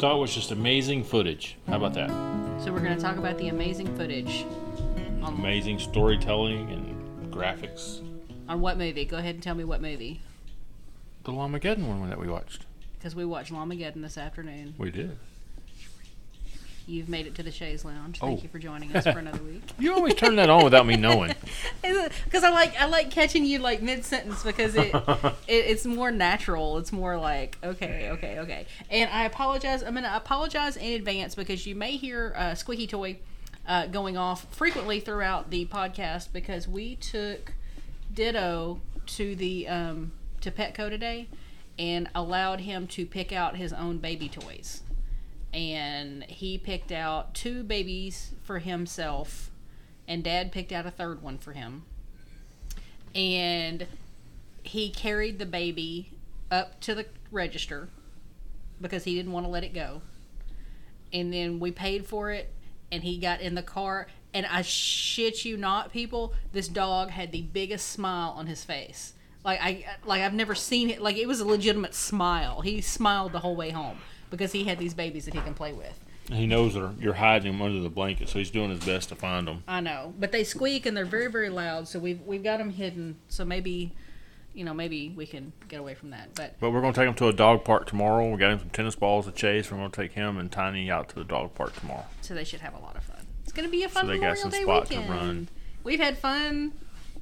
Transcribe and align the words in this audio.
thought 0.00 0.18
was 0.18 0.34
just 0.34 0.50
amazing 0.50 1.04
footage. 1.04 1.58
How 1.66 1.76
about 1.76 1.92
that? 1.92 2.08
So 2.64 2.72
we're 2.72 2.80
going 2.80 2.96
to 2.96 3.02
talk 3.02 3.18
about 3.18 3.36
the 3.36 3.48
amazing 3.48 3.94
footage 3.98 4.46
on, 5.22 5.34
Amazing 5.34 5.78
storytelling 5.78 6.70
and 6.70 7.30
graphics. 7.30 8.00
on 8.48 8.62
what 8.62 8.78
movie? 8.78 9.04
Go 9.04 9.18
ahead 9.18 9.34
and 9.34 9.44
tell 9.44 9.54
me 9.54 9.62
what 9.62 9.82
movie. 9.82 10.22
The 11.24 11.32
Llamageddon 11.32 11.86
one 11.86 12.08
that 12.08 12.18
we 12.18 12.28
watched. 12.28 12.64
Because 12.98 13.14
we 13.14 13.26
watched 13.26 13.52
Llamageddon 13.52 14.00
this 14.00 14.16
afternoon. 14.16 14.74
We 14.78 14.90
did. 14.90 15.18
You've 16.90 17.08
made 17.08 17.26
it 17.26 17.34
to 17.36 17.42
the 17.44 17.52
Shays 17.52 17.84
Lounge. 17.84 18.18
Thank 18.18 18.40
Oh. 18.40 18.42
you 18.42 18.48
for 18.48 18.58
joining 18.58 18.94
us 18.96 19.04
for 19.04 19.18
another 19.20 19.42
week. 19.42 19.62
You 19.78 19.94
always 19.94 20.14
turn 20.14 20.36
that 20.36 20.50
on 20.50 20.64
without 20.64 20.86
me 20.86 20.96
knowing. 20.96 21.34
Because 21.82 22.44
I 22.44 22.50
like 22.50 22.78
I 22.80 22.86
like 22.86 23.10
catching 23.10 23.44
you 23.44 23.58
like 23.58 23.80
mid 23.82 24.04
sentence 24.04 24.42
because 24.42 24.74
it, 24.74 24.94
it 24.94 25.32
it's 25.48 25.84
more 25.86 26.10
natural. 26.10 26.78
It's 26.78 26.92
more 26.92 27.16
like 27.16 27.58
okay, 27.62 28.10
okay, 28.12 28.38
okay. 28.40 28.66
And 28.90 29.08
I 29.10 29.24
apologize. 29.24 29.82
I'm 29.82 29.94
gonna 29.94 30.12
apologize 30.14 30.76
in 30.76 30.92
advance 30.94 31.34
because 31.34 31.66
you 31.66 31.74
may 31.74 31.96
hear 31.96 32.34
uh, 32.36 32.54
squeaky 32.54 32.86
toy 32.86 33.18
uh, 33.66 33.86
going 33.86 34.16
off 34.16 34.52
frequently 34.54 35.00
throughout 35.00 35.50
the 35.50 35.66
podcast 35.66 36.32
because 36.32 36.66
we 36.68 36.96
took 36.96 37.52
Ditto 38.12 38.80
to 39.06 39.34
the 39.36 39.68
um, 39.68 40.12
to 40.40 40.50
Petco 40.50 40.88
today 40.88 41.28
and 41.78 42.08
allowed 42.14 42.60
him 42.60 42.86
to 42.88 43.06
pick 43.06 43.32
out 43.32 43.56
his 43.56 43.72
own 43.72 43.98
baby 43.98 44.28
toys. 44.28 44.82
And 45.52 46.22
he 46.24 46.58
picked 46.58 46.92
out 46.92 47.34
two 47.34 47.62
babies 47.62 48.32
for 48.42 48.60
himself, 48.60 49.50
and 50.06 50.22
Dad 50.22 50.52
picked 50.52 50.70
out 50.70 50.86
a 50.86 50.90
third 50.90 51.22
one 51.22 51.38
for 51.38 51.52
him. 51.52 51.84
And 53.14 53.86
he 54.62 54.90
carried 54.90 55.38
the 55.38 55.46
baby 55.46 56.12
up 56.50 56.80
to 56.80 56.94
the 56.94 57.06
register 57.32 57.88
because 58.80 59.04
he 59.04 59.14
didn't 59.14 59.32
want 59.32 59.44
to 59.46 59.50
let 59.50 59.64
it 59.64 59.74
go. 59.74 60.02
And 61.12 61.32
then 61.32 61.58
we 61.58 61.72
paid 61.72 62.06
for 62.06 62.30
it, 62.30 62.52
and 62.92 63.02
he 63.02 63.18
got 63.18 63.40
in 63.40 63.56
the 63.56 63.62
car. 63.62 64.06
And 64.32 64.46
I 64.46 64.62
shit 64.62 65.44
you 65.44 65.56
not, 65.56 65.92
people, 65.92 66.34
this 66.52 66.68
dog 66.68 67.10
had 67.10 67.32
the 67.32 67.42
biggest 67.42 67.88
smile 67.88 68.32
on 68.36 68.46
his 68.46 68.62
face. 68.62 69.14
Like 69.44 69.60
I 69.60 69.86
like 70.04 70.22
I've 70.22 70.34
never 70.34 70.54
seen 70.54 70.90
it. 70.90 71.00
Like 71.00 71.16
it 71.16 71.26
was 71.26 71.40
a 71.40 71.46
legitimate 71.46 71.94
smile. 71.94 72.60
He 72.60 72.80
smiled 72.80 73.32
the 73.32 73.40
whole 73.40 73.56
way 73.56 73.70
home 73.70 73.98
because 74.30 74.52
he 74.52 74.64
had 74.64 74.78
these 74.78 74.94
babies 74.94 75.24
that 75.26 75.34
he 75.34 75.40
can 75.40 75.54
play 75.54 75.72
with. 75.72 75.98
He 76.32 76.46
knows 76.46 76.74
that 76.74 76.94
you're 77.00 77.14
hiding 77.14 77.50
them 77.52 77.60
under 77.62 77.80
the 77.80 77.88
blanket, 77.90 78.28
so 78.28 78.38
he's 78.38 78.50
doing 78.50 78.70
his 78.70 78.84
best 78.84 79.08
to 79.08 79.16
find 79.16 79.48
them. 79.48 79.64
I 79.66 79.80
know, 79.80 80.14
but 80.18 80.30
they 80.32 80.44
squeak 80.44 80.86
and 80.86 80.96
they're 80.96 81.04
very 81.04 81.26
very 81.30 81.48
loud. 81.48 81.88
So 81.88 81.98
we've 81.98 82.20
we've 82.22 82.42
got 82.44 82.58
them 82.58 82.70
hidden. 82.70 83.16
So 83.28 83.44
maybe, 83.44 83.92
you 84.54 84.64
know, 84.64 84.72
maybe 84.72 85.12
we 85.16 85.26
can 85.26 85.52
get 85.68 85.80
away 85.80 85.94
from 85.94 86.10
that. 86.10 86.34
But 86.36 86.54
But 86.60 86.70
we're 86.70 86.80
going 86.82 86.92
to 86.92 87.00
take 87.00 87.08
him 87.08 87.14
to 87.14 87.28
a 87.28 87.32
dog 87.32 87.64
park 87.64 87.86
tomorrow. 87.86 88.30
We 88.30 88.36
got 88.38 88.52
him 88.52 88.58
some 88.60 88.70
tennis 88.70 88.94
balls 88.94 89.26
to 89.26 89.32
chase. 89.32 89.70
We're 89.72 89.78
going 89.78 89.90
to 89.90 90.00
take 90.02 90.12
him 90.12 90.36
and 90.38 90.52
Tiny 90.52 90.88
out 90.90 91.08
to 91.08 91.14
the 91.16 91.24
dog 91.24 91.54
park 91.54 91.74
tomorrow. 91.80 92.06
so 92.20 92.34
they 92.34 92.44
should 92.44 92.60
have 92.60 92.74
a 92.74 92.78
lot 92.80 92.96
of 92.96 93.02
fun. 93.02 93.26
It's 93.42 93.52
gonna 93.52 93.68
be 93.68 93.82
a 93.82 93.88
fun 93.88 94.06
they 94.06 94.14
got 94.14 94.36
Memorial 94.36 94.42
some 94.42 94.50
Day 94.52 94.62
spot 94.62 94.86
to 94.86 94.94
weekend. 94.98 95.10
run. 95.10 95.48
We've 95.82 95.98
had 95.98 96.16
fun. 96.18 96.72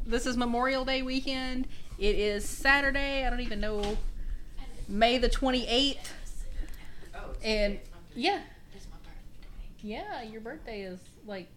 This 0.04 0.26
is 0.26 0.36
Memorial 0.36 0.84
Day 0.84 1.00
weekend. 1.00 1.66
It 1.98 2.16
is 2.16 2.46
Saturday. 2.46 3.24
I 3.24 3.30
don't 3.30 3.40
even 3.40 3.60
know 3.60 3.96
May 4.86 5.16
the 5.16 5.28
twenty 5.30 5.66
eighth. 5.66 6.12
And 7.42 7.78
yeah, 8.14 8.40
yeah, 9.82 10.22
your 10.22 10.40
birthday 10.40 10.82
is 10.82 10.98
like 11.26 11.48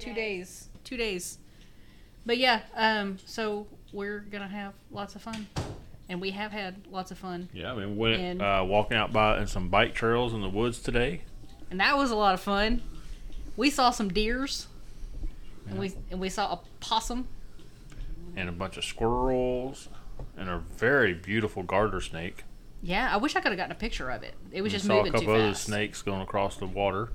two 0.00 0.14
days. 0.14 0.68
Two 0.84 0.96
days. 0.96 1.38
But 2.24 2.38
yeah, 2.38 2.60
um, 2.74 3.18
so 3.26 3.66
we're 3.92 4.20
gonna 4.20 4.48
have 4.48 4.74
lots 4.90 5.14
of 5.14 5.22
fun, 5.22 5.46
and 6.08 6.20
we 6.20 6.30
have 6.32 6.52
had 6.52 6.76
lots 6.90 7.10
of 7.10 7.18
fun, 7.18 7.48
Yeah, 7.52 7.72
I 7.72 7.76
mean, 7.76 7.96
we 7.96 8.10
went 8.10 8.20
And- 8.20 8.42
uh, 8.42 8.64
walking 8.66 8.96
out 8.96 9.12
by 9.12 9.40
in 9.40 9.46
some 9.46 9.68
bike 9.68 9.94
trails 9.94 10.32
in 10.34 10.42
the 10.42 10.48
woods 10.48 10.78
today. 10.80 11.22
and 11.70 11.80
that 11.80 11.96
was 11.96 12.10
a 12.10 12.16
lot 12.16 12.34
of 12.34 12.40
fun. 12.40 12.82
We 13.56 13.70
saw 13.70 13.90
some 13.90 14.08
deers, 14.08 14.68
and 15.68 15.78
we 15.78 15.92
and 16.10 16.20
we 16.20 16.28
saw 16.28 16.52
a 16.54 16.60
possum. 16.80 17.28
and 18.36 18.48
a 18.48 18.52
bunch 18.52 18.76
of 18.76 18.84
squirrels 18.84 19.88
and 20.36 20.48
a 20.48 20.58
very 20.58 21.12
beautiful 21.12 21.62
garter 21.64 22.00
snake. 22.00 22.44
Yeah, 22.82 23.08
I 23.12 23.16
wish 23.16 23.34
I 23.36 23.40
could 23.40 23.50
have 23.52 23.56
gotten 23.58 23.72
a 23.72 23.78
picture 23.78 24.10
of 24.10 24.22
it. 24.22 24.34
It 24.52 24.62
was 24.62 24.72
We 24.72 24.76
just 24.76 24.86
saw 24.86 24.94
a 24.94 24.96
moving 24.98 25.12
too 25.12 25.18
couple 25.26 25.34
other 25.34 25.48
fast. 25.52 25.64
snakes 25.64 26.02
going 26.02 26.20
across 26.22 26.56
the 26.56 26.66
water. 26.66 27.10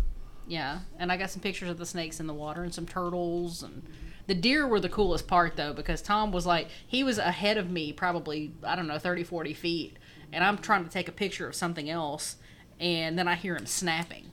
Yeah, 0.48 0.80
and 1.00 1.12
I 1.12 1.18
got 1.18 1.30
some 1.30 1.42
pictures 1.42 1.70
of 1.70 1.78
the 1.78 1.86
snakes 1.86 2.20
in 2.20 2.28
the 2.28 2.34
water 2.34 2.64
and 2.64 2.74
some 2.74 2.86
turtles 2.86 3.64
and 3.64 3.82
the 4.28 4.36
deer 4.36 4.68
were 4.68 4.80
the 4.80 4.90
coolest 4.90 5.28
part 5.28 5.56
though 5.56 5.74
because 5.74 6.02
Tom 6.02 6.32
was 6.32 6.46
like 6.46 6.68
he 6.86 7.04
was 7.04 7.18
ahead 7.18 7.58
of 7.58 7.70
me 7.70 7.94
probably 7.94 8.52
I 8.64 8.76
don't 8.76 8.88
know 8.88 8.98
30 9.00 9.24
40 9.24 9.54
feet 9.54 9.98
and 10.34 10.44
I'm 10.44 10.58
trying 10.58 10.84
to 10.84 10.90
take 10.90 11.08
a 11.08 11.14
picture 11.14 11.48
of 11.48 11.56
something 11.56 11.90
else 11.90 12.36
and 12.80 13.18
then 13.18 13.28
I 13.28 13.36
hear 13.36 13.56
him 13.56 13.66
snapping. 13.66 14.32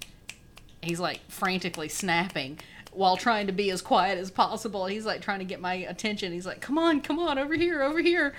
He's 0.81 0.99
like 0.99 1.21
frantically 1.29 1.89
snapping 1.89 2.59
while 2.93 3.17
trying 3.17 3.47
to 3.47 3.53
be 3.53 3.71
as 3.71 3.83
quiet 3.83 4.19
as 4.19 4.31
possible. 4.33 4.87
He's 4.87 5.07
like 5.07 5.21
trying 5.23 5.39
to 5.41 5.45
get 5.45 5.61
my 5.61 5.75
attention. 5.75 6.33
He's 6.33 6.47
like, 6.47 6.61
"Come 6.61 6.77
on, 6.79 7.01
come 7.03 7.19
on, 7.21 7.39
over 7.39 7.55
here, 7.55 7.83
over 7.83 8.01
here." 8.01 8.35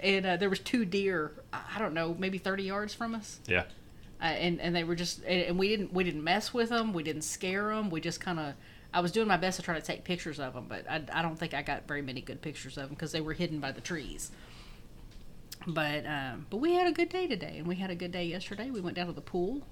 And 0.00 0.24
uh, 0.24 0.36
there 0.36 0.48
was 0.48 0.58
two 0.58 0.84
deer, 0.84 1.32
I 1.52 1.78
don't 1.78 1.92
know, 1.94 2.14
maybe 2.18 2.38
30 2.38 2.62
yards 2.62 2.94
from 2.94 3.14
us. 3.14 3.40
Yeah, 3.46 3.64
uh, 4.20 4.24
and 4.24 4.60
and 4.60 4.74
they 4.74 4.84
were 4.84 4.94
just 4.94 5.22
and 5.24 5.42
and 5.42 5.58
we 5.58 5.68
didn't 5.68 5.92
we 5.92 6.04
didn't 6.04 6.22
mess 6.22 6.54
with 6.54 6.68
them 6.68 6.92
we 6.92 7.02
didn't 7.02 7.22
scare 7.22 7.74
them 7.74 7.90
we 7.90 8.00
just 8.00 8.20
kind 8.20 8.38
of 8.38 8.54
I 8.94 9.00
was 9.00 9.10
doing 9.10 9.26
my 9.26 9.36
best 9.36 9.56
to 9.56 9.62
try 9.62 9.74
to 9.74 9.80
take 9.84 10.04
pictures 10.04 10.38
of 10.38 10.54
them 10.54 10.66
but 10.68 10.88
I, 10.88 11.02
I 11.12 11.22
don't 11.22 11.36
think 11.36 11.54
I 11.54 11.62
got 11.62 11.88
very 11.88 12.02
many 12.02 12.20
good 12.20 12.40
pictures 12.40 12.76
of 12.76 12.84
them 12.84 12.90
because 12.90 13.10
they 13.12 13.20
were 13.20 13.32
hidden 13.32 13.58
by 13.58 13.72
the 13.72 13.80
trees. 13.80 14.30
But 15.66 16.06
um, 16.06 16.46
but 16.50 16.56
we 16.58 16.74
had 16.74 16.86
a 16.86 16.92
good 16.92 17.08
day 17.08 17.26
today 17.26 17.56
and 17.58 17.66
we 17.66 17.76
had 17.76 17.90
a 17.90 17.94
good 17.94 18.12
day 18.12 18.24
yesterday. 18.24 18.70
We 18.70 18.80
went 18.80 18.96
down 18.96 19.06
to 19.06 19.12
the 19.12 19.20
pool. 19.20 19.62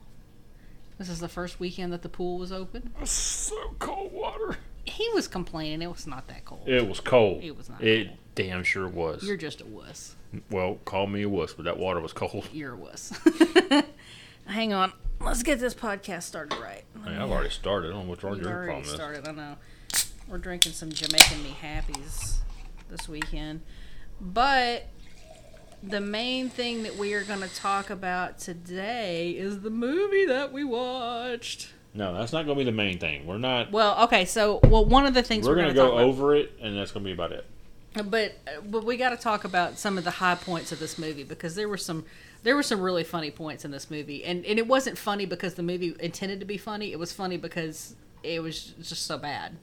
This 0.99 1.09
is 1.09 1.19
the 1.21 1.29
first 1.29 1.59
weekend 1.59 1.93
that 1.93 2.03
the 2.03 2.09
pool 2.09 2.39
was 2.39 2.53
open. 2.53 2.93
So 3.05 3.57
cold 3.79 4.13
water. 4.13 4.59
he 4.85 5.09
was 5.15 5.27
complaining 5.29 5.81
it 5.83 5.91
was 5.91 6.07
not 6.07 6.29
that 6.29 6.45
cold. 6.45 6.69
It 6.69 6.87
was 6.87 7.01
cold. 7.01 7.43
It 7.43 7.57
was 7.57 7.69
not 7.71 7.83
It 7.83 8.07
cold. 8.09 8.19
Damn 8.35 8.63
sure 8.63 8.89
was. 8.89 9.23
you're 9.23 9.37
just 9.37 9.61
a 9.61 9.67
wuss 9.67 10.17
well, 10.49 10.79
call 10.85 11.09
me 11.09 11.23
a 11.23 11.29
wuss, 11.29 11.55
but 11.55 11.65
that 11.65 11.77
water 11.77 11.99
was 11.99 12.13
cold. 12.13 12.49
you're 12.53 12.75
a 12.75 12.77
wuss 12.77 13.13
hang 14.47 14.73
on 14.73 14.93
let's 15.21 15.43
get 15.43 15.59
this 15.59 15.75
podcast 15.75 16.23
started 16.23 16.57
right 16.59 16.85
mean, 17.11 17.21
I've 17.21 17.31
already 17.31 17.51
started. 17.51 17.89
I 17.89 17.91
don't 17.95 18.07
know 18.07 18.13
We've 18.13 18.23
with 18.23 18.43
your 18.43 18.53
already 18.53 18.67
problem 18.67 18.85
is. 18.85 18.91
started. 18.91 19.29
I 19.29 19.33
know. 19.33 19.57
We're 20.29 20.39
drinking 20.39 20.73
some 20.73 20.91
Jamaican 20.91 21.43
Me 21.43 21.57
Happies 21.61 22.39
this 22.89 23.09
weekend. 23.09 23.63
But 24.21 24.87
the 25.83 26.01
main 26.01 26.51
thing 26.51 26.83
that 26.83 26.97
we 26.97 27.15
are 27.15 27.25
going 27.25 27.41
to 27.41 27.55
talk 27.55 27.91
about 27.91 28.39
today 28.39 29.31
is 29.31 29.61
the 29.61 29.71
movie 29.71 30.27
that 30.27 30.53
we 30.53 30.63
watched. 30.63 31.71
No, 31.95 32.15
that's 32.15 32.33
not 32.33 32.45
going 32.45 32.57
to 32.57 32.65
be 32.65 32.71
the 32.71 32.77
main 32.77 32.99
thing. 32.99 33.27
We're 33.27 33.39
not. 33.39 33.73
Well, 33.73 34.05
okay, 34.05 34.25
so 34.25 34.61
well 34.65 34.85
one 34.85 35.07
of 35.07 35.15
the 35.15 35.23
things 35.23 35.47
We're 35.47 35.57
we're, 35.57 35.63
going 35.63 35.69
to 35.69 35.75
go 35.75 35.99
over 35.99 36.37
it, 36.37 36.53
and 36.61 36.77
that's 36.77 36.93
going 36.93 37.03
to 37.05 37.09
be 37.09 37.13
about 37.13 37.33
it. 37.33 37.45
But 37.95 38.39
uh, 38.47 38.61
but 38.65 38.85
we 38.85 38.97
got 38.97 39.11
to 39.11 39.17
talk 39.17 39.45
about 39.45 39.79
some 39.79 39.99
of 39.99 40.05
the 40.05 40.11
high 40.11 40.35
points 40.35 40.73
of 40.73 40.79
this 40.79 40.99
movie 40.99 41.25
because 41.25 41.55
there 41.55 41.69
were 41.69 41.77
some 41.77 42.05
there 42.43 42.55
were 42.57 42.63
some 42.63 42.81
really 42.81 43.05
funny 43.05 43.31
points 43.31 43.65
in 43.65 43.71
this 43.71 43.91
movie, 43.91 44.25
and 44.25 44.45
and 44.47 44.59
it 44.59 44.67
wasn't 44.67 44.97
funny 44.97 45.27
because 45.27 45.55
the 45.55 45.63
movie 45.63 45.95
intended 46.01 46.41
to 46.41 46.47
be 46.47 46.57
funny. 46.57 46.93
It 46.93 46.99
was 46.99 47.13
funny 47.13 47.37
because 47.37 47.95
it 48.23 48.43
was 48.43 48.75
just 48.83 49.07
so 49.07 49.19
bad. 49.19 49.57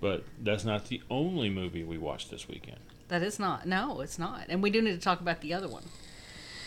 But 0.00 0.24
that's 0.40 0.64
not 0.64 0.86
the 0.88 1.02
only 1.10 1.50
movie 1.50 1.82
we 1.82 1.98
watched 1.98 2.30
this 2.30 2.46
weekend. 2.48 2.78
That 3.08 3.22
is 3.22 3.38
not. 3.38 3.66
No, 3.66 4.00
it's 4.00 4.18
not. 4.18 4.44
And 4.48 4.62
we 4.62 4.70
do 4.70 4.80
need 4.80 4.92
to 4.92 4.98
talk 4.98 5.20
about 5.20 5.40
the 5.40 5.54
other 5.54 5.68
one. 5.68 5.84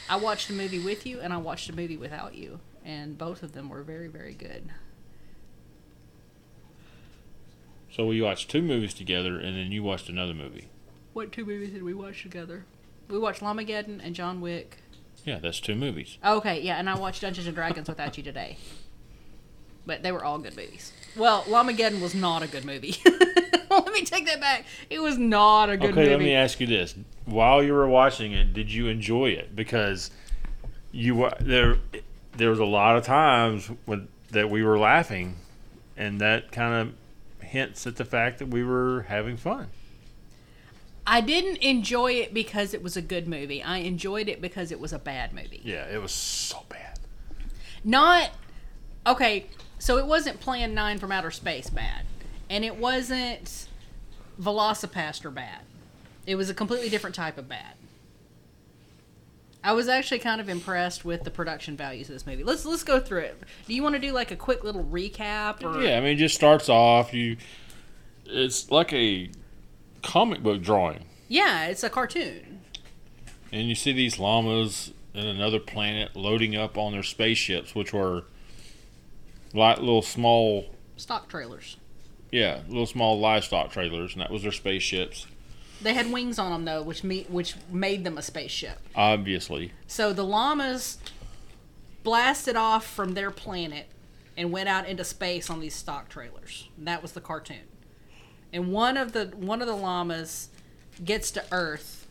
I 0.10 0.18
watched 0.18 0.50
a 0.50 0.54
movie 0.54 0.80
with 0.80 1.06
you 1.06 1.22
and 1.22 1.32
I 1.32 1.38
watched 1.38 1.70
a 1.70 1.76
movie 1.76 1.96
without 1.96 2.36
you, 2.36 2.60
and 2.84 3.18
both 3.18 3.44
of 3.44 3.54
them 3.54 3.70
were 3.70 3.84
very, 3.84 4.08
very 4.08 4.34
good. 4.34 4.70
So 7.92 8.06
we 8.06 8.22
watched 8.22 8.50
two 8.50 8.62
movies 8.62 8.94
together, 8.94 9.38
and 9.38 9.58
then 9.58 9.72
you 9.72 9.84
watched 9.84 10.08
another 10.08 10.34
movie. 10.34 10.70
What 11.14 11.32
two 11.32 11.46
movies 11.46 11.72
did 11.72 11.84
we 11.84 11.94
watch 11.94 12.24
together? 12.24 12.66
We 13.10 13.20
watched 13.20 13.42
Llamageddon 13.42 14.00
and 14.02 14.16
John 14.16 14.40
Wick. 14.40 14.78
Yeah, 15.26 15.40
that's 15.40 15.60
two 15.60 15.76
movies. 15.76 16.18
Okay, 16.26 16.62
yeah, 16.62 16.78
and 16.78 16.90
I 16.90 16.98
watched 16.98 17.22
Dungeons 17.22 17.48
and 17.48 17.56
Dragons 17.56 17.90
without 17.90 18.18
you 18.18 18.24
today. 18.24 18.58
But 19.86 20.04
they 20.04 20.12
were 20.12 20.24
all 20.24 20.40
good 20.40 20.56
movies. 20.56 20.94
Well, 21.18 21.44
Llamageddon 21.44 22.02
was 22.02 22.16
not 22.16 22.44
a 22.44 22.48
good 22.48 22.64
movie. 22.64 22.96
let 23.70 23.92
me 23.92 24.06
take 24.06 24.26
that 24.28 24.40
back. 24.40 24.66
It 24.90 25.02
was 25.02 25.18
not 25.18 25.70
a 25.70 25.76
good 25.76 25.92
okay, 25.92 26.02
movie. 26.02 26.10
let 26.12 26.20
me 26.20 26.34
ask 26.34 26.60
you 26.62 26.68
this: 26.68 26.96
While 27.26 27.62
you 27.62 27.74
were 27.74 27.88
watching 27.88 28.32
it, 28.32 28.54
did 28.54 28.72
you 28.72 28.88
enjoy 28.88 29.32
it? 29.32 29.56
Because 29.56 30.12
you 30.92 31.16
wa- 31.16 31.34
there 31.42 31.78
there 32.38 32.50
was 32.50 32.60
a 32.60 32.66
lot 32.66 32.96
of 32.96 33.04
times 33.04 33.70
when 33.86 34.08
that 34.30 34.50
we 34.50 34.64
were 34.64 34.80
laughing, 34.80 35.36
and 35.98 36.22
that 36.22 36.52
kind 36.52 36.74
of 36.74 36.96
hints 37.52 37.86
at 37.86 37.98
the 37.98 38.06
fact 38.06 38.40
that 38.40 38.48
we 38.48 38.64
were 38.64 39.04
having 39.10 39.36
fun. 39.38 39.68
I 41.06 41.20
didn't 41.20 41.58
enjoy 41.58 42.14
it 42.14 42.34
because 42.34 42.74
it 42.74 42.82
was 42.82 42.96
a 42.96 43.02
good 43.02 43.28
movie. 43.28 43.62
I 43.62 43.78
enjoyed 43.80 44.30
it 44.30 44.40
because 44.42 44.72
it 44.72 44.80
was 44.80 44.94
a 44.94 45.00
bad 45.00 45.34
movie. 45.34 45.60
Yeah, 45.64 45.86
it 45.92 46.02
was 46.02 46.12
so 46.14 46.64
bad. 46.70 47.00
not 47.84 48.30
okay 49.06 49.48
so 49.80 49.98
it 49.98 50.06
wasn't 50.06 50.40
plan 50.40 50.74
9 50.76 51.00
from 51.00 51.12
outer 51.12 51.32
space 51.32 51.70
bad 51.70 52.06
and 52.50 52.64
it 52.64 52.76
wasn't 52.78 53.68
Velocipastor 54.40 55.34
bad 55.34 55.62
it 56.28 56.36
was 56.36 56.50
a 56.52 56.54
completely 56.54 56.88
different 56.88 57.16
type 57.16 57.40
of 57.40 57.50
bad 57.50 57.74
I 59.64 59.74
was 59.74 59.88
actually 59.88 60.20
kind 60.20 60.42
of 60.42 60.50
impressed 60.50 61.06
with 61.06 61.24
the 61.24 61.30
production 61.32 61.78
values 61.78 62.10
of 62.10 62.16
this 62.16 62.26
movie. 62.26 62.44
Let's 62.44 62.66
let's 62.66 62.84
go 62.84 63.00
through 63.00 63.20
it. 63.20 63.40
Do 63.68 63.74
you 63.74 63.84
want 63.84 63.94
to 63.96 64.00
do 64.00 64.12
like 64.12 64.32
a 64.32 64.36
quick 64.36 64.64
little 64.64 64.84
recap? 64.84 65.64
Or 65.64 65.82
Yeah, 65.82 65.98
I 65.98 66.02
mean, 66.02 66.14
it 66.14 66.16
just 66.16 66.36
starts 66.36 66.68
off. 66.70 67.14
You, 67.14 67.38
it's 68.26 68.72
like 68.72 68.92
a 68.94 69.30
comic 70.02 70.42
book 70.42 70.62
drawing, 70.64 71.06
yeah, 71.28 71.66
it's 71.66 71.84
a 71.84 71.90
cartoon. 71.90 72.62
and 73.52 73.70
you 73.70 73.76
see 73.76 73.94
these 73.94 74.18
llamas 74.18 74.94
in 75.14 75.28
another 75.28 75.60
planet 75.60 76.16
loading 76.16 76.56
up 76.56 76.78
on 76.78 76.94
their 76.94 77.04
spaceships, 77.04 77.76
which 77.76 77.94
were 77.94 78.24
like 79.54 79.78
little 79.78 80.02
small, 80.02 80.68
Stock 80.98 81.28
trailers. 81.30 81.78
yeah, 82.32 82.62
little 82.68 82.86
small 82.88 83.20
livestock 83.20 83.72
trailers, 83.72 84.14
and 84.14 84.22
that 84.22 84.32
was 84.32 84.42
their 84.44 84.52
spaceships. 84.52 85.28
They 85.84 85.94
had 85.94 86.12
wings 86.12 86.38
on 86.40 86.52
them 86.52 86.66
though, 86.66 86.82
which 86.84 87.04
me 87.04 87.26
which 87.30 87.56
made 87.72 88.04
them 88.04 88.18
a 88.18 88.22
spaceship. 88.22 88.80
Obviously, 88.96 89.74
So 89.88 90.14
the 90.14 90.24
llamas 90.24 90.98
blasted 92.04 92.56
off 92.56 92.86
from 92.86 93.14
their 93.14 93.32
planet 93.32 93.88
and 94.38 94.52
went 94.52 94.70
out 94.70 94.88
into 94.88 95.04
space 95.04 95.50
on 95.50 95.60
these 95.60 95.76
stock 95.76 96.10
trailers. 96.10 96.68
That 96.78 97.02
was 97.02 97.12
the 97.14 97.22
cartoon. 97.22 97.68
And 98.54 98.72
one 98.72 98.98
of 98.98 99.12
the 99.14 99.28
one 99.36 99.62
of 99.62 99.68
the 99.68 99.76
llamas 99.76 100.50
gets 101.04 101.32
to 101.32 101.44
Earth. 101.52 102.06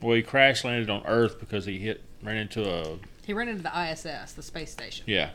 well, 0.00 0.14
he 0.16 0.22
crash 0.22 0.64
landed 0.64 0.90
on 0.90 1.02
Earth 1.06 1.40
because 1.40 1.64
he 1.66 1.78
hit 1.78 2.02
ran 2.22 2.36
into 2.36 2.62
a 2.68 2.98
He 3.26 3.32
ran 3.32 3.48
into 3.48 3.62
the 3.62 3.90
ISS, 3.90 4.32
the 4.32 4.42
space 4.42 4.70
station. 4.70 5.04
yeah. 5.08 5.30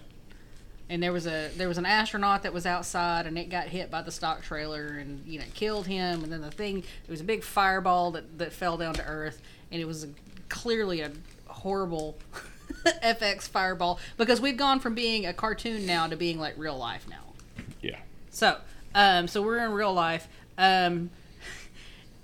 And 0.89 1.03
there 1.03 1.11
was 1.11 1.27
a 1.27 1.49
there 1.57 1.67
was 1.67 1.77
an 1.77 1.85
astronaut 1.85 2.43
that 2.43 2.53
was 2.53 2.65
outside 2.65 3.25
and 3.25 3.37
it 3.37 3.49
got 3.49 3.67
hit 3.67 3.91
by 3.91 4.01
the 4.01 4.11
stock 4.11 4.41
trailer 4.41 4.87
and 4.87 5.25
you 5.25 5.37
know 5.37 5.45
killed 5.53 5.85
him 5.85 6.23
and 6.23 6.31
then 6.31 6.39
the 6.39 6.51
thing 6.51 6.77
it 6.77 7.11
was 7.11 7.19
a 7.19 7.25
big 7.25 7.43
fireball 7.43 8.11
that, 8.11 8.37
that 8.37 8.53
fell 8.53 8.77
down 8.77 8.93
to 8.93 9.05
earth 9.05 9.41
and 9.69 9.81
it 9.81 9.85
was 9.85 10.05
a, 10.05 10.09
clearly 10.47 11.01
a 11.01 11.11
horrible 11.47 12.17
FX 13.03 13.43
fireball 13.43 13.99
because 14.17 14.39
we've 14.39 14.57
gone 14.57 14.79
from 14.79 14.95
being 14.95 15.25
a 15.25 15.33
cartoon 15.33 15.85
now 15.85 16.07
to 16.07 16.15
being 16.15 16.39
like 16.39 16.57
real 16.57 16.77
life 16.77 17.05
now. 17.09 17.33
Yeah. 17.81 17.97
So, 18.29 18.57
um, 18.95 19.27
so 19.27 19.41
we're 19.41 19.59
in 19.59 19.71
real 19.71 19.93
life. 19.93 20.27
Um, 20.57 21.09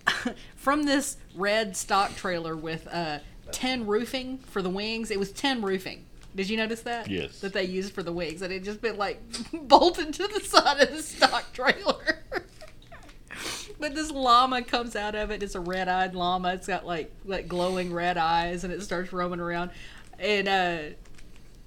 from 0.56 0.84
this 0.84 1.18
red 1.36 1.76
stock 1.76 2.16
trailer 2.16 2.56
with 2.56 2.88
uh, 2.92 3.20
ten 3.52 3.86
roofing 3.88 4.40
for 4.40 4.62
the 4.62 4.70
wings, 4.70 5.12
it 5.12 5.20
was 5.20 5.32
ten 5.32 5.62
roofing. 5.62 6.06
Did 6.36 6.50
you 6.50 6.58
notice 6.58 6.82
that? 6.82 7.10
Yes. 7.10 7.40
That 7.42 7.54
they 7.54 7.66
used 7.66 7.94
for 7.94 8.04
the 8.04 8.12
wigs. 8.12 8.42
and 8.42 8.52
it 8.52 8.64
just 8.64 8.82
been 8.82 8.98
like 8.98 9.22
bolted 9.54 10.14
to 10.16 10.28
the 10.28 10.40
side 10.40 10.82
of 10.82 10.92
the 10.96 11.04
stock 11.04 11.54
trailer. 11.54 12.20
but 13.80 13.94
this 13.96 14.12
llama 14.12 14.62
comes 14.64 14.96
out 14.96 15.16
of 15.16 15.32
it. 15.32 15.44
It's 15.44 15.56
a 15.56 15.60
red-eyed 15.60 16.16
llama. 16.16 16.54
It's 16.54 16.68
got 16.68 16.86
like 16.86 17.12
like 17.26 17.48
glowing 17.48 17.94
red 17.94 18.18
eyes, 18.18 18.64
and 18.64 18.74
it 18.74 18.82
starts 18.82 19.14
roaming 19.14 19.40
around. 19.40 19.72
And 20.20 20.48
uh, 20.48 20.78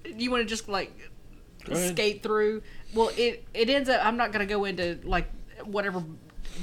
you 0.05 0.31
want 0.31 0.43
to 0.43 0.49
just 0.49 0.69
like 0.69 0.93
skate 1.73 2.23
through. 2.23 2.62
Well, 2.95 3.11
it 3.17 3.45
it 3.55 3.69
ends 3.69 3.89
up. 3.89 4.05
I'm 4.05 4.17
not 4.17 4.33
gonna 4.33 4.47
go 4.47 4.65
into 4.65 4.99
like 5.05 5.31
whatever 5.65 6.05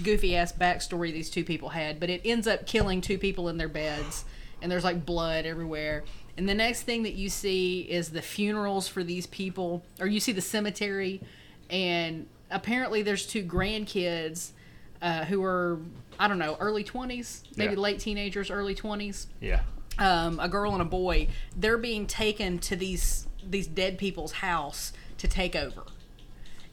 goofy 0.02 0.36
ass 0.36 0.52
backstory 0.52 1.14
these 1.14 1.30
two 1.30 1.44
people 1.44 1.70
had, 1.70 2.00
but 2.00 2.10
it 2.10 2.22
ends 2.26 2.48
up 2.48 2.66
killing 2.66 3.02
two 3.02 3.18
people 3.18 3.50
in 3.50 3.58
their 3.58 3.70
beds, 3.70 4.26
and 4.62 4.72
there's 4.72 4.84
like 4.84 5.06
blood 5.06 5.46
everywhere. 5.46 6.04
And 6.38 6.50
the 6.50 6.54
next 6.56 6.84
thing 6.84 7.04
that 7.04 7.14
you 7.14 7.30
see 7.30 7.82
is 7.82 8.10
the 8.10 8.22
funerals 8.22 8.88
for 8.88 9.04
these 9.04 9.28
people, 9.28 9.84
or 10.00 10.08
you 10.08 10.20
see 10.20 10.32
the 10.32 10.42
cemetery, 10.42 11.22
and 11.70 12.26
apparently 12.50 13.02
there's 13.04 13.26
two 13.28 13.44
grandkids 13.44 14.52
uh, 15.02 15.26
who 15.26 15.44
are 15.44 15.80
I 16.20 16.28
don't 16.28 16.40
know 16.40 16.56
early 16.60 16.84
20s, 16.84 17.42
maybe 17.58 17.74
Yeah. 17.74 17.80
late 17.80 18.00
teenagers, 18.00 18.50
early 18.52 18.76
20s 18.76 19.28
Yeah. 19.42 19.62
um, 20.00 20.40
a 20.40 20.48
girl 20.48 20.74
and 20.74 20.82
a 20.82 20.86
boy, 20.86 21.28
they're 21.56 21.78
being 21.78 22.08
taken 22.08 22.60
to 22.60 22.76
these 22.76 23.28
these 23.48 23.68
dead 23.68 23.98
people's 23.98 24.32
house 24.34 24.94
to 25.18 25.28
take 25.28 25.56
over. 25.56 25.84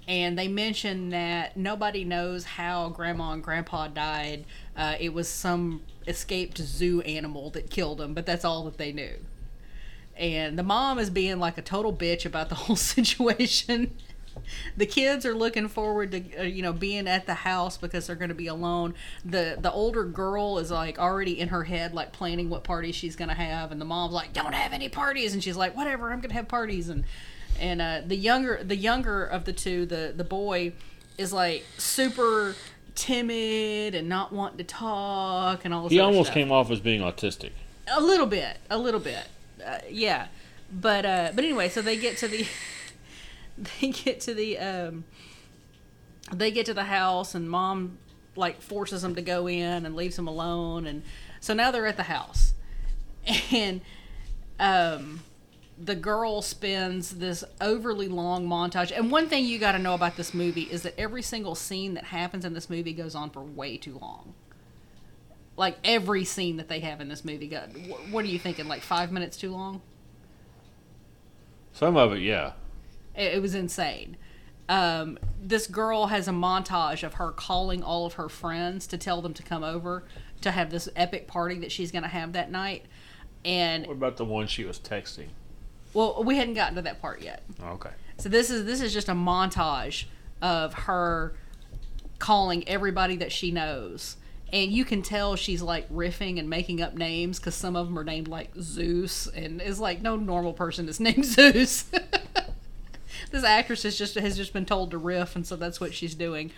And 0.06 0.38
they 0.38 0.46
mention 0.48 1.10
that 1.10 1.56
nobody 1.56 2.04
knows 2.04 2.44
how 2.44 2.88
grandma 2.90 3.32
and 3.32 3.42
grandpa 3.42 3.88
died. 3.88 4.44
Uh, 4.76 4.94
it 5.00 5.12
was 5.12 5.28
some 5.28 5.82
escaped 6.06 6.58
zoo 6.58 7.00
animal 7.02 7.50
that 7.50 7.70
killed 7.70 7.98
them, 7.98 8.14
but 8.14 8.26
that's 8.26 8.44
all 8.44 8.64
that 8.64 8.76
they 8.78 8.92
knew. 8.92 9.14
And 10.20 10.56
the 10.58 10.62
mom 10.62 10.98
is 11.00 11.10
being 11.10 11.38
like 11.40 11.56
a 11.58 11.62
total 11.62 11.92
bitch 11.92 12.24
about 12.26 12.48
the 12.50 12.54
whole 12.66 12.76
situation. 12.76 13.96
the 14.76 14.86
kids 14.86 15.26
are 15.26 15.34
looking 15.34 15.66
forward 15.66 16.12
to 16.12 16.22
uh, 16.38 16.42
you 16.44 16.62
know 16.62 16.72
being 16.72 17.08
at 17.08 17.26
the 17.26 17.34
house 17.34 17.76
because 17.76 18.06
they're 18.06 18.14
going 18.16 18.28
to 18.28 18.34
be 18.34 18.46
alone 18.46 18.94
the 19.24 19.56
the 19.60 19.70
older 19.72 20.04
girl 20.04 20.58
is 20.58 20.70
like 20.70 21.00
already 21.00 21.38
in 21.38 21.48
her 21.48 21.64
head 21.64 21.92
like 21.92 22.12
planning 22.12 22.48
what 22.48 22.62
parties 22.62 22.94
she's 22.94 23.16
going 23.16 23.28
to 23.28 23.34
have 23.34 23.72
and 23.72 23.80
the 23.80 23.84
mom's 23.84 24.12
like 24.12 24.32
don't 24.32 24.54
have 24.54 24.72
any 24.72 24.88
parties 24.88 25.34
and 25.34 25.42
she's 25.42 25.56
like 25.56 25.76
whatever 25.76 26.12
i'm 26.12 26.20
going 26.20 26.30
to 26.30 26.34
have 26.36 26.46
parties 26.46 26.88
and 26.88 27.02
and 27.58 27.82
uh, 27.82 28.00
the 28.06 28.14
younger 28.16 28.62
the 28.62 28.76
younger 28.76 29.24
of 29.24 29.44
the 29.46 29.52
two 29.52 29.84
the 29.84 30.12
the 30.16 30.24
boy 30.24 30.72
is 31.18 31.32
like 31.32 31.64
super 31.76 32.54
timid 32.94 33.96
and 33.96 34.08
not 34.08 34.32
wanting 34.32 34.58
to 34.58 34.64
talk 34.64 35.64
and 35.64 35.74
all 35.74 35.82
this 35.84 35.92
He 35.92 35.98
almost 36.00 36.26
stuff. 36.26 36.34
came 36.34 36.52
off 36.52 36.70
as 36.70 36.78
being 36.80 37.00
autistic. 37.00 37.50
A 37.92 38.00
little 38.00 38.26
bit, 38.26 38.58
a 38.70 38.78
little 38.78 39.00
bit, 39.00 39.26
uh, 39.64 39.80
yeah. 39.88 40.28
But 40.72 41.04
uh, 41.04 41.32
but 41.34 41.44
anyway, 41.44 41.68
so 41.68 41.82
they 41.82 41.96
get 41.96 42.16
to 42.18 42.28
the 42.28 42.46
they 43.80 43.88
get 43.88 44.20
to 44.22 44.34
the 44.34 44.58
um, 44.58 45.04
they 46.32 46.50
get 46.50 46.66
to 46.66 46.74
the 46.74 46.84
house, 46.84 47.34
and 47.34 47.50
mom 47.50 47.98
like 48.36 48.62
forces 48.62 49.02
them 49.02 49.14
to 49.16 49.22
go 49.22 49.48
in 49.48 49.84
and 49.84 49.96
leaves 49.96 50.16
them 50.16 50.28
alone, 50.28 50.86
and 50.86 51.02
so 51.40 51.54
now 51.54 51.70
they're 51.70 51.86
at 51.86 51.96
the 51.96 52.04
house, 52.04 52.54
and 53.52 53.80
um, 54.60 55.22
the 55.76 55.96
girl 55.96 56.42
spends 56.42 57.10
this 57.16 57.42
overly 57.60 58.06
long 58.06 58.46
montage. 58.46 58.92
And 58.96 59.10
one 59.10 59.28
thing 59.28 59.44
you 59.44 59.58
got 59.58 59.72
to 59.72 59.78
know 59.78 59.94
about 59.94 60.16
this 60.16 60.34
movie 60.34 60.62
is 60.62 60.82
that 60.82 60.94
every 60.98 61.22
single 61.22 61.54
scene 61.54 61.94
that 61.94 62.04
happens 62.04 62.44
in 62.44 62.52
this 62.52 62.70
movie 62.70 62.92
goes 62.92 63.14
on 63.14 63.30
for 63.30 63.42
way 63.42 63.76
too 63.76 63.98
long 64.00 64.34
like 65.60 65.76
every 65.84 66.24
scene 66.24 66.56
that 66.56 66.68
they 66.68 66.80
have 66.80 67.02
in 67.02 67.08
this 67.08 67.22
movie 67.22 67.46
got 67.46 67.68
what 68.10 68.24
are 68.24 68.28
you 68.28 68.38
thinking 68.38 68.66
like 68.66 68.80
five 68.80 69.12
minutes 69.12 69.36
too 69.36 69.52
long 69.52 69.82
Some 71.72 71.96
of 71.98 72.14
it, 72.14 72.20
yeah. 72.20 72.52
it, 73.14 73.34
it 73.34 73.42
was 73.42 73.54
insane 73.54 74.16
um, 74.68 75.18
this 75.42 75.66
girl 75.66 76.06
has 76.06 76.28
a 76.28 76.30
montage 76.32 77.02
of 77.02 77.14
her 77.14 77.30
calling 77.32 77.82
all 77.82 78.06
of 78.06 78.14
her 78.14 78.28
friends 78.28 78.86
to 78.86 78.96
tell 78.96 79.20
them 79.20 79.34
to 79.34 79.42
come 79.42 79.62
over 79.64 80.04
to 80.40 80.50
have 80.52 80.70
this 80.70 80.88
epic 80.96 81.26
party 81.26 81.58
that 81.58 81.70
she's 81.72 81.90
going 81.92 82.04
to 82.04 82.08
have 82.08 82.32
that 82.32 82.50
night 82.50 82.86
and 83.44 83.86
What 83.86 83.94
about 83.96 84.16
the 84.16 84.24
one 84.24 84.46
she 84.46 84.64
was 84.64 84.78
texting? 84.78 85.28
well 85.92 86.22
we 86.24 86.36
hadn't 86.36 86.54
gotten 86.54 86.76
to 86.76 86.82
that 86.82 87.00
part 87.02 87.20
yet 87.20 87.42
Okay. 87.62 87.90
So 88.16 88.28
this 88.28 88.48
is 88.50 88.64
this 88.64 88.80
is 88.80 88.92
just 88.92 89.08
a 89.08 89.14
montage 89.14 90.04
of 90.40 90.72
her 90.74 91.34
calling 92.18 92.66
everybody 92.68 93.16
that 93.16 93.32
she 93.32 93.50
knows. 93.50 94.16
And 94.52 94.72
you 94.72 94.84
can 94.84 95.02
tell 95.02 95.36
she's 95.36 95.62
like 95.62 95.88
riffing 95.90 96.38
and 96.38 96.50
making 96.50 96.82
up 96.82 96.94
names 96.94 97.38
because 97.38 97.54
some 97.54 97.76
of 97.76 97.86
them 97.86 97.98
are 97.98 98.04
named 98.04 98.28
like 98.28 98.50
Zeus, 98.60 99.28
and 99.28 99.60
it's 99.60 99.78
like 99.78 100.02
no 100.02 100.16
normal 100.16 100.52
person 100.52 100.88
is 100.88 100.98
named 101.00 101.24
Zeus. 101.24 101.84
this 103.30 103.44
actress 103.44 103.84
has 103.84 103.96
just 103.96 104.16
has 104.16 104.36
just 104.36 104.52
been 104.52 104.66
told 104.66 104.90
to 104.90 104.98
riff, 104.98 105.36
and 105.36 105.46
so 105.46 105.56
that's 105.56 105.80
what 105.80 105.94
she's 105.94 106.14
doing. 106.14 106.50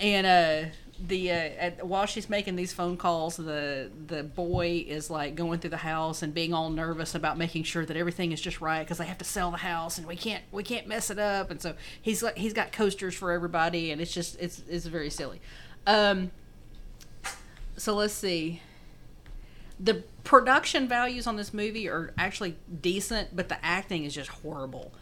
And 0.00 0.26
uh, 0.26 0.70
the 0.98 1.30
uh, 1.30 1.34
at, 1.34 1.86
while 1.86 2.06
she's 2.06 2.30
making 2.30 2.56
these 2.56 2.72
phone 2.72 2.96
calls, 2.96 3.36
the 3.36 3.90
the 4.06 4.22
boy 4.22 4.84
is 4.86 5.10
like 5.10 5.34
going 5.34 5.58
through 5.58 5.70
the 5.70 5.76
house 5.76 6.22
and 6.22 6.32
being 6.32 6.54
all 6.54 6.70
nervous 6.70 7.14
about 7.14 7.36
making 7.36 7.64
sure 7.64 7.84
that 7.84 7.96
everything 7.96 8.32
is 8.32 8.40
just 8.40 8.60
right 8.60 8.82
because 8.82 8.98
they 8.98 9.06
have 9.06 9.18
to 9.18 9.24
sell 9.24 9.50
the 9.50 9.58
house 9.58 9.98
and 9.98 10.06
we 10.06 10.16
can't 10.16 10.42
we 10.52 10.62
can't 10.62 10.86
mess 10.86 11.10
it 11.10 11.18
up. 11.18 11.50
And 11.50 11.60
so 11.60 11.74
he's 12.00 12.22
like 12.22 12.38
he's 12.38 12.52
got 12.52 12.72
coasters 12.72 13.14
for 13.14 13.32
everybody, 13.32 13.90
and 13.90 14.00
it's 14.00 14.12
just 14.12 14.40
it's 14.40 14.62
it's 14.68 14.86
very 14.86 15.10
silly. 15.10 15.40
Um, 15.86 16.30
so 17.76 17.94
let's 17.94 18.14
see. 18.14 18.60
The 19.78 20.04
production 20.24 20.88
values 20.88 21.26
on 21.26 21.36
this 21.36 21.52
movie 21.52 21.88
are 21.88 22.12
actually 22.18 22.56
decent, 22.80 23.36
but 23.36 23.48
the 23.48 23.64
acting 23.64 24.04
is 24.04 24.14
just 24.14 24.30
horrible. 24.30 24.92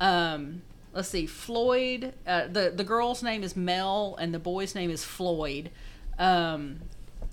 Um, 0.00 0.62
let's 0.92 1.08
see. 1.08 1.26
Floyd, 1.26 2.14
uh, 2.26 2.46
the 2.46 2.72
the 2.74 2.84
girl's 2.84 3.22
name 3.22 3.42
is 3.42 3.56
Mel, 3.56 4.16
and 4.20 4.32
the 4.32 4.38
boy's 4.38 4.74
name 4.74 4.90
is 4.90 5.04
Floyd. 5.04 5.70
Um, 6.18 6.80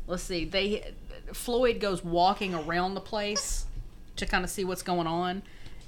let's 0.08 0.24
see. 0.24 0.46
They 0.46 0.94
Floyd 1.34 1.80
goes 1.80 2.04
walking 2.04 2.56
around 2.56 2.96
the 2.96 3.02
place 3.02 3.66
to 4.16 4.26
kind 4.26 4.44
of 4.44 4.50
see 4.50 4.64
what's 4.64 4.82
going 4.82 5.08
on, 5.08 5.44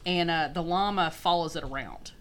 and 0.05 0.29
uh, 0.29 0.49
the 0.53 0.61
llama 0.61 1.11
follows 1.11 1.55
it 1.55 1.63
around, 1.63 2.11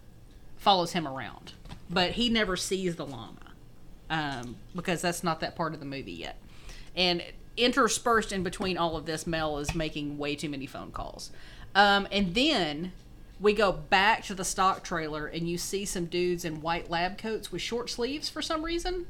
follows 0.57 0.93
him 0.93 1.07
around, 1.07 1.53
but 1.89 2.11
he 2.11 2.29
never 2.29 2.57
sees 2.57 2.95
the 2.95 3.05
llama 3.05 3.53
um, 4.09 4.55
because 4.75 5.01
that's 5.01 5.23
not 5.23 5.39
that 5.41 5.55
part 5.55 5.73
of 5.73 5.79
the 5.79 5.85
movie 5.85 6.11
yet. 6.11 6.37
And 6.99 7.23
interspersed 7.57 8.31
in 8.31 8.43
between 8.43 8.77
all 8.77 8.95
of 8.95 9.07
this, 9.07 9.25
Mel 9.25 9.57
is 9.57 9.73
making 9.73 10.19
way 10.19 10.35
too 10.35 10.49
many 10.49 10.67
phone 10.67 10.91
calls. 10.91 11.31
Um, 11.73 12.07
and 12.11 12.35
then 12.35 12.91
we 13.39 13.53
go 13.53 13.71
back 13.71 14.23
to 14.25 14.35
the 14.35 14.45
stock 14.45 14.83
trailer, 14.83 15.25
and 15.25 15.49
you 15.49 15.57
see 15.57 15.85
some 15.85 16.05
dudes 16.05 16.45
in 16.45 16.61
white 16.61 16.89
lab 16.89 17.17
coats 17.17 17.51
with 17.51 17.61
short 17.61 17.89
sleeves 17.89 18.29
for 18.29 18.41
some 18.41 18.63
reason. 18.63 19.07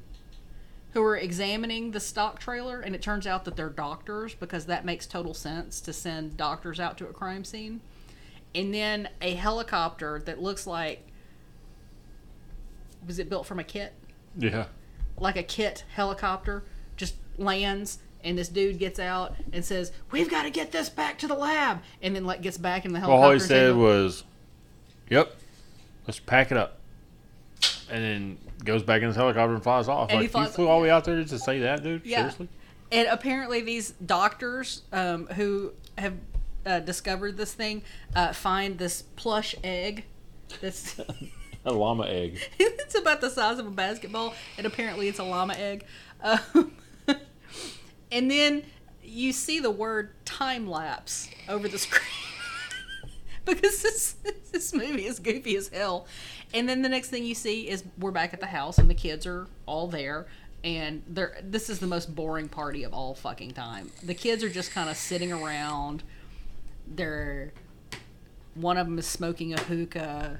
who 0.93 1.03
are 1.03 1.17
examining 1.17 1.91
the 1.91 1.99
stock 1.99 2.39
trailer, 2.39 2.79
and 2.81 2.95
it 2.95 3.01
turns 3.01 3.27
out 3.27 3.45
that 3.45 3.55
they're 3.55 3.69
doctors 3.69 4.33
because 4.33 4.65
that 4.65 4.85
makes 4.85 5.05
total 5.05 5.33
sense 5.33 5.79
to 5.81 5.93
send 5.93 6.35
doctors 6.35 6.79
out 6.79 6.97
to 6.97 7.07
a 7.07 7.13
crime 7.13 7.43
scene. 7.43 7.81
And 8.55 8.73
then 8.73 9.09
a 9.21 9.35
helicopter 9.35 10.21
that 10.25 10.41
looks 10.41 10.65
like 10.65 11.05
was 13.05 13.19
it 13.19 13.29
built 13.29 13.45
from 13.45 13.59
a 13.59 13.63
kit? 13.63 13.93
Yeah. 14.37 14.65
Like 15.17 15.37
a 15.37 15.43
kit 15.43 15.85
helicopter 15.93 16.63
lands 17.39 17.99
and 18.23 18.37
this 18.37 18.49
dude 18.49 18.79
gets 18.79 18.99
out 18.99 19.35
and 19.53 19.63
says, 19.63 19.91
"We've 20.11 20.29
got 20.29 20.43
to 20.43 20.49
get 20.49 20.71
this 20.71 20.89
back 20.89 21.19
to 21.19 21.27
the 21.27 21.35
lab," 21.35 21.81
and 22.01 22.15
then 22.15 22.25
like 22.25 22.41
gets 22.41 22.57
back 22.57 22.85
in 22.85 22.93
the 22.93 22.99
helicopter. 22.99 23.25
All 23.25 23.31
he 23.31 23.39
said 23.39 23.75
was, 23.75 24.23
"Yep, 25.09 25.33
let's 26.07 26.19
pack 26.19 26.51
it 26.51 26.57
up," 26.57 26.79
and 27.89 28.03
then 28.03 28.37
goes 28.63 28.83
back 28.83 29.01
in 29.01 29.07
his 29.07 29.15
helicopter 29.15 29.53
and 29.53 29.63
flies 29.63 29.87
off. 29.87 30.09
And 30.09 30.19
he 30.19 30.25
like 30.25 30.31
flies- 30.31 30.47
you 30.47 30.53
flew 30.53 30.67
all 30.67 30.79
the 30.79 30.83
way 30.83 30.89
out 30.89 31.05
there 31.05 31.23
to 31.23 31.39
say 31.39 31.59
that, 31.59 31.83
dude? 31.83 32.05
Yeah. 32.05 32.17
Seriously? 32.17 32.49
And 32.91 33.07
apparently, 33.07 33.61
these 33.61 33.91
doctors 33.91 34.81
um, 34.91 35.27
who 35.27 35.73
have 35.97 36.15
uh, 36.65 36.79
discovered 36.79 37.37
this 37.37 37.53
thing 37.53 37.83
uh, 38.15 38.33
find 38.33 38.77
this 38.77 39.03
plush 39.15 39.55
egg 39.63 40.05
that's 40.59 40.99
A 41.65 41.73
llama 41.73 42.05
egg. 42.05 42.39
it's 42.59 42.95
about 42.95 43.21
the 43.21 43.29
size 43.29 43.59
of 43.59 43.67
a 43.67 43.71
basketball, 43.71 44.33
and 44.57 44.65
apparently 44.65 45.07
it's 45.07 45.19
a 45.19 45.23
llama 45.23 45.53
egg. 45.53 45.85
Um, 46.23 46.73
and 48.11 48.29
then 48.29 48.63
you 49.03 49.33
see 49.33 49.59
the 49.59 49.71
word 49.71 50.11
time 50.25 50.69
lapse 50.69 51.29
over 51.47 51.67
the 51.67 51.77
screen 51.77 52.03
because 53.45 53.81
this 53.81 54.15
this 54.51 54.73
movie 54.73 55.05
is 55.05 55.19
goofy 55.19 55.55
as 55.55 55.69
hell. 55.69 56.07
And 56.53 56.67
then 56.67 56.81
the 56.81 56.89
next 56.89 57.09
thing 57.09 57.23
you 57.25 57.35
see 57.35 57.69
is 57.69 57.83
we're 57.97 58.11
back 58.11 58.33
at 58.33 58.39
the 58.39 58.47
house, 58.47 58.77
and 58.77 58.89
the 58.89 58.95
kids 58.95 59.25
are 59.25 59.47
all 59.65 59.87
there. 59.87 60.27
And 60.63 61.03
they're 61.07 61.37
this 61.41 61.69
is 61.69 61.79
the 61.79 61.87
most 61.87 62.13
boring 62.13 62.49
party 62.49 62.83
of 62.83 62.93
all 62.93 63.15
fucking 63.15 63.51
time. 63.51 63.91
The 64.03 64.13
kids 64.13 64.43
are 64.43 64.49
just 64.49 64.71
kind 64.71 64.89
of 64.89 64.97
sitting 64.97 65.31
around. 65.31 66.03
They're 66.87 67.53
one 68.55 68.77
of 68.77 68.87
them 68.87 68.99
is 68.99 69.07
smoking 69.07 69.53
a 69.53 69.59
hookah. 69.59 70.39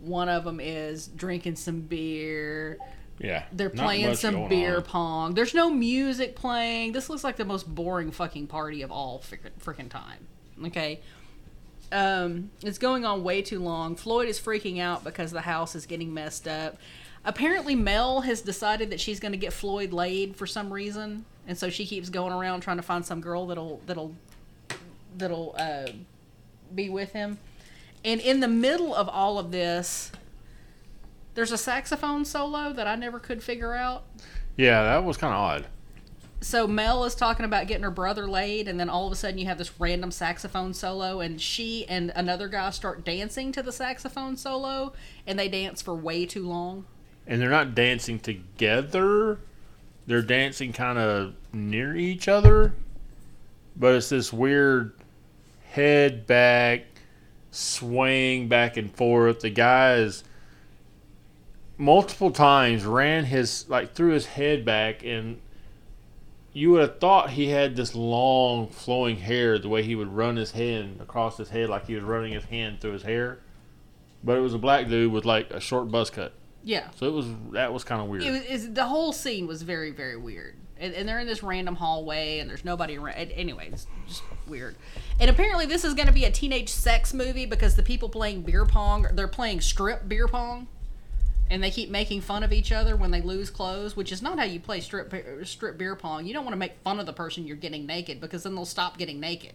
One 0.00 0.28
of 0.28 0.44
them 0.44 0.60
is 0.60 1.08
drinking 1.08 1.56
some 1.56 1.80
beer. 1.80 2.78
Yeah. 3.18 3.44
They're 3.52 3.70
playing 3.70 4.14
some 4.14 4.48
beer 4.48 4.76
on. 4.76 4.82
pong. 4.82 5.34
There's 5.34 5.54
no 5.54 5.70
music 5.70 6.36
playing. 6.36 6.92
This 6.92 7.08
looks 7.08 7.24
like 7.24 7.36
the 7.36 7.44
most 7.44 7.72
boring 7.72 8.10
fucking 8.10 8.46
party 8.46 8.82
of 8.82 8.92
all 8.92 9.22
freaking 9.64 9.88
time. 9.88 10.26
Okay. 10.66 11.00
Um, 11.92 12.50
it's 12.62 12.78
going 12.78 13.04
on 13.04 13.22
way 13.22 13.42
too 13.42 13.60
long. 13.60 13.96
Floyd 13.96 14.28
is 14.28 14.38
freaking 14.40 14.80
out 14.80 15.04
because 15.04 15.30
the 15.30 15.40
house 15.40 15.74
is 15.74 15.86
getting 15.86 16.12
messed 16.12 16.48
up. 16.48 16.76
Apparently, 17.24 17.74
Mel 17.74 18.20
has 18.20 18.40
decided 18.40 18.90
that 18.90 19.00
she's 19.00 19.18
going 19.18 19.32
to 19.32 19.38
get 19.38 19.52
Floyd 19.52 19.92
laid 19.92 20.36
for 20.36 20.46
some 20.46 20.72
reason, 20.72 21.24
and 21.48 21.58
so 21.58 21.70
she 21.70 21.84
keeps 21.84 22.08
going 22.08 22.32
around 22.32 22.60
trying 22.60 22.76
to 22.76 22.84
find 22.84 23.04
some 23.04 23.20
girl 23.20 23.46
that'll 23.46 23.80
that'll 23.86 24.14
that'll 25.16 25.54
uh, 25.58 25.86
be 26.74 26.88
with 26.88 27.12
him. 27.12 27.38
And 28.04 28.20
in 28.20 28.38
the 28.38 28.48
middle 28.48 28.94
of 28.94 29.08
all 29.08 29.38
of 29.38 29.50
this, 29.50 30.12
there's 31.36 31.52
a 31.52 31.58
saxophone 31.58 32.24
solo 32.24 32.72
that 32.72 32.88
I 32.88 32.96
never 32.96 33.20
could 33.20 33.42
figure 33.42 33.74
out. 33.74 34.04
Yeah, 34.56 34.82
that 34.82 35.04
was 35.04 35.18
kind 35.18 35.34
of 35.34 35.38
odd. 35.38 35.66
So 36.40 36.66
Mel 36.66 37.04
is 37.04 37.14
talking 37.14 37.44
about 37.44 37.66
getting 37.66 37.82
her 37.82 37.90
brother 37.90 38.26
laid, 38.26 38.68
and 38.68 38.80
then 38.80 38.88
all 38.88 39.06
of 39.06 39.12
a 39.12 39.16
sudden 39.16 39.38
you 39.38 39.44
have 39.46 39.58
this 39.58 39.78
random 39.78 40.10
saxophone 40.10 40.72
solo, 40.72 41.20
and 41.20 41.40
she 41.40 41.86
and 41.88 42.10
another 42.16 42.48
guy 42.48 42.70
start 42.70 43.04
dancing 43.04 43.52
to 43.52 43.62
the 43.62 43.70
saxophone 43.70 44.36
solo, 44.36 44.94
and 45.26 45.38
they 45.38 45.48
dance 45.48 45.82
for 45.82 45.94
way 45.94 46.24
too 46.24 46.48
long. 46.48 46.86
And 47.26 47.40
they're 47.40 47.50
not 47.50 47.74
dancing 47.74 48.18
together. 48.18 49.38
They're 50.06 50.22
dancing 50.22 50.72
kind 50.72 50.98
of 50.98 51.34
near 51.52 51.94
each 51.94 52.28
other. 52.28 52.72
But 53.76 53.94
it's 53.96 54.08
this 54.08 54.32
weird 54.32 54.94
head 55.68 56.26
back, 56.26 56.86
swaying 57.50 58.48
back 58.48 58.78
and 58.78 58.94
forth. 58.94 59.40
The 59.40 59.50
guy 59.50 59.96
is 59.96 60.24
multiple 61.78 62.30
times 62.30 62.84
ran 62.84 63.24
his 63.24 63.68
like 63.68 63.94
threw 63.94 64.12
his 64.12 64.26
head 64.26 64.64
back 64.64 65.04
and 65.04 65.40
you 66.52 66.70
would 66.70 66.80
have 66.80 66.98
thought 66.98 67.30
he 67.30 67.48
had 67.48 67.76
this 67.76 67.94
long 67.94 68.66
flowing 68.68 69.16
hair 69.16 69.58
the 69.58 69.68
way 69.68 69.82
he 69.82 69.94
would 69.94 70.08
run 70.08 70.36
his 70.36 70.52
hand 70.52 71.00
across 71.02 71.36
his 71.36 71.50
head 71.50 71.68
like 71.68 71.86
he 71.86 71.94
was 71.94 72.02
running 72.02 72.32
his 72.32 72.44
hand 72.44 72.80
through 72.80 72.92
his 72.92 73.02
hair 73.02 73.38
but 74.24 74.38
it 74.38 74.40
was 74.40 74.54
a 74.54 74.58
black 74.58 74.88
dude 74.88 75.12
with 75.12 75.26
like 75.26 75.50
a 75.50 75.60
short 75.60 75.90
buzz 75.90 76.08
cut 76.08 76.32
Yeah, 76.64 76.88
so 76.96 77.06
it 77.06 77.12
was 77.12 77.26
that 77.52 77.72
was 77.72 77.84
kind 77.84 78.00
of 78.00 78.08
weird 78.08 78.22
it 78.22 78.50
was 78.50 78.72
the 78.72 78.86
whole 78.86 79.12
scene 79.12 79.46
was 79.46 79.60
very 79.62 79.90
very 79.90 80.16
weird, 80.16 80.56
and, 80.78 80.94
and 80.94 81.06
they're 81.06 81.20
in 81.20 81.26
this 81.26 81.42
random 81.42 81.76
hallway, 81.76 82.38
and 82.38 82.48
there's 82.50 82.64
nobody 82.64 82.96
around. 82.98 83.14
Anyway, 83.16 83.68
it's 83.70 83.86
just 84.08 84.22
weird. 84.46 84.76
And 85.20 85.30
apparently 85.30 85.66
this 85.66 85.84
is 85.84 85.94
going 85.94 86.08
to 86.08 86.12
be 86.12 86.24
a 86.24 86.30
teenage 86.30 86.70
sex 86.70 87.14
movie 87.14 87.46
because 87.46 87.76
the 87.76 87.82
people 87.82 88.08
playing 88.08 88.42
beer 88.42 88.64
pong 88.66 89.06
they're 89.12 89.28
playing 89.28 89.60
strip 89.60 90.08
beer 90.08 90.26
pong. 90.26 90.68
And 91.48 91.62
they 91.62 91.70
keep 91.70 91.90
making 91.90 92.20
fun 92.20 92.42
of 92.42 92.52
each 92.52 92.72
other 92.72 92.96
when 92.96 93.10
they 93.10 93.20
lose 93.20 93.50
clothes, 93.50 93.94
which 93.96 94.10
is 94.10 94.20
not 94.20 94.38
how 94.38 94.44
you 94.44 94.58
play 94.58 94.80
strip 94.80 95.12
strip 95.46 95.78
beer 95.78 95.94
pong. 95.94 96.26
You 96.26 96.32
don't 96.34 96.44
want 96.44 96.54
to 96.54 96.58
make 96.58 96.78
fun 96.82 96.98
of 96.98 97.06
the 97.06 97.12
person 97.12 97.46
you're 97.46 97.56
getting 97.56 97.86
naked 97.86 98.20
because 98.20 98.42
then 98.42 98.54
they'll 98.54 98.64
stop 98.64 98.98
getting 98.98 99.20
naked. 99.20 99.52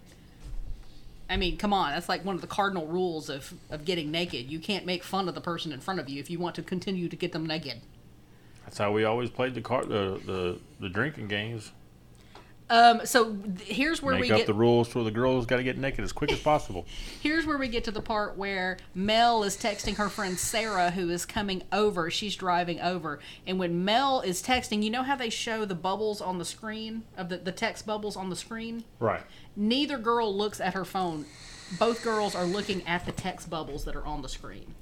I 1.30 1.38
mean, 1.38 1.58
come 1.58 1.74
on, 1.74 1.92
that's 1.92 2.10
like 2.10 2.26
one 2.26 2.36
of 2.36 2.42
the 2.42 2.48
cardinal 2.48 2.88
rules 2.88 3.30
of 3.30 3.54
of 3.70 3.86
getting 3.86 4.12
naked. 4.12 4.50
You 4.52 4.60
can't 4.60 4.86
make 4.86 5.04
fun 5.04 5.28
of 5.28 5.36
the 5.36 5.42
person 5.42 5.72
in 5.72 5.80
front 5.80 6.00
of 6.00 6.10
you 6.10 6.20
if 6.20 6.30
you 6.30 6.40
want 6.40 6.56
to 6.56 6.62
continue 6.62 7.10
to 7.10 7.16
get 7.16 7.32
them 7.34 7.46
naked. 7.46 7.82
that's 8.64 8.78
how 8.78 8.92
we 8.92 9.04
always 9.04 9.30
played 9.30 9.54
the 9.54 9.62
car 9.62 9.84
the 9.86 10.20
the, 10.26 10.60
the 10.80 10.90
drinking 10.90 11.28
games 11.28 11.72
Um, 12.72 13.06
so 13.06 13.36
th- 13.36 13.68
here's 13.68 14.02
where 14.02 14.14
make 14.16 14.22
we 14.22 14.32
up 14.32 14.38
get 14.38 14.48
the 14.48 14.54
rules 14.54 14.90
so 14.90 15.04
the 15.04 15.12
girls 15.12 15.46
got 15.46 15.58
to 15.58 15.64
get 15.64 15.78
naked 15.78 16.06
as 16.06 16.14
quick 16.14 16.32
as 16.32 16.40
possible 16.40 16.86
here's 17.20 17.46
where 17.46 17.58
we 17.58 17.68
get 17.68 17.84
to 17.84 17.92
the 17.92 18.02
part 18.02 18.38
where 18.38 18.78
Mel 18.96 19.44
is 19.44 19.58
texting 19.58 19.98
her 19.98 20.08
friend 20.08 20.40
Sarah, 20.40 20.92
who 20.92 21.10
is 21.10 21.26
coming 21.26 21.64
over. 21.74 22.10
She's 22.10 22.36
driving 22.36 22.80
over, 22.80 23.20
and 23.46 23.60
when 23.60 23.84
Mel 23.84 24.22
is 24.22 24.42
texting, 24.42 24.84
you 24.84 24.90
know 24.90 25.04
how 25.04 25.18
they 25.18 25.30
show 25.30 25.66
the 25.66 25.76
bubbles 25.76 26.22
on 26.22 26.38
the 26.38 26.46
screen 26.46 27.04
of 27.18 27.28
the, 27.28 27.38
the 27.38 27.52
text 27.52 27.86
bubbles 27.86 28.16
on 28.16 28.30
the 28.30 28.36
screen. 28.38 28.86
right 29.00 29.24
Neither 29.56 29.98
girl 29.98 30.34
looks 30.34 30.62
at 30.62 30.74
her 30.74 30.86
phone. 30.86 31.26
Both 31.78 32.04
girls 32.04 32.36
are 32.36 32.46
looking 32.46 32.88
at 32.88 33.06
the 33.06 33.12
text 33.12 33.50
bubbles 33.50 33.84
that 33.84 33.98
are 33.98 34.06
on 34.06 34.22
the 34.22 34.30
screen. 34.30 34.76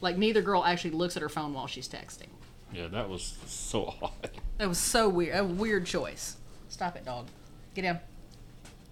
Like 0.00 0.16
neither 0.18 0.42
girl 0.42 0.64
actually 0.64 0.90
looks 0.90 1.16
at 1.16 1.22
her 1.22 1.28
phone 1.28 1.54
while 1.54 1.68
she's 1.68 1.88
texting. 1.88 2.30
yeah 2.72 2.88
that 2.88 3.08
was 3.08 3.36
so 3.46 3.94
odd 4.02 4.30
That 4.58 4.68
was 4.68 4.78
so 4.78 5.08
weird. 5.08 5.36
A 5.36 5.44
weird 5.44 5.86
choice. 5.86 6.36
Stop 6.68 6.96
it, 6.96 7.04
dog. 7.04 7.26
Get 7.74 7.82
down. 7.82 8.00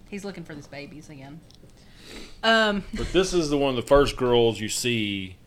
He's 0.09 0.23
looking 0.23 0.43
for 0.43 0.53
these 0.55 0.67
babies 0.67 1.09
again. 1.09 1.39
Um. 2.43 2.83
But 2.93 3.11
this 3.11 3.33
is 3.33 3.49
the 3.49 3.57
one 3.57 3.71
of 3.71 3.75
the 3.75 3.87
first 3.87 4.17
girls 4.17 4.59
you 4.59 4.69
see 4.69 5.37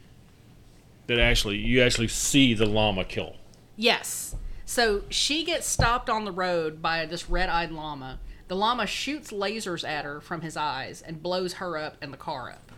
that 1.07 1.19
actually 1.19 1.57
you 1.59 1.83
actually 1.83 2.09
see 2.09 2.55
the 2.55 2.67
llama 2.67 3.05
kill. 3.05 3.37
Yes. 3.77 4.35
So 4.67 5.05
she 5.09 5.45
gets 5.45 5.67
stopped 5.67 6.11
on 6.11 6.25
the 6.25 6.33
road 6.33 6.83
by 6.83 7.07
this 7.07 7.31
red-eyed 7.31 7.71
llama. 7.71 8.19
The 8.49 8.57
llama 8.57 8.87
shoots 8.87 9.31
lasers 9.31 9.87
at 9.87 10.05
her 10.05 10.21
from 10.21 10.43
his 10.43 10.57
eyes 10.57 11.01
and 11.01 11.23
blows 11.23 11.55
her 11.55 11.79
up 11.79 11.97
and 12.03 12.13
the 12.13 12.19
car 12.19 12.51
up. 12.51 12.73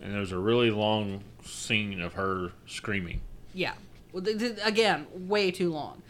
And 0.00 0.14
there's 0.14 0.32
a 0.32 0.38
really 0.38 0.70
long 0.70 1.22
scene 1.44 2.00
of 2.00 2.14
her 2.14 2.52
screaming. 2.66 3.20
Yeah. 3.52 3.74
Well, 4.12 4.22
th- 4.22 4.38
th- 4.38 4.58
again, 4.64 5.06
way 5.12 5.50
too 5.50 5.70
long. 5.70 6.02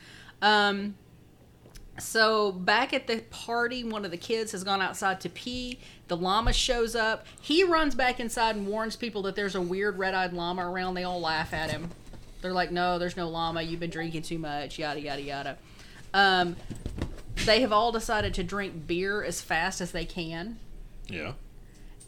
Um, 0.43 0.95
so 2.01 2.53
back 2.53 2.93
at 2.93 3.07
the 3.07 3.19
party, 3.31 3.85
one 3.85 4.05
of 4.05 4.11
the 4.11 4.17
kids 4.17 4.53
has 4.53 4.65
gone 4.65 4.83
outside 4.83 5.21
to 5.23 5.29
pee. 5.29 5.79
The 6.09 6.17
llama 6.17 6.53
shows 6.53 6.97
up. 6.97 7.27
He 7.41 7.63
runs 7.65 7.95
back 7.95 8.19
inside 8.21 8.57
and 8.57 8.67
warns 8.67 8.97
people 8.97 9.23
that 9.23 9.37
there's 9.37 9.55
a 9.55 9.61
weird 9.61 9.99
red-eyed 9.99 10.33
llama 10.33 10.69
around. 10.69 10.95
They 10.95 11.05
all 11.05 11.21
laugh 11.21 11.53
at 11.55 11.71
him. 11.71 11.91
They're 12.43 12.53
like, 12.53 12.71
"No, 12.73 12.99
there's 12.99 13.17
no 13.17 13.29
llama. 13.29 13.63
You've 13.63 13.81
been 13.81 13.91
drinking 13.91 14.23
too 14.23 14.39
much." 14.39 14.79
Yada 14.79 15.01
yada 15.01 15.23
yada. 15.23 15.59
Um, 16.15 16.57
they 17.47 17.61
have 17.61 17.73
all 17.73 17.93
decided 17.93 18.35
to 18.35 18.43
drink 18.43 18.87
beer 18.87 19.23
as 19.23 19.41
fast 19.41 19.81
as 19.81 19.93
they 19.93 20.05
can, 20.05 20.59
Yeah. 21.09 21.33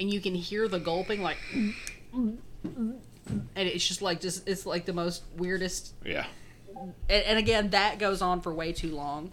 and 0.01 0.13
you 0.13 0.21
can 0.21 0.35
hear 0.35 0.67
the 0.69 0.81
gulping, 0.81 1.23
like, 1.23 1.37
and 2.13 2.39
it's 3.55 3.87
just 3.87 4.03
like 4.03 4.21
just 4.21 4.47
it's 4.49 4.67
like 4.67 4.85
the 4.87 4.93
most 4.93 5.23
weirdest 5.37 5.95
Yeah. 6.05 6.27
and, 7.09 7.25
and 7.25 7.39
again 7.39 7.71
that 7.71 7.99
goes 7.99 8.21
on 8.23 8.41
for 8.41 8.53
way 8.53 8.73
too 8.73 8.95
long 8.95 9.31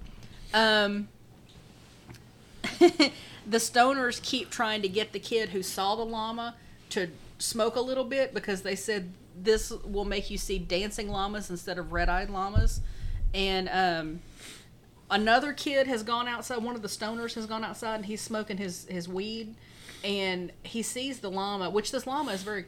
um 0.54 1.08
the 2.80 3.58
stoners 3.58 4.22
keep 4.22 4.50
trying 4.50 4.82
to 4.82 4.90
get 4.90 5.12
the 5.12 5.20
kid 5.20 5.50
who 5.50 5.64
saw 5.64 5.96
the 5.96 6.04
llama 6.04 6.56
to 6.90 7.10
smoke 7.38 7.76
a 7.76 7.82
little 7.82 8.04
bit 8.04 8.34
because 8.34 8.62
they 8.62 8.76
said 8.76 9.12
this 9.36 9.72
will 9.72 10.06
make 10.06 10.30
you 10.30 10.38
see 10.38 10.60
dancing 10.60 11.10
llamas 11.10 11.50
instead 11.50 11.78
of 11.78 11.94
red-eyed 11.94 12.30
llamas. 12.30 12.82
And 13.34 13.70
um 13.70 14.20
another 15.10 15.54
kid 15.54 15.88
has 15.88 16.04
gone 16.04 16.28
outside 16.28 16.64
one 16.64 16.76
of 16.76 16.82
the 16.82 16.88
stoners 16.88 17.34
has 17.36 17.46
gone 17.46 17.64
outside 17.64 17.96
and 17.96 18.06
he's 18.06 18.22
smoking 18.22 18.58
his 18.58 18.86
his 18.90 19.08
weed 19.08 19.56
and 20.04 20.52
he 20.64 20.82
sees 20.82 21.20
the 21.20 21.32
llama 21.32 21.70
which 21.70 21.92
this 21.92 22.06
llama 22.06 22.32
is 22.32 22.44
very 22.44 22.66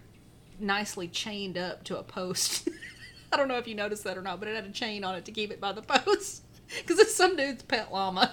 nicely 0.60 1.08
chained 1.08 1.58
up 1.58 1.84
to 1.84 1.98
a 1.98 2.04
post. 2.04 2.70
I 3.34 3.38
don't 3.38 3.48
know 3.48 3.58
if 3.58 3.68
you 3.68 3.76
noticed 3.76 4.04
that 4.04 4.18
or 4.18 4.22
not, 4.22 4.40
but 4.40 4.50
it 4.50 4.56
had 4.56 4.66
a 4.66 4.72
chain 4.72 5.04
on 5.04 5.16
it 5.16 5.26
to 5.26 5.32
keep 5.32 5.52
it 5.52 5.60
by 5.62 5.72
the 5.72 5.82
post 5.82 6.44
because 6.82 7.00
it's 7.00 7.16
some 7.16 7.36
dude's 7.36 7.64
pet 7.64 7.92
llama, 7.92 8.32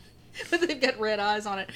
but 0.50 0.60
they've 0.60 0.80
got 0.80 0.98
red 0.98 1.18
eyes 1.20 1.46
on 1.46 1.58
it. 1.58 1.70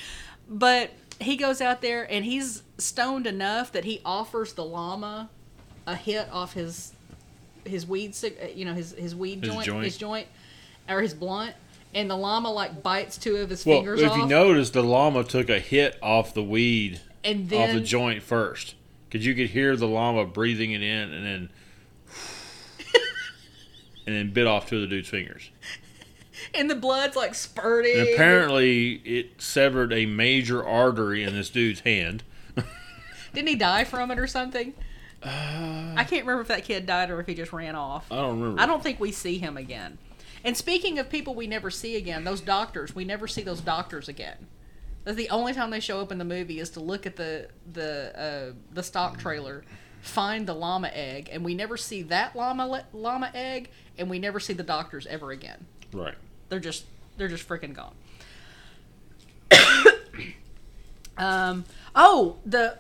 But 0.48 0.90
he 1.20 1.36
goes 1.36 1.60
out 1.60 1.80
there 1.80 2.10
and 2.10 2.24
he's 2.24 2.62
stoned 2.78 3.26
enough 3.26 3.72
that 3.72 3.84
he 3.84 4.00
offers 4.04 4.52
the 4.54 4.64
llama 4.64 5.30
a 5.86 5.94
hit 5.94 6.28
off 6.32 6.54
his 6.54 6.92
his 7.64 7.86
weed, 7.86 8.14
uh, 8.24 8.46
you 8.54 8.64
know, 8.64 8.74
his 8.74 8.92
his 8.92 9.14
weed 9.14 9.42
His 9.42 9.54
joint, 9.54 9.66
joint. 9.66 9.84
his 9.84 9.96
joint, 9.96 10.26
or 10.88 11.00
his 11.00 11.14
blunt, 11.14 11.54
and 11.94 12.10
the 12.10 12.16
llama 12.16 12.50
like 12.50 12.82
bites 12.82 13.16
two 13.16 13.36
of 13.36 13.50
his 13.50 13.64
Well, 13.64 13.78
fingers 13.78 14.00
Well, 14.00 14.06
if 14.06 14.12
off, 14.12 14.18
you 14.18 14.26
notice, 14.26 14.70
the 14.70 14.82
llama 14.82 15.24
took 15.24 15.48
a 15.48 15.58
hit 15.58 15.98
off 16.02 16.34
the 16.34 16.42
weed, 16.42 17.00
and 17.22 17.52
off 17.54 17.72
the 17.72 17.80
joint 17.80 18.22
first, 18.22 18.74
because 19.08 19.24
you 19.24 19.34
could 19.34 19.50
hear 19.50 19.76
the 19.76 19.88
llama 19.88 20.26
breathing 20.26 20.72
it 20.72 20.82
in, 20.82 21.12
and 21.12 21.24
then 21.24 21.48
and 24.06 24.14
then 24.14 24.30
bit 24.32 24.46
off 24.46 24.68
two 24.68 24.76
of 24.76 24.82
the 24.82 24.88
dude's 24.88 25.08
fingers. 25.08 25.50
And 26.56 26.70
the 26.70 26.74
blood's 26.74 27.16
like 27.16 27.34
spurting. 27.34 27.98
And 27.98 28.08
apparently, 28.10 28.94
it 29.04 29.40
severed 29.40 29.92
a 29.92 30.06
major 30.06 30.64
artery 30.64 31.22
in 31.22 31.34
this 31.34 31.50
dude's 31.50 31.80
hand. 31.80 32.22
Didn't 33.32 33.48
he 33.48 33.56
die 33.56 33.84
from 33.84 34.10
it 34.10 34.18
or 34.18 34.26
something? 34.26 34.74
I 35.22 36.04
can't 36.08 36.24
remember 36.24 36.42
if 36.42 36.48
that 36.48 36.64
kid 36.64 36.86
died 36.86 37.10
or 37.10 37.18
if 37.20 37.26
he 37.26 37.34
just 37.34 37.52
ran 37.52 37.74
off. 37.74 38.06
I 38.10 38.16
don't 38.16 38.40
remember. 38.40 38.60
I 38.60 38.66
don't 38.66 38.82
think 38.82 39.00
we 39.00 39.10
see 39.10 39.38
him 39.38 39.56
again. 39.56 39.98
And 40.44 40.56
speaking 40.56 40.98
of 40.98 41.08
people 41.08 41.34
we 41.34 41.46
never 41.46 41.70
see 41.70 41.96
again, 41.96 42.24
those 42.24 42.42
doctors, 42.42 42.94
we 42.94 43.04
never 43.04 43.26
see 43.26 43.42
those 43.42 43.62
doctors 43.62 44.08
again. 44.08 44.46
That's 45.04 45.16
the 45.16 45.30
only 45.30 45.52
time 45.54 45.70
they 45.70 45.80
show 45.80 46.00
up 46.00 46.12
in 46.12 46.18
the 46.18 46.24
movie 46.24 46.60
is 46.60 46.70
to 46.70 46.80
look 46.80 47.06
at 47.06 47.16
the 47.16 47.48
the 47.70 48.18
uh, 48.18 48.52
the 48.72 48.82
stock 48.82 49.18
trailer, 49.18 49.64
find 50.00 50.46
the 50.46 50.54
llama 50.54 50.90
egg, 50.92 51.28
and 51.32 51.44
we 51.44 51.54
never 51.54 51.76
see 51.76 52.02
that 52.02 52.36
llama 52.36 52.84
llama 52.92 53.30
egg, 53.34 53.70
and 53.98 54.08
we 54.08 54.18
never 54.18 54.38
see 54.40 54.52
the 54.52 54.62
doctors 54.62 55.06
ever 55.06 55.30
again. 55.30 55.66
Right. 55.92 56.14
They're 56.48 56.60
just 56.60 56.84
they're 57.16 57.28
just 57.28 57.48
freaking 57.48 57.74
gone. 57.74 57.94
um. 61.18 61.64
Oh, 61.94 62.36
the 62.44 62.76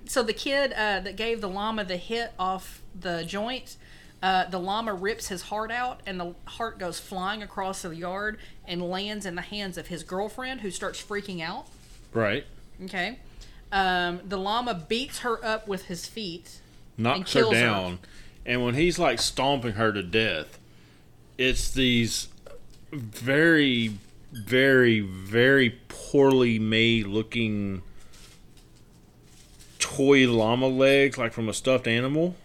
so 0.06 0.22
the 0.22 0.32
kid 0.32 0.72
uh, 0.72 1.00
that 1.00 1.16
gave 1.16 1.40
the 1.40 1.48
llama 1.48 1.84
the 1.84 1.96
hit 1.96 2.32
off 2.38 2.82
the 2.98 3.24
joint. 3.24 3.76
Uh, 4.22 4.48
the 4.48 4.58
llama 4.58 4.94
rips 4.94 5.28
his 5.28 5.42
heart 5.42 5.70
out, 5.70 6.00
and 6.06 6.18
the 6.18 6.34
heart 6.46 6.78
goes 6.78 6.98
flying 6.98 7.42
across 7.42 7.82
the 7.82 7.90
yard 7.90 8.38
and 8.66 8.82
lands 8.82 9.26
in 9.26 9.34
the 9.34 9.42
hands 9.42 9.76
of 9.76 9.88
his 9.88 10.02
girlfriend, 10.02 10.62
who 10.62 10.70
starts 10.70 11.02
freaking 11.02 11.42
out. 11.42 11.66
Right. 12.12 12.44
Okay. 12.84 13.18
Um, 13.70 14.20
the 14.26 14.38
llama 14.38 14.74
beats 14.88 15.18
her 15.20 15.44
up 15.44 15.68
with 15.68 15.84
his 15.86 16.06
feet. 16.06 16.60
Knocks 16.96 17.32
her 17.34 17.40
kills 17.40 17.54
her. 17.54 17.60
down, 17.60 17.98
and 18.46 18.64
when 18.64 18.74
he's 18.74 18.98
like 18.98 19.18
stomping 19.20 19.72
her 19.72 19.92
to 19.92 20.02
death, 20.02 20.58
it's 21.36 21.70
these 21.70 22.28
very, 22.98 23.98
very, 24.32 25.00
very 25.00 25.78
poorly 25.88 26.58
made 26.58 27.06
looking 27.06 27.82
toy 29.78 30.26
llama 30.28 30.68
legs, 30.68 31.18
like 31.18 31.32
from 31.32 31.48
a 31.48 31.54
stuffed 31.54 31.86
animal. 31.86 32.36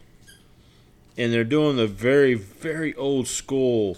And 1.17 1.33
they're 1.33 1.43
doing 1.43 1.75
the 1.75 1.87
very, 1.87 2.33
very 2.33 2.95
old 2.95 3.27
school 3.27 3.97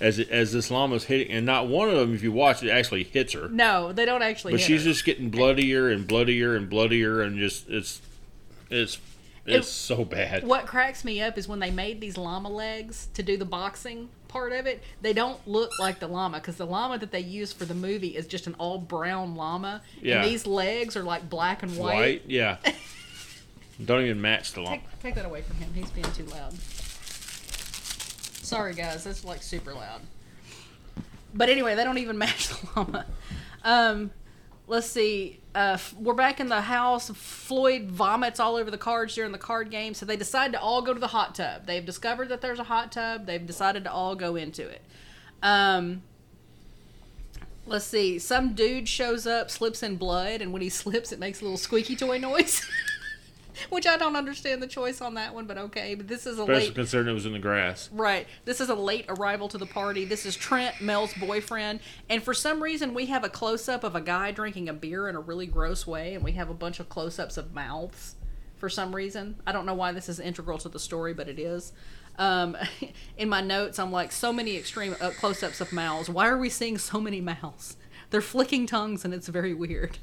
as 0.00 0.18
it, 0.18 0.30
as 0.30 0.52
this 0.52 0.70
llama's 0.70 1.04
hitting, 1.04 1.30
and 1.30 1.44
not 1.44 1.66
one 1.66 1.88
of 1.88 1.96
them, 1.96 2.14
if 2.14 2.22
you 2.22 2.30
watch 2.32 2.62
it, 2.62 2.70
actually 2.70 3.04
hits 3.04 3.32
her. 3.32 3.48
No, 3.48 3.92
they 3.92 4.04
don't 4.04 4.22
actually. 4.22 4.52
But 4.52 4.60
she's 4.60 4.84
her. 4.84 4.90
just 4.90 5.04
getting 5.04 5.30
bloodier 5.30 5.88
and 5.88 6.06
bloodier 6.06 6.54
and 6.54 6.70
bloodier, 6.70 7.20
and 7.20 7.38
just 7.38 7.68
it's 7.68 8.00
it's 8.70 8.98
it's 9.50 9.68
so 9.68 10.04
bad. 10.04 10.44
What 10.44 10.66
cracks 10.66 11.04
me 11.04 11.20
up 11.22 11.38
is 11.38 11.48
when 11.48 11.58
they 11.58 11.70
made 11.70 12.00
these 12.00 12.16
llama 12.16 12.48
legs 12.48 13.08
to 13.14 13.22
do 13.22 13.36
the 13.36 13.44
boxing 13.44 14.08
part 14.28 14.52
of 14.52 14.66
it, 14.66 14.82
they 15.00 15.12
don't 15.12 15.46
look 15.48 15.70
like 15.80 16.00
the 16.00 16.06
llama 16.06 16.38
because 16.38 16.56
the 16.56 16.66
llama 16.66 16.98
that 16.98 17.10
they 17.10 17.20
use 17.20 17.52
for 17.52 17.64
the 17.64 17.74
movie 17.74 18.16
is 18.16 18.26
just 18.26 18.46
an 18.46 18.54
all 18.58 18.78
brown 18.78 19.34
llama. 19.34 19.82
Yeah. 20.00 20.22
And 20.22 20.30
these 20.30 20.46
legs 20.46 20.96
are 20.96 21.02
like 21.02 21.28
black 21.28 21.62
and 21.62 21.76
white. 21.76 21.94
White, 21.94 22.22
yeah. 22.26 22.58
Don't 23.84 24.02
even 24.02 24.20
match 24.20 24.52
the 24.52 24.62
llama. 24.62 24.76
Take, 24.78 25.00
take 25.00 25.14
that 25.14 25.24
away 25.24 25.42
from 25.42 25.56
him. 25.56 25.72
He's 25.72 25.90
being 25.90 26.10
too 26.12 26.24
loud. 26.24 26.52
Sorry, 28.48 28.74
guys. 28.74 29.04
That's 29.04 29.24
like 29.24 29.42
super 29.42 29.72
loud. 29.72 30.00
But 31.32 31.48
anyway, 31.48 31.74
they 31.76 31.84
don't 31.84 31.98
even 31.98 32.18
match 32.24 32.48
the 32.48 32.68
llama. 32.74 33.06
Um, 33.62 34.10
let's 34.68 34.86
see. 34.86 35.40
Uh, 35.54 35.78
we're 35.98 36.14
back 36.14 36.40
in 36.40 36.48
the 36.48 36.60
house. 36.60 37.10
Floyd 37.10 37.84
vomits 37.90 38.38
all 38.38 38.56
over 38.56 38.70
the 38.70 38.78
cards 38.78 39.14
during 39.14 39.32
the 39.32 39.38
card 39.38 39.70
game, 39.70 39.94
so 39.94 40.06
they 40.06 40.16
decide 40.16 40.52
to 40.52 40.60
all 40.60 40.82
go 40.82 40.94
to 40.94 41.00
the 41.00 41.08
hot 41.08 41.34
tub. 41.34 41.66
They've 41.66 41.84
discovered 41.84 42.28
that 42.28 42.42
there's 42.42 42.58
a 42.58 42.64
hot 42.64 42.92
tub. 42.92 43.26
They've 43.26 43.44
decided 43.44 43.84
to 43.84 43.92
all 43.92 44.14
go 44.14 44.36
into 44.36 44.68
it. 44.68 44.82
Um, 45.42 46.02
let's 47.66 47.86
see. 47.86 48.18
Some 48.18 48.54
dude 48.54 48.88
shows 48.88 49.26
up, 49.26 49.50
slips 49.50 49.82
in 49.82 49.96
blood, 49.96 50.42
and 50.42 50.52
when 50.52 50.62
he 50.62 50.68
slips, 50.68 51.12
it 51.12 51.18
makes 51.18 51.40
a 51.40 51.44
little 51.44 51.58
squeaky 51.58 51.96
toy 51.96 52.18
noise. 52.18 52.64
Which 53.70 53.86
I 53.86 53.96
don't 53.96 54.16
understand 54.16 54.62
the 54.62 54.66
choice 54.66 55.00
on 55.00 55.14
that 55.14 55.34
one, 55.34 55.46
but 55.46 55.58
okay. 55.58 55.94
But 55.94 56.08
this 56.08 56.26
is 56.26 56.38
a 56.38 56.42
Especially 56.42 56.66
late 56.66 56.74
considering 56.74 57.08
it 57.08 57.14
was 57.14 57.26
in 57.26 57.32
the 57.32 57.38
grass. 57.38 57.88
Right. 57.92 58.26
This 58.44 58.60
is 58.60 58.68
a 58.68 58.74
late 58.74 59.06
arrival 59.08 59.48
to 59.48 59.58
the 59.58 59.66
party. 59.66 60.04
This 60.04 60.26
is 60.26 60.36
Trent, 60.36 60.80
Mel's 60.80 61.14
boyfriend. 61.14 61.80
And 62.08 62.22
for 62.22 62.34
some 62.34 62.62
reason, 62.62 62.94
we 62.94 63.06
have 63.06 63.24
a 63.24 63.28
close 63.28 63.68
up 63.68 63.84
of 63.84 63.94
a 63.94 64.00
guy 64.00 64.30
drinking 64.30 64.68
a 64.68 64.72
beer 64.72 65.08
in 65.08 65.16
a 65.16 65.20
really 65.20 65.46
gross 65.46 65.86
way, 65.86 66.14
and 66.14 66.24
we 66.24 66.32
have 66.32 66.50
a 66.50 66.54
bunch 66.54 66.80
of 66.80 66.88
close 66.88 67.18
ups 67.18 67.36
of 67.36 67.54
mouths 67.54 68.16
for 68.58 68.68
some 68.68 68.94
reason. 68.94 69.36
I 69.46 69.52
don't 69.52 69.66
know 69.66 69.74
why 69.74 69.92
this 69.92 70.08
is 70.08 70.20
integral 70.20 70.58
to 70.58 70.68
the 70.68 70.78
story, 70.78 71.14
but 71.14 71.28
it 71.28 71.38
is. 71.38 71.72
Um, 72.18 72.56
in 73.16 73.28
my 73.28 73.40
notes, 73.40 73.78
I'm 73.78 73.92
like, 73.92 74.12
so 74.12 74.32
many 74.32 74.56
extreme 74.56 74.96
uh, 75.00 75.10
close 75.10 75.42
ups 75.42 75.60
of 75.60 75.72
mouths. 75.72 76.10
Why 76.10 76.28
are 76.28 76.38
we 76.38 76.50
seeing 76.50 76.78
so 76.78 77.00
many 77.00 77.20
mouths? 77.20 77.76
They're 78.10 78.20
flicking 78.20 78.66
tongues, 78.66 79.04
and 79.04 79.14
it's 79.14 79.28
very 79.28 79.54
weird. 79.54 79.98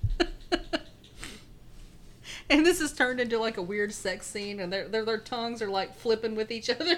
And 2.49 2.63
this 2.63 2.79
is 2.79 2.93
turned 2.93 3.19
into 3.19 3.39
like 3.39 3.57
a 3.57 3.61
weird 3.61 3.91
sex 3.91 4.27
scene, 4.27 4.59
and 4.59 4.71
their 4.71 4.87
their, 4.87 5.03
their 5.03 5.17
tongues 5.17 5.63
are 5.63 5.67
like 5.67 5.95
flipping 5.95 6.35
with 6.35 6.51
each 6.51 6.69
other. 6.79 6.95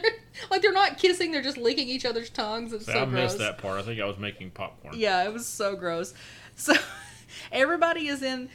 like 0.52 0.62
they're 0.62 0.74
not 0.74 0.98
kissing; 0.98 1.32
they're 1.32 1.42
just 1.42 1.58
licking 1.58 1.88
each 1.88 2.04
other's 2.06 2.30
tongues. 2.30 2.74
It's 2.74 2.86
so 2.86 2.92
I 2.92 3.06
gross. 3.06 3.12
missed 3.14 3.38
that 3.38 3.58
part. 3.58 3.80
I 3.80 3.84
think 3.84 4.02
I 4.02 4.06
was 4.06 4.18
making 4.18 4.52
popcorn. 4.52 4.96
Yeah, 4.98 5.24
it 5.24 5.32
was 5.32 5.46
so 5.46 5.78
gross. 5.78 6.14
So 6.56 6.74
everybody 7.52 8.08
is 8.08 8.22
in. 8.24 8.50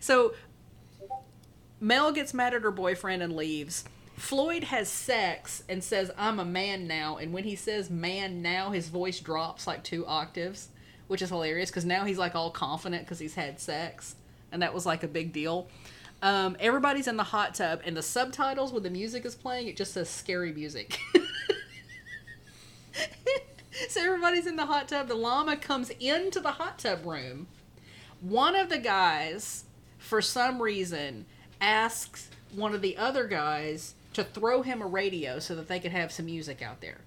So 0.00 0.34
Mel 1.80 2.12
gets 2.12 2.32
mad 2.32 2.54
at 2.54 2.62
her 2.62 2.70
boyfriend 2.70 3.22
and 3.22 3.36
leaves. 3.36 3.84
Floyd 4.16 4.64
has 4.64 4.88
sex 4.88 5.62
and 5.68 5.84
says, 5.84 6.10
I'm 6.16 6.40
a 6.40 6.44
man 6.44 6.86
now. 6.86 7.18
And 7.18 7.34
when 7.34 7.44
he 7.44 7.54
says 7.54 7.90
man 7.90 8.40
now, 8.40 8.70
his 8.70 8.88
voice 8.88 9.20
drops 9.20 9.66
like 9.66 9.84
two 9.84 10.06
octaves, 10.06 10.68
which 11.06 11.20
is 11.20 11.28
hilarious 11.28 11.70
because 11.70 11.84
now 11.84 12.04
he's 12.04 12.16
like 12.18 12.34
all 12.34 12.50
confident 12.50 13.04
because 13.04 13.18
he's 13.18 13.34
had 13.34 13.60
sex. 13.60 14.16
And 14.52 14.62
that 14.62 14.72
was 14.72 14.86
like 14.86 15.02
a 15.02 15.08
big 15.08 15.32
deal. 15.32 15.68
Um, 16.22 16.56
everybody's 16.58 17.08
in 17.08 17.16
the 17.16 17.24
hot 17.24 17.54
tub, 17.54 17.80
and 17.84 17.96
the 17.96 18.02
subtitles 18.02 18.72
when 18.72 18.82
the 18.82 18.90
music 18.90 19.24
is 19.24 19.34
playing, 19.34 19.68
it 19.68 19.76
just 19.76 19.92
says 19.92 20.08
scary 20.08 20.52
music. 20.52 20.98
so 23.88 24.02
everybody's 24.02 24.46
in 24.46 24.56
the 24.56 24.66
hot 24.66 24.88
tub. 24.88 25.08
The 25.08 25.14
llama 25.14 25.56
comes 25.56 25.90
into 26.00 26.40
the 26.40 26.52
hot 26.52 26.78
tub 26.78 27.04
room. 27.04 27.48
One 28.20 28.56
of 28.56 28.70
the 28.70 28.78
guys, 28.78 29.64
for 29.98 30.22
some 30.22 30.62
reason, 30.62 31.26
asks 31.60 32.30
one 32.54 32.74
of 32.74 32.80
the 32.80 32.96
other 32.96 33.26
guys 33.26 33.94
to 34.14 34.24
throw 34.24 34.62
him 34.62 34.80
a 34.80 34.86
radio 34.86 35.38
so 35.38 35.54
that 35.54 35.68
they 35.68 35.78
could 35.78 35.92
have 35.92 36.10
some 36.10 36.26
music 36.26 36.62
out 36.62 36.80
there. 36.80 37.00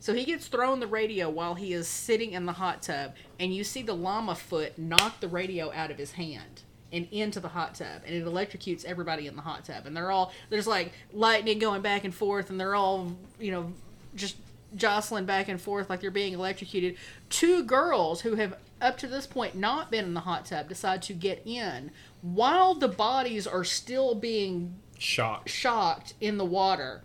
So 0.00 0.14
he 0.14 0.24
gets 0.24 0.46
thrown 0.46 0.80
the 0.80 0.86
radio 0.86 1.28
while 1.28 1.54
he 1.54 1.72
is 1.72 1.88
sitting 1.88 2.32
in 2.32 2.46
the 2.46 2.52
hot 2.52 2.82
tub, 2.82 3.14
and 3.40 3.54
you 3.54 3.64
see 3.64 3.82
the 3.82 3.94
llama 3.94 4.34
foot 4.34 4.78
knock 4.78 5.20
the 5.20 5.28
radio 5.28 5.72
out 5.72 5.90
of 5.90 5.98
his 5.98 6.12
hand 6.12 6.62
and 6.92 7.06
into 7.10 7.40
the 7.40 7.48
hot 7.48 7.74
tub, 7.74 8.02
and 8.06 8.14
it 8.14 8.24
electrocutes 8.24 8.84
everybody 8.84 9.26
in 9.26 9.36
the 9.36 9.42
hot 9.42 9.64
tub. 9.64 9.86
And 9.86 9.96
they're 9.96 10.10
all 10.10 10.32
there's 10.50 10.66
like 10.66 10.92
lightning 11.12 11.58
going 11.58 11.82
back 11.82 12.04
and 12.04 12.14
forth, 12.14 12.50
and 12.50 12.60
they're 12.60 12.74
all 12.74 13.16
you 13.38 13.50
know 13.50 13.72
just 14.14 14.36
jostling 14.76 15.24
back 15.24 15.48
and 15.48 15.60
forth 15.60 15.88
like 15.90 16.00
they're 16.00 16.10
being 16.10 16.34
electrocuted. 16.34 16.96
Two 17.28 17.64
girls 17.64 18.20
who 18.20 18.34
have 18.36 18.56
up 18.80 18.96
to 18.98 19.06
this 19.06 19.26
point 19.26 19.54
not 19.54 19.90
been 19.90 20.04
in 20.04 20.14
the 20.14 20.20
hot 20.20 20.46
tub 20.46 20.68
decide 20.68 21.02
to 21.02 21.12
get 21.12 21.42
in 21.44 21.90
while 22.22 22.74
the 22.74 22.88
bodies 22.88 23.46
are 23.46 23.64
still 23.64 24.14
being 24.14 24.76
Shocked. 24.98 25.48
shocked 25.48 26.14
in 26.20 26.38
the 26.38 26.44
water. 26.44 27.02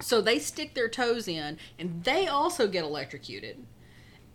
So 0.00 0.20
they 0.20 0.38
stick 0.38 0.74
their 0.74 0.88
toes 0.88 1.28
in 1.28 1.58
and 1.78 2.04
they 2.04 2.26
also 2.26 2.66
get 2.68 2.84
electrocuted. 2.84 3.64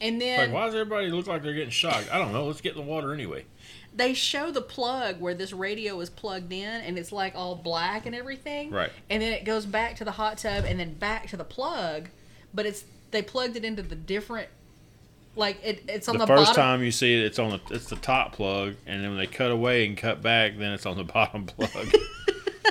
And 0.01 0.15
Like, 0.15 0.19
then 0.19 0.51
why 0.53 0.65
does 0.65 0.75
everybody 0.75 1.09
look 1.09 1.27
like 1.27 1.43
they're 1.43 1.53
getting 1.53 1.69
shocked? 1.69 2.07
I 2.11 2.17
don't 2.17 2.31
know. 2.31 2.45
Let's 2.45 2.61
get 2.61 2.75
in 2.75 2.77
the 2.85 2.89
water 2.89 3.13
anyway. 3.13 3.45
they 3.93 4.13
show 4.13 4.49
the 4.51 4.61
plug 4.61 5.19
where 5.19 5.33
this 5.33 5.51
radio 5.51 5.99
is 5.99 6.09
plugged 6.09 6.53
in 6.53 6.81
and 6.81 6.97
it's 6.97 7.11
like 7.11 7.35
all 7.35 7.55
black 7.55 8.05
and 8.05 8.15
everything. 8.15 8.71
Right. 8.71 8.91
And 9.09 9.21
then 9.21 9.33
it 9.33 9.43
goes 9.43 9.65
back 9.65 9.95
to 9.97 10.05
the 10.05 10.11
hot 10.11 10.37
tub 10.37 10.63
and 10.65 10.79
then 10.79 10.93
back 10.93 11.27
to 11.29 11.37
the 11.37 11.43
plug, 11.43 12.07
but 12.53 12.65
it's 12.65 12.85
they 13.11 13.21
plugged 13.21 13.57
it 13.57 13.65
into 13.65 13.81
the 13.83 13.95
different 13.95 14.47
like 15.35 15.59
it, 15.63 15.83
it's 15.87 16.07
on 16.07 16.17
the 16.17 16.25
the, 16.25 16.27
first 16.27 16.49
bottom. 16.51 16.55
time 16.63 16.83
you 16.83 16.91
see 16.91 17.13
it, 17.19 17.25
it's 17.25 17.39
on 17.39 17.49
the 17.51 17.59
it's 17.75 17.87
the 17.89 17.95
top 17.97 18.33
plug, 18.33 18.75
and 18.85 19.03
then 19.03 19.09
when 19.11 19.19
they 19.19 19.27
cut 19.27 19.51
away 19.51 19.85
and 19.85 19.97
cut 19.97 20.21
back, 20.21 20.57
then 20.57 20.71
it's 20.71 20.85
on 20.85 20.97
the 20.97 21.03
bottom 21.15 21.45
plug. 21.45 21.71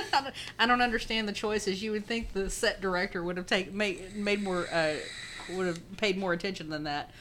I 0.59 0.65
don't 0.65 0.81
understand 0.81 1.27
the 1.27 1.33
choices. 1.33 1.81
You 1.81 1.91
would 1.91 2.05
think 2.05 2.33
the 2.33 2.49
set 2.49 2.81
director 2.81 3.23
would 3.23 3.37
have 3.37 3.45
take 3.45 3.73
made 3.73 4.15
made 4.15 4.41
more 4.41 4.67
uh, 4.71 4.95
would 5.51 5.67
have 5.67 5.97
paid 5.97 6.17
more 6.17 6.33
attention 6.33 6.69
than 6.69 6.83
that. 6.83 7.11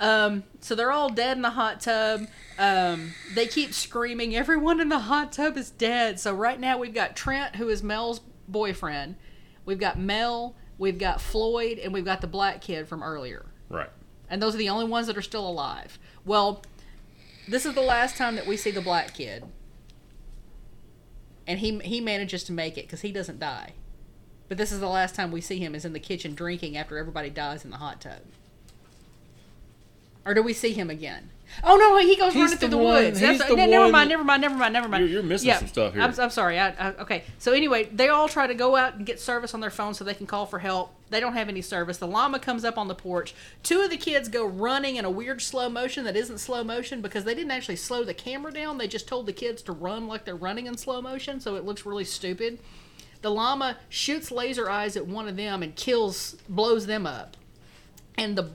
Um, 0.00 0.44
so 0.60 0.74
they're 0.74 0.92
all 0.92 1.08
dead 1.08 1.36
in 1.36 1.42
the 1.42 1.50
hot 1.50 1.80
tub. 1.80 2.28
Um, 2.58 3.14
they 3.34 3.46
keep 3.46 3.72
screaming, 3.74 4.36
"Everyone 4.36 4.80
in 4.80 4.88
the 4.88 5.00
hot 5.00 5.32
tub 5.32 5.56
is 5.56 5.70
dead!" 5.70 6.20
So 6.20 6.32
right 6.34 6.58
now 6.58 6.78
we've 6.78 6.94
got 6.94 7.16
Trent, 7.16 7.56
who 7.56 7.68
is 7.68 7.82
Mel's 7.82 8.20
boyfriend. 8.46 9.16
We've 9.64 9.80
got 9.80 9.98
Mel. 9.98 10.54
We've 10.78 10.98
got 10.98 11.20
Floyd, 11.20 11.78
and 11.78 11.92
we've 11.92 12.04
got 12.04 12.20
the 12.20 12.28
black 12.28 12.60
kid 12.60 12.86
from 12.86 13.02
earlier. 13.02 13.46
Right. 13.68 13.90
And 14.30 14.40
those 14.40 14.54
are 14.54 14.58
the 14.58 14.68
only 14.68 14.84
ones 14.84 15.08
that 15.08 15.16
are 15.16 15.22
still 15.22 15.48
alive. 15.48 15.98
Well, 16.24 16.62
this 17.48 17.66
is 17.66 17.74
the 17.74 17.80
last 17.80 18.16
time 18.16 18.36
that 18.36 18.46
we 18.46 18.56
see 18.56 18.70
the 18.70 18.80
black 18.80 19.14
kid. 19.14 19.44
And 21.48 21.58
he 21.58 21.78
he 21.78 22.00
manages 22.00 22.44
to 22.44 22.52
make 22.52 22.78
it 22.78 22.86
because 22.86 23.00
he 23.00 23.10
doesn't 23.10 23.40
die. 23.40 23.72
But 24.48 24.58
this 24.58 24.70
is 24.70 24.80
the 24.80 24.88
last 24.88 25.14
time 25.14 25.32
we 25.32 25.40
see 25.40 25.58
him 25.58 25.74
is 25.74 25.84
in 25.84 25.94
the 25.94 26.00
kitchen 26.00 26.34
drinking 26.34 26.76
after 26.76 26.96
everybody 26.98 27.30
dies 27.30 27.64
in 27.64 27.70
the 27.70 27.78
hot 27.78 28.00
tub. 28.00 28.20
Or 30.24 30.34
do 30.34 30.42
we 30.42 30.52
see 30.52 30.72
him 30.72 30.90
again? 30.90 31.30
Oh 31.64 31.76
no, 31.76 31.96
he 31.98 32.16
goes 32.16 32.32
He's 32.32 32.42
running 32.42 32.58
through 32.58 32.68
the 32.68 32.76
the, 32.76 32.82
woods. 32.82 33.20
That's- 33.20 33.48
the 33.48 33.56
ne- 33.56 33.66
never 33.66 33.84
one- 33.84 33.92
mind, 33.92 34.08
never 34.10 34.24
mind, 34.24 34.42
never 34.42 34.54
mind, 34.56 34.72
never 34.72 34.88
mind. 34.88 35.02
You're- 35.02 35.12
you're 35.14 35.22
missing 35.22 35.52
some 35.54 35.66
stuff 35.66 35.92
here. 35.94 36.02
I'm, 36.02 36.14
I'm 36.18 36.30
sorry. 36.30 36.58
I, 36.58 36.68
I, 36.70 36.92
okay. 37.00 37.24
So 37.38 37.52
anyway, 37.52 37.84
they 37.92 38.08
all 38.08 38.28
try 38.28 38.46
to 38.46 38.54
go 38.54 38.76
out 38.76 38.94
and 38.94 39.06
get 39.06 39.18
service 39.20 39.54
on 39.54 39.60
their 39.60 39.70
phone 39.70 39.94
so 39.94 40.04
they 40.04 40.14
can 40.14 40.26
call 40.26 40.46
for 40.46 40.58
help. 40.60 40.94
They 41.10 41.20
don't 41.20 41.32
have 41.32 41.48
any 41.48 41.62
service. 41.62 41.96
The 41.98 42.06
llama 42.06 42.38
comes 42.38 42.64
up 42.64 42.76
on 42.78 42.88
the 42.88 42.94
porch. 42.94 43.34
Two 43.62 43.80
of 43.80 43.90
the 43.90 43.96
kids 43.96 44.28
go 44.28 44.44
running 44.44 44.96
in 44.96 45.04
a 45.04 45.10
weird 45.10 45.40
slow 45.42 45.68
motion 45.68 46.04
that 46.04 46.16
isn't 46.16 46.38
slow 46.38 46.62
motion 46.62 47.00
because 47.00 47.24
they 47.24 47.34
didn't 47.34 47.50
actually 47.50 47.76
slow 47.76 48.04
the 48.04 48.14
camera 48.14 48.52
down. 48.52 48.78
They 48.78 48.88
just 48.88 49.08
told 49.08 49.26
the 49.26 49.32
kids 49.32 49.62
to 49.62 49.72
run 49.72 50.06
like 50.06 50.24
they're 50.24 50.36
running 50.36 50.66
in 50.66 50.76
slow 50.76 51.00
motion, 51.02 51.40
so 51.40 51.56
it 51.56 51.64
looks 51.64 51.86
really 51.86 52.04
stupid. 52.04 52.58
The 53.22 53.30
llama 53.30 53.78
shoots 53.88 54.30
laser 54.30 54.70
eyes 54.70 54.96
at 54.96 55.06
one 55.06 55.26
of 55.26 55.36
them 55.36 55.62
and 55.62 55.74
kills, 55.74 56.36
blows 56.48 56.86
them 56.86 57.04
up 57.06 57.36
and 58.16 58.36
the 58.36 58.50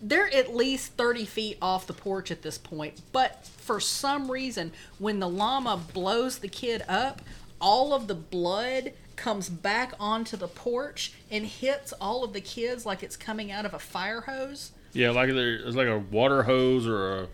they're 0.00 0.32
at 0.32 0.54
least 0.54 0.92
30 0.92 1.24
feet 1.24 1.58
off 1.60 1.86
the 1.86 1.92
porch 1.92 2.30
at 2.30 2.42
this 2.42 2.56
point 2.58 3.00
but 3.12 3.46
for 3.46 3.80
some 3.80 4.30
reason 4.30 4.72
when 4.98 5.18
the 5.18 5.28
llama 5.28 5.80
blows 5.92 6.38
the 6.38 6.48
kid 6.48 6.82
up 6.88 7.20
all 7.60 7.92
of 7.92 8.06
the 8.06 8.14
blood 8.14 8.92
comes 9.18 9.48
back 9.48 9.92
onto 10.00 10.36
the 10.36 10.48
porch 10.48 11.12
and 11.30 11.44
hits 11.44 11.92
all 12.00 12.24
of 12.24 12.32
the 12.32 12.40
kids 12.40 12.86
like 12.86 13.02
it's 13.02 13.16
coming 13.16 13.50
out 13.50 13.66
of 13.66 13.74
a 13.74 13.78
fire 13.78 14.22
hose. 14.22 14.72
Yeah, 14.92 15.10
like 15.10 15.28
there, 15.30 15.56
it's 15.56 15.76
like 15.76 15.88
a 15.88 15.98
water 15.98 16.44
hose 16.44 16.86
or 16.86 17.12
a 17.12 17.28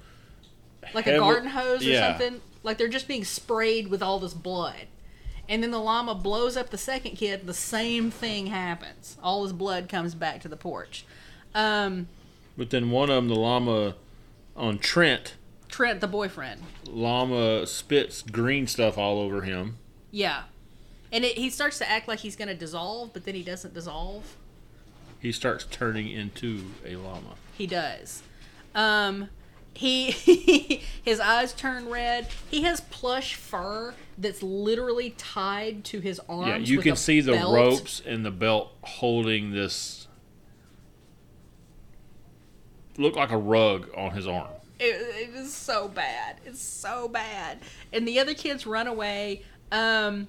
like 0.92 1.05
Heavy- 1.05 1.18
a 1.18 1.20
garden 1.20 1.50
hose 1.50 1.83
or 1.83 1.90
yeah. 1.90 2.09
something? 2.09 2.40
Like 2.62 2.79
they're 2.79 2.88
just 2.88 3.07
being 3.07 3.24
sprayed 3.24 3.88
with 3.88 4.03
all 4.03 4.18
this 4.18 4.35
blood. 4.35 4.87
And 5.46 5.62
then 5.62 5.70
the 5.70 5.79
llama 5.79 6.14
blows 6.14 6.57
up 6.57 6.70
the 6.70 6.79
second 6.79 7.16
kid 7.16 7.46
the 7.46 7.55
same 7.55 8.11
thing 8.11 8.46
happens. 8.46 9.18
All 9.22 9.42
this 9.42 9.53
blood 9.53 9.88
comes 9.88 10.14
back 10.14 10.40
to 10.40 10.48
the 10.48 10.57
porch. 10.57 11.05
Um, 11.55 12.09
But 12.56 12.70
then 12.70 12.90
one 12.90 13.10
of 13.10 13.16
them, 13.16 13.28
the 13.28 13.34
llama 13.34 13.96
on 14.56 14.78
Trent, 14.78 15.34
trent 15.68 16.00
the 16.00 16.06
boyfriend 16.06 16.62
llama 16.88 17.66
spits 17.66 18.22
green 18.22 18.66
stuff 18.66 18.96
all 18.96 19.20
over 19.20 19.42
him. 19.42 19.76
Yeah. 20.10 20.44
And 21.12 21.24
it, 21.24 21.36
he 21.36 21.50
starts 21.50 21.78
to 21.78 21.88
act 21.88 22.08
like 22.08 22.20
he's 22.20 22.36
going 22.36 22.48
to 22.48 22.54
dissolve, 22.54 23.12
but 23.12 23.24
then 23.24 23.34
he 23.34 23.42
doesn't 23.42 23.74
dissolve. 23.74 24.36
He 25.20 25.32
starts 25.32 25.66
turning 25.70 26.10
into 26.10 26.64
a 26.84 26.96
llama. 26.96 27.34
He 27.56 27.66
does. 27.66 28.22
Um, 28.74 29.28
he 29.74 30.10
his 31.02 31.20
eyes 31.20 31.52
turn 31.52 31.88
red. 31.88 32.28
He 32.50 32.62
has 32.62 32.80
plush 32.82 33.34
fur 33.34 33.94
that's 34.18 34.42
literally 34.42 35.10
tied 35.10 35.84
to 35.86 36.00
his 36.00 36.20
arms. 36.28 36.48
Yeah, 36.48 36.56
you 36.74 36.80
can 36.80 36.96
see 36.96 37.20
the 37.20 37.32
belt. 37.32 37.54
ropes 37.54 38.02
and 38.04 38.24
the 38.24 38.30
belt 38.30 38.72
holding 38.82 39.50
this. 39.52 40.03
Look 42.96 43.16
like 43.16 43.30
a 43.30 43.37
rug 43.37 43.88
on 43.96 44.12
his 44.12 44.26
arm. 44.26 44.48
It, 44.78 45.30
it 45.30 45.35
is 45.35 45.54
so 45.54 45.88
bad. 45.88 46.37
It's 46.44 46.61
so 46.62 47.09
bad. 47.09 47.59
And 47.92 48.07
the 48.07 48.18
other 48.20 48.35
kids 48.35 48.66
run 48.66 48.87
away. 48.87 49.42
Um, 49.72 50.28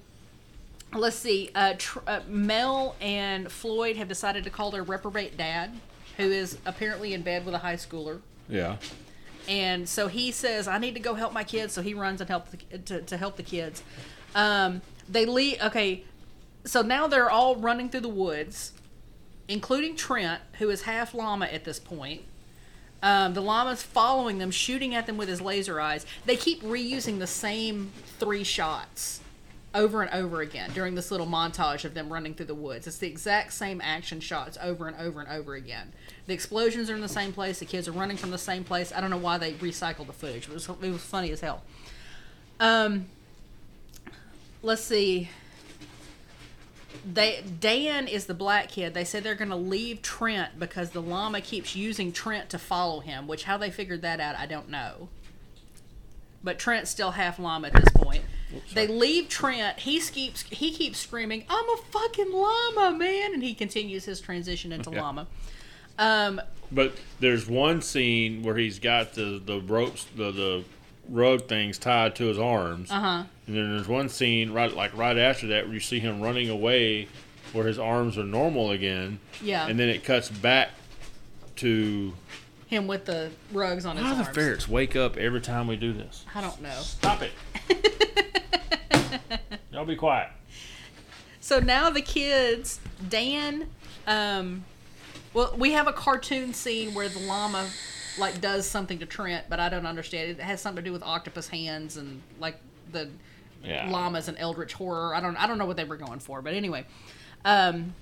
let's 0.92 1.16
see. 1.16 1.50
Uh, 1.54 1.74
tr- 1.78 1.98
uh, 2.06 2.20
Mel 2.28 2.96
and 3.00 3.50
Floyd 3.50 3.96
have 3.96 4.08
decided 4.08 4.44
to 4.44 4.50
call 4.50 4.70
their 4.70 4.82
reprobate 4.82 5.36
dad, 5.36 5.72
who 6.16 6.24
is 6.24 6.58
apparently 6.66 7.12
in 7.12 7.22
bed 7.22 7.44
with 7.44 7.54
a 7.54 7.58
high 7.58 7.76
schooler. 7.76 8.20
Yeah. 8.48 8.76
and 9.48 9.88
so 9.88 10.06
he 10.08 10.30
says 10.32 10.66
i 10.68 10.78
need 10.78 10.94
to 10.94 11.00
go 11.00 11.14
help 11.14 11.32
my 11.32 11.42
kids 11.44 11.72
so 11.72 11.82
he 11.82 11.94
runs 11.94 12.20
and 12.20 12.30
help 12.30 12.46
the, 12.50 12.78
to, 12.78 13.00
to 13.02 13.16
help 13.16 13.36
the 13.36 13.42
kids 13.42 13.82
um, 14.36 14.82
they 15.08 15.24
leave 15.26 15.60
okay 15.60 16.04
so 16.64 16.82
now 16.82 17.06
they're 17.08 17.30
all 17.30 17.56
running 17.56 17.88
through 17.88 18.00
the 18.00 18.08
woods 18.08 18.72
including 19.48 19.96
trent 19.96 20.40
who 20.58 20.68
is 20.70 20.82
half 20.82 21.12
llama 21.14 21.46
at 21.46 21.64
this 21.64 21.78
point 21.80 22.22
um, 23.02 23.34
the 23.34 23.42
llama's 23.42 23.82
following 23.82 24.38
them 24.38 24.50
shooting 24.50 24.94
at 24.94 25.06
them 25.06 25.16
with 25.16 25.28
his 25.28 25.40
laser 25.40 25.80
eyes 25.80 26.06
they 26.24 26.36
keep 26.36 26.62
reusing 26.62 27.18
the 27.18 27.26
same 27.26 27.92
three 28.18 28.44
shots 28.44 29.20
over 29.76 30.02
and 30.02 30.12
over 30.12 30.40
again 30.40 30.70
during 30.72 30.94
this 30.94 31.10
little 31.10 31.26
montage 31.26 31.84
of 31.84 31.92
them 31.92 32.10
running 32.10 32.34
through 32.34 32.46
the 32.46 32.54
woods. 32.54 32.86
It's 32.86 32.96
the 32.96 33.06
exact 33.06 33.52
same 33.52 33.80
action 33.82 34.20
shots 34.20 34.56
over 34.60 34.88
and 34.88 34.96
over 34.96 35.20
and 35.20 35.28
over 35.28 35.54
again. 35.54 35.92
The 36.26 36.32
explosions 36.32 36.88
are 36.88 36.94
in 36.94 37.02
the 37.02 37.08
same 37.08 37.32
place. 37.32 37.58
The 37.58 37.66
kids 37.66 37.86
are 37.86 37.92
running 37.92 38.16
from 38.16 38.30
the 38.30 38.38
same 38.38 38.64
place. 38.64 38.90
I 38.90 39.00
don't 39.02 39.10
know 39.10 39.18
why 39.18 39.36
they 39.36 39.52
recycled 39.52 40.06
the 40.06 40.14
footage. 40.14 40.48
It 40.48 40.54
was 40.54 40.68
it 40.68 40.80
was 40.80 41.02
funny 41.02 41.30
as 41.30 41.40
hell. 41.40 41.62
Um, 42.58 43.06
let's 44.62 44.82
see. 44.82 45.28
They 47.10 47.44
Dan 47.60 48.08
is 48.08 48.26
the 48.26 48.34
black 48.34 48.68
kid. 48.68 48.92
They 48.92 49.04
said 49.04 49.22
they're 49.22 49.34
going 49.36 49.50
to 49.50 49.56
leave 49.56 50.02
Trent 50.02 50.58
because 50.58 50.90
the 50.90 51.00
llama 51.00 51.40
keeps 51.40 51.76
using 51.76 52.12
Trent 52.12 52.50
to 52.50 52.58
follow 52.58 53.00
him. 53.00 53.28
Which 53.28 53.44
how 53.44 53.56
they 53.56 53.70
figured 53.70 54.02
that 54.02 54.18
out, 54.18 54.34
I 54.36 54.46
don't 54.46 54.68
know. 54.68 55.08
But 56.42 56.58
Trent's 56.58 56.90
still 56.90 57.12
half 57.12 57.38
llama 57.38 57.68
at 57.68 57.74
this 57.74 57.92
point. 57.94 58.22
They 58.74 58.86
leave 58.86 59.28
Trent. 59.28 59.78
He 59.80 60.00
keeps 60.00 60.42
he 60.42 60.72
keeps 60.72 60.98
screaming, 60.98 61.44
"I'm 61.48 61.68
a 61.68 61.76
fucking 61.90 62.32
llama, 62.32 62.96
man!" 62.96 63.34
And 63.34 63.42
he 63.42 63.54
continues 63.54 64.04
his 64.04 64.20
transition 64.20 64.72
into 64.72 64.90
Yeah. 64.94 65.00
llama. 65.02 65.26
Um, 65.98 66.40
But 66.72 66.96
there's 67.20 67.46
one 67.48 67.82
scene 67.82 68.42
where 68.42 68.56
he's 68.56 68.78
got 68.78 69.14
the, 69.14 69.40
the 69.44 69.60
ropes, 69.60 70.06
the, 70.16 70.30
the 70.30 70.64
rug 71.08 71.46
things 71.48 71.78
tied 71.78 72.14
to 72.16 72.24
his 72.26 72.38
arms. 72.38 72.90
uh 72.90 73.00
huh. 73.00 73.22
And 73.46 73.56
then 73.56 73.74
there's 73.76 73.86
one 73.88 74.08
scene 74.08 74.50
right 74.52 74.72
like 74.74 74.96
right 74.96 75.16
after 75.16 75.46
that 75.48 75.66
where 75.66 75.74
you 75.74 75.80
see 75.80 76.00
him 76.00 76.20
running 76.20 76.48
away 76.50 77.06
where 77.52 77.66
his 77.66 77.78
arms 77.78 78.18
are 78.18 78.24
normal 78.24 78.70
again. 78.72 79.20
Yeah. 79.40 79.66
And 79.66 79.78
then 79.78 79.88
it 79.88 80.02
cuts 80.04 80.28
back 80.28 80.70
to 81.56 82.12
Him 82.66 82.86
with 82.88 83.04
the 83.04 83.30
rugs 83.52 83.86
on 83.86 83.96
his 83.96 84.04
arms. 84.04 84.16
how 84.18 84.24
the 84.24 84.32
ferrets 84.32 84.68
wake 84.68 84.96
up 84.96 85.16
every 85.16 85.40
time 85.40 85.66
we 85.68 85.76
do 85.76 85.92
this. 85.92 86.24
I 86.34 86.40
don't 86.40 86.60
know. 86.60 86.70
Stop 86.80 87.22
it. 87.22 87.32
Y'all 89.72 89.84
be 89.84 89.96
quiet. 89.96 90.30
So 91.40 91.60
now 91.60 91.90
the 91.90 92.02
kids, 92.02 92.80
Dan, 93.08 93.68
um, 94.06 94.64
well, 95.32 95.54
we 95.56 95.72
have 95.72 95.86
a 95.86 95.92
cartoon 95.92 96.52
scene 96.52 96.92
where 96.94 97.08
the 97.08 97.20
llama 97.20 97.68
like 98.18 98.40
does 98.40 98.66
something 98.68 98.98
to 99.00 99.06
Trent, 99.06 99.46
but 99.48 99.60
I 99.60 99.68
don't 99.68 99.86
understand. 99.86 100.30
It 100.30 100.40
has 100.40 100.60
something 100.60 100.82
to 100.84 100.88
do 100.88 100.92
with 100.92 101.02
octopus 101.02 101.48
hands 101.48 101.96
and 101.96 102.22
like 102.40 102.56
the 102.92 103.08
Yeah. 103.64 103.90
llamas 103.90 104.28
and 104.28 104.36
eldritch 104.38 104.72
horror. 104.74 105.14
I 105.14 105.20
don't 105.20 105.36
I 105.36 105.46
don't 105.46 105.58
know 105.58 105.66
what 105.66 105.76
they 105.76 105.84
were 105.84 105.96
going 105.96 106.18
for, 106.20 106.40
but 106.42 106.54
anyway. 106.54 106.86
Um, 107.44 107.94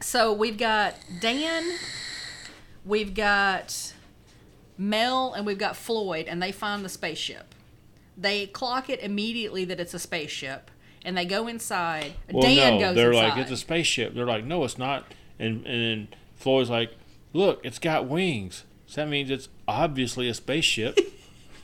so 0.00 0.32
we've 0.32 0.58
got 0.58 0.94
Dan, 1.20 1.64
we've 2.84 3.14
got 3.14 3.92
Mel, 4.78 5.32
and 5.32 5.46
we've 5.46 5.58
got 5.58 5.76
Floyd, 5.76 6.26
and 6.28 6.42
they 6.42 6.52
find 6.52 6.84
the 6.84 6.88
spaceship. 6.88 7.54
They 8.16 8.46
clock 8.46 8.90
it 8.90 9.00
immediately 9.00 9.64
that 9.66 9.80
it's 9.80 9.94
a 9.94 9.98
spaceship, 9.98 10.70
and 11.04 11.16
they 11.16 11.24
go 11.24 11.46
inside. 11.48 12.12
Well, 12.30 12.42
Dan 12.42 12.74
no, 12.74 12.80
goes 12.80 12.96
they're 12.96 13.12
inside. 13.12 13.28
like 13.28 13.38
it's 13.38 13.50
a 13.50 13.56
spaceship. 13.56 14.14
They're 14.14 14.26
like, 14.26 14.44
no, 14.44 14.64
it's 14.64 14.78
not. 14.78 15.04
And 15.38 15.66
and 15.66 15.82
then 15.82 16.08
Floyd's 16.34 16.68
like, 16.70 16.92
look, 17.32 17.60
it's 17.64 17.78
got 17.78 18.06
wings. 18.06 18.64
So 18.96 19.02
that 19.02 19.08
means 19.10 19.30
it's 19.30 19.50
obviously 19.68 20.26
a 20.30 20.32
spaceship. 20.32 20.98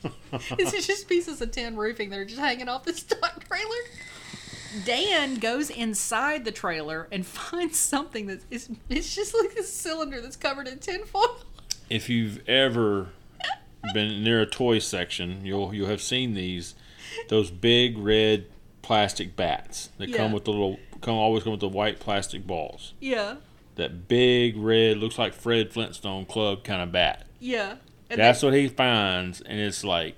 it's 0.51 0.85
just 0.85 1.09
pieces 1.09 1.41
of 1.41 1.49
tin 1.49 1.75
roofing 1.75 2.11
that 2.11 2.19
are 2.19 2.25
just 2.25 2.37
hanging 2.39 2.69
off 2.69 2.83
this 2.85 2.97
stock 2.99 3.43
trailer. 3.47 4.85
Dan 4.85 5.37
goes 5.39 5.71
inside 5.71 6.45
the 6.45 6.51
trailer 6.51 7.07
and 7.11 7.25
finds 7.49 7.79
something 7.79 8.27
that 8.27 8.41
is 8.51 8.69
it's 8.87 9.15
just 9.15 9.33
like 9.33 9.55
a 9.55 9.63
cylinder 9.63 10.21
that's 10.21 10.35
covered 10.35 10.67
in 10.67 10.77
tinfoil. 10.77 11.37
if 11.89 12.07
you've 12.07 12.47
ever 12.47 13.07
been 13.95 14.23
near 14.23 14.41
a 14.41 14.45
toy 14.45 14.77
section, 14.77 15.43
you'll 15.43 15.73
you'll 15.73 15.89
have 15.89 16.03
seen 16.03 16.35
these 16.35 16.75
those 17.29 17.49
big 17.49 17.97
red 17.97 18.45
plastic 18.83 19.35
bats 19.35 19.89
that 19.97 20.09
Yeah. 20.09 20.17
come 20.17 20.33
with 20.33 20.45
the 20.45 20.51
little 20.51 20.77
come 21.01 21.15
always 21.15 21.41
come 21.41 21.53
with 21.53 21.61
the 21.61 21.67
white 21.67 21.99
plastic 21.99 22.45
balls. 22.45 22.93
Yeah, 22.99 23.37
That 23.75 24.07
big 24.07 24.55
red 24.57 24.97
looks 24.97 25.17
like 25.17 25.33
Fred 25.33 25.73
Flintstone 25.73 26.25
Club 26.25 26.63
kind 26.63 26.81
of 26.81 26.91
bat. 26.91 27.25
yeah. 27.39 27.75
And 28.09 28.19
That's 28.19 28.43
what 28.43 28.53
he 28.53 28.67
finds, 28.67 29.41
and 29.41 29.59
it's 29.59 29.83
like 29.83 30.15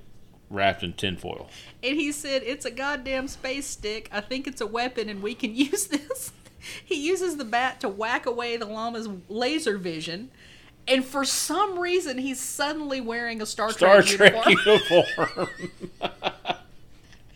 wrapped 0.50 0.84
in 0.84 0.94
tinfoil. 0.94 1.48
And 1.82 1.96
he 1.96 2.12
said, 2.12 2.44
It's 2.44 2.66
a 2.66 2.72
goddamn 2.72 3.30
space 3.30 3.68
stick. 3.68 4.10
I 4.12 4.20
think 4.20 4.48
it's 4.48 4.60
a 4.60 4.68
weapon 4.68 5.08
and 5.08 5.22
we 5.24 5.34
can 5.34 5.56
use 5.56 5.88
this. 5.88 6.34
he 6.84 6.96
uses 6.96 7.38
the 7.38 7.46
bat 7.46 7.80
to 7.82 7.88
whack 7.90 8.26
away 8.26 8.58
the 8.58 8.66
llama's 8.66 9.08
laser 9.30 9.78
vision. 9.78 10.30
And 10.88 11.06
for 11.06 11.24
some 11.24 11.80
reason, 11.80 12.18
he's 12.18 12.42
suddenly 12.42 13.00
wearing 13.00 13.42
a 13.42 13.46
Star, 13.46 13.72
Star 13.72 14.02
Trek, 14.02 14.34
Trek 14.34 14.46
uniform. 14.46 15.06
uniform. 15.18 15.50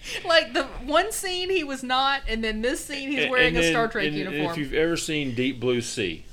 like 0.26 0.54
the 0.54 0.64
one 0.86 1.12
scene 1.12 1.50
he 1.50 1.64
was 1.64 1.84
not, 1.84 2.22
and 2.28 2.44
then 2.44 2.62
this 2.62 2.84
scene 2.86 3.12
he's 3.12 3.30
wearing 3.30 3.56
And 3.56 3.66
a 3.66 3.70
Star 3.70 3.88
Trek 3.88 4.08
and 4.08 4.16
uniform. 4.16 4.52
if 4.52 4.58
you've 4.58 4.74
ever 4.74 4.98
seen 4.98 5.36
Deep 5.36 5.60
Blue 5.60 5.82
Sea, 5.82 6.26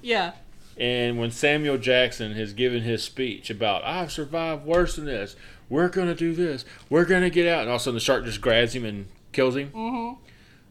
yeah. 0.00 0.32
and 0.76 1.18
when 1.18 1.30
Samuel 1.30 1.78
Jackson 1.78 2.32
has 2.32 2.52
given 2.52 2.82
his 2.82 3.02
speech 3.02 3.50
about 3.50 3.84
I've 3.84 4.10
survived 4.12 4.64
worse 4.64 4.96
than 4.96 5.04
this, 5.06 5.36
we're 5.68 5.88
gonna 5.88 6.14
do 6.14 6.34
this, 6.34 6.64
we're 6.90 7.04
gonna 7.04 7.30
get 7.30 7.46
out, 7.46 7.60
and 7.62 7.68
all 7.70 7.76
of 7.76 7.80
a 7.80 7.84
sudden 7.84 7.94
the 7.94 8.00
shark 8.00 8.24
just 8.24 8.40
grabs 8.40 8.74
him 8.74 8.84
and 8.84 9.06
kills 9.32 9.56
him. 9.56 9.70
Mm-hmm. 9.70 10.20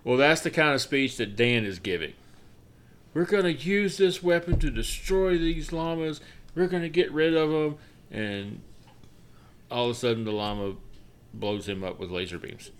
Well, 0.04 0.18
that's 0.18 0.42
the 0.42 0.52
kind 0.52 0.74
of 0.74 0.82
speech 0.82 1.18
that 1.18 1.36
Dan 1.36 1.64
is 1.64 1.80
giving. 1.80 2.14
We're 3.14 3.26
gonna 3.26 3.50
use 3.50 3.98
this 3.98 4.22
weapon 4.24 4.60
to 4.60 4.70
destroy 4.70 5.38
these 5.38 5.72
llamas. 5.72 6.22
We're 6.56 6.68
gonna 6.68 6.90
get 6.90 7.12
rid 7.12 7.36
of 7.36 7.50
them, 7.50 7.78
and 8.12 8.62
all 9.70 9.86
of 9.86 9.92
a 9.92 10.00
sudden 10.00 10.26
the 10.26 10.32
llama 10.32 10.76
blows 11.34 11.67
him 11.67 11.84
up 11.84 12.00
with 12.00 12.12
laser 12.12 12.38
beams. 12.38 12.72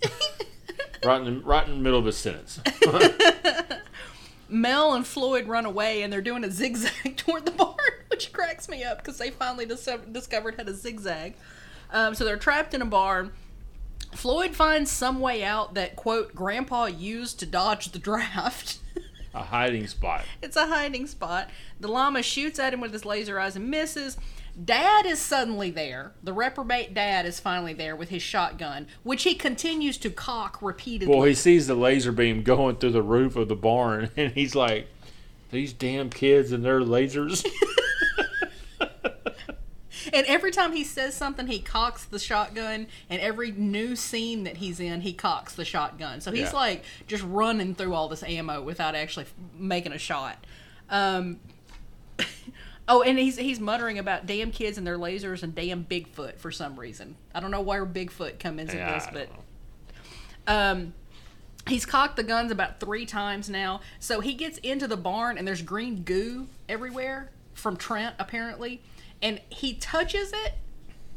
right 1.04 1.20
in 1.20 1.24
the, 1.24 1.40
right 1.44 1.66
in 1.66 1.74
the 1.74 1.80
middle 1.80 1.98
of 1.98 2.04
his 2.06 2.16
sentence. 2.16 2.60
Mel 4.48 4.92
and 4.92 5.06
Floyd 5.06 5.48
run 5.48 5.64
away 5.64 6.02
and 6.02 6.12
they're 6.12 6.20
doing 6.20 6.44
a 6.44 6.50
zigzag 6.50 7.16
toward 7.16 7.46
the 7.46 7.52
barn, 7.52 7.76
which 8.08 8.32
cracks 8.32 8.68
me 8.68 8.84
up 8.84 8.98
because 8.98 9.18
they 9.18 9.30
finally 9.30 9.64
dis- 9.64 9.88
discovered 10.10 10.56
how 10.58 10.64
to 10.64 10.74
zigzag. 10.74 11.34
Um, 11.90 12.14
so 12.14 12.24
they're 12.24 12.36
trapped 12.36 12.74
in 12.74 12.82
a 12.82 12.86
barn. 12.86 13.32
Floyd 14.14 14.54
finds 14.54 14.90
some 14.90 15.20
way 15.20 15.42
out 15.42 15.72
that, 15.74 15.96
quote, 15.96 16.34
Grandpa 16.34 16.86
used 16.86 17.38
to 17.40 17.46
dodge 17.46 17.92
the 17.92 17.98
draft. 17.98 18.78
A 19.34 19.42
hiding 19.42 19.86
spot. 19.86 20.24
it's 20.42 20.56
a 20.56 20.66
hiding 20.66 21.06
spot. 21.06 21.48
The 21.80 21.88
llama 21.88 22.22
shoots 22.22 22.58
at 22.58 22.74
him 22.74 22.80
with 22.82 22.92
his 22.92 23.06
laser 23.06 23.40
eyes 23.40 23.56
and 23.56 23.70
misses. 23.70 24.18
Dad 24.62 25.06
is 25.06 25.18
suddenly 25.18 25.70
there. 25.70 26.12
The 26.22 26.32
reprobate 26.32 26.92
dad 26.92 27.24
is 27.24 27.40
finally 27.40 27.72
there 27.72 27.96
with 27.96 28.10
his 28.10 28.22
shotgun, 28.22 28.86
which 29.02 29.22
he 29.22 29.34
continues 29.34 29.96
to 29.98 30.10
cock 30.10 30.58
repeatedly. 30.60 31.14
Well, 31.14 31.24
he 31.24 31.34
sees 31.34 31.66
the 31.66 31.74
laser 31.74 32.12
beam 32.12 32.42
going 32.42 32.76
through 32.76 32.90
the 32.90 33.02
roof 33.02 33.34
of 33.36 33.48
the 33.48 33.56
barn, 33.56 34.10
and 34.16 34.32
he's 34.32 34.54
like, 34.54 34.88
"These 35.50 35.72
damn 35.72 36.10
kids 36.10 36.52
and 36.52 36.64
their 36.64 36.80
lasers." 36.80 37.46
And 40.14 40.26
every 40.26 40.50
time 40.50 40.72
he 40.72 40.84
says 40.84 41.14
something, 41.14 41.46
he 41.46 41.58
cocks 41.58 42.04
the 42.04 42.18
shotgun. 42.18 42.86
And 43.08 43.20
every 43.22 43.50
new 43.50 43.96
scene 43.96 44.44
that 44.44 44.58
he's 44.58 44.78
in, 44.78 45.00
he 45.00 45.14
cocks 45.14 45.54
the 45.54 45.64
shotgun. 45.64 46.20
So 46.20 46.30
he's 46.32 46.50
Yeah. 46.50 46.52
like 46.52 46.84
just 47.06 47.22
running 47.24 47.74
through 47.74 47.94
all 47.94 48.08
this 48.08 48.22
ammo 48.22 48.60
without 48.62 48.94
actually 48.94 49.24
making 49.56 49.92
a 49.92 49.98
shot. 49.98 50.44
Um, 50.90 51.40
oh, 52.88 53.02
and 53.02 53.18
he's 53.18 53.36
he's 53.36 53.60
muttering 53.60 53.98
about 53.98 54.26
damn 54.26 54.50
kids 54.50 54.78
and 54.78 54.86
their 54.86 54.98
lasers 54.98 55.42
and 55.42 55.54
damn 55.54 55.84
Bigfoot 55.84 56.38
for 56.38 56.50
some 56.50 56.78
reason. 56.78 57.16
I 57.34 57.40
don't 57.40 57.50
know 57.50 57.60
where 57.60 57.86
Bigfoot 57.86 58.38
comes 58.38 58.60
into 58.60 58.76
Yeah, 58.76 58.94
this, 58.94 59.06
I 59.06 59.12
but 59.12 59.28
um, 60.46 60.94
he's 61.68 61.86
cocked 61.86 62.16
the 62.16 62.22
guns 62.24 62.50
about 62.50 62.80
three 62.80 63.06
times 63.06 63.48
now. 63.48 63.80
So 64.00 64.20
he 64.20 64.34
gets 64.34 64.58
into 64.58 64.86
the 64.88 64.96
barn 64.96 65.38
and 65.38 65.46
there's 65.46 65.62
green 65.62 66.02
goo 66.02 66.48
everywhere 66.68 67.30
from 67.54 67.76
Trent 67.76 68.14
apparently, 68.18 68.82
and 69.20 69.40
he 69.48 69.74
touches 69.74 70.32
it. 70.32 70.54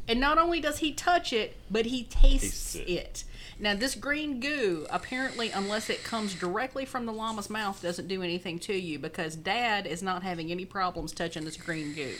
And 0.08 0.20
not 0.20 0.38
only 0.38 0.60
does 0.60 0.78
he 0.78 0.92
touch 0.92 1.32
it, 1.32 1.56
but 1.68 1.86
he 1.86 2.04
tastes 2.04 2.72
Tastes 2.72 2.74
it. 2.76 2.88
it. 2.88 3.24
Now, 3.58 3.74
this 3.74 3.94
green 3.94 4.38
goo, 4.38 4.86
apparently, 4.90 5.50
unless 5.50 5.88
it 5.88 6.04
comes 6.04 6.34
directly 6.34 6.84
from 6.84 7.06
the 7.06 7.12
llama's 7.12 7.48
mouth, 7.48 7.80
doesn't 7.80 8.06
do 8.06 8.22
anything 8.22 8.58
to 8.60 8.74
you 8.74 8.98
because 8.98 9.34
Dad 9.34 9.86
is 9.86 10.02
not 10.02 10.22
having 10.22 10.50
any 10.50 10.66
problems 10.66 11.12
touching 11.12 11.44
this 11.44 11.56
green 11.56 11.94
goo. 11.94 12.14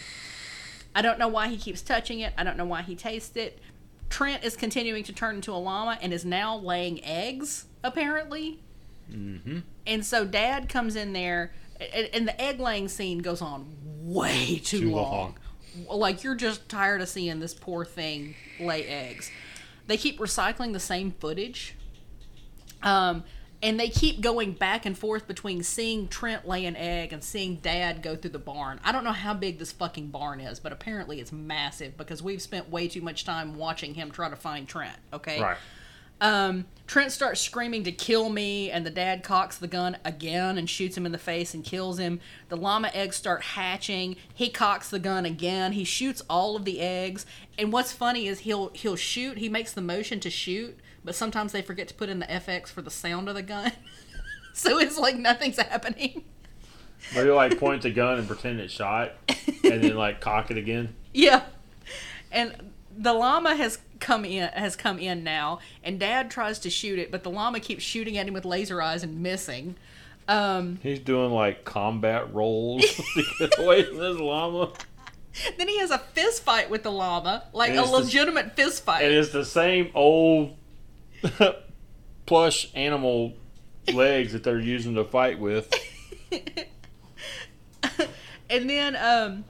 I 0.95 1.03
don't 1.03 1.19
know 1.19 1.29
why 1.29 1.49
he 1.49 1.59
keeps 1.59 1.83
touching 1.83 2.21
it. 2.21 2.33
I 2.39 2.45
don't 2.45 2.57
know 2.57 2.65
why 2.65 2.81
he 2.81 2.97
tastes 2.97 3.37
it. 3.37 3.59
Trent 4.09 4.45
is 4.45 4.57
continuing 4.57 5.05
to 5.05 5.13
turn 5.13 5.37
into 5.37 5.53
a 5.53 5.57
llama 5.61 5.99
and 6.01 6.13
is 6.13 6.25
now 6.25 6.57
laying 6.57 7.05
eggs, 7.05 7.67
apparently. 7.85 8.61
Mm-hmm. 9.13 9.59
And 9.87 10.07
so 10.07 10.25
Dad 10.25 10.71
comes 10.71 10.97
in 10.97 11.13
there, 11.13 11.53
and, 11.93 12.09
and 12.15 12.29
the 12.29 12.41
egg 12.41 12.61
laying 12.61 12.89
scene 12.89 13.19
goes 13.19 13.43
on 13.43 13.77
way 13.85 14.61
too, 14.65 14.81
Too 14.81 14.91
long. 14.93 15.37
Like 15.91 16.25
you're 16.25 16.35
just 16.35 16.67
tired 16.71 17.03
of 17.03 17.09
seeing 17.11 17.41
this 17.41 17.53
poor 17.53 17.85
thing 17.85 18.35
lay 18.59 18.87
eggs. 18.87 19.31
They 19.87 19.97
keep 19.97 20.19
recycling 20.19 20.73
the 20.73 20.81
same 20.81 21.13
footage. 21.13 21.75
Um, 22.83 23.25
and 23.63 23.81
they 23.81 23.89
keep 23.89 24.21
going 24.21 24.53
back 24.53 24.85
and 24.85 24.97
forth 24.97 25.27
between 25.27 25.63
seeing 25.63 26.09
Trent 26.09 26.47
lay 26.47 26.67
an 26.67 26.77
egg 26.77 27.13
and 27.13 27.25
seeing 27.25 27.57
Dad 27.57 28.03
go 28.03 28.15
through 28.15 28.31
the 28.31 28.39
barn. 28.39 28.81
I 28.85 28.93
don't 28.93 29.03
know 29.03 29.13
how 29.13 29.33
big 29.33 29.59
this 29.59 29.73
fucking 29.73 30.09
barn 30.09 30.41
is, 30.41 30.61
but 30.61 30.73
apparently 30.73 31.21
it's 31.21 31.33
massive 31.33 31.97
because 31.97 32.23
we've 32.23 32.43
spent 32.43 32.71
way 32.71 32.87
too 32.87 33.01
much 33.01 33.25
time 33.25 33.57
watching 33.57 33.95
him 33.95 34.11
try 34.11 34.29
to 34.29 34.37
find 34.37 34.69
Trent. 34.69 34.99
Okay. 35.13 35.41
Right. 35.41 35.57
Um, 36.21 36.67
Trent 36.87 37.11
starts 37.11 37.41
screaming 37.41 37.83
to 37.85 37.93
kill 37.93 38.29
me, 38.29 38.71
and 38.71 38.87
the 38.87 38.91
dad 38.91 39.25
cocks 39.25 39.59
the 39.59 39.67
gun 39.67 39.97
again 40.05 40.57
and 40.57 40.71
shoots 40.71 40.97
him 40.97 41.05
in 41.05 41.11
the 41.11 41.19
face 41.19 41.53
and 41.53 41.65
kills 41.65 41.99
him. 41.99 42.21
The 42.49 42.57
llama 42.57 42.91
eggs 42.95 43.17
start 43.17 43.43
hatching. 43.43 44.17
He 44.33 44.51
cocks 44.51 44.89
the 44.89 45.01
gun 45.01 45.27
again. 45.27 45.73
He 45.73 45.83
shoots 45.83 46.23
all 46.31 46.55
of 46.55 46.65
the 46.65 46.81
eggs. 46.81 47.27
And 47.59 47.73
what's 47.73 47.93
funny 47.93 48.29
is 48.29 48.41
he'll 48.41 48.69
he'll 48.69 48.97
shoot. 48.97 49.39
He 49.39 49.49
makes 49.49 49.73
the 49.73 49.81
motion 49.81 50.21
to 50.21 50.31
shoot, 50.31 50.79
but 51.05 51.17
sometimes 51.17 51.51
they 51.51 51.63
forget 51.63 51.89
to 51.89 51.95
put 51.95 52.09
in 52.09 52.21
the 52.21 52.27
FX 52.27 52.69
for 52.69 52.83
the 52.83 52.91
sound 52.91 53.29
of 53.29 53.35
the 53.35 53.43
gun. 53.43 53.73
so 54.53 54.79
it's 54.79 54.97
like 54.97 55.17
nothing's 55.17 55.59
happening. 55.59 56.23
But 57.15 57.25
he'll 57.25 57.35
like 57.35 57.59
point 57.59 57.83
the 57.83 57.91
gun 57.91 58.19
and 58.19 58.29
pretend 58.29 58.61
it 58.61 58.71
shot, 58.71 59.13
and 59.65 59.83
then 59.83 59.97
like 59.97 60.21
cock 60.21 60.51
it 60.51 60.57
again. 60.57 60.95
Yeah. 61.13 61.45
And 62.31 62.73
the 62.95 63.15
llama 63.15 63.57
has 63.57 63.79
come 64.01 64.25
in 64.25 64.49
has 64.49 64.77
come 64.77 64.99
in 64.99 65.25
now 65.25 65.59
and 65.83 65.99
dad 66.01 66.31
tries 66.31 66.59
to 66.59 66.69
shoot 66.71 66.99
it 66.99 67.11
but 67.11 67.23
the 67.23 67.31
llama 67.31 67.59
keeps 67.61 67.83
shooting 67.83 68.19
at 68.19 68.27
him 68.29 68.35
with 68.35 68.45
laser 68.45 68.81
eyes 68.83 69.03
and 69.03 69.21
missing 69.23 69.75
um, 70.29 70.81
He's 70.83 70.99
doing 70.99 71.31
like 71.31 71.65
combat 71.65 72.35
rolls 72.35 72.83
to 73.15 73.25
get 73.39 73.59
away 73.61 73.85
from 73.85 73.99
this 73.99 74.19
llama. 74.19 74.73
then 75.57 75.69
he 75.69 75.79
has 75.79 75.91
a 75.93 75.99
fist 75.99 76.43
fight 76.43 76.69
with 76.69 76.83
the 76.83 76.91
llama 76.91 77.45
like 77.53 77.71
a 77.73 77.79
it's 77.81 77.91
the- 77.91 77.97
legitimate 77.99 78.57
fist 78.57 78.85
fight 78.85 79.03
And 79.05 79.15
it's 79.15 79.31
the 79.31 79.45
same 79.45 79.91
old 79.95 80.57
plush 82.27 82.69
animal 82.75 83.35
legs 83.93 84.33
that 84.33 84.43
they're 84.43 84.59
using 84.59 84.97
to 84.97 85.05
fight 85.05 85.39
with. 85.39 85.73
and 88.51 88.69
then 88.69 88.97
um 88.97 89.45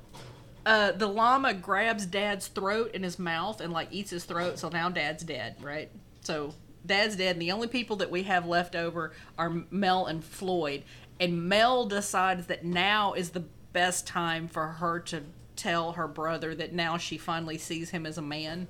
uh, 0.66 0.92
the 0.92 1.07
llama 1.07 1.55
grabs 1.55 2.05
dad's 2.05 2.48
throat 2.48 2.90
in 2.92 3.02
his 3.02 3.18
mouth 3.18 3.61
and 3.61 3.72
like 3.72 3.88
eats 3.90 4.11
his 4.11 4.24
throat 4.24 4.59
so 4.59 4.68
now 4.68 4.88
dad's 4.88 5.22
dead 5.22 5.55
right 5.62 5.90
so 6.20 6.52
dad's 6.85 7.16
dead 7.16 7.37
and 7.37 7.42
the 7.42 7.52
only 7.52 7.68
people 7.68 7.96
that 7.96 8.11
we 8.11 8.24
have 8.24 8.46
left 8.46 8.74
over 8.74 9.12
are 9.38 9.62
mel 9.70 10.07
and 10.07 10.24
floyd 10.24 10.83
and 11.20 11.48
mel 11.48 11.87
decides 11.87 12.46
that 12.48 12.64
now 12.64 13.12
is 13.14 13.31
the 13.31 13.44
best 13.72 14.07
time 14.07 14.48
for 14.48 14.66
her 14.66 14.98
to 14.98 15.22
tell 15.55 15.92
her 15.92 16.09
brother 16.09 16.55
that 16.55 16.72
now 16.72 16.96
she 16.96 17.16
finally 17.16 17.57
sees 17.57 17.90
him 17.90 18.05
as 18.05 18.18
a 18.18 18.22
man 18.22 18.66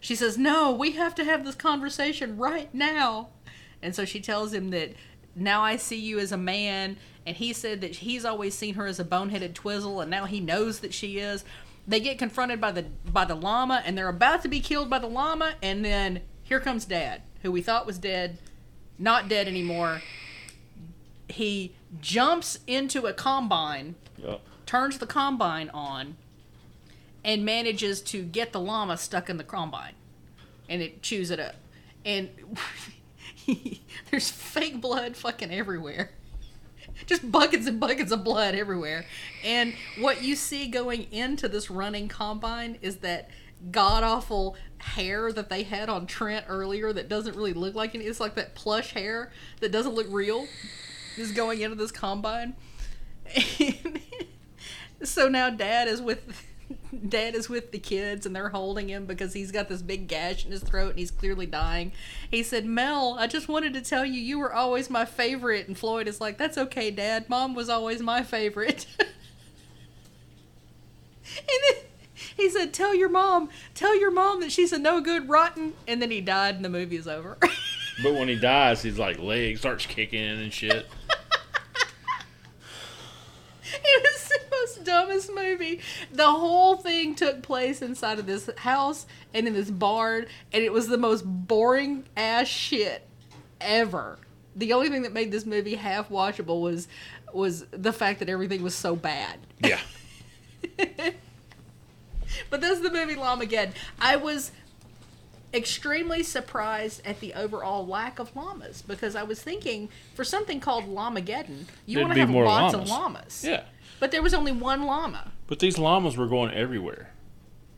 she 0.00 0.14
says 0.14 0.36
no 0.38 0.70
we 0.70 0.92
have 0.92 1.14
to 1.14 1.24
have 1.24 1.44
this 1.44 1.54
conversation 1.54 2.36
right 2.36 2.72
now 2.74 3.30
and 3.82 3.94
so 3.94 4.04
she 4.04 4.20
tells 4.20 4.52
him 4.52 4.70
that 4.70 4.92
now 5.38 5.62
I 5.62 5.76
see 5.76 5.98
you 5.98 6.18
as 6.18 6.32
a 6.32 6.36
man. 6.36 6.96
And 7.28 7.36
he 7.36 7.52
said 7.52 7.82
that 7.82 7.96
he's 7.96 8.24
always 8.24 8.54
seen 8.54 8.72
her 8.76 8.86
as 8.86 8.98
a 8.98 9.04
boneheaded 9.04 9.52
twizzle, 9.52 10.00
and 10.00 10.10
now 10.10 10.24
he 10.24 10.40
knows 10.40 10.80
that 10.80 10.94
she 10.94 11.18
is. 11.18 11.44
They 11.86 12.00
get 12.00 12.18
confronted 12.18 12.58
by 12.58 12.72
the 12.72 12.84
by 13.04 13.26
the 13.26 13.34
llama, 13.34 13.82
and 13.84 13.98
they're 13.98 14.08
about 14.08 14.40
to 14.44 14.48
be 14.48 14.60
killed 14.60 14.88
by 14.88 14.98
the 14.98 15.08
llama. 15.08 15.56
And 15.62 15.84
then 15.84 16.22
here 16.42 16.58
comes 16.58 16.86
Dad, 16.86 17.20
who 17.42 17.52
we 17.52 17.60
thought 17.60 17.84
was 17.84 17.98
dead, 17.98 18.38
not 18.98 19.28
dead 19.28 19.46
anymore. 19.46 20.00
He 21.28 21.74
jumps 22.00 22.60
into 22.66 23.04
a 23.04 23.12
combine, 23.12 23.94
Yep. 24.16 24.40
turns 24.64 24.96
the 24.96 25.06
combine 25.06 25.68
on, 25.74 26.16
and 27.22 27.44
manages 27.44 28.00
to 28.04 28.22
get 28.22 28.52
the 28.54 28.60
llama 28.60 28.96
stuck 28.96 29.28
in 29.28 29.36
the 29.36 29.44
combine, 29.44 29.92
and 30.66 30.80
it 30.80 31.02
chews 31.02 31.30
it 31.30 31.38
up. 31.38 31.56
And 32.06 32.30
there's 34.10 34.30
fake 34.30 34.80
blood 34.80 35.14
fucking 35.14 35.52
everywhere. 35.52 36.12
Just 37.06 37.30
buckets 37.30 37.66
and 37.66 37.80
buckets 37.80 38.12
of 38.12 38.24
blood 38.24 38.54
everywhere. 38.54 39.04
And 39.44 39.74
what 39.98 40.22
you 40.22 40.36
see 40.36 40.68
going 40.68 41.10
into 41.12 41.48
this 41.48 41.70
running 41.70 42.08
combine 42.08 42.78
is 42.82 42.98
that 42.98 43.30
god 43.72 44.04
awful 44.04 44.56
hair 44.78 45.32
that 45.32 45.48
they 45.50 45.64
had 45.64 45.88
on 45.88 46.06
Trent 46.06 46.46
earlier 46.48 46.92
that 46.92 47.08
doesn't 47.08 47.36
really 47.36 47.52
look 47.52 47.74
like 47.74 47.94
it. 47.94 47.98
It's 48.00 48.20
like 48.20 48.34
that 48.36 48.54
plush 48.54 48.92
hair 48.92 49.32
that 49.60 49.72
doesn't 49.72 49.94
look 49.94 50.06
real 50.10 50.46
is 51.16 51.32
going 51.32 51.60
into 51.60 51.76
this 51.76 51.90
combine. 51.90 52.54
so 55.02 55.28
now 55.28 55.50
dad 55.50 55.88
is 55.88 56.00
with 56.00 56.44
dad 57.08 57.34
is 57.34 57.48
with 57.48 57.72
the 57.72 57.78
kids 57.78 58.26
and 58.26 58.34
they're 58.34 58.48
holding 58.48 58.88
him 58.88 59.06
because 59.06 59.32
he's 59.32 59.52
got 59.52 59.68
this 59.68 59.82
big 59.82 60.08
gash 60.08 60.44
in 60.44 60.50
his 60.50 60.62
throat 60.62 60.90
and 60.90 60.98
he's 60.98 61.10
clearly 61.10 61.46
dying. 61.46 61.92
He 62.30 62.42
said, 62.42 62.64
Mel, 62.64 63.16
I 63.18 63.26
just 63.26 63.48
wanted 63.48 63.74
to 63.74 63.80
tell 63.80 64.04
you 64.04 64.20
you 64.20 64.38
were 64.38 64.52
always 64.52 64.90
my 64.90 65.04
favorite. 65.04 65.66
And 65.68 65.76
Floyd 65.76 66.08
is 66.08 66.20
like, 66.20 66.38
That's 66.38 66.58
okay, 66.58 66.90
Dad. 66.90 67.28
Mom 67.28 67.54
was 67.54 67.68
always 67.68 68.00
my 68.00 68.22
favorite. 68.22 68.86
and 68.98 69.08
then 71.46 71.76
he 72.36 72.48
said, 72.48 72.72
Tell 72.72 72.94
your 72.94 73.08
mom, 73.08 73.48
tell 73.74 73.98
your 73.98 74.10
mom 74.10 74.40
that 74.40 74.52
she's 74.52 74.72
a 74.72 74.78
no 74.78 75.00
good 75.00 75.28
rotten. 75.28 75.74
And 75.86 76.00
then 76.02 76.10
he 76.10 76.20
died 76.20 76.56
and 76.56 76.64
the 76.64 76.70
movie 76.70 76.96
is 76.96 77.08
over. 77.08 77.38
But 78.00 78.14
when 78.14 78.28
he 78.28 78.36
dies, 78.36 78.82
his 78.82 78.96
like 78.96 79.18
legs 79.18 79.58
starts 79.58 79.84
kicking 79.84 80.20
and 80.20 80.52
shit. 80.52 80.86
It 83.84 84.02
was 84.02 84.28
the 84.28 84.40
most 84.50 84.77
dumbest 84.88 85.30
movie. 85.34 85.80
The 86.12 86.26
whole 86.26 86.76
thing 86.76 87.14
took 87.14 87.42
place 87.42 87.82
inside 87.82 88.18
of 88.18 88.26
this 88.26 88.48
house 88.56 89.06
and 89.34 89.46
in 89.46 89.54
this 89.54 89.70
barn, 89.70 90.26
and 90.52 90.62
it 90.62 90.72
was 90.72 90.88
the 90.88 90.98
most 90.98 91.22
boring 91.22 92.04
ass 92.16 92.48
shit 92.48 93.06
ever. 93.60 94.18
The 94.56 94.72
only 94.72 94.88
thing 94.88 95.02
that 95.02 95.12
made 95.12 95.30
this 95.30 95.46
movie 95.46 95.74
half 95.76 96.08
watchable 96.08 96.60
was 96.62 96.88
was 97.32 97.66
the 97.70 97.92
fact 97.92 98.20
that 98.20 98.28
everything 98.28 98.62
was 98.62 98.74
so 98.74 98.96
bad. 98.96 99.38
Yeah. 99.60 99.80
But 102.50 102.60
this 102.60 102.78
is 102.78 102.82
the 102.82 102.90
movie 102.90 103.14
Llamageddon. 103.14 103.72
I 104.00 104.16
was 104.16 104.52
extremely 105.52 106.22
surprised 106.22 107.06
at 107.06 107.20
the 107.20 107.34
overall 107.34 107.86
lack 107.86 108.18
of 108.18 108.36
llamas 108.36 108.82
because 108.82 109.16
I 109.16 109.22
was 109.22 109.42
thinking 109.42 109.88
for 110.14 110.24
something 110.24 110.60
called 110.60 110.84
Llamageddon, 110.84 111.64
you 111.86 112.00
want 112.00 112.12
to 112.14 112.20
have 112.20 112.30
lots 112.30 112.74
llamas. 112.74 112.74
of 112.74 112.88
llamas. 112.88 113.44
Yeah. 113.44 113.62
But 114.00 114.10
there 114.12 114.22
was 114.22 114.34
only 114.34 114.52
one 114.52 114.84
llama. 114.84 115.32
But 115.46 115.58
these 115.58 115.78
llamas 115.78 116.16
were 116.16 116.26
going 116.26 116.52
everywhere. 116.52 117.10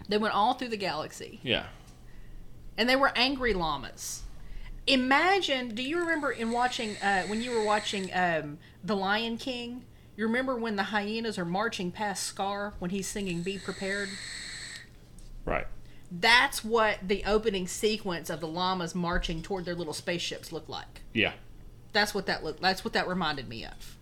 They 0.08 0.18
went 0.18 0.34
all 0.34 0.54
through 0.54 0.68
the 0.68 0.76
galaxy. 0.76 1.40
Yeah. 1.42 1.66
and 2.76 2.88
they 2.88 2.96
were 2.96 3.12
angry 3.16 3.52
llamas. 3.54 4.22
Imagine, 4.86 5.74
do 5.74 5.82
you 5.82 5.98
remember 6.00 6.30
in 6.32 6.50
watching 6.50 6.96
uh, 7.02 7.22
when 7.24 7.42
you 7.42 7.50
were 7.52 7.62
watching 7.64 8.10
um, 8.14 8.58
The 8.82 8.96
Lion 8.96 9.36
King? 9.36 9.84
You 10.16 10.26
remember 10.26 10.56
when 10.56 10.76
the 10.76 10.84
hyenas 10.84 11.38
are 11.38 11.44
marching 11.44 11.92
past 11.92 12.24
Scar 12.24 12.74
when 12.78 12.90
he's 12.90 13.06
singing 13.06 13.42
"Be 13.42 13.58
Prepared"? 13.58 14.08
Right. 15.44 15.66
That's 16.10 16.64
what 16.64 16.98
the 17.06 17.22
opening 17.24 17.68
sequence 17.68 18.30
of 18.30 18.40
the 18.40 18.48
llamas 18.48 18.94
marching 18.94 19.42
toward 19.42 19.64
their 19.64 19.74
little 19.76 19.92
spaceships 19.94 20.50
looked 20.50 20.68
like. 20.68 21.02
Yeah. 21.14 21.32
That's 21.92 22.14
what 22.14 22.26
that 22.26 22.42
looked. 22.42 22.60
That's 22.60 22.84
what 22.84 22.92
that 22.94 23.06
reminded 23.06 23.48
me 23.48 23.64
of. 23.64 23.96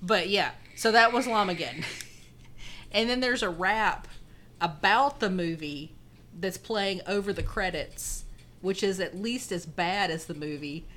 But 0.00 0.28
yeah, 0.28 0.52
so 0.76 0.92
that 0.92 1.12
was 1.12 1.26
Llamageddon. 1.26 1.84
and 2.92 3.10
then 3.10 3.18
there's 3.20 3.42
a 3.42 3.50
rap 3.50 4.06
about 4.60 5.18
the 5.20 5.28
movie 5.30 5.92
that's 6.38 6.58
playing 6.58 7.00
over 7.06 7.32
the 7.32 7.42
credits, 7.42 8.24
which 8.60 8.82
is 8.82 9.00
at 9.00 9.16
least 9.18 9.50
as 9.52 9.66
bad 9.66 10.10
as 10.10 10.26
the 10.26 10.34
movie. 10.34 10.86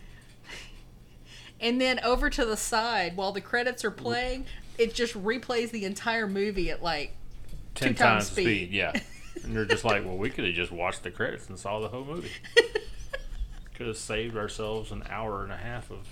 And 1.62 1.82
then 1.82 2.00
over 2.06 2.30
to 2.30 2.46
the 2.46 2.56
side, 2.56 3.18
while 3.18 3.34
the 3.34 3.42
credits 3.42 3.84
are 3.84 3.92
playing, 3.92 4.46
it 4.78 4.94
just 4.94 5.14
replays 5.22 5.72
the 5.72 5.84
entire 5.84 6.26
movie 6.26 6.72
at 6.72 6.82
like 6.82 7.18
Ten 7.76 7.90
times 7.96 8.00
times 8.00 8.28
speed. 8.28 8.44
speed. 8.44 8.72
Yeah. 8.72 8.94
And 9.44 9.56
they're 9.56 9.66
just 9.66 9.84
like, 9.86 10.04
well, 10.06 10.18
we 10.18 10.30
could 10.30 10.44
have 10.46 10.54
just 10.54 10.72
watched 10.72 11.04
the 11.04 11.12
credits 11.12 11.48
and 11.50 11.58
saw 11.58 11.80
the 11.80 11.88
whole 11.88 12.04
movie. 12.04 12.32
could 13.74 13.88
have 13.88 13.98
saved 13.98 14.36
ourselves 14.36 14.92
an 14.92 15.04
hour 15.10 15.44
and 15.44 15.52
a 15.52 15.58
half 15.58 15.90
of. 15.92 16.08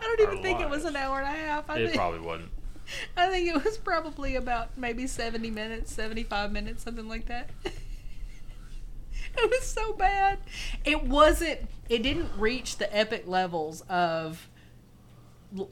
I 0.00 0.04
don't 0.04 0.20
even 0.32 0.42
think 0.42 0.60
it 0.60 0.68
was 0.70 0.84
an 0.84 0.94
hour 0.94 1.20
and 1.20 1.26
a 1.26 1.38
half. 1.38 1.68
I 1.68 1.78
It 1.78 1.84
think 1.86 1.96
probably 1.96 2.20
wasn't. 2.20 2.50
I 3.16 3.28
think 3.28 3.48
it 3.48 3.64
was 3.64 3.78
probably 3.78 4.36
about 4.36 4.76
maybe 4.76 5.06
70 5.06 5.50
minutes, 5.50 5.92
75 5.92 6.52
minutes, 6.52 6.82
something 6.82 7.08
like 7.08 7.26
that. 7.26 7.50
it 7.64 9.50
was 9.50 9.62
so 9.66 9.92
bad. 9.92 10.38
It 10.84 11.04
wasn't, 11.04 11.60
it 11.88 12.02
didn't 12.02 12.30
reach 12.38 12.78
the 12.78 12.94
epic 12.96 13.24
levels 13.26 13.82
of 13.88 14.48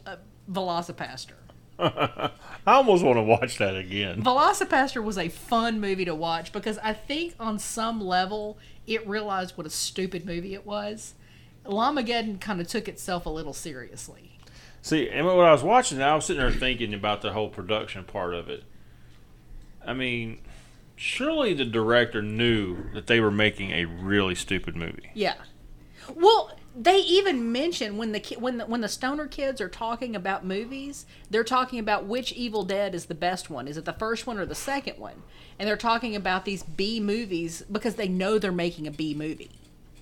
uh, 0.07 0.17
Velocipastor. 0.51 1.33
I 1.79 2.31
almost 2.67 3.05
want 3.05 3.17
to 3.17 3.23
watch 3.23 3.59
that 3.59 3.77
again. 3.77 4.23
Velocipastor 4.23 5.03
was 5.03 5.19
a 5.19 5.29
fun 5.29 5.81
movie 5.81 6.05
to 6.05 6.15
watch 6.15 6.53
because 6.53 6.79
I 6.79 6.93
think 6.93 7.35
on 7.41 7.59
some 7.59 8.01
level 8.01 8.59
it 8.87 9.07
realized 9.09 9.57
what 9.57 9.67
a 9.67 9.71
stupid 9.71 10.25
movie 10.25 10.55
it 10.55 10.65
was. 10.65 11.15
Llamageddon 11.67 12.41
kind 12.41 12.61
of 12.61 12.69
took 12.69 12.89
itself 12.89 13.27
a 13.27 13.31
little 13.31 13.55
seriously. 13.55 14.24
See, 14.85 15.09
and 15.09 15.27
when 15.27 15.39
I 15.39 15.51
was 15.51 15.63
watching 15.63 16.03
I 16.03 16.15
was 16.15 16.27
sitting 16.27 16.43
there 16.43 16.51
thinking 16.51 16.93
about 16.93 17.23
the 17.23 17.33
whole 17.33 17.49
production 17.49 18.05
part 18.05 18.35
of 18.35 18.51
it. 18.51 18.65
I 19.83 19.95
mean, 19.95 20.43
surely 20.95 21.55
the 21.55 21.65
director 21.65 22.21
knew 22.21 22.91
that 22.93 23.07
they 23.07 23.19
were 23.19 23.31
making 23.31 23.71
a 23.71 23.87
really 23.87 24.35
stupid 24.35 24.77
movie. 24.77 25.09
Yeah. 25.15 25.37
Well, 26.15 26.55
they 26.77 26.99
even 26.99 27.51
mention 27.51 27.97
when 27.97 28.13
the 28.13 28.21
ki- 28.21 28.37
when 28.37 28.59
the, 28.59 28.67
when 28.67 28.83
the 28.83 28.89
stoner 28.91 29.27
kids 29.27 29.59
are 29.63 29.71
talking 29.71 30.15
about 30.15 30.45
movies, 30.45 31.07
they're 31.31 31.45
talking 31.45 31.79
about 31.79 32.05
which 32.05 32.33
Evil 32.33 32.63
Dead 32.63 32.95
is 32.95 33.07
the 33.07 33.15
best 33.15 33.49
one. 33.49 33.67
Is 33.67 33.79
it 33.79 33.87
the 33.87 33.95
first 33.95 34.27
one 34.27 34.39
or 34.39 34.45
the 34.45 34.55
second 34.55 34.99
one? 34.99 35.23
And 35.59 35.67
they're 35.67 35.79
talking 35.79 36.15
about 36.15 36.45
these 36.45 36.63
B 36.63 37.01
movies 37.01 37.63
because 37.73 37.95
they 37.95 38.09
know 38.09 38.39
they're 38.39 38.53
making 38.53 38.87
a 38.87 38.91
B 38.91 39.15
movie. 39.15 39.53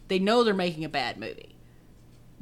They 0.08 0.18
know 0.18 0.42
they're 0.42 0.54
making 0.54 0.84
a 0.84 0.88
bad 0.88 1.18
movie. 1.18 1.51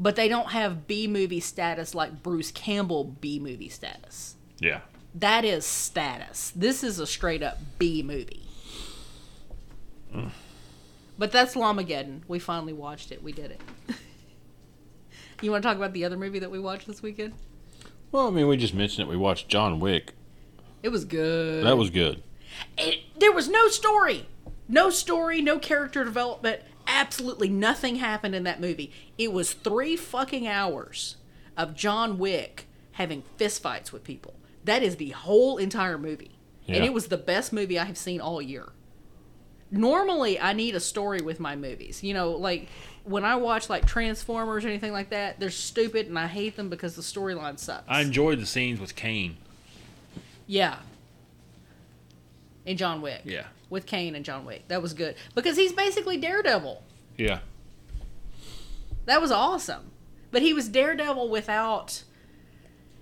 But 0.00 0.16
they 0.16 0.28
don't 0.28 0.48
have 0.48 0.86
B 0.86 1.06
movie 1.06 1.40
status 1.40 1.94
like 1.94 2.22
Bruce 2.22 2.50
Campbell 2.50 3.04
B 3.04 3.38
movie 3.38 3.68
status. 3.68 4.34
Yeah. 4.58 4.80
That 5.14 5.44
is 5.44 5.66
status. 5.66 6.52
This 6.56 6.82
is 6.82 6.98
a 6.98 7.06
straight 7.06 7.42
up 7.42 7.58
B 7.78 8.02
movie. 8.02 8.46
Mm. 10.14 10.30
But 11.18 11.32
that's 11.32 11.54
Llamageddon. 11.54 12.22
We 12.26 12.38
finally 12.38 12.72
watched 12.72 13.12
it. 13.12 13.22
We 13.22 13.32
did 13.32 13.50
it. 13.50 13.60
you 15.42 15.50
want 15.50 15.62
to 15.62 15.68
talk 15.68 15.76
about 15.76 15.92
the 15.92 16.06
other 16.06 16.16
movie 16.16 16.38
that 16.38 16.50
we 16.50 16.58
watched 16.58 16.86
this 16.86 17.02
weekend? 17.02 17.34
Well, 18.10 18.28
I 18.28 18.30
mean, 18.30 18.48
we 18.48 18.56
just 18.56 18.72
mentioned 18.72 19.06
it. 19.06 19.10
We 19.10 19.18
watched 19.18 19.48
John 19.48 19.80
Wick. 19.80 20.14
It 20.82 20.88
was 20.88 21.04
good. 21.04 21.66
That 21.66 21.76
was 21.76 21.90
good. 21.90 22.22
It, 22.78 23.00
there 23.18 23.32
was 23.32 23.48
no 23.50 23.68
story. 23.68 24.26
No 24.66 24.88
story, 24.88 25.42
no 25.42 25.58
character 25.58 26.04
development. 26.04 26.62
Absolutely 26.92 27.48
nothing 27.48 27.96
happened 27.96 28.34
in 28.34 28.42
that 28.44 28.60
movie. 28.60 28.92
It 29.16 29.32
was 29.32 29.52
three 29.52 29.96
fucking 29.96 30.46
hours 30.46 31.16
of 31.56 31.74
John 31.74 32.18
Wick 32.18 32.66
having 32.92 33.22
fistfights 33.38 33.92
with 33.92 34.04
people. 34.04 34.34
That 34.64 34.82
is 34.82 34.96
the 34.96 35.10
whole 35.10 35.56
entire 35.56 35.98
movie. 35.98 36.32
And 36.68 36.84
it 36.84 36.92
was 36.92 37.08
the 37.08 37.16
best 37.16 37.52
movie 37.52 37.78
I 37.78 37.84
have 37.84 37.98
seen 37.98 38.20
all 38.20 38.40
year. 38.40 38.68
Normally, 39.72 40.38
I 40.38 40.52
need 40.52 40.74
a 40.74 40.80
story 40.80 41.20
with 41.20 41.40
my 41.40 41.56
movies. 41.56 42.02
You 42.02 42.14
know, 42.14 42.30
like 42.32 42.68
when 43.04 43.24
I 43.24 43.36
watch 43.36 43.68
like 43.68 43.86
Transformers 43.86 44.64
or 44.64 44.68
anything 44.68 44.92
like 44.92 45.10
that, 45.10 45.40
they're 45.40 45.50
stupid 45.50 46.06
and 46.06 46.18
I 46.18 46.26
hate 46.26 46.56
them 46.56 46.68
because 46.68 46.94
the 46.96 47.02
storyline 47.02 47.58
sucks. 47.58 47.84
I 47.88 48.00
enjoyed 48.02 48.40
the 48.40 48.46
scenes 48.46 48.80
with 48.80 48.94
Caine. 48.94 49.36
yeah. 50.46 50.76
And 52.66 52.76
John 52.78 53.00
Wick. 53.00 53.22
Yeah. 53.24 53.46
With 53.70 53.86
Caine 53.86 54.14
and 54.14 54.24
John 54.24 54.44
Wick. 54.44 54.68
That 54.68 54.82
was 54.82 54.92
good 54.92 55.14
because 55.34 55.56
he's 55.56 55.72
basically 55.72 56.16
Daredevil. 56.16 56.82
Yeah. 57.16 57.38
That 59.06 59.20
was 59.20 59.30
awesome. 59.30 59.90
But 60.30 60.42
he 60.42 60.52
was 60.52 60.68
Daredevil 60.68 61.28
without. 61.28 62.04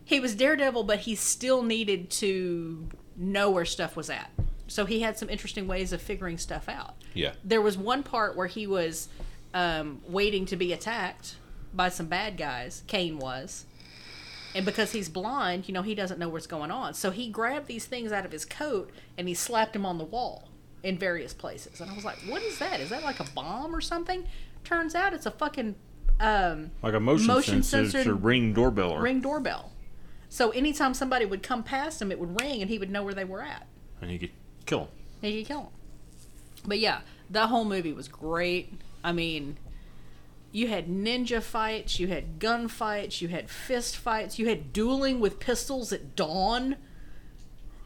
He 0.05 0.21
was 0.21 0.35
Daredevil, 0.35 0.85
but 0.85 1.01
he 1.01 1.15
still 1.15 1.63
needed 1.63 2.11
to 2.13 2.89
know 3.17 3.51
where 3.51 3.65
stuff 3.65 3.97
was 3.97 4.09
at. 4.09 4.31
So 4.67 4.85
he 4.85 5.01
had 5.01 5.19
some 5.19 5.29
interesting 5.29 5.67
ways 5.67 5.93
of 5.93 6.01
figuring 6.01 6.39
stuff 6.39 6.69
out. 6.69 6.95
Yeah. 7.15 7.33
There 7.45 7.61
was 7.61 7.77
one 7.77 8.03
part 8.03 8.37
where 8.37 8.47
he 8.47 8.67
was 8.67 9.09
um, 9.53 10.01
waiting 10.07 10.47
to 10.47 10.57
be 10.57 10.73
attacked 10.73 11.37
by 11.75 11.89
some 11.89 12.07
bad 12.07 12.37
guys. 12.37 12.83
Caine 12.87 13.19
was. 13.19 13.67
And 14.55 14.65
because 14.65 14.93
he's 14.93 15.09
blind, 15.09 15.69
you 15.69 15.75
know, 15.75 15.83
he 15.83 15.95
doesn't 15.95 16.19
know 16.19 16.29
what's 16.29 16.47
going 16.47 16.71
on. 16.71 16.95
So 16.95 17.11
he 17.11 17.29
grabbed 17.29 17.67
these 17.67 17.85
things 17.85 18.13
out 18.13 18.25
of 18.25 18.33
his 18.33 18.45
coat 18.45 18.91
and 19.17 19.29
he 19.29 19.35
slapped 19.35 19.75
them 19.75 19.85
on 19.85 19.99
the 19.99 20.05
wall 20.05 20.49
in 20.83 20.99
various 20.99 21.35
places. 21.35 21.81
And 21.81 21.91
I 21.91 21.95
was 21.95 22.05
like, 22.05 22.19
what 22.29 22.43
is 22.43 22.59
that? 22.59 22.81
Is 22.81 22.91
that 22.91 23.03
like 23.03 23.21
a 23.21 23.27
bomb 23.35 23.75
or 23.75 23.81
something? 23.81 24.25
Turns 24.65 24.95
out 24.95 25.13
it's 25.13 25.27
a 25.27 25.31
fucking 25.31 25.75
um, 26.21 26.71
Like 26.83 26.95
a 26.95 27.01
motion, 27.01 27.27
Motion 27.27 27.63
sensor 27.63 28.15
ring 28.15 28.53
doorbell. 28.53 28.93
Or, 28.93 29.03
ring 29.03 29.21
doorbell. 29.21 29.73
So 30.29 30.51
anytime 30.51 30.95
somebody 30.95 31.25
would 31.25 31.43
come 31.43 31.63
past 31.63 32.03
him, 32.03 32.13
it 32.13 32.19
would 32.19 32.41
ring 32.41 32.61
and 32.61 32.71
he 32.71 32.79
would 32.79 32.91
know 32.91 33.03
where 33.03 33.15
they 33.15 33.25
were 33.25 33.43
at. 33.43 33.67
And 34.01 34.11
he 34.11 34.19
could 34.19 34.33
kill 34.67 34.81
him. 34.81 34.89
He 35.23 35.39
could 35.39 35.49
kill 35.49 35.61
him. 35.61 35.69
But 36.67 36.79
yeah, 36.79 37.01
that 37.31 37.49
whole 37.49 37.65
movie 37.65 37.93
was 37.93 38.09
great. 38.09 38.73
I 39.03 39.13
mean, 39.13 39.59
you 40.53 40.69
had 40.69 40.89
ninja 40.89 41.43
fights, 41.43 41.99
you 41.99 42.09
had 42.09 42.39
gun 42.39 42.69
fights, 42.69 43.23
you 43.23 43.29
had 43.29 43.49
fist 43.49 43.97
fights, 43.97 44.39
you 44.39 44.49
had 44.49 44.73
dueling 44.73 45.21
with 45.21 45.39
pistols 45.39 45.93
at 45.93 46.17
dawn. 46.17 46.77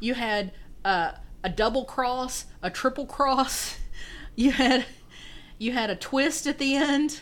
You 0.01 0.15
had 0.15 0.53
uh, 0.85 1.13
a 1.45 1.49
double 1.49 1.85
cross, 1.85 2.47
a 2.63 2.71
triple 2.71 3.07
cross. 3.07 3.79
You 4.35 4.51
had 4.53 4.87
you 5.59 5.73
had 5.73 5.91
a 5.91 5.95
twist 5.95 6.47
at 6.47 6.57
the 6.59 6.75
end. 6.75 7.21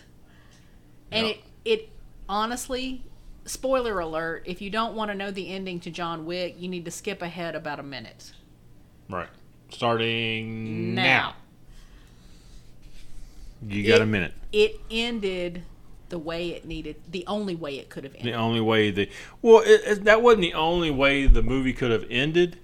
And 1.10 1.26
Yep. 1.26 1.36
it 1.36 1.42
it 1.72 1.88
honestly, 2.28 3.02
spoiler 3.46 3.98
alert, 3.98 4.44
if 4.46 4.62
you 4.62 4.70
don't 4.70 4.94
want 4.94 5.10
to 5.10 5.16
know 5.16 5.32
the 5.32 5.48
ending 5.52 5.80
to 5.80 5.90
John 5.90 6.24
Wick, 6.24 6.54
you 6.56 6.68
need 6.68 6.84
to 6.84 6.90
skip 6.92 7.20
ahead 7.20 7.56
about 7.56 7.80
a 7.80 7.82
minute 7.82 8.30
Right. 9.08 9.28
Starting 9.70 10.94
now. 10.94 11.02
Now. 11.02 11.34
You 13.68 13.82
got 13.86 13.96
It- 13.96 14.02
a 14.02 14.06
minute. 14.06 14.32
It 14.52 14.80
ended 14.90 15.62
the 16.08 16.18
way 16.18 16.50
it 16.50 16.64
needed, 16.64 16.96
the 17.10 17.24
only 17.26 17.54
way 17.54 17.78
it 17.78 17.88
could 17.88 18.04
have 18.04 18.14
ended. 18.14 18.32
The 18.32 18.36
only 18.38 18.60
way 18.60 18.90
the 18.90 19.08
well, 19.42 19.60
it, 19.64 19.80
it, 19.84 20.04
that 20.04 20.22
wasn't 20.22 20.42
the 20.42 20.54
only 20.54 20.90
way 20.90 21.26
the 21.26 21.42
movie 21.42 21.72
could 21.72 21.90
have 21.90 22.04
ended. 22.10 22.58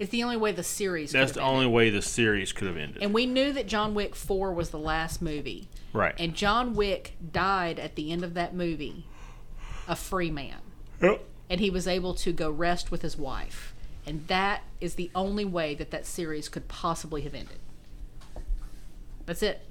It's 0.00 0.10
the 0.10 0.24
only 0.24 0.36
way 0.38 0.50
the 0.50 0.64
series. 0.64 1.12
That's 1.12 1.32
could 1.32 1.40
the 1.40 1.44
have 1.44 1.50
only 1.52 1.64
ended. 1.66 1.76
way 1.76 1.90
the 1.90 2.02
series 2.02 2.52
could 2.52 2.66
have 2.66 2.76
ended. 2.76 3.02
And 3.02 3.14
we 3.14 3.26
knew 3.26 3.52
that 3.52 3.66
John 3.68 3.94
Wick 3.94 4.16
Four 4.16 4.52
was 4.52 4.70
the 4.70 4.78
last 4.78 5.20
movie, 5.22 5.68
right. 5.92 6.14
and 6.18 6.34
John 6.34 6.74
Wick 6.74 7.16
died 7.32 7.78
at 7.78 7.94
the 7.96 8.10
end 8.10 8.24
of 8.24 8.34
that 8.34 8.54
movie, 8.54 9.06
a 9.86 9.94
free 9.94 10.30
man. 10.30 10.56
Yep. 11.02 11.24
and 11.48 11.60
he 11.60 11.70
was 11.70 11.86
able 11.88 12.14
to 12.14 12.32
go 12.32 12.50
rest 12.50 12.90
with 12.90 13.02
his 13.02 13.16
wife. 13.16 13.74
And 14.06 14.26
that 14.28 14.62
is 14.80 14.94
the 14.96 15.10
only 15.14 15.44
way 15.44 15.74
that 15.74 15.90
that 15.90 16.04
series 16.06 16.48
could 16.48 16.68
possibly 16.68 17.22
have 17.22 17.34
ended. 17.34 17.58
That's 19.26 19.42
it. 19.42 19.66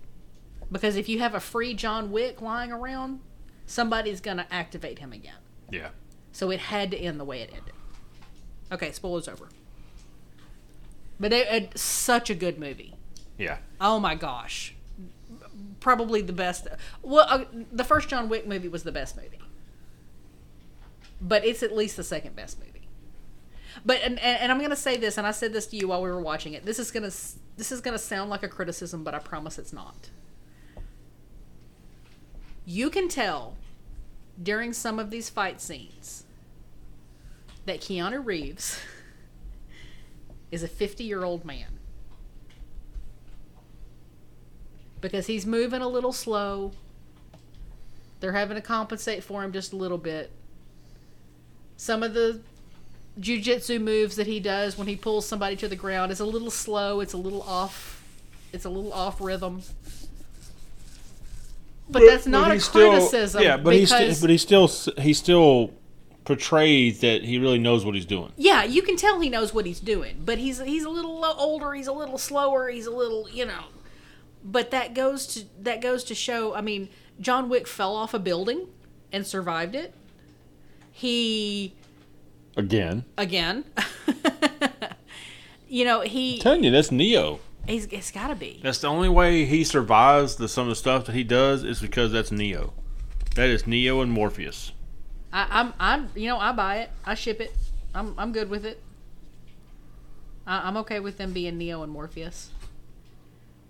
Because 0.71 0.95
if 0.95 1.09
you 1.09 1.19
have 1.19 1.33
a 1.35 1.39
free 1.39 1.73
John 1.73 2.11
Wick 2.11 2.41
lying 2.41 2.71
around, 2.71 3.19
somebody's 3.65 4.21
going 4.21 4.37
to 4.37 4.53
activate 4.53 4.99
him 4.99 5.11
again. 5.11 5.37
Yeah. 5.71 5.89
So 6.31 6.51
it 6.51 6.59
had 6.59 6.91
to 6.91 6.97
end 6.97 7.19
the 7.19 7.25
way 7.25 7.41
it 7.41 7.49
ended. 7.55 7.73
Okay, 8.71 8.91
spoilers 8.91 9.27
over. 9.27 9.49
But 11.19 11.33
it, 11.33 11.47
it 11.47 11.77
such 11.77 12.29
a 12.29 12.35
good 12.35 12.59
movie. 12.59 12.95
Yeah. 13.37 13.57
Oh 13.79 13.99
my 13.99 14.15
gosh. 14.15 14.75
Probably 15.79 16.21
the 16.21 16.33
best. 16.33 16.67
Well, 17.01 17.25
uh, 17.29 17.45
the 17.71 17.83
first 17.83 18.09
John 18.09 18.29
Wick 18.29 18.47
movie 18.47 18.67
was 18.67 18.83
the 18.83 18.91
best 18.91 19.15
movie. 19.15 19.39
But 21.21 21.45
it's 21.45 21.63
at 21.63 21.75
least 21.75 21.97
the 21.97 22.03
second 22.03 22.35
best 22.35 22.59
movie. 22.59 22.87
But 23.85 24.01
and, 24.03 24.19
and, 24.19 24.41
and 24.41 24.51
I'm 24.51 24.57
going 24.57 24.69
to 24.71 24.75
say 24.75 24.97
this 24.97 25.17
and 25.17 25.25
I 25.25 25.31
said 25.31 25.53
this 25.53 25.67
to 25.67 25.77
you 25.77 25.89
while 25.89 26.01
we 26.01 26.09
were 26.09 26.21
watching 26.21 26.53
it. 26.53 26.65
This 26.65 26.79
is 26.79 26.91
going 26.91 27.09
to 27.09 27.15
this 27.57 27.71
is 27.71 27.81
going 27.81 27.93
to 27.93 28.03
sound 28.03 28.29
like 28.29 28.43
a 28.43 28.47
criticism, 28.47 29.03
but 29.03 29.13
I 29.13 29.19
promise 29.19 29.57
it's 29.57 29.73
not. 29.73 30.09
You 32.65 32.89
can 32.89 33.07
tell 33.07 33.55
during 34.41 34.73
some 34.73 34.99
of 34.99 35.09
these 35.09 35.29
fight 35.29 35.59
scenes 35.59 36.23
that 37.65 37.81
Keanu 37.81 38.25
Reeves 38.25 38.79
is 40.51 40.63
a 40.63 40.67
50-year-old 40.67 41.45
man 41.45 41.67
because 45.01 45.27
he's 45.27 45.45
moving 45.45 45.81
a 45.81 45.87
little 45.87 46.11
slow. 46.11 46.71
They're 48.19 48.33
having 48.33 48.55
to 48.55 48.61
compensate 48.61 49.23
for 49.23 49.43
him 49.43 49.51
just 49.53 49.71
a 49.71 49.75
little 49.75 49.97
bit. 49.97 50.31
Some 51.77 52.03
of 52.03 52.13
the 52.13 52.41
jujitsu 53.19 53.81
moves 53.81 54.15
that 54.17 54.27
he 54.27 54.39
does 54.39 54.77
when 54.77 54.87
he 54.87 54.95
pulls 54.95 55.25
somebody 55.25 55.55
to 55.57 55.67
the 55.67 55.75
ground 55.75 56.11
is 56.11 56.19
a 56.19 56.25
little 56.25 56.51
slow. 56.51 56.99
It's 56.99 57.13
a 57.13 57.17
little 57.17 57.41
off. 57.43 58.03
It's 58.51 58.65
a 58.65 58.69
little 58.69 58.91
off 58.91 59.21
rhythm. 59.21 59.61
But, 61.89 62.03
that's 62.05 62.27
not 62.27 62.51
a 62.51 62.55
he's 62.55 62.65
still- 62.65 62.91
criticism. 62.91 63.41
yeah, 63.41 63.57
but 63.57 63.73
he's 63.73 63.89
still, 63.89 64.13
but 64.21 64.29
he 64.29 64.37
still 64.37 64.65
s- 64.65 64.89
he 64.99 65.13
still 65.13 65.71
portrays 66.29 66.99
that 66.99 67.23
he 67.23 67.39
really 67.39 67.57
knows 67.57 67.83
what 67.83 67.95
he's 67.95 68.05
doing. 68.05 68.31
yeah, 68.37 68.63
you 68.63 68.83
can 68.83 68.95
tell 68.95 69.19
he 69.19 69.29
knows 69.29 69.51
what 69.51 69.65
he's 69.65 69.79
doing. 69.79 70.21
But 70.23 70.37
he's 70.37 70.59
he's 70.61 70.83
a 70.83 70.89
little 70.89 71.25
older. 71.25 71.73
He's 71.73 71.87
a 71.87 71.91
little 71.91 72.19
slower. 72.19 72.69
He's 72.69 72.85
a 72.85 72.91
little 72.91 73.27
you 73.29 73.45
know. 73.47 73.63
But 74.43 74.69
that 74.69 74.93
goes 74.93 75.25
to 75.33 75.45
that 75.63 75.81
goes 75.81 76.03
to 76.05 76.13
show. 76.15 76.53
I 76.53 76.61
mean, 76.61 76.89
John 77.19 77.49
Wick 77.49 77.67
fell 77.67 77.95
off 77.95 78.13
a 78.13 78.19
building 78.19 78.67
and 79.11 79.25
survived 79.25 79.73
it. 79.73 79.95
He 80.91 81.73
Again, 82.55 83.05
again. 83.17 83.65
you 85.67 85.83
know 85.85 86.01
he 86.01 86.35
I'm 86.35 86.41
telling 86.41 86.63
you, 86.63 86.71
that's 86.71 86.91
Neo. 86.91 87.39
he's, 87.67 87.85
it's 87.87 88.11
got 88.11 88.27
to 88.27 88.35
be. 88.35 88.59
That's 88.61 88.79
the 88.79 88.87
only 88.87 89.09
way 89.09 89.45
he 89.45 89.63
survives 89.63 90.35
the 90.35 90.47
some 90.47 90.63
of 90.63 90.69
the 90.69 90.75
stuff 90.75 91.05
that 91.05 91.15
he 91.15 91.23
does 91.23 91.63
is 91.63 91.81
because 91.81 92.11
that's 92.11 92.31
Neo. 92.31 92.73
That 93.35 93.49
is 93.49 93.65
Neo 93.65 94.01
and 94.01 94.11
Morpheus. 94.11 94.73
I, 95.31 95.47
I'm 95.49 95.73
I'm 95.79 96.09
you 96.15 96.27
know 96.27 96.37
I 96.39 96.51
buy 96.51 96.77
it. 96.77 96.89
I 97.05 97.15
ship 97.15 97.39
it. 97.39 97.53
I'm 97.93 98.13
I'm 98.17 98.31
good 98.31 98.49
with 98.49 98.65
it. 98.65 98.81
I, 100.45 100.67
I'm 100.67 100.77
okay 100.77 100.99
with 100.99 101.17
them 101.17 101.33
being 101.33 101.57
Neo 101.57 101.83
and 101.83 101.91
Morpheus. 101.91 102.49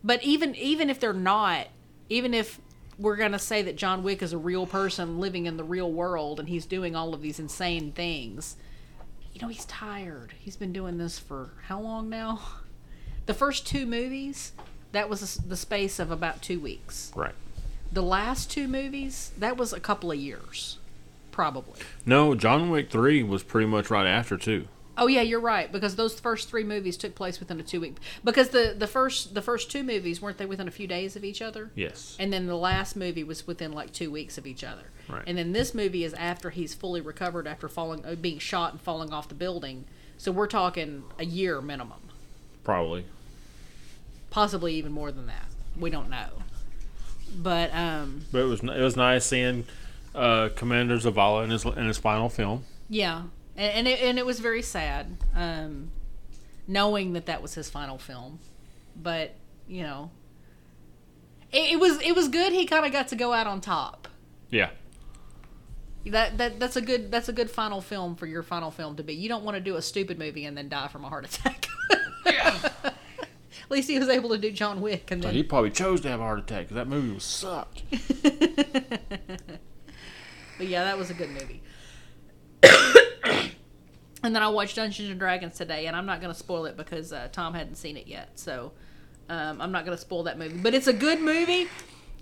But 0.04 0.24
even 0.24 0.56
even 0.56 0.90
if 0.90 1.00
they're 1.00 1.14
not, 1.14 1.68
even 2.10 2.34
if 2.34 2.60
we're 2.98 3.16
gonna 3.16 3.40
say 3.40 3.62
that 3.64 3.76
John 3.76 4.04
Wick 4.04 4.22
is 4.22 4.34
a 4.34 4.38
real 4.38 4.66
person 4.66 5.20
living 5.20 5.46
in 5.46 5.58
the 5.58 5.64
real 5.64 5.92
world 5.92 6.40
and 6.40 6.50
he's 6.50 6.66
doing 6.66 6.96
all 6.96 7.14
of 7.14 7.22
these 7.22 7.40
insane 7.40 7.92
things, 7.92 8.56
you 9.34 9.42
know 9.42 9.48
he's 9.48 9.66
tired. 9.66 10.34
He's 10.40 10.58
been 10.58 10.74
doing 10.74 10.98
this 10.98 11.20
for 11.20 11.52
how 11.68 11.80
long 11.80 12.10
now? 12.10 12.40
The 13.26 13.36
first 13.36 13.68
two 13.68 13.86
movies, 13.86 14.54
that 14.92 15.08
was 15.08 15.36
the 15.36 15.56
space 15.56 16.00
of 16.00 16.10
about 16.10 16.42
two 16.42 16.60
weeks. 16.60 17.12
Right. 17.16 17.36
The 17.92 18.02
last 18.02 18.50
two 18.50 18.68
movies, 18.68 19.34
that 19.38 19.56
was 19.56 19.72
a 19.72 19.80
couple 19.80 20.12
of 20.12 20.18
years, 20.18 20.79
probably. 21.40 21.80
No, 22.06 22.36
John 22.36 22.70
Wick 22.70 22.90
three 22.90 23.24
was 23.24 23.44
pretty 23.44 23.66
much 23.66 23.90
right 23.90 24.06
after 24.06 24.36
too. 24.38 24.68
Oh 24.98 25.08
yeah, 25.08 25.22
you're 25.22 25.40
right 25.40 25.72
because 25.72 25.96
those 25.96 26.20
first 26.20 26.50
three 26.50 26.66
movies 26.66 26.98
took 26.98 27.16
place 27.16 27.40
within 27.40 27.58
a 27.62 27.64
two 27.64 27.80
week. 27.80 27.96
Because 28.26 28.50
the 28.50 28.76
the 28.78 28.88
first 28.88 29.34
the 29.34 29.42
first 29.42 29.72
two 29.72 29.82
movies 29.82 30.22
weren't 30.22 30.38
they 30.38 30.46
within 30.46 30.68
a 30.68 30.72
few 30.72 30.86
days 30.86 31.16
of 31.16 31.24
each 31.24 31.42
other? 31.42 31.72
Yes. 31.76 32.18
And 32.20 32.34
then 32.34 32.46
the 32.46 32.58
last 32.58 32.98
movie 32.98 33.24
was 33.24 33.48
within 33.48 33.72
like 33.72 33.94
two 33.94 34.12
weeks 34.12 34.38
of 34.38 34.46
each 34.46 34.66
other. 34.66 34.92
Right. 35.08 35.24
And 35.26 35.38
then 35.38 35.54
this 35.54 35.74
movie 35.74 36.04
is 36.04 36.14
after 36.16 36.50
he's 36.50 36.74
fully 36.74 37.00
recovered 37.00 37.48
after 37.48 37.70
falling, 37.70 38.06
uh, 38.06 38.16
being 38.16 38.40
shot 38.40 38.74
and 38.74 38.82
falling 38.82 39.14
off 39.14 39.30
the 39.30 39.34
building. 39.36 39.86
So 40.18 40.34
we're 40.34 40.48
talking 40.48 41.04
a 41.18 41.24
year 41.24 41.62
minimum, 41.62 42.02
Probably. 42.66 43.06
possibly 44.30 44.74
even 44.76 44.92
more 44.92 45.14
than 45.14 45.28
that. 45.28 45.46
We 45.80 45.90
don't 45.90 46.10
know. 46.10 46.28
But 47.34 47.74
um, 47.74 48.26
But 48.34 48.40
it 48.40 48.46
was 48.46 48.62
it 48.62 48.82
was 48.82 48.98
nice 48.98 49.26
seeing 49.26 49.64
uh, 50.20 50.50
Commander 50.56 50.98
Zavala 50.98 51.44
in 51.46 51.50
his 51.50 51.66
in 51.66 51.88
his 51.88 51.98
final 51.98 52.30
film. 52.30 52.66
yeah, 52.90 53.24
and, 53.56 53.74
and 53.74 53.88
it 53.88 54.02
and 54.02 54.20
it 54.20 54.26
was 54.26 54.40
very 54.40 54.62
sad, 54.62 55.18
um, 55.36 55.92
knowing 56.68 57.14
that 57.14 57.26
that 57.28 57.42
was 57.42 57.54
his 57.54 57.70
final 57.70 57.98
film. 57.98 58.40
But 58.96 59.36
you 59.68 59.84
know, 59.84 60.12
it, 61.52 61.74
it 61.74 61.80
was 61.80 62.02
it 62.02 62.16
was 62.16 62.28
good. 62.28 62.54
He 62.54 62.66
kind 62.66 62.86
of 62.86 62.92
got 62.92 63.08
to 63.10 63.16
go 63.16 63.34
out 63.34 63.48
on 63.48 63.62
top. 63.62 64.08
Yeah. 64.50 64.72
That 66.06 66.38
that 66.38 66.60
that's 66.60 66.76
a 66.76 66.82
good 66.82 67.12
that's 67.12 67.30
a 67.30 67.34
good 67.34 67.52
final 67.52 67.82
film 67.82 68.16
for 68.16 68.26
your 68.26 68.42
final 68.42 68.72
film 68.72 68.96
to 68.98 69.04
be. 69.04 69.14
You 69.14 69.30
don't 69.30 69.44
want 69.44 69.56
to 69.56 69.62
do 69.62 69.76
a 69.76 69.82
stupid 69.82 70.18
movie 70.18 70.46
and 70.46 70.58
then 70.58 70.70
die 70.70 70.88
from 70.88 71.06
a 71.06 71.10
heart 71.10 71.26
attack. 71.26 71.68
At 72.26 72.96
least 73.70 73.90
he 73.90 74.00
was 74.00 74.10
able 74.10 74.30
to 74.30 74.38
do 74.38 74.52
John 74.52 74.82
Wick 74.82 75.12
and 75.12 75.22
But 75.22 75.28
then 75.30 75.36
he 75.36 75.44
probably 75.44 75.72
chose 75.72 76.02
to 76.02 76.10
have 76.10 76.20
a 76.20 76.24
heart 76.24 76.40
attack 76.40 76.64
because 76.64 76.76
that 76.76 76.88
movie 76.88 77.14
was 77.14 77.24
sucked. 77.24 77.84
But 80.60 80.68
yeah, 80.68 80.84
that 80.84 80.98
was 80.98 81.10
a 81.10 81.14
good 81.14 81.30
movie. 81.32 81.64
and 84.22 84.36
then 84.36 84.44
I 84.44 84.50
watched 84.50 84.76
Dungeons 84.76 85.10
and 85.10 85.18
Dragons 85.18 85.56
today, 85.56 85.88
and 85.88 85.96
I'm 85.96 86.06
not 86.06 86.20
going 86.20 86.34
to 86.34 86.38
spoil 86.38 86.66
it 86.66 86.76
because 86.76 87.14
uh, 87.14 87.30
Tom 87.32 87.54
hadn't 87.54 87.76
seen 87.76 87.96
it 87.96 88.08
yet, 88.08 88.38
so 88.38 88.74
um, 89.30 89.62
I'm 89.62 89.72
not 89.72 89.86
going 89.86 89.96
to 89.98 90.02
spoil 90.02 90.24
that 90.24 90.38
movie. 90.38 90.58
But 90.58 90.74
it's 90.74 90.88
a 90.88 90.94
good 90.94 91.22
movie 91.22 91.70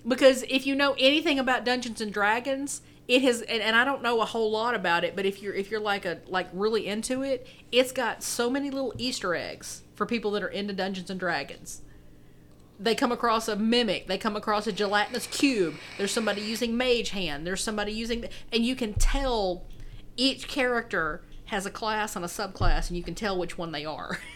because 0.07 0.43
if 0.43 0.67
you 0.67 0.75
know 0.75 0.95
anything 0.99 1.39
about 1.39 1.65
Dungeons 1.65 1.99
and 1.99 2.13
Dragons, 2.13 2.83
it 3.07 3.23
has, 3.23 3.41
and, 3.41 3.59
and 3.59 3.75
I 3.75 3.83
don't 3.83 4.03
know 4.03 4.21
a 4.21 4.25
whole 4.25 4.51
lot 4.51 4.75
about 4.75 5.03
it, 5.03 5.15
but 5.15 5.25
if 5.25 5.41
you're 5.41 5.55
if 5.55 5.71
you're 5.71 5.79
like 5.79 6.05
a 6.05 6.19
like 6.27 6.47
really 6.53 6.85
into 6.85 7.23
it, 7.23 7.47
it's 7.71 7.91
got 7.91 8.21
so 8.21 8.51
many 8.51 8.69
little 8.69 8.93
Easter 8.99 9.33
eggs 9.33 9.81
for 9.95 10.05
people 10.05 10.29
that 10.31 10.43
are 10.43 10.47
into 10.47 10.73
Dungeons 10.73 11.09
and 11.09 11.19
Dragons 11.19 11.81
they 12.79 12.95
come 12.95 13.11
across 13.11 13.47
a 13.47 13.55
mimic. 13.55 14.07
They 14.07 14.17
come 14.17 14.35
across 14.35 14.67
a 14.67 14.71
gelatinous 14.71 15.27
cube. 15.27 15.75
There's 15.97 16.11
somebody 16.11 16.41
using 16.41 16.77
mage 16.77 17.09
hand. 17.09 17.45
There's 17.45 17.63
somebody 17.63 17.91
using 17.91 18.25
and 18.51 18.65
you 18.65 18.75
can 18.75 18.93
tell 18.93 19.65
each 20.15 20.47
character 20.47 21.21
has 21.45 21.65
a 21.65 21.71
class 21.71 22.15
and 22.15 22.23
a 22.23 22.27
subclass 22.27 22.89
and 22.89 22.97
you 22.97 23.03
can 23.03 23.15
tell 23.15 23.37
which 23.37 23.57
one 23.57 23.71
they 23.71 23.85
are. 23.85 24.19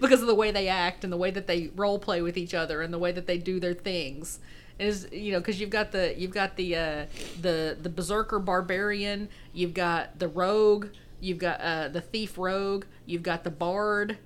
Because 0.00 0.20
of 0.20 0.26
the 0.26 0.34
way 0.34 0.50
they 0.50 0.68
act 0.68 1.04
and 1.04 1.12
the 1.12 1.16
way 1.16 1.30
that 1.30 1.46
they 1.46 1.70
role 1.74 1.98
play 1.98 2.20
with 2.20 2.36
each 2.36 2.52
other 2.52 2.82
and 2.82 2.92
the 2.92 2.98
way 2.98 3.12
that 3.12 3.26
they 3.26 3.38
do 3.38 3.58
their 3.60 3.72
things. 3.72 4.40
Is 4.78 5.08
you 5.12 5.32
know 5.32 5.38
because 5.38 5.60
you've 5.60 5.70
got 5.70 5.92
the 5.92 6.14
you've 6.18 6.32
got 6.32 6.56
the 6.56 6.76
uh, 6.76 7.06
the 7.40 7.76
the 7.80 7.88
berserker 7.88 8.38
barbarian 8.38 9.28
you've 9.54 9.74
got 9.74 10.18
the 10.18 10.28
rogue 10.28 10.88
you've 11.20 11.38
got 11.38 11.60
uh, 11.60 11.88
the 11.88 12.00
thief 12.00 12.36
rogue 12.36 12.84
you've 13.06 13.22
got 13.22 13.44
the 13.44 13.50
bard 13.50 14.18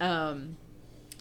um, 0.00 0.56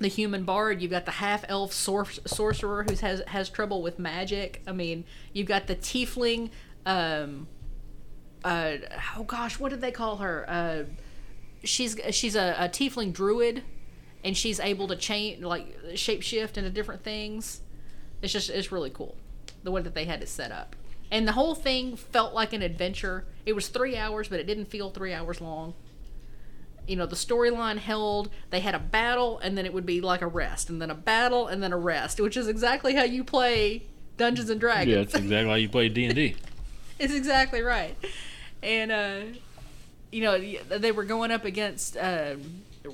the 0.04 0.08
human 0.08 0.44
bard. 0.44 0.82
You've 0.82 0.92
got 0.92 1.06
the 1.06 1.12
half 1.12 1.46
elf 1.48 1.74
sor- 1.74 2.06
sorcerer 2.06 2.84
who 2.84 2.96
has 2.96 3.22
has 3.28 3.50
trouble 3.50 3.82
with 3.82 4.00
magic. 4.00 4.62
I 4.68 4.72
mean, 4.72 5.06
you've 5.34 5.48
got 5.48 5.68
the 5.68 5.76
tiefling. 5.76 6.50
Um, 6.86 7.48
uh, 8.44 8.78
oh 9.18 9.24
gosh, 9.24 9.60
what 9.60 9.70
did 9.70 9.82
they 9.82 9.92
call 9.92 10.18
her? 10.18 10.46
Uh, 10.48 10.84
she's 11.64 12.00
she's 12.12 12.36
a, 12.36 12.56
a 12.58 12.70
tiefling 12.70 13.14
druid, 13.14 13.64
and 14.24 14.36
she's 14.36 14.60
able 14.60 14.88
to 14.88 14.96
change 14.96 15.44
like 15.44 15.78
shapeshift 15.94 16.58
into 16.58 16.70
different 16.70 17.04
things. 17.04 17.62
It's 18.22 18.34
just 18.34 18.50
it's 18.50 18.72
really 18.72 18.90
cool 18.90 19.16
the 19.64 19.72
way 19.72 19.82
that 19.82 19.94
they 19.94 20.06
had 20.06 20.22
it 20.22 20.30
set 20.30 20.52
up. 20.52 20.76
And 21.12 21.28
the 21.28 21.32
whole 21.34 21.56
thing 21.56 21.96
felt 21.96 22.34
like 22.34 22.54
an 22.54 22.62
adventure. 22.62 23.26
It 23.46 23.54
was 23.54 23.68
three 23.68 23.98
hours, 23.98 24.28
but 24.28 24.40
it 24.40 24.46
didn't 24.46 24.66
feel 24.66 24.90
three 24.90 25.14
hours 25.14 25.42
long 25.42 25.74
you 26.90 26.96
know 26.96 27.06
the 27.06 27.16
storyline 27.16 27.78
held 27.78 28.30
they 28.50 28.60
had 28.60 28.76
a 28.76 28.80
battle 28.80 29.40
and 29.40 29.58
then 29.58 29.66
it 29.66 29.74
would 29.74 29.86
be 29.86 30.02
like 30.02 30.22
a 30.22 30.28
rest 30.28 30.70
and 30.70 30.82
then 30.82 30.90
a 30.90 30.96
battle 30.96 31.48
and 31.48 31.62
then 31.62 31.72
a 31.72 31.78
rest 31.78 32.20
which 32.20 32.36
is 32.36 32.48
exactly 32.48 32.96
how 32.96 33.04
you 33.04 33.24
play 33.24 33.84
dungeons 34.18 34.50
and 34.50 34.60
dragons. 34.60 34.90
Yeah, 34.90 34.98
that's 35.04 35.16
exactly 35.16 35.50
how 35.50 35.56
you 35.56 35.70
play 35.70 35.90
D 35.90 36.06
and 36.06 36.16
D. 36.16 36.36
it's 37.00 37.14
exactly 37.14 37.62
right. 37.62 37.96
And 38.62 38.92
uh 38.92 39.20
you 40.12 40.24
know 40.24 40.40
they 40.78 40.92
were 40.92 41.04
going 41.04 41.32
up 41.32 41.46
against 41.46 41.98
uh 41.98 42.36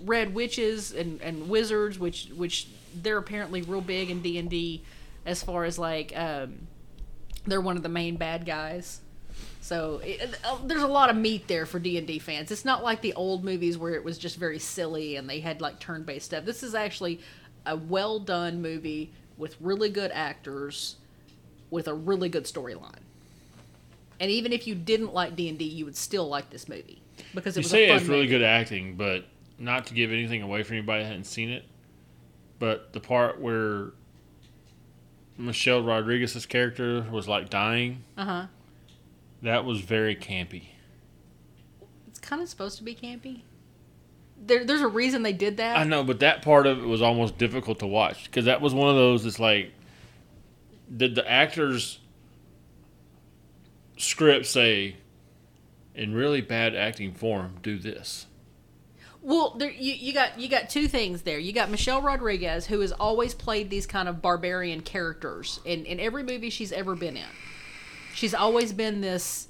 red 0.04 0.34
witches 0.34 0.92
and 0.92 1.22
and 1.22 1.50
wizards 1.50 1.98
which 1.98 2.30
which 2.36 2.68
they're 2.94 3.18
apparently 3.18 3.62
real 3.62 3.82
big 3.82 4.10
in 4.10 4.22
d&d 4.22 4.84
as 5.26 5.44
far 5.44 5.64
as 5.64 5.78
like 5.78 6.12
um 6.18 6.68
they're 7.46 7.62
one 7.62 7.78
of 7.78 7.84
the 7.84 7.90
main 7.90 8.18
bad 8.18 8.46
guys 8.46 9.00
so 9.66 10.00
it, 10.04 10.38
uh, 10.44 10.60
there's 10.64 10.84
a 10.84 10.88
lot 10.88 11.10
of 11.10 11.16
meat 11.16 11.48
there 11.48 11.66
for 11.66 11.80
D&D 11.80 12.20
fans. 12.20 12.52
It's 12.52 12.66
not 12.66 12.84
like 12.84 13.02
the 13.02 13.14
old 13.16 13.44
movies 13.44 13.80
where 13.80 13.96
it 13.96 14.04
was 14.04 14.20
just 14.20 14.38
very 14.38 14.60
silly 14.60 15.16
and 15.16 15.28
they 15.28 15.40
had 15.40 15.60
like 15.60 15.80
turn-based 15.80 16.26
stuff. 16.28 16.46
This 16.46 16.62
is 16.62 16.76
actually 16.76 17.20
a 17.66 17.76
well-done 17.76 18.62
movie 18.62 19.12
with 19.38 19.56
really 19.60 19.90
good 19.90 20.12
actors 20.12 20.98
with 21.72 21.88
a 21.88 21.96
really 21.96 22.30
good 22.30 22.44
storyline. 22.44 23.00
And 24.20 24.30
even 24.30 24.54
if 24.54 24.68
you 24.68 24.76
didn't 24.76 25.16
like 25.16 25.36
D&D, 25.36 25.66
you 25.66 25.84
would 25.86 25.98
still 25.98 26.28
like 26.28 26.52
this 26.52 26.70
movie 26.70 27.02
because 27.34 27.58
it 27.58 27.62
You 27.62 27.64
was 27.64 27.72
say 27.72 27.86
a 27.86 27.88
fun 27.90 27.98
it's 27.98 28.06
really 28.08 28.22
movie. 28.22 28.30
good 28.38 28.44
acting, 28.44 28.96
but 28.98 29.26
not 29.58 29.88
to 29.88 29.96
give 29.96 30.12
anything 30.12 30.44
away 30.44 30.62
for 30.62 30.76
anybody 30.76 31.02
that 31.02 31.08
hadn't 31.10 31.24
seen 31.24 31.50
it. 31.50 31.64
But 32.60 32.94
the 32.94 33.00
part 33.00 33.42
where 33.42 33.94
Michelle 35.40 35.82
Rodriguez's 35.82 36.46
character 36.46 37.02
was 37.12 37.28
like 37.28 37.50
dying, 37.50 38.04
Uh-huh. 38.16 38.46
That 39.42 39.66
was 39.66 39.82
very 39.82 40.16
campy. 40.16 40.70
It's 42.08 42.20
kind 42.20 42.42
of 42.42 42.50
supposed 42.50 42.78
to 42.78 42.84
be 42.84 42.96
campy. 42.96 43.42
There, 44.38 44.66
there's 44.66 44.82
a 44.82 44.88
reason 44.88 45.24
they 45.24 45.34
did 45.34 45.58
that. 45.58 45.78
I 45.78 45.84
know, 45.84 46.04
but 46.04 46.20
that 46.20 46.42
part 46.42 46.68
of 46.68 46.80
it 46.80 46.86
was 46.86 47.02
almost 47.02 47.38
difficult 47.38 47.80
to 47.80 47.88
watch 47.88 48.26
because 48.26 48.46
that 48.46 48.62
was 48.62 48.74
one 48.74 48.90
of 48.90 48.96
those. 48.96 49.26
It's 49.26 49.40
like, 49.40 49.72
did 50.96 51.16
the 51.16 51.30
actors' 51.30 52.00
script 53.98 54.46
say, 54.46 54.98
in 55.96 56.14
really 56.14 56.42
bad 56.42 56.76
acting 56.76 57.14
form, 57.14 57.56
do 57.62 57.80
this? 57.80 58.28
Well, 59.22 59.56
there, 59.58 59.72
you, 59.72 59.94
you 59.94 60.14
got 60.14 60.40
you 60.40 60.48
got 60.48 60.70
two 60.70 60.88
things 60.88 61.24
there. 61.24 61.40
You 61.40 61.52
got 61.52 61.72
Michelle 61.72 62.02
Rodriguez, 62.02 62.68
who 62.68 62.82
has 62.82 62.92
always 62.92 63.34
played 63.34 63.72
these 63.72 63.88
kind 63.88 64.08
of 64.08 64.22
barbarian 64.22 64.82
characters 64.82 65.60
in 65.66 65.86
in 65.86 66.00
every 66.00 66.22
movie 66.22 66.52
she's 66.52 66.72
ever 66.72 66.96
been 66.96 67.18
in. 67.18 67.26
She's 68.16 68.34
always 68.34 68.74
been 68.74 69.02
this 69.02 69.48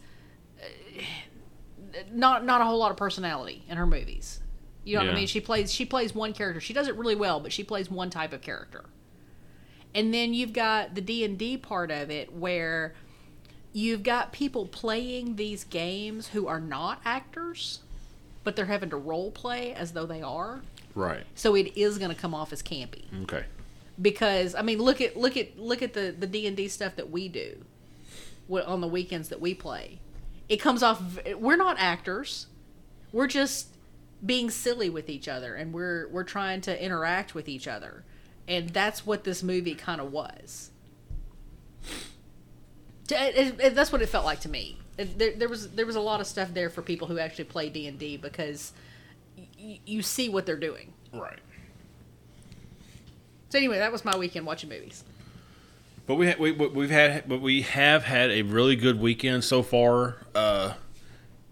uh, 0.61 1.01
not 2.11 2.43
not 2.45 2.61
a 2.61 2.65
whole 2.65 2.77
lot 2.77 2.91
of 2.91 2.97
personality 2.97 3.63
in 3.69 3.77
her 3.77 3.85
movies. 3.87 4.41
You 4.83 4.97
know 4.97 5.05
what 5.05 5.13
I 5.13 5.15
mean? 5.15 5.27
She 5.27 5.39
plays 5.41 5.71
she 5.73 5.85
plays 5.85 6.13
one 6.13 6.33
character. 6.33 6.59
She 6.59 6.73
does 6.73 6.87
it 6.87 6.95
really 6.95 7.15
well, 7.15 7.39
but 7.39 7.51
she 7.53 7.63
plays 7.63 7.89
one 7.89 8.09
type 8.09 8.33
of 8.33 8.41
character. 8.41 8.85
And 9.93 10.13
then 10.13 10.33
you've 10.33 10.51
got 10.51 10.93
the 10.93 10.99
D&D 11.01 11.57
part 11.57 11.89
of 11.89 12.11
it 12.11 12.33
where 12.33 12.93
you've 13.71 14.03
got 14.03 14.33
people 14.33 14.65
playing 14.65 15.37
these 15.37 15.63
games 15.63 16.27
who 16.29 16.47
are 16.47 16.59
not 16.59 16.99
actors, 17.05 17.79
but 18.43 18.55
they're 18.57 18.65
having 18.65 18.89
to 18.89 18.97
role 18.97 19.31
play 19.31 19.73
as 19.73 19.93
though 19.93 20.05
they 20.05 20.21
are. 20.21 20.61
Right. 20.95 21.23
So 21.33 21.55
it 21.55 21.77
is 21.77 21.97
going 21.97 22.13
to 22.13 22.15
come 22.15 22.35
off 22.35 22.51
as 22.51 22.61
campy 22.61 23.03
Okay. 23.23 23.45
because 24.01 24.53
I 24.53 24.61
mean, 24.63 24.79
look 24.79 24.99
at 25.01 25.15
look 25.15 25.37
at 25.37 25.57
look 25.57 25.81
at 25.81 25.93
the 25.93 26.13
the 26.17 26.27
D 26.27 26.45
and 26.45 26.57
D 26.57 26.67
stuff 26.67 26.95
that 26.97 27.09
we 27.09 27.27
do 27.29 27.63
on 28.49 28.81
the 28.81 28.87
weekends 28.87 29.29
that 29.29 29.41
we 29.41 29.53
play. 29.53 29.99
It 30.49 30.57
comes 30.57 30.83
off. 30.83 31.01
We're 31.37 31.55
not 31.57 31.77
actors. 31.79 32.47
We're 33.11 33.27
just 33.27 33.67
being 34.25 34.49
silly 34.49 34.89
with 34.89 35.09
each 35.09 35.27
other, 35.27 35.55
and 35.55 35.73
we're 35.73 36.07
we're 36.09 36.23
trying 36.23 36.61
to 36.61 36.83
interact 36.83 37.33
with 37.35 37.47
each 37.49 37.67
other, 37.67 38.03
and 38.47 38.69
that's 38.69 39.05
what 39.05 39.23
this 39.23 39.41
movie 39.43 39.75
kind 39.75 39.99
of 40.01 40.11
was. 40.11 40.69
It- 43.09 43.59
it- 43.59 43.75
that's 43.75 43.91
what 43.91 44.01
it 44.01 44.09
felt 44.09 44.25
like 44.25 44.39
to 44.41 44.49
me. 44.49 44.79
It- 44.97 45.17
There, 45.19 45.31
there 45.33 45.49
was 45.49 45.69
there 45.71 45.85
was 45.85 45.95
a 45.95 46.01
lot 46.01 46.21
of 46.21 46.27
stuff 46.27 46.53
there 46.53 46.69
for 46.69 46.81
people 46.81 47.07
who 47.07 47.19
actually 47.19 47.43
play 47.45 47.69
D 47.69 47.85
and 47.87 47.99
D 47.99 48.17
because 48.17 48.73
y- 49.59 49.79
you 49.85 50.01
see 50.01 50.27
what 50.29 50.45
they're 50.45 50.55
doing. 50.55 50.93
Right. 51.13 51.39
So 53.49 53.57
anyway, 53.59 53.77
that 53.77 53.91
was 53.91 54.03
my 54.03 54.15
weekend 54.17 54.45
watching 54.45 54.69
movies. 54.69 55.03
But 56.07 56.15
we 56.15 56.27
ha- 56.27 56.35
we 56.39 56.51
we've 56.51 56.89
had 56.89 57.27
but 57.27 57.41
we 57.41 57.63
have 57.63 58.03
had 58.03 58.29
a 58.29 58.43
really 58.43 58.75
good 58.75 58.99
weekend 58.99 59.43
so 59.43 59.63
far. 59.63 60.17
Uh, 60.35 60.73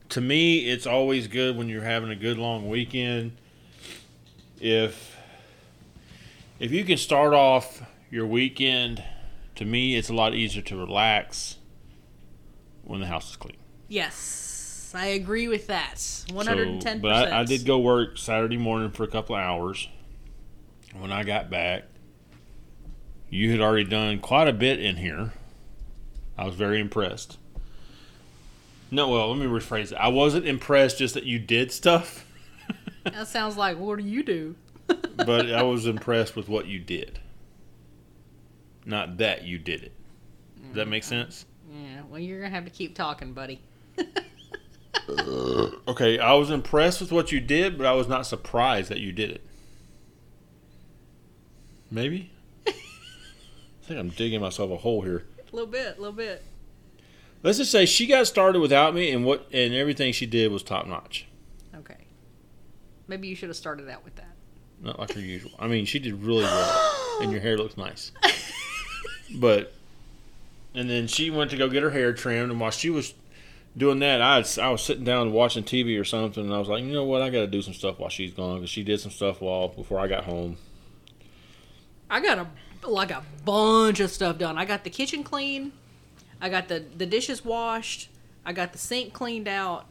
to 0.09 0.21
me, 0.21 0.69
it's 0.69 0.85
always 0.85 1.27
good 1.27 1.57
when 1.57 1.69
you're 1.69 1.83
having 1.83 2.11
a 2.11 2.15
good 2.15 2.37
long 2.37 2.69
weekend. 2.69 3.35
If 4.59 5.17
if 6.59 6.71
you 6.71 6.83
can 6.83 6.97
start 6.97 7.33
off 7.33 7.81
your 8.11 8.27
weekend, 8.27 9.03
to 9.55 9.65
me, 9.65 9.95
it's 9.95 10.09
a 10.09 10.13
lot 10.13 10.35
easier 10.35 10.61
to 10.61 10.77
relax 10.77 11.57
when 12.83 12.99
the 12.99 13.07
house 13.07 13.31
is 13.31 13.35
clean. 13.35 13.57
Yes, 13.87 14.93
I 14.95 15.07
agree 15.07 15.47
with 15.47 15.65
that. 15.67 16.25
One 16.31 16.45
hundred 16.45 16.67
and 16.67 16.81
ten 16.81 17.01
But 17.01 17.33
I, 17.33 17.41
I 17.41 17.43
did 17.43 17.65
go 17.65 17.79
work 17.79 18.19
Saturday 18.19 18.57
morning 18.57 18.91
for 18.91 19.03
a 19.03 19.07
couple 19.07 19.35
of 19.35 19.41
hours. 19.41 19.89
When 20.93 21.11
I 21.11 21.23
got 21.23 21.49
back, 21.49 21.85
you 23.33 23.51
had 23.51 23.61
already 23.61 23.83
done 23.83 24.19
quite 24.19 24.47
a 24.47 24.53
bit 24.53 24.79
in 24.79 24.97
here. 24.97 25.33
I 26.37 26.45
was 26.45 26.55
very 26.55 26.79
impressed. 26.79 27.37
No, 28.91 29.09
well, 29.09 29.29
let 29.29 29.39
me 29.39 29.47
rephrase 29.47 29.91
it. 29.91 29.97
I 29.97 30.09
wasn't 30.09 30.45
impressed 30.45 30.99
just 30.99 31.15
that 31.15 31.23
you 31.23 31.39
did 31.39 31.71
stuff, 31.71 32.25
That 33.03 33.27
sounds 33.27 33.57
like 33.57 33.77
what 33.77 33.99
do 33.99 34.05
you 34.05 34.23
do? 34.23 34.55
but 35.15 35.51
I 35.51 35.63
was 35.63 35.85
impressed 35.85 36.35
with 36.35 36.47
what 36.47 36.67
you 36.67 36.79
did. 36.79 37.19
Not 38.85 39.17
that 39.17 39.43
you 39.43 39.57
did 39.57 39.83
it. 39.83 39.91
Does 40.67 40.75
that 40.75 40.87
make 40.87 41.03
mm-hmm. 41.03 41.21
sense? 41.21 41.45
Yeah, 41.71 42.01
well, 42.09 42.19
you're 42.19 42.41
gonna 42.41 42.53
have 42.53 42.65
to 42.65 42.71
keep 42.71 42.95
talking, 42.95 43.33
buddy. 43.33 43.61
Okay, 45.85 46.17
I 46.17 46.33
was 46.33 46.49
impressed 46.49 47.01
with 47.01 47.11
what 47.11 47.31
you 47.31 47.41
did, 47.41 47.77
but 47.77 47.85
I 47.85 47.91
was 47.91 48.07
not 48.07 48.25
surprised 48.25 48.89
that 48.89 49.01
you 49.01 49.11
did 49.11 49.31
it. 49.31 49.41
Maybe? 51.91 52.31
Think 53.93 54.05
I'm 54.05 54.09
digging 54.09 54.41
myself 54.41 54.71
a 54.71 54.77
hole 54.77 55.03
here. 55.03 55.23
A 55.51 55.55
little 55.55 55.69
bit, 55.69 55.97
a 55.99 56.01
little 56.01 56.15
bit. 56.15 56.43
Let's 57.43 57.59
just 57.59 57.69
say 57.69 57.85
she 57.85 58.07
got 58.07 58.25
started 58.25 58.59
without 58.59 58.95
me, 58.95 59.11
and 59.11 59.23
what 59.23 59.47
and 59.53 59.71
everything 59.75 60.13
she 60.13 60.25
did 60.25 60.51
was 60.51 60.63
top 60.63 60.87
notch. 60.87 61.27
Okay. 61.75 62.07
Maybe 63.07 63.27
you 63.27 63.35
should 63.35 63.49
have 63.49 63.55
started 63.55 63.87
out 63.87 64.03
with 64.03 64.15
that. 64.15 64.31
Not 64.81 64.97
like 64.97 65.13
her 65.13 65.19
usual. 65.19 65.51
I 65.59 65.67
mean, 65.67 65.85
she 65.85 65.99
did 65.99 66.23
really 66.23 66.41
well, 66.41 67.19
and 67.21 67.31
your 67.31 67.39
hair 67.39 67.55
looks 67.55 67.77
nice. 67.77 68.11
But, 69.35 69.73
and 70.73 70.89
then 70.89 71.05
she 71.05 71.29
went 71.29 71.51
to 71.51 71.57
go 71.57 71.69
get 71.69 71.83
her 71.83 71.91
hair 71.91 72.13
trimmed, 72.13 72.49
and 72.49 72.59
while 72.59 72.71
she 72.71 72.89
was 72.89 73.13
doing 73.77 73.99
that, 73.99 74.23
I 74.23 74.39
was, 74.39 74.57
I 74.57 74.69
was 74.69 74.81
sitting 74.81 75.03
down 75.03 75.33
watching 75.33 75.63
TV 75.63 76.01
or 76.01 76.03
something, 76.03 76.43
and 76.43 76.53
I 76.53 76.57
was 76.57 76.67
like, 76.67 76.83
you 76.83 76.91
know 76.91 77.03
what, 77.03 77.21
I 77.21 77.29
got 77.29 77.41
to 77.41 77.47
do 77.47 77.61
some 77.61 77.75
stuff 77.75 77.99
while 77.99 78.09
she's 78.09 78.33
gone 78.33 78.55
because 78.55 78.71
she 78.71 78.81
did 78.81 78.99
some 78.99 79.11
stuff 79.11 79.39
while 79.39 79.67
before 79.67 79.99
I 79.99 80.07
got 80.07 80.23
home. 80.23 80.57
I 82.09 82.19
got 82.19 82.39
a 82.39 82.47
like 82.91 83.11
a 83.11 83.23
bunch 83.45 83.99
of 83.99 84.11
stuff 84.11 84.37
done. 84.37 84.57
I 84.57 84.65
got 84.65 84.83
the 84.83 84.89
kitchen 84.89 85.23
clean. 85.23 85.71
I 86.41 86.49
got 86.49 86.67
the 86.67 86.83
the 86.97 87.05
dishes 87.05 87.43
washed. 87.45 88.09
I 88.45 88.53
got 88.53 88.73
the 88.73 88.77
sink 88.77 89.13
cleaned 89.13 89.47
out. 89.47 89.85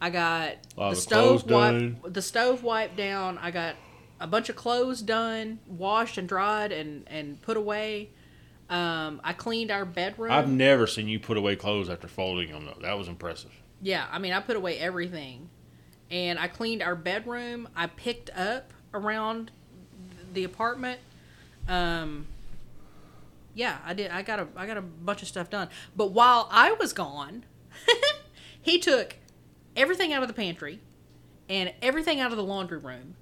I 0.00 0.10
got 0.10 0.56
the 0.76 0.94
stove 0.94 1.48
wiped. 1.50 2.12
The 2.12 2.22
stove 2.22 2.62
wiped 2.62 2.96
down. 2.96 3.38
I 3.38 3.50
got 3.50 3.76
a 4.20 4.26
bunch 4.26 4.48
of 4.48 4.56
clothes 4.56 5.02
done, 5.02 5.60
washed 5.66 6.18
and 6.18 6.28
dried 6.28 6.72
and 6.72 7.04
and 7.06 7.40
put 7.42 7.56
away. 7.56 8.10
Um, 8.70 9.20
I 9.22 9.34
cleaned 9.34 9.70
our 9.70 9.84
bedroom. 9.84 10.32
I've 10.32 10.48
never 10.48 10.86
seen 10.86 11.08
you 11.08 11.20
put 11.20 11.36
away 11.36 11.54
clothes 11.54 11.90
after 11.90 12.08
folding 12.08 12.50
them 12.50 12.66
though. 12.66 12.80
That 12.80 12.98
was 12.98 13.08
impressive. 13.08 13.52
Yeah, 13.82 14.06
I 14.10 14.18
mean, 14.18 14.32
I 14.32 14.40
put 14.40 14.56
away 14.56 14.78
everything, 14.78 15.50
and 16.10 16.38
I 16.38 16.48
cleaned 16.48 16.82
our 16.82 16.94
bedroom. 16.96 17.68
I 17.76 17.86
picked 17.86 18.30
up 18.30 18.72
around 18.94 19.50
the 20.32 20.44
apartment. 20.44 21.00
Um, 21.68 22.26
yeah, 23.54 23.78
I 23.84 23.94
did. 23.94 24.10
I 24.10 24.22
got 24.22 24.40
a 24.40 24.48
I 24.56 24.66
got 24.66 24.76
a 24.76 24.82
bunch 24.82 25.22
of 25.22 25.28
stuff 25.28 25.48
done. 25.50 25.68
But 25.96 26.12
while 26.12 26.48
I 26.50 26.72
was 26.72 26.92
gone, 26.92 27.44
he 28.62 28.78
took 28.78 29.16
everything 29.76 30.12
out 30.12 30.22
of 30.22 30.28
the 30.28 30.34
pantry 30.34 30.80
and 31.48 31.72
everything 31.82 32.20
out 32.20 32.30
of 32.30 32.36
the 32.36 32.42
laundry 32.42 32.78
room, 32.78 33.16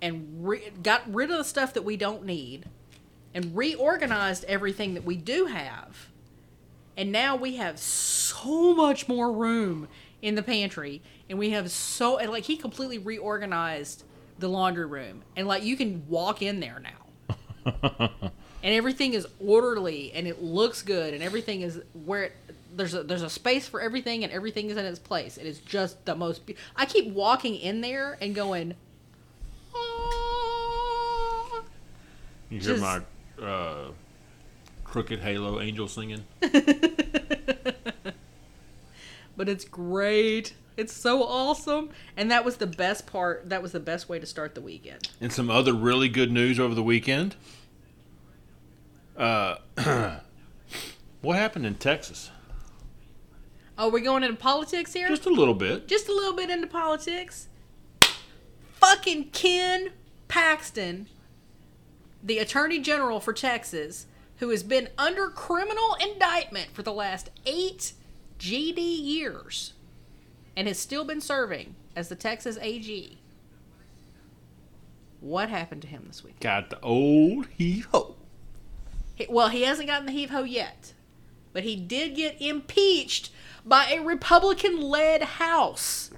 and 0.00 0.46
re- 0.46 0.70
got 0.82 1.02
rid 1.12 1.30
of 1.30 1.38
the 1.38 1.44
stuff 1.44 1.74
that 1.74 1.82
we 1.82 1.96
don't 1.96 2.24
need, 2.24 2.64
and 3.34 3.56
reorganized 3.56 4.44
everything 4.44 4.94
that 4.94 5.04
we 5.04 5.16
do 5.16 5.46
have. 5.46 6.08
And 6.96 7.12
now 7.12 7.36
we 7.36 7.56
have 7.56 7.78
so 7.78 8.74
much 8.74 9.08
more 9.08 9.32
room 9.32 9.88
in 10.20 10.34
the 10.34 10.42
pantry, 10.42 11.02
and 11.28 11.38
we 11.38 11.50
have 11.50 11.70
so 11.70 12.18
and 12.18 12.30
like 12.30 12.44
he 12.44 12.56
completely 12.56 12.98
reorganized 12.98 14.04
the 14.38 14.48
laundry 14.48 14.86
room, 14.86 15.22
and 15.36 15.46
like 15.46 15.62
you 15.62 15.76
can 15.76 16.04
walk 16.08 16.42
in 16.42 16.60
there 16.60 16.80
now, 16.80 17.01
and 17.64 18.30
everything 18.62 19.14
is 19.14 19.26
orderly 19.44 20.12
and 20.12 20.26
it 20.26 20.42
looks 20.42 20.82
good, 20.82 21.14
and 21.14 21.22
everything 21.22 21.62
is 21.62 21.80
where 22.04 22.24
it, 22.24 22.32
there's 22.74 22.94
a 22.94 23.02
there's 23.02 23.22
a 23.22 23.30
space 23.30 23.68
for 23.68 23.80
everything 23.80 24.24
and 24.24 24.32
everything 24.32 24.70
is 24.70 24.76
in 24.76 24.84
its 24.84 24.98
place. 24.98 25.36
It 25.36 25.46
is 25.46 25.58
just 25.58 26.04
the 26.04 26.14
most. 26.14 26.46
Be- 26.46 26.56
I 26.76 26.86
keep 26.86 27.12
walking 27.12 27.54
in 27.56 27.80
there 27.80 28.16
and 28.20 28.34
going. 28.34 28.74
"Ah." 29.74 31.62
You 32.50 32.60
hear 32.60 32.76
Just- 32.76 32.82
my 32.82 33.00
uh, 33.44 33.90
crooked 34.84 35.20
halo 35.20 35.60
angel 35.60 35.88
singing. 35.88 36.24
but 39.36 39.48
it's 39.48 39.64
great. 39.64 40.54
It's 40.76 40.92
so 40.92 41.22
awesome, 41.22 41.90
and 42.16 42.30
that 42.30 42.44
was 42.44 42.56
the 42.56 42.66
best 42.66 43.06
part. 43.06 43.48
That 43.50 43.62
was 43.62 43.72
the 43.72 43.80
best 43.80 44.08
way 44.08 44.18
to 44.18 44.26
start 44.26 44.54
the 44.54 44.60
weekend. 44.60 45.10
And 45.20 45.32
some 45.32 45.50
other 45.50 45.74
really 45.74 46.08
good 46.08 46.32
news 46.32 46.58
over 46.58 46.74
the 46.74 46.82
weekend. 46.82 47.36
Uh, 49.16 49.56
what 51.20 51.36
happened 51.36 51.66
in 51.66 51.74
Texas? 51.74 52.30
Oh, 53.76 53.90
we're 53.90 54.00
going 54.00 54.22
into 54.22 54.36
politics 54.36 54.92
here. 54.92 55.08
Just 55.08 55.26
a 55.26 55.30
little 55.30 55.54
bit. 55.54 55.88
just 55.88 56.08
a 56.08 56.12
little 56.12 56.34
bit 56.34 56.50
into 56.50 56.66
politics. 56.66 57.48
Fucking 58.74 59.30
Ken 59.30 59.90
Paxton, 60.28 61.08
the 62.22 62.38
Attorney 62.38 62.78
General 62.78 63.20
for 63.20 63.32
Texas, 63.32 64.06
who 64.38 64.48
has 64.48 64.62
been 64.62 64.88
under 64.96 65.28
criminal 65.28 65.96
indictment 66.00 66.70
for 66.72 66.82
the 66.82 66.92
last 66.92 67.30
eight 67.44 67.92
GD 68.42 68.78
years 68.78 69.72
and 70.56 70.66
has 70.66 70.76
still 70.76 71.04
been 71.04 71.20
serving 71.20 71.76
as 71.94 72.08
the 72.08 72.16
Texas 72.16 72.58
AG. 72.60 73.16
What 75.20 75.48
happened 75.48 75.82
to 75.82 75.88
him 75.88 76.04
this 76.08 76.24
week? 76.24 76.40
Got 76.40 76.70
the 76.70 76.80
old 76.80 77.46
heave 77.56 77.86
ho. 77.92 78.16
He- 79.14 79.28
Well, 79.30 79.48
he 79.48 79.62
hasn't 79.62 79.86
gotten 79.86 80.06
the 80.06 80.12
heave 80.12 80.30
ho 80.30 80.42
yet, 80.42 80.92
but 81.52 81.62
he 81.62 81.76
did 81.76 82.16
get 82.16 82.40
impeached 82.42 83.30
by 83.64 83.86
a 83.92 84.02
Republican 84.02 84.80
led 84.80 85.22
House. 85.22 86.10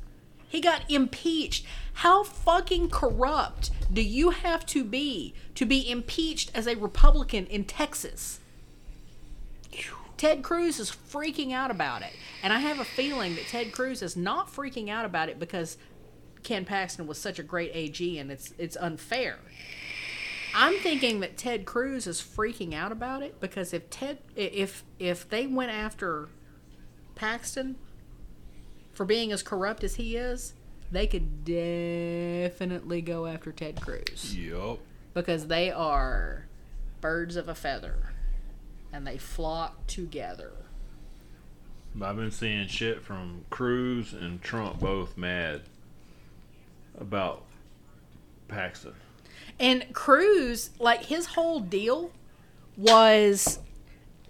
He 0.49 0.63
got 0.63 0.91
impeached. 0.91 1.67
How 1.99 2.23
fucking 2.25 2.89
corrupt 2.89 3.71
do 3.93 4.01
you 4.01 4.31
have 4.31 4.65
to 4.67 4.83
be 4.83 5.35
to 5.57 5.67
be 5.67 5.89
impeached 5.91 6.51
as 6.55 6.67
a 6.67 6.75
Republican 6.77 7.47
in 7.49 7.65
Texas? 7.67 8.41
Ted 10.17 10.43
Cruz 10.43 10.79
is 10.79 10.91
freaking 10.91 11.53
out 11.53 11.71
about 11.71 12.03
it. 12.03 12.13
And 12.43 12.53
I 12.53 12.59
have 12.59 12.79
a 12.79 12.85
feeling 12.85 13.35
that 13.35 13.47
Ted 13.47 13.73
Cruz 13.73 14.03
is 14.03 14.17
not 14.17 14.53
freaking 14.53 14.89
out 14.89 15.05
about 15.05 15.29
it 15.29 15.39
because 15.39 15.77
Ken 16.43 16.65
Paxton 16.65 17.07
was 17.07 17.19
such 17.19 17.39
a 17.39 17.43
great 17.43 17.71
AG 17.75 18.19
and 18.19 18.31
it's 18.31 18.53
it's 18.59 18.77
unfair. 18.77 19.39
I'm 20.55 20.79
thinking 20.79 21.21
that 21.21 21.37
Ted 21.37 21.65
Cruz 21.65 22.07
is 22.07 22.21
freaking 22.21 22.75
out 22.75 22.93
about 22.93 23.23
it 23.23 23.41
because 23.41 23.73
if 23.73 23.91
Ted 23.91 24.19
if 24.37 24.85
if 24.99 25.29
they 25.29 25.47
went 25.47 25.73
after 25.73 26.29
Paxton 27.17 27.77
for 28.93 29.05
being 29.05 29.33
as 29.33 29.43
corrupt 29.43 29.83
as 29.83 29.97
he 29.97 30.17
is, 30.17 30.55
they 30.93 31.09
could 31.09 31.45
definitely 31.45 33.03
go 33.03 33.27
after 33.27 33.51
Ted 33.51 33.81
Cruz 33.81 34.37
Yup. 34.37 34.79
because 35.13 35.49
they 35.49 35.73
are 35.73 36.47
birds 37.01 37.35
of 37.35 37.49
a 37.49 37.55
feather 37.55 38.14
and 38.95 39.05
they 39.05 39.19
flock 39.19 39.87
together. 39.89 40.53
I've 42.01 42.17
been 42.17 42.31
seeing 42.31 42.69
shit 42.69 43.03
from 43.03 43.45
Cruz 43.51 44.13
and 44.13 44.41
Trump 44.41 44.79
both 44.81 45.17
mad 45.17 45.63
about 46.97 47.43
Paxton. 48.47 48.95
And 49.59 49.93
Cruz, 49.93 50.71
like 50.79 51.07
his 51.07 51.27
whole 51.27 51.59
deal 51.61 52.13
was 52.77 53.59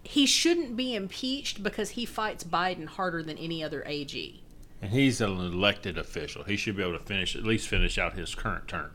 he 0.02 0.26
shouldn't 0.26 0.76
be 0.76 0.94
impeached 0.94 1.62
because 1.62 1.90
he 1.90 2.06
fights 2.06 2.42
Biden 2.42 2.86
harder 2.86 3.22
than 3.22 3.36
any 3.36 3.62
other 3.62 3.82
AG. 3.86 4.42
And 4.80 4.92
he's 4.92 5.20
an 5.20 5.38
elected 5.38 5.98
official. 5.98 6.44
He 6.44 6.56
should 6.56 6.76
be 6.76 6.82
able 6.82 6.98
to 6.98 7.04
finish 7.04 7.36
at 7.36 7.44
least 7.44 7.68
finish 7.68 7.98
out 7.98 8.14
his 8.14 8.34
current 8.34 8.68
term. 8.68 8.92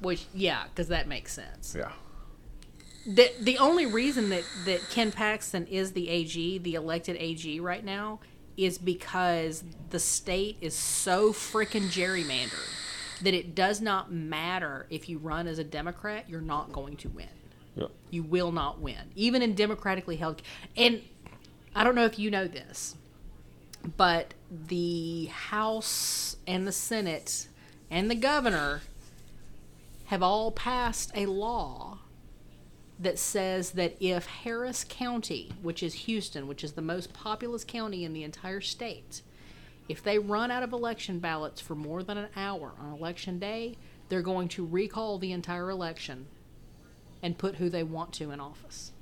Which, 0.00 0.26
yeah, 0.34 0.64
because 0.64 0.88
that 0.88 1.08
makes 1.08 1.32
sense. 1.32 1.74
Yeah. 1.76 1.92
The, 3.06 3.32
the 3.40 3.58
only 3.58 3.86
reason 3.86 4.30
that, 4.30 4.44
that 4.64 4.88
Ken 4.90 5.12
Paxton 5.12 5.66
is 5.66 5.92
the 5.92 6.08
AG, 6.08 6.58
the 6.58 6.74
elected 6.74 7.16
AG 7.18 7.60
right 7.60 7.84
now, 7.84 8.20
is 8.56 8.78
because 8.78 9.62
the 9.90 9.98
state 9.98 10.56
is 10.60 10.74
so 10.74 11.32
freaking 11.32 11.88
gerrymandered 11.88 12.68
that 13.22 13.34
it 13.34 13.54
does 13.54 13.80
not 13.80 14.12
matter 14.12 14.86
if 14.90 15.08
you 15.08 15.18
run 15.18 15.46
as 15.46 15.58
a 15.58 15.64
Democrat, 15.64 16.24
you're 16.28 16.40
not 16.40 16.72
going 16.72 16.96
to 16.98 17.08
win. 17.08 17.28
Yep. 17.76 17.90
You 18.10 18.22
will 18.22 18.52
not 18.52 18.80
win, 18.80 19.10
even 19.16 19.42
in 19.42 19.54
democratically 19.54 20.16
held. 20.16 20.42
And 20.76 21.02
I 21.74 21.84
don't 21.84 21.94
know 21.94 22.04
if 22.04 22.18
you 22.18 22.30
know 22.30 22.46
this, 22.46 22.96
but 23.96 24.34
the 24.50 25.26
House 25.26 26.36
and 26.46 26.66
the 26.66 26.72
Senate 26.72 27.48
and 27.90 28.10
the 28.10 28.14
governor 28.14 28.82
have 30.06 30.22
all 30.22 30.52
passed 30.52 31.10
a 31.14 31.26
law 31.26 31.98
that 33.04 33.18
says 33.18 33.72
that 33.72 33.94
if 34.00 34.26
Harris 34.26 34.84
County, 34.88 35.52
which 35.62 35.82
is 35.82 35.94
Houston, 35.94 36.46
which 36.46 36.64
is 36.64 36.72
the 36.72 36.82
most 36.82 37.12
populous 37.12 37.64
county 37.64 38.04
in 38.04 38.12
the 38.12 38.24
entire 38.24 38.60
state, 38.60 39.22
if 39.88 40.02
they 40.02 40.18
run 40.18 40.50
out 40.50 40.62
of 40.62 40.72
election 40.72 41.18
ballots 41.18 41.60
for 41.60 41.74
more 41.74 42.02
than 42.02 42.18
an 42.18 42.28
hour 42.34 42.72
on 42.80 42.92
election 42.92 43.38
day, 43.38 43.76
they're 44.08 44.22
going 44.22 44.48
to 44.48 44.66
recall 44.66 45.18
the 45.18 45.32
entire 45.32 45.70
election 45.70 46.26
and 47.22 47.38
put 47.38 47.56
who 47.56 47.68
they 47.68 47.82
want 47.82 48.12
to 48.14 48.30
in 48.30 48.40
office. 48.40 48.92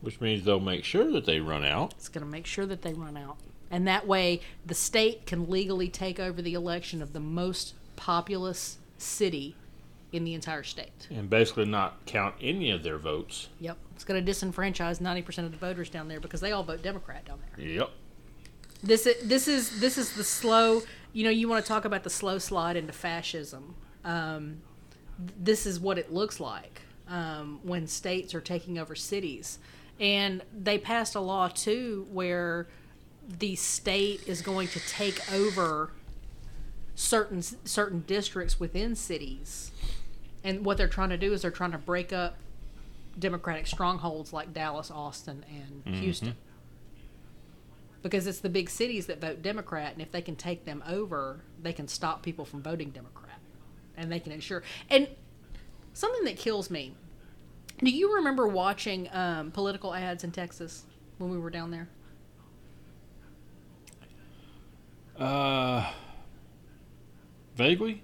Which 0.00 0.20
means 0.20 0.44
they'll 0.44 0.60
make 0.60 0.84
sure 0.84 1.10
that 1.12 1.26
they 1.26 1.40
run 1.40 1.64
out. 1.64 1.92
It's 1.92 2.08
going 2.08 2.24
to 2.24 2.30
make 2.30 2.46
sure 2.46 2.66
that 2.66 2.82
they 2.82 2.92
run 2.92 3.16
out. 3.16 3.36
And 3.70 3.86
that 3.86 4.06
way, 4.06 4.40
the 4.66 4.74
state 4.74 5.26
can 5.26 5.48
legally 5.48 5.88
take 5.88 6.20
over 6.20 6.42
the 6.42 6.54
election 6.54 7.00
of 7.00 7.12
the 7.12 7.20
most 7.20 7.74
populous 7.96 8.78
city 8.98 9.56
in 10.12 10.24
the 10.24 10.34
entire 10.34 10.62
state. 10.62 11.08
And 11.10 11.28
basically 11.28 11.64
not 11.64 12.04
count 12.06 12.34
any 12.40 12.70
of 12.70 12.82
their 12.82 12.98
votes. 12.98 13.48
Yep. 13.60 13.78
It's 13.94 14.04
going 14.04 14.24
to 14.24 14.30
disenfranchise 14.30 15.00
90% 15.00 15.38
of 15.38 15.50
the 15.50 15.56
voters 15.56 15.88
down 15.90 16.08
there 16.08 16.20
because 16.20 16.40
they 16.40 16.52
all 16.52 16.62
vote 16.62 16.82
Democrat 16.82 17.24
down 17.24 17.40
there. 17.56 17.66
Yep. 17.66 17.90
This 18.82 19.06
is 19.06 19.28
this 19.28 19.46
is 19.46 19.80
this 19.80 19.96
is 19.96 20.12
the 20.14 20.24
slow. 20.24 20.82
You 21.12 21.24
know, 21.24 21.30
you 21.30 21.48
want 21.48 21.64
to 21.64 21.68
talk 21.68 21.84
about 21.84 22.02
the 22.02 22.10
slow 22.10 22.38
slide 22.38 22.76
into 22.76 22.92
fascism. 22.92 23.76
Um, 24.04 24.60
this 25.38 25.66
is 25.66 25.78
what 25.78 25.98
it 25.98 26.12
looks 26.12 26.40
like 26.40 26.80
um, 27.08 27.60
when 27.62 27.86
states 27.86 28.34
are 28.34 28.40
taking 28.40 28.78
over 28.78 28.96
cities, 28.96 29.60
and 30.00 30.42
they 30.52 30.78
passed 30.78 31.14
a 31.14 31.20
law 31.20 31.46
too 31.46 32.08
where 32.10 32.66
the 33.38 33.54
state 33.54 34.26
is 34.26 34.42
going 34.42 34.66
to 34.68 34.80
take 34.80 35.32
over 35.32 35.92
certain 36.94 37.42
certain 37.42 38.00
districts 38.06 38.58
within 38.58 38.94
cities, 38.94 39.71
and 40.44 40.64
what 40.64 40.76
they're 40.76 40.88
trying 40.88 41.10
to 41.10 41.18
do 41.18 41.32
is 41.32 41.42
they're 41.42 41.50
trying 41.50 41.72
to 41.72 41.78
break 41.78 42.12
up 42.12 42.36
Democratic 43.18 43.66
strongholds 43.66 44.32
like 44.32 44.52
Dallas, 44.52 44.90
Austin, 44.90 45.44
and 45.48 45.94
Houston 45.96 46.36
because 48.02 48.26
it's 48.26 48.40
the 48.40 48.48
big 48.48 48.68
cities 48.68 49.06
that 49.06 49.20
vote 49.20 49.42
Democrat, 49.42 49.92
and 49.92 50.02
if 50.02 50.10
they 50.10 50.20
can 50.20 50.36
take 50.36 50.64
them 50.64 50.82
over, 50.88 51.40
they 51.62 51.72
can 51.72 51.86
stop 51.88 52.22
people 52.22 52.44
from 52.44 52.62
voting 52.62 52.90
Democrat, 52.90 53.38
and 53.96 54.10
they 54.10 54.18
can 54.18 54.32
ensure. 54.32 54.62
And 54.90 55.08
something 55.92 56.24
that 56.24 56.36
kills 56.36 56.70
me. 56.70 56.94
Do 57.78 57.90
you 57.90 58.16
remember 58.16 58.46
watching 58.46 59.08
um, 59.12 59.50
political 59.50 59.94
ads 59.94 60.24
in 60.24 60.30
Texas 60.30 60.84
when 61.18 61.30
we 61.30 61.38
were 61.38 61.50
down 61.50 61.70
there? 61.70 61.88
Uh, 65.18 65.90
vaguely. 67.56 68.02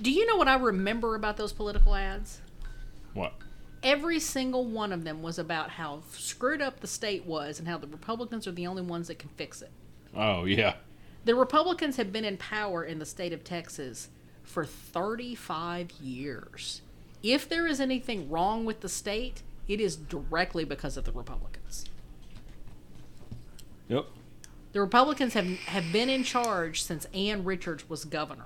Do 0.00 0.10
you 0.10 0.26
know 0.26 0.36
what 0.36 0.48
I 0.48 0.56
remember 0.56 1.14
about 1.14 1.36
those 1.36 1.52
political 1.52 1.94
ads? 1.94 2.40
What? 3.12 3.34
Every 3.82 4.18
single 4.18 4.64
one 4.64 4.92
of 4.92 5.04
them 5.04 5.22
was 5.22 5.38
about 5.38 5.70
how 5.70 6.02
screwed 6.12 6.62
up 6.62 6.80
the 6.80 6.86
state 6.86 7.26
was 7.26 7.58
and 7.58 7.68
how 7.68 7.78
the 7.78 7.86
Republicans 7.86 8.46
are 8.46 8.52
the 8.52 8.66
only 8.66 8.82
ones 8.82 9.08
that 9.08 9.18
can 9.18 9.30
fix 9.30 9.62
it. 9.62 9.70
Oh 10.14 10.44
yeah. 10.44 10.74
The 11.24 11.34
Republicans 11.34 11.96
have 11.96 12.12
been 12.12 12.24
in 12.24 12.36
power 12.36 12.82
in 12.84 12.98
the 12.98 13.06
state 13.06 13.32
of 13.32 13.44
Texas 13.44 14.08
for 14.42 14.64
35 14.64 15.92
years. 15.92 16.82
If 17.22 17.48
there 17.48 17.66
is 17.66 17.80
anything 17.80 18.30
wrong 18.30 18.64
with 18.64 18.80
the 18.80 18.88
state, 18.88 19.42
it 19.68 19.80
is 19.80 19.96
directly 19.96 20.64
because 20.64 20.96
of 20.96 21.04
the 21.04 21.12
Republicans. 21.12 21.84
Yep. 23.88 24.06
The 24.72 24.80
Republicans 24.80 25.34
have 25.34 25.46
have 25.46 25.92
been 25.92 26.08
in 26.08 26.24
charge 26.24 26.82
since 26.82 27.06
Ann 27.12 27.44
Richards 27.44 27.88
was 27.88 28.04
governor. 28.04 28.44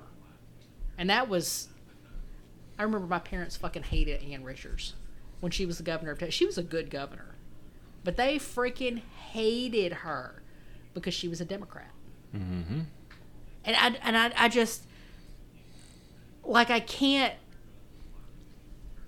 And 0.96 1.10
that 1.10 1.28
was 1.28 1.68
I 2.78 2.82
remember 2.82 3.06
my 3.06 3.18
parents 3.18 3.56
fucking 3.56 3.84
hated 3.84 4.22
Ann 4.22 4.42
Richards 4.44 4.94
when 5.40 5.52
she 5.52 5.66
was 5.66 5.78
the 5.78 5.84
governor 5.84 6.12
of 6.12 6.18
Texas. 6.18 6.34
She 6.34 6.46
was 6.46 6.58
a 6.58 6.62
good 6.62 6.90
governor. 6.90 7.34
But 8.02 8.16
they 8.16 8.36
freaking 8.36 9.02
hated 9.32 9.92
her 9.92 10.42
because 10.92 11.14
she 11.14 11.28
was 11.28 11.40
a 11.40 11.44
Democrat. 11.44 11.90
Mm-hmm. 12.34 12.80
and 13.64 13.76
I 13.76 13.86
and 14.02 14.16
I, 14.16 14.32
I 14.36 14.48
just 14.48 14.84
like 16.42 16.68
I 16.70 16.80
can't 16.80 17.34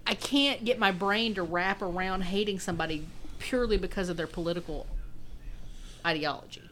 I 0.07 0.15
can't 0.15 0.65
get 0.65 0.79
my 0.79 0.93
brain 0.93 1.35
to 1.35 1.43
wrap 1.43 1.83
around 1.83 2.23
hating 2.23 2.61
somebody 2.61 3.07
purely 3.41 3.77
because 3.77 4.09
of 4.09 4.17
their 4.17 4.29
political 4.29 4.87
ideology. 6.07 6.63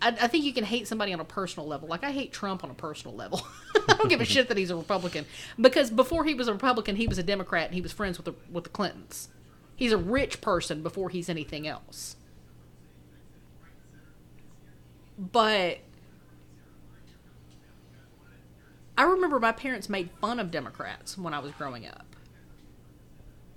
I, 0.00 0.08
I 0.08 0.26
think 0.28 0.44
you 0.44 0.52
can 0.52 0.64
hate 0.64 0.86
somebody 0.86 1.12
on 1.12 1.20
a 1.20 1.24
personal 1.24 1.66
level. 1.66 1.88
Like 1.88 2.04
I 2.04 2.12
hate 2.12 2.32
Trump 2.32 2.62
on 2.64 2.70
a 2.70 2.74
personal 2.74 3.16
level. 3.16 3.46
I 3.88 3.94
don't 3.94 4.08
give 4.08 4.20
a 4.20 4.24
shit 4.24 4.48
that 4.48 4.56
he's 4.56 4.70
a 4.70 4.76
Republican 4.76 5.26
because 5.60 5.90
before 5.90 6.24
he 6.24 6.34
was 6.34 6.48
a 6.48 6.52
Republican, 6.52 6.96
he 6.96 7.06
was 7.06 7.18
a 7.18 7.22
Democrat 7.22 7.66
and 7.66 7.74
he 7.74 7.80
was 7.80 7.92
friends 7.92 8.18
with 8.18 8.26
the 8.26 8.34
with 8.52 8.64
the 8.64 8.70
Clintons. 8.70 9.28
He's 9.74 9.92
a 9.92 9.98
rich 9.98 10.40
person 10.40 10.82
before 10.82 11.10
he's 11.10 11.28
anything 11.28 11.66
else. 11.66 12.16
But 15.18 15.78
I 18.98 19.04
remember 19.04 19.38
my 19.38 19.52
parents 19.52 19.88
made 19.88 20.10
fun 20.20 20.40
of 20.40 20.50
Democrats 20.50 21.16
when 21.16 21.34
I 21.34 21.38
was 21.38 21.52
growing 21.52 21.86
up. 21.86 22.04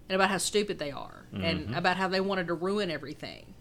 And 0.08 0.16
about 0.16 0.30
how 0.30 0.38
stupid 0.38 0.80
they 0.80 0.92
are 0.92 1.26
and 1.32 1.68
mm-hmm. 1.68 1.74
about 1.76 1.96
how 1.96 2.08
they 2.08 2.20
wanted 2.20 2.48
to 2.48 2.56
ruin 2.56 2.90
everything. 2.90 3.54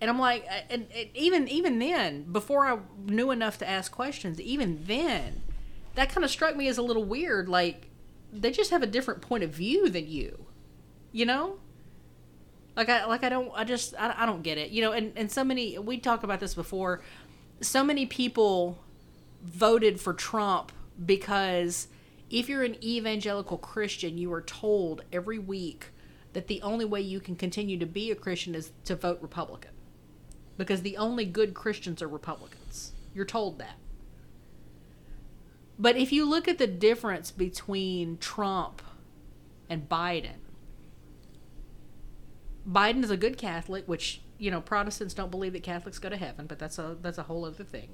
And 0.00 0.10
I'm 0.10 0.18
like 0.18 0.44
uh, 0.50 0.60
and, 0.70 0.86
and 0.94 1.08
even 1.14 1.48
even 1.48 1.78
then, 1.78 2.30
before 2.30 2.66
I 2.66 2.78
knew 3.06 3.30
enough 3.30 3.58
to 3.58 3.68
ask 3.68 3.90
questions, 3.90 4.40
even 4.40 4.84
then, 4.86 5.42
that 5.94 6.10
kind 6.10 6.24
of 6.24 6.30
struck 6.30 6.56
me 6.56 6.68
as 6.68 6.78
a 6.78 6.82
little 6.82 7.04
weird 7.04 7.48
like 7.48 7.88
they 8.32 8.50
just 8.50 8.70
have 8.70 8.82
a 8.82 8.86
different 8.86 9.22
point 9.22 9.44
of 9.44 9.50
view 9.50 9.88
than 9.88 10.06
you. 10.06 10.46
You 11.12 11.26
know? 11.26 11.58
Like 12.76 12.90
I 12.90 13.06
like 13.06 13.24
I 13.24 13.30
don't 13.30 13.50
I 13.54 13.64
just 13.64 13.94
I, 13.98 14.14
I 14.18 14.26
don't 14.26 14.42
get 14.42 14.58
it. 14.58 14.70
You 14.70 14.82
know, 14.82 14.92
and 14.92 15.12
and 15.16 15.32
so 15.32 15.42
many 15.42 15.78
we 15.78 15.98
talked 15.98 16.24
about 16.24 16.40
this 16.40 16.54
before. 16.54 17.02
So 17.62 17.82
many 17.82 18.04
people 18.04 18.78
voted 19.42 19.98
for 19.98 20.12
Trump 20.12 20.72
because 21.04 21.88
if 22.28 22.48
you're 22.48 22.64
an 22.64 22.82
evangelical 22.84 23.56
Christian, 23.56 24.18
you 24.18 24.32
are 24.32 24.42
told 24.42 25.02
every 25.12 25.38
week 25.38 25.86
that 26.32 26.48
the 26.48 26.60
only 26.60 26.84
way 26.84 27.00
you 27.00 27.20
can 27.20 27.36
continue 27.36 27.78
to 27.78 27.86
be 27.86 28.10
a 28.10 28.14
Christian 28.14 28.54
is 28.54 28.72
to 28.84 28.94
vote 28.96 29.18
Republican. 29.22 29.70
Because 30.56 30.82
the 30.82 30.96
only 30.96 31.24
good 31.24 31.54
Christians 31.54 32.00
are 32.00 32.08
Republicans. 32.08 32.92
You're 33.14 33.24
told 33.24 33.58
that. 33.58 33.76
But 35.78 35.96
if 35.96 36.12
you 36.12 36.24
look 36.24 36.48
at 36.48 36.58
the 36.58 36.66
difference 36.66 37.30
between 37.30 38.18
Trump 38.18 38.80
and 39.68 39.88
Biden, 39.88 40.40
Biden 42.68 43.04
is 43.04 43.10
a 43.10 43.16
good 43.16 43.36
Catholic, 43.36 43.86
which 43.86 44.20
you 44.38 44.50
know 44.50 44.60
Protestants 44.60 45.14
don't 45.14 45.30
believe 45.30 45.52
that 45.52 45.62
Catholics 45.62 45.98
go 45.98 46.08
to 46.08 46.16
heaven, 46.16 46.46
but 46.46 46.58
that's 46.58 46.78
a 46.78 46.96
that's 47.00 47.18
a 47.18 47.24
whole 47.24 47.44
other 47.44 47.64
thing. 47.64 47.90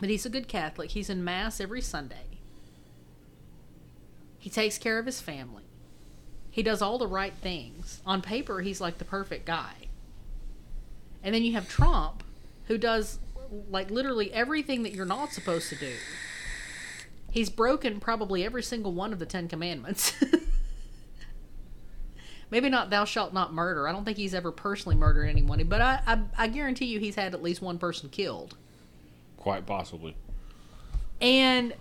But 0.00 0.10
he's 0.10 0.26
a 0.26 0.30
good 0.30 0.48
Catholic. 0.48 0.90
He's 0.90 1.10
in 1.10 1.24
mass 1.24 1.60
every 1.60 1.80
Sunday. 1.80 2.38
He 4.38 4.50
takes 4.50 4.78
care 4.78 4.98
of 4.98 5.06
his 5.06 5.20
family. 5.20 5.64
He 6.50 6.62
does 6.62 6.82
all 6.82 6.98
the 6.98 7.06
right 7.06 7.34
things. 7.34 8.00
On 8.06 8.22
paper, 8.22 8.60
he's 8.60 8.80
like 8.80 8.98
the 8.98 9.04
perfect 9.04 9.44
guy. 9.44 9.87
And 11.28 11.34
then 11.34 11.42
you 11.42 11.52
have 11.52 11.68
Trump, 11.68 12.24
who 12.68 12.78
does 12.78 13.18
like 13.68 13.90
literally 13.90 14.32
everything 14.32 14.82
that 14.84 14.94
you're 14.94 15.04
not 15.04 15.30
supposed 15.30 15.68
to 15.68 15.76
do. 15.76 15.92
He's 17.30 17.50
broken 17.50 18.00
probably 18.00 18.46
every 18.46 18.62
single 18.62 18.94
one 18.94 19.12
of 19.12 19.18
the 19.18 19.26
Ten 19.26 19.46
Commandments. 19.46 20.14
Maybe 22.50 22.70
not 22.70 22.88
thou 22.88 23.04
shalt 23.04 23.34
not 23.34 23.52
murder. 23.52 23.86
I 23.86 23.92
don't 23.92 24.06
think 24.06 24.16
he's 24.16 24.32
ever 24.32 24.50
personally 24.50 24.96
murdered 24.96 25.26
anyone, 25.26 25.62
but 25.64 25.82
I, 25.82 26.00
I, 26.06 26.18
I 26.38 26.46
guarantee 26.46 26.86
you 26.86 26.98
he's 26.98 27.16
had 27.16 27.34
at 27.34 27.42
least 27.42 27.60
one 27.60 27.76
person 27.76 28.08
killed. 28.08 28.56
Quite 29.36 29.66
possibly. 29.66 30.16
And, 31.20 31.74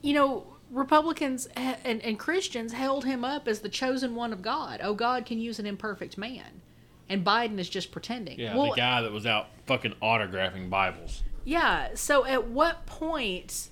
you 0.00 0.14
know, 0.14 0.46
Republicans 0.70 1.48
and, 1.54 2.00
and 2.00 2.18
Christians 2.18 2.72
held 2.72 3.04
him 3.04 3.26
up 3.26 3.46
as 3.46 3.60
the 3.60 3.68
chosen 3.68 4.14
one 4.14 4.32
of 4.32 4.40
God. 4.40 4.80
Oh, 4.82 4.94
God 4.94 5.26
can 5.26 5.38
use 5.38 5.58
an 5.58 5.66
imperfect 5.66 6.16
man. 6.16 6.62
And 7.08 7.24
Biden 7.24 7.58
is 7.58 7.68
just 7.68 7.92
pretending. 7.92 8.38
Yeah, 8.38 8.56
Well, 8.56 8.70
the 8.70 8.76
guy 8.76 9.02
that 9.02 9.12
was 9.12 9.26
out 9.26 9.48
fucking 9.66 9.94
autographing 10.02 10.68
Bibles. 10.68 11.22
Yeah. 11.44 11.90
So 11.94 12.24
at 12.24 12.48
what 12.48 12.86
point 12.86 13.68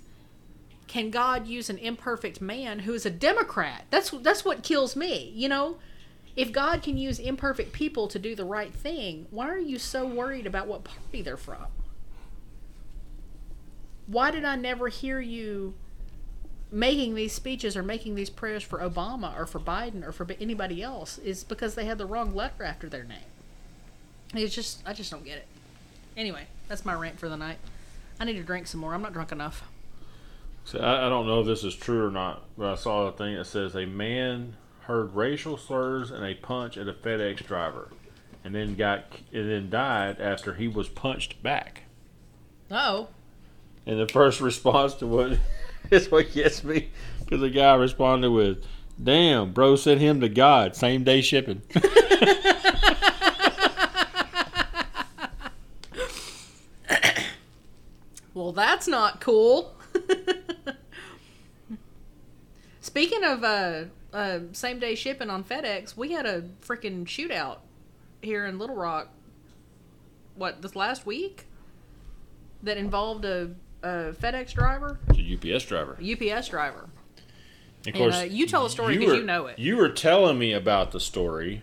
can 0.87 1.11
God 1.11 1.49
use 1.49 1.69
an 1.69 1.79
imperfect 1.79 2.41
man 2.41 2.81
who 2.81 2.95
is 2.95 3.05
a 3.05 3.11
Democrat? 3.11 3.85
That's 3.91 4.11
that's 4.11 4.45
what 4.45 4.63
kills 4.63 4.95
me. 4.95 5.33
You 5.35 5.49
know, 5.49 5.79
if 6.37 6.53
God 6.53 6.83
can 6.83 6.97
use 6.97 7.19
imperfect 7.19 7.73
people 7.73 8.07
to 8.09 8.19
do 8.19 8.37
the 8.37 8.45
right 8.45 8.73
thing, 8.73 9.27
why 9.31 9.49
are 9.49 9.59
you 9.59 9.79
so 9.79 10.07
worried 10.07 10.47
about 10.47 10.69
what 10.69 10.85
party 10.85 11.23
they're 11.23 11.37
from? 11.37 11.67
Why 14.07 14.31
did 14.31 14.45
I 14.45 14.57
never 14.57 14.89
hear 14.89 15.21
you 15.21 15.75
making 16.75 17.15
these 17.15 17.33
speeches 17.33 17.77
or 17.77 17.83
making 17.83 18.17
these 18.17 18.29
prayers 18.29 18.63
for 18.63 18.81
Obama 18.81 19.39
or 19.39 19.47
for 19.47 19.61
Biden 19.61 20.07
or 20.07 20.13
for 20.13 20.27
anybody 20.41 20.83
else? 20.83 21.19
Is 21.19 21.45
because 21.45 21.75
they 21.75 21.85
had 21.85 21.99
the 21.99 22.07
wrong 22.07 22.35
letter 22.35 22.65
after 22.65 22.89
their 22.89 23.05
name. 23.05 23.19
It's 24.35 24.55
just 24.55 24.83
I 24.85 24.93
just 24.93 25.11
don't 25.11 25.25
get 25.25 25.39
it. 25.39 25.47
Anyway, 26.17 26.47
that's 26.69 26.85
my 26.85 26.95
rant 26.95 27.19
for 27.19 27.29
the 27.29 27.37
night. 27.37 27.59
I 28.19 28.25
need 28.25 28.35
to 28.35 28.43
drink 28.43 28.67
some 28.67 28.81
more. 28.81 28.95
I'm 28.95 29.03
not 29.03 29.13
drunk 29.13 29.33
enough. 29.33 29.65
So 30.65 30.79
I, 30.81 31.07
I 31.07 31.09
don't 31.09 31.27
know 31.27 31.41
if 31.41 31.47
this 31.47 31.65
is 31.65 31.75
true 31.75 32.07
or 32.07 32.11
not, 32.11 32.43
but 32.57 32.73
I 32.73 32.75
saw 32.75 33.07
a 33.07 33.13
thing 33.13 33.37
that 33.37 33.47
says 33.47 33.75
a 33.75 33.87
man 33.87 34.57
heard 34.83 35.15
racial 35.15 35.57
slurs 35.57 36.11
and 36.11 36.25
a 36.25 36.35
punch 36.35 36.77
at 36.77 36.89
a 36.89 36.93
FedEx 36.93 37.45
driver, 37.47 37.89
and 38.43 38.55
then 38.55 38.75
got 38.75 39.07
and 39.33 39.51
then 39.51 39.71
died 39.71 40.21
after 40.21 40.55
he 40.55 40.69
was 40.69 40.89
punched 40.89 41.43
back. 41.43 41.83
Oh. 42.71 43.09
And 43.87 44.01
the 44.01 44.09
first 44.09 44.41
response 44.43 44.95
to 44.95 45.07
what 45.07 45.39
is 45.95 46.11
what 46.11 46.33
gets 46.33 46.65
me 46.65 46.91
because 47.21 47.41
the 47.41 47.51
guy 47.51 47.75
responded 47.75 48.31
with, 48.31 48.65
"Damn, 49.03 49.53
bro, 49.53 49.77
sent 49.77 50.01
him 50.01 50.21
to 50.21 50.29
God, 50.29 50.77
same 50.77 51.05
day 51.05 51.21
shipping." 51.21 51.63
Well, 58.35 58.53
that's 58.53 58.89
not 58.89 59.21
cool. 59.21 59.77
Speaking 62.81 63.23
of 63.23 63.45
uh, 63.45 63.85
uh, 64.13 64.41
same 64.53 64.81
day 64.81 64.97
shipping 64.97 65.31
on 65.31 65.45
FedEx, 65.45 65.97
we 65.97 66.13
had 66.13 66.27
a 66.27 66.43
freaking 66.61 67.05
shootout 67.05 67.59
here 68.23 68.45
in 68.45 68.59
Little 68.59 68.77
Rock. 68.77 69.09
What 70.35 70.63
this 70.63 70.75
last 70.75 71.07
week? 71.07 71.47
That 72.65 72.77
involved 72.77 73.25
a, 73.25 73.53
a 73.83 74.13
FedEx 74.13 74.53
driver, 74.53 74.99
UPS 75.25 75.65
driver. 75.65 75.97
UPS 76.01 76.49
driver. 76.49 76.89
Of 77.87 77.95
And, 77.95 78.15
uh, 78.15 78.19
you 78.29 78.47
tell 78.47 78.65
the 78.65 78.71
story 78.71 78.97
'cause 78.97 79.07
were- 79.09 79.15
you 79.17 79.23
know 79.25 79.47
it. 79.47 79.59
You 79.59 79.77
were 79.77 79.89
telling 79.91 80.39
me 80.39 80.53
about 80.53 80.93
the 80.93 81.01
story 81.01 81.63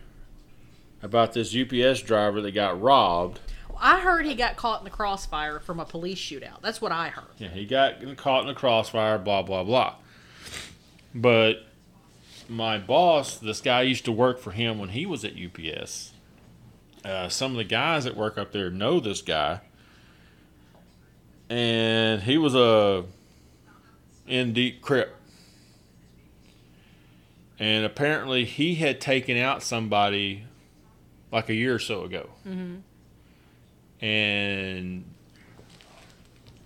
about 1.01 1.33
this 1.33 1.53
UPS 1.55 2.01
driver 2.01 2.41
that 2.41 2.51
got 2.51 2.79
robbed. 2.79 3.39
I 3.79 3.99
heard 3.99 4.27
he 4.27 4.35
got 4.35 4.55
caught 4.55 4.79
in 4.81 4.83
the 4.83 4.91
crossfire 4.91 5.59
from 5.59 5.79
a 5.79 5.85
police 5.85 6.19
shootout. 6.19 6.61
That's 6.61 6.79
what 6.79 6.91
I 6.91 7.09
heard. 7.09 7.25
Yeah, 7.39 7.47
he 7.47 7.65
got 7.65 8.15
caught 8.17 8.41
in 8.41 8.47
the 8.47 8.53
crossfire, 8.53 9.17
blah, 9.17 9.41
blah, 9.41 9.63
blah. 9.63 9.95
But 11.15 11.65
my 12.47 12.77
boss, 12.77 13.37
this 13.37 13.59
guy 13.59 13.81
used 13.81 14.05
to 14.05 14.11
work 14.11 14.39
for 14.39 14.51
him 14.51 14.77
when 14.77 14.89
he 14.89 15.07
was 15.07 15.25
at 15.25 15.35
UPS. 15.35 16.11
Uh, 17.03 17.29
some 17.29 17.51
of 17.51 17.57
the 17.57 17.63
guys 17.63 18.03
that 18.03 18.15
work 18.15 18.37
up 18.37 18.51
there 18.51 18.69
know 18.69 18.99
this 18.99 19.23
guy. 19.23 19.61
And 21.49 22.21
he 22.21 22.37
was 22.37 22.53
a 22.55 23.05
in 24.31 24.53
deep 24.53 24.81
crip. 24.81 25.15
And 27.59 27.85
apparently 27.85 28.45
he 28.45 28.75
had 28.75 28.99
taken 28.99 29.37
out 29.37 29.61
somebody 29.61 30.45
like 31.31 31.49
a 31.49 31.53
year 31.53 31.75
or 31.75 31.79
so 31.79 32.03
ago. 32.03 32.29
And 34.01 35.05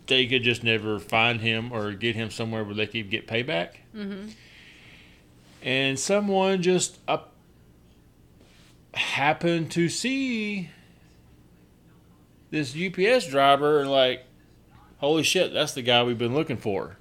they 0.07 0.27
could 0.27 0.43
just 0.43 0.63
never 0.63 0.99
find 0.99 1.41
him 1.41 1.73
or 1.73 1.91
get 1.91 2.15
him 2.15 2.29
somewhere 2.29 2.63
where 2.63 2.75
they 2.75 2.87
could 2.87 3.09
get 3.09 3.27
payback. 3.27 3.71
Mm-hmm. 3.93 4.29
And 5.63 5.99
someone 5.99 6.61
just 6.61 6.99
up 7.07 7.33
happened 8.93 9.71
to 9.71 9.89
see 9.89 10.69
this 12.51 12.75
UPS 12.75 13.27
driver 13.27 13.81
and 13.81 13.91
like, 13.91 14.23
holy 14.99 15.23
shit, 15.23 15.51
that's 15.51 15.73
the 15.73 15.81
guy 15.81 16.03
we've 16.03 16.17
been 16.17 16.35
looking 16.35 16.57
for, 16.57 16.97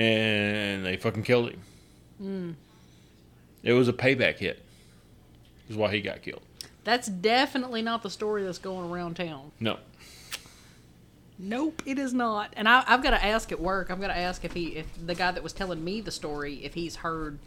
and 0.00 0.84
they 0.84 0.96
fucking 0.96 1.22
killed 1.22 1.52
him. 2.20 2.56
It 3.62 3.72
was 3.72 3.88
a 3.88 3.92
payback 3.92 4.36
hit. 4.36 4.62
Is 5.68 5.76
why 5.76 5.90
he 5.92 6.00
got 6.00 6.22
killed. 6.22 6.42
That's 6.84 7.08
definitely 7.08 7.82
not 7.82 8.02
the 8.04 8.10
story 8.10 8.44
that's 8.44 8.58
going 8.58 8.88
around 8.90 9.16
town. 9.16 9.50
No, 9.58 9.78
Nope, 11.38 11.82
it 11.84 11.98
is 11.98 12.14
not. 12.14 12.54
And 12.56 12.66
I, 12.68 12.82
I've 12.86 13.02
got 13.02 13.10
to 13.10 13.22
ask 13.22 13.50
at 13.52 13.60
work. 13.60 13.90
I've 13.90 14.00
got 14.00 14.06
to 14.08 14.16
ask 14.16 14.44
if 14.44 14.52
he, 14.54 14.68
if 14.76 14.86
the 15.06 15.14
guy 15.14 15.32
that 15.32 15.42
was 15.42 15.52
telling 15.52 15.82
me 15.84 16.00
the 16.00 16.10
story, 16.10 16.64
if 16.64 16.72
he's 16.74 16.96
heard 16.96 17.38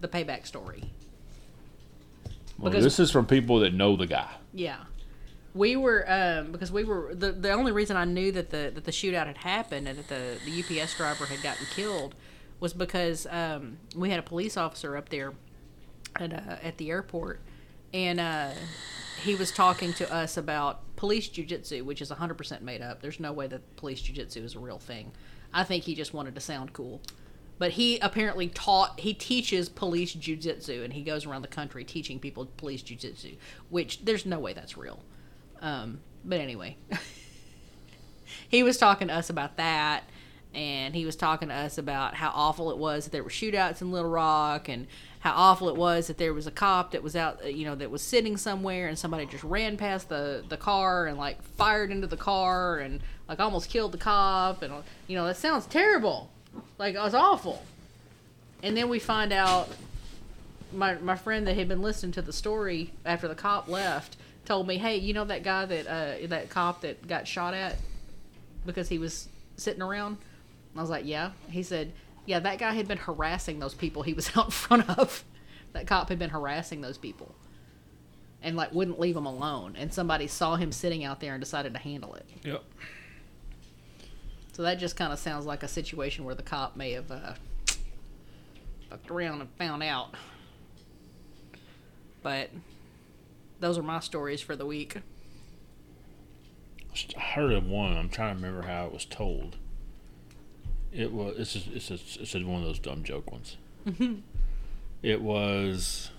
the 0.00 0.08
payback 0.08 0.46
story. 0.46 0.82
well, 2.58 2.70
Because- 2.70 2.84
this 2.84 2.98
is 2.98 3.10
from 3.10 3.24
people 3.26 3.60
that 3.60 3.72
know 3.72 3.96
the 3.96 4.06
guy. 4.06 4.28
Yeah, 4.52 4.78
we 5.54 5.76
were 5.76 6.04
um, 6.08 6.52
because 6.52 6.70
we 6.70 6.84
were 6.84 7.14
the 7.14 7.32
the 7.32 7.50
only 7.50 7.72
reason 7.72 7.96
I 7.96 8.04
knew 8.04 8.32
that 8.32 8.50
the 8.50 8.70
that 8.74 8.84
the 8.84 8.92
shootout 8.92 9.26
had 9.26 9.38
happened 9.38 9.88
and 9.88 9.98
that 9.98 10.08
the 10.08 10.38
the 10.44 10.80
UPS 10.80 10.96
driver 10.96 11.26
had 11.26 11.42
gotten 11.42 11.66
killed 11.66 12.14
was 12.60 12.72
because 12.72 13.26
um, 13.30 13.78
we 13.96 14.10
had 14.10 14.18
a 14.18 14.22
police 14.22 14.56
officer 14.56 14.96
up 14.96 15.08
there 15.08 15.32
at 16.16 16.32
uh, 16.32 16.56
at 16.62 16.76
the 16.76 16.90
airport, 16.90 17.40
and 17.92 18.20
uh, 18.20 18.50
he 19.22 19.34
was 19.34 19.50
talking 19.50 19.92
to 19.94 20.12
us 20.12 20.36
about 20.36 20.80
police 20.96 21.28
jujitsu, 21.28 21.82
which 21.82 22.02
is 22.02 22.10
100% 22.10 22.62
made 22.62 22.82
up. 22.82 23.00
There's 23.00 23.20
no 23.20 23.32
way 23.32 23.46
that 23.46 23.76
police 23.76 24.02
jujitsu 24.02 24.44
is 24.44 24.54
a 24.54 24.58
real 24.58 24.78
thing. 24.78 25.12
I 25.52 25.64
think 25.64 25.84
he 25.84 25.94
just 25.94 26.14
wanted 26.14 26.34
to 26.34 26.40
sound 26.40 26.72
cool. 26.72 27.00
But 27.58 27.72
he 27.72 27.98
apparently 27.98 28.48
taught, 28.48 29.00
he 29.00 29.12
teaches 29.12 29.68
police 29.68 30.14
jujitsu, 30.14 30.82
and 30.82 30.94
he 30.94 31.02
goes 31.02 31.26
around 31.26 31.42
the 31.42 31.48
country 31.48 31.84
teaching 31.84 32.18
people 32.18 32.46
police 32.56 32.82
jujitsu, 32.82 33.36
which 33.68 34.02
there's 34.04 34.24
no 34.24 34.38
way 34.38 34.54
that's 34.54 34.78
real. 34.78 35.00
Um, 35.60 36.00
but 36.24 36.40
anyway, 36.40 36.76
he 38.48 38.62
was 38.62 38.76
talking 38.76 39.08
to 39.08 39.14
us 39.14 39.30
about 39.30 39.56
that, 39.56 40.04
and 40.54 40.94
he 40.94 41.04
was 41.04 41.16
talking 41.16 41.48
to 41.48 41.54
us 41.54 41.78
about 41.78 42.14
how 42.14 42.30
awful 42.34 42.70
it 42.70 42.78
was 42.78 43.04
that 43.04 43.10
there 43.10 43.22
were 43.22 43.30
shootouts 43.30 43.80
in 43.80 43.92
Little 43.92 44.10
Rock, 44.10 44.68
and 44.68 44.86
how 45.20 45.32
awful 45.34 45.68
it 45.68 45.76
was 45.76 46.06
that 46.06 46.16
there 46.16 46.32
was 46.32 46.46
a 46.46 46.50
cop 46.50 46.92
that 46.92 47.02
was 47.02 47.14
out, 47.14 47.52
you 47.52 47.64
know, 47.64 47.74
that 47.74 47.90
was 47.90 48.02
sitting 48.02 48.36
somewhere, 48.36 48.88
and 48.88 48.98
somebody 48.98 49.26
just 49.26 49.44
ran 49.44 49.76
past 49.76 50.08
the 50.08 50.44
the 50.48 50.56
car 50.56 51.06
and 51.06 51.18
like 51.18 51.42
fired 51.42 51.90
into 51.90 52.06
the 52.06 52.16
car 52.16 52.78
and 52.78 53.00
like 53.28 53.38
almost 53.38 53.70
killed 53.70 53.92
the 53.92 53.98
cop, 53.98 54.62
and 54.62 54.72
you 55.06 55.16
know 55.16 55.26
that 55.26 55.36
sounds 55.36 55.66
terrible, 55.66 56.30
like 56.78 56.94
it 56.94 57.00
was 57.00 57.14
awful. 57.14 57.62
And 58.62 58.76
then 58.76 58.88
we 58.88 58.98
find 58.98 59.32
out 59.32 59.68
my 60.72 60.94
my 60.96 61.16
friend 61.16 61.46
that 61.46 61.56
had 61.56 61.68
been 61.68 61.82
listening 61.82 62.12
to 62.12 62.22
the 62.22 62.32
story 62.32 62.92
after 63.04 63.28
the 63.28 63.34
cop 63.34 63.68
left 63.68 64.16
told 64.44 64.66
me, 64.66 64.78
"Hey, 64.78 64.96
you 64.96 65.12
know 65.12 65.24
that 65.24 65.42
guy 65.42 65.66
that 65.66 65.86
uh, 65.86 66.26
that 66.28 66.50
cop 66.50 66.82
that 66.82 67.06
got 67.06 67.26
shot 67.26 67.54
at 67.54 67.76
because 68.66 68.88
he 68.88 68.98
was 68.98 69.28
sitting 69.56 69.82
around?" 69.82 70.18
I 70.76 70.80
was 70.80 70.90
like, 70.90 71.06
"Yeah." 71.06 71.32
He 71.50 71.62
said, 71.62 71.92
"Yeah, 72.26 72.40
that 72.40 72.58
guy 72.58 72.72
had 72.72 72.88
been 72.88 72.98
harassing 72.98 73.58
those 73.58 73.74
people 73.74 74.02
he 74.02 74.14
was 74.14 74.30
out 74.36 74.46
in 74.46 74.50
front 74.50 74.88
of. 74.98 75.24
That 75.72 75.86
cop 75.86 76.08
had 76.08 76.18
been 76.18 76.30
harassing 76.30 76.80
those 76.80 76.98
people." 76.98 77.34
And 78.42 78.56
like 78.56 78.72
wouldn't 78.72 78.98
leave 78.98 79.14
them 79.14 79.26
alone, 79.26 79.76
and 79.78 79.92
somebody 79.92 80.26
saw 80.26 80.56
him 80.56 80.72
sitting 80.72 81.04
out 81.04 81.20
there 81.20 81.34
and 81.34 81.40
decided 81.42 81.74
to 81.74 81.78
handle 81.78 82.14
it. 82.14 82.26
Yep. 82.42 82.64
So 84.52 84.62
that 84.62 84.78
just 84.78 84.96
kind 84.96 85.12
of 85.12 85.18
sounds 85.18 85.46
like 85.46 85.62
a 85.62 85.68
situation 85.68 86.24
where 86.24 86.34
the 86.34 86.42
cop 86.42 86.76
may 86.76 86.92
have 86.92 87.10
uh, 87.10 87.34
fucked 88.88 89.10
around 89.10 89.40
and 89.40 89.50
found 89.58 89.82
out. 89.82 90.14
But 92.22 92.50
those 93.60 93.78
are 93.78 93.82
my 93.82 94.00
stories 94.00 94.40
for 94.40 94.56
the 94.56 94.66
week. 94.66 94.98
I 97.16 97.20
heard 97.20 97.52
of 97.52 97.66
one. 97.66 97.96
I'm 97.96 98.08
trying 98.08 98.36
to 98.36 98.42
remember 98.42 98.66
how 98.66 98.86
it 98.86 98.92
was 98.92 99.04
told. 99.04 99.56
It 100.92 101.12
was 101.12 101.36
it's 101.38 101.54
a, 101.54 101.72
it's 101.72 101.90
a, 101.90 102.22
it's 102.22 102.34
a, 102.34 102.40
one 102.40 102.62
of 102.62 102.66
those 102.66 102.80
dumb 102.80 103.04
joke 103.04 103.30
ones. 103.30 103.56
it 105.02 105.22
was 105.22 106.10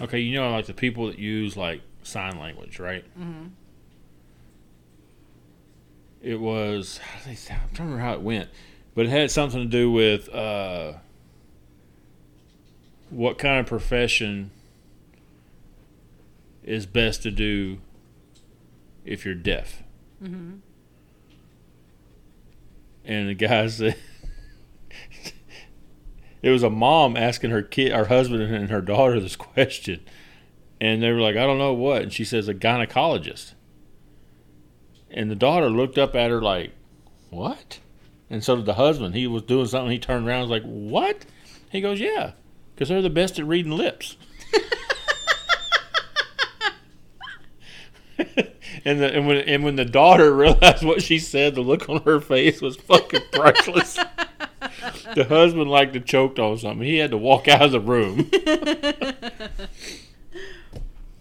okay. 0.00 0.18
You 0.18 0.40
know, 0.40 0.50
like 0.50 0.66
the 0.66 0.74
people 0.74 1.06
that 1.06 1.18
use 1.18 1.56
like 1.56 1.82
sign 2.02 2.40
language, 2.40 2.80
right? 2.80 3.04
Mm-hmm. 3.18 3.46
It 6.22 6.40
was 6.40 6.98
how 6.98 7.20
do 7.20 7.30
they 7.30 7.36
sound? 7.36 7.60
I'm 7.62 7.68
trying 7.68 7.88
to 7.88 7.94
remember 7.94 8.02
how 8.02 8.14
it 8.14 8.22
went, 8.22 8.48
but 8.96 9.06
it 9.06 9.10
had 9.10 9.30
something 9.30 9.60
to 9.60 9.68
do 9.68 9.92
with 9.92 10.28
uh, 10.34 10.94
what 13.10 13.38
kind 13.38 13.60
of 13.60 13.66
profession 13.66 14.50
is 16.62 16.86
best 16.86 17.22
to 17.22 17.30
do 17.30 17.78
if 19.04 19.24
you're 19.24 19.34
deaf. 19.34 19.82
Mm-hmm. 20.22 20.56
and 23.04 23.28
the 23.28 23.34
guy 23.34 23.66
said 23.68 23.96
it 26.42 26.50
was 26.50 26.62
a 26.62 26.70
mom 26.70 27.16
asking 27.16 27.50
her 27.50 27.62
kid, 27.62 27.92
her 27.92 28.06
husband, 28.06 28.42
and 28.42 28.70
her 28.70 28.80
daughter 28.80 29.20
this 29.20 29.36
question, 29.36 30.00
and 30.80 31.02
they 31.02 31.10
were 31.10 31.20
like, 31.20 31.36
"I 31.36 31.46
don't 31.46 31.58
know 31.58 31.72
what," 31.72 32.02
and 32.02 32.12
she 32.12 32.24
says, 32.24 32.48
"A 32.48 32.54
gynecologist." 32.54 33.54
And 35.10 35.30
the 35.30 35.36
daughter 35.36 35.68
looked 35.70 35.98
up 35.98 36.14
at 36.14 36.30
her 36.30 36.42
like, 36.42 36.72
"What?" 37.30 37.80
And 38.28 38.42
so 38.42 38.56
did 38.56 38.66
the 38.66 38.74
husband. 38.74 39.14
He 39.14 39.26
was 39.26 39.42
doing 39.42 39.66
something. 39.66 39.90
He 39.90 39.98
turned 39.98 40.26
around, 40.26 40.42
and 40.42 40.50
was 40.50 40.62
like, 40.62 40.68
"What?" 40.68 41.26
He 41.70 41.80
goes, 41.80 42.00
"Yeah, 42.00 42.32
because 42.76 42.90
they're 42.90 43.02
the 43.02 43.10
best 43.10 43.40
at 43.40 43.46
reading 43.46 43.72
lips." 43.72 44.16
and 48.84 49.00
the, 49.00 49.12
and 49.12 49.26
when 49.26 49.38
and 49.38 49.64
when 49.64 49.74
the 49.74 49.84
daughter 49.84 50.32
realized 50.34 50.84
what 50.84 51.02
she 51.02 51.18
said, 51.18 51.56
the 51.56 51.62
look 51.62 51.88
on 51.88 52.02
her 52.02 52.20
face 52.20 52.60
was 52.60 52.76
fucking 52.76 53.22
priceless. 53.32 53.98
the 55.14 55.24
husband 55.28 55.70
like 55.70 55.92
to 55.94 56.00
choked 56.00 56.38
on 56.38 56.58
something. 56.58 56.86
He 56.86 56.98
had 56.98 57.10
to 57.10 57.18
walk 57.18 57.48
out 57.48 57.62
of 57.62 57.72
the 57.72 57.80
room. 57.80 58.30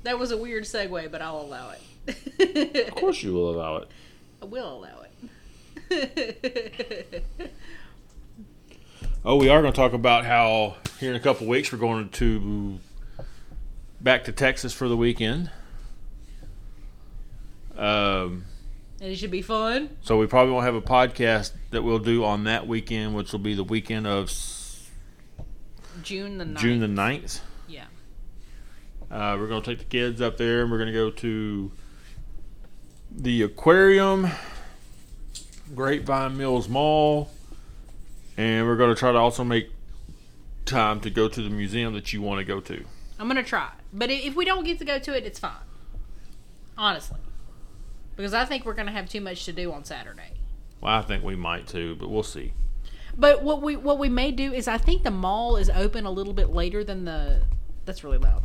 That 0.06 0.20
was 0.20 0.30
a 0.30 0.38
weird 0.38 0.66
segue, 0.66 1.12
but 1.12 1.24
I'll 1.24 1.42
allow 1.42 1.72
it. 1.72 2.90
of 2.90 2.94
course, 2.94 3.24
you 3.24 3.34
will 3.34 3.50
allow 3.50 3.78
it. 3.78 3.88
I 4.40 4.46
will 4.46 4.78
allow 4.78 5.04
it. 5.90 7.26
Oh, 9.28 9.38
we 9.38 9.50
are 9.50 9.60
going 9.60 9.74
to 9.74 9.76
talk 9.76 9.94
about 9.94 10.24
how 10.24 10.76
here 11.00 11.10
in 11.10 11.16
a 11.16 11.20
couple 11.20 11.48
weeks 11.48 11.72
we're 11.72 11.80
going 11.80 12.10
to 12.10 12.78
back 14.00 14.26
to 14.26 14.32
Texas 14.32 14.72
for 14.72 14.88
the 14.88 14.96
weekend. 14.96 15.50
Um, 17.76 18.46
and 19.02 19.12
it 19.12 19.16
should 19.16 19.32
be 19.32 19.42
fun. 19.42 19.90
so 20.04 20.20
we 20.20 20.28
probably 20.28 20.54
won't 20.54 20.66
have 20.66 20.76
a 20.76 20.82
podcast 20.82 21.54
that 21.72 21.82
we'll 21.82 21.98
do 21.98 22.24
on 22.24 22.44
that 22.44 22.68
weekend, 22.68 23.16
which 23.16 23.32
will 23.32 23.40
be 23.40 23.56
the 23.56 23.64
weekend 23.64 24.06
of 24.06 24.32
June 26.04 26.38
the 26.38 26.46
9th. 26.46 26.58
June 26.58 26.80
the 26.80 27.02
9th. 27.02 27.40
Yeah. 27.68 27.86
Uh, 29.10 29.38
we're 29.40 29.48
going 29.48 29.64
to 29.64 29.68
take 29.72 29.80
the 29.80 29.86
kids 29.86 30.22
up 30.22 30.38
there 30.38 30.62
and 30.62 30.70
we're 30.70 30.78
going 30.78 30.94
to 30.94 30.94
go 30.94 31.10
to 31.10 31.72
the 33.10 33.42
aquarium, 33.42 34.28
Grapevine 35.74 36.38
Mills 36.38 36.70
Mall, 36.70 37.32
and 38.38 38.68
we're 38.68 38.76
going 38.76 38.94
to 38.94 39.00
try 39.00 39.12
to 39.12 39.18
also 39.18 39.44
make 39.44 39.70
time 40.66 41.00
to 41.02 41.10
go 41.10 41.28
to 41.28 41.42
the 41.42 41.50
museum 41.50 41.94
that 41.94 42.12
you 42.14 42.22
want 42.22 42.40
to 42.40 42.46
go 42.46 42.60
to. 42.60 42.84
I'm 43.18 43.28
gonna 43.28 43.44
try, 43.44 43.70
but 43.94 44.12
if 44.12 44.36
we 44.36 44.44
don't 44.44 44.66
get 44.66 44.80
to 44.80 44.86
go 44.86 45.00
to 45.00 45.16
it, 45.16 45.26
it's 45.26 45.40
fine. 45.40 45.54
Honestly, 46.78 47.20
because 48.18 48.34
I 48.34 48.44
think 48.44 48.66
we're 48.66 48.74
gonna 48.74 48.92
have 48.92 49.08
too 49.08 49.22
much 49.22 49.46
to 49.46 49.54
do 49.54 49.72
on 49.72 49.86
Saturday. 49.86 50.34
Well, 50.82 50.94
I 50.94 51.02
think 51.02 51.24
we 51.24 51.36
might 51.36 51.68
too, 51.68 51.96
but 51.96 52.10
we'll 52.10 52.24
see. 52.24 52.54
But 53.18 53.42
what 53.42 53.62
we 53.62 53.78
what 53.78 54.00
we 54.00 54.10
may 54.10 54.32
do 54.32 54.52
is 54.52 54.68
I 54.68 54.78
think 54.78 55.04
the 55.04 55.12
mall 55.12 55.56
is 55.56 55.70
open 55.70 56.06
a 56.06 56.12
little 56.12 56.34
bit 56.34 56.50
later 56.50 56.84
than 56.84 57.06
the. 57.06 57.44
That's 57.86 58.04
really 58.04 58.18
loud. 58.18 58.44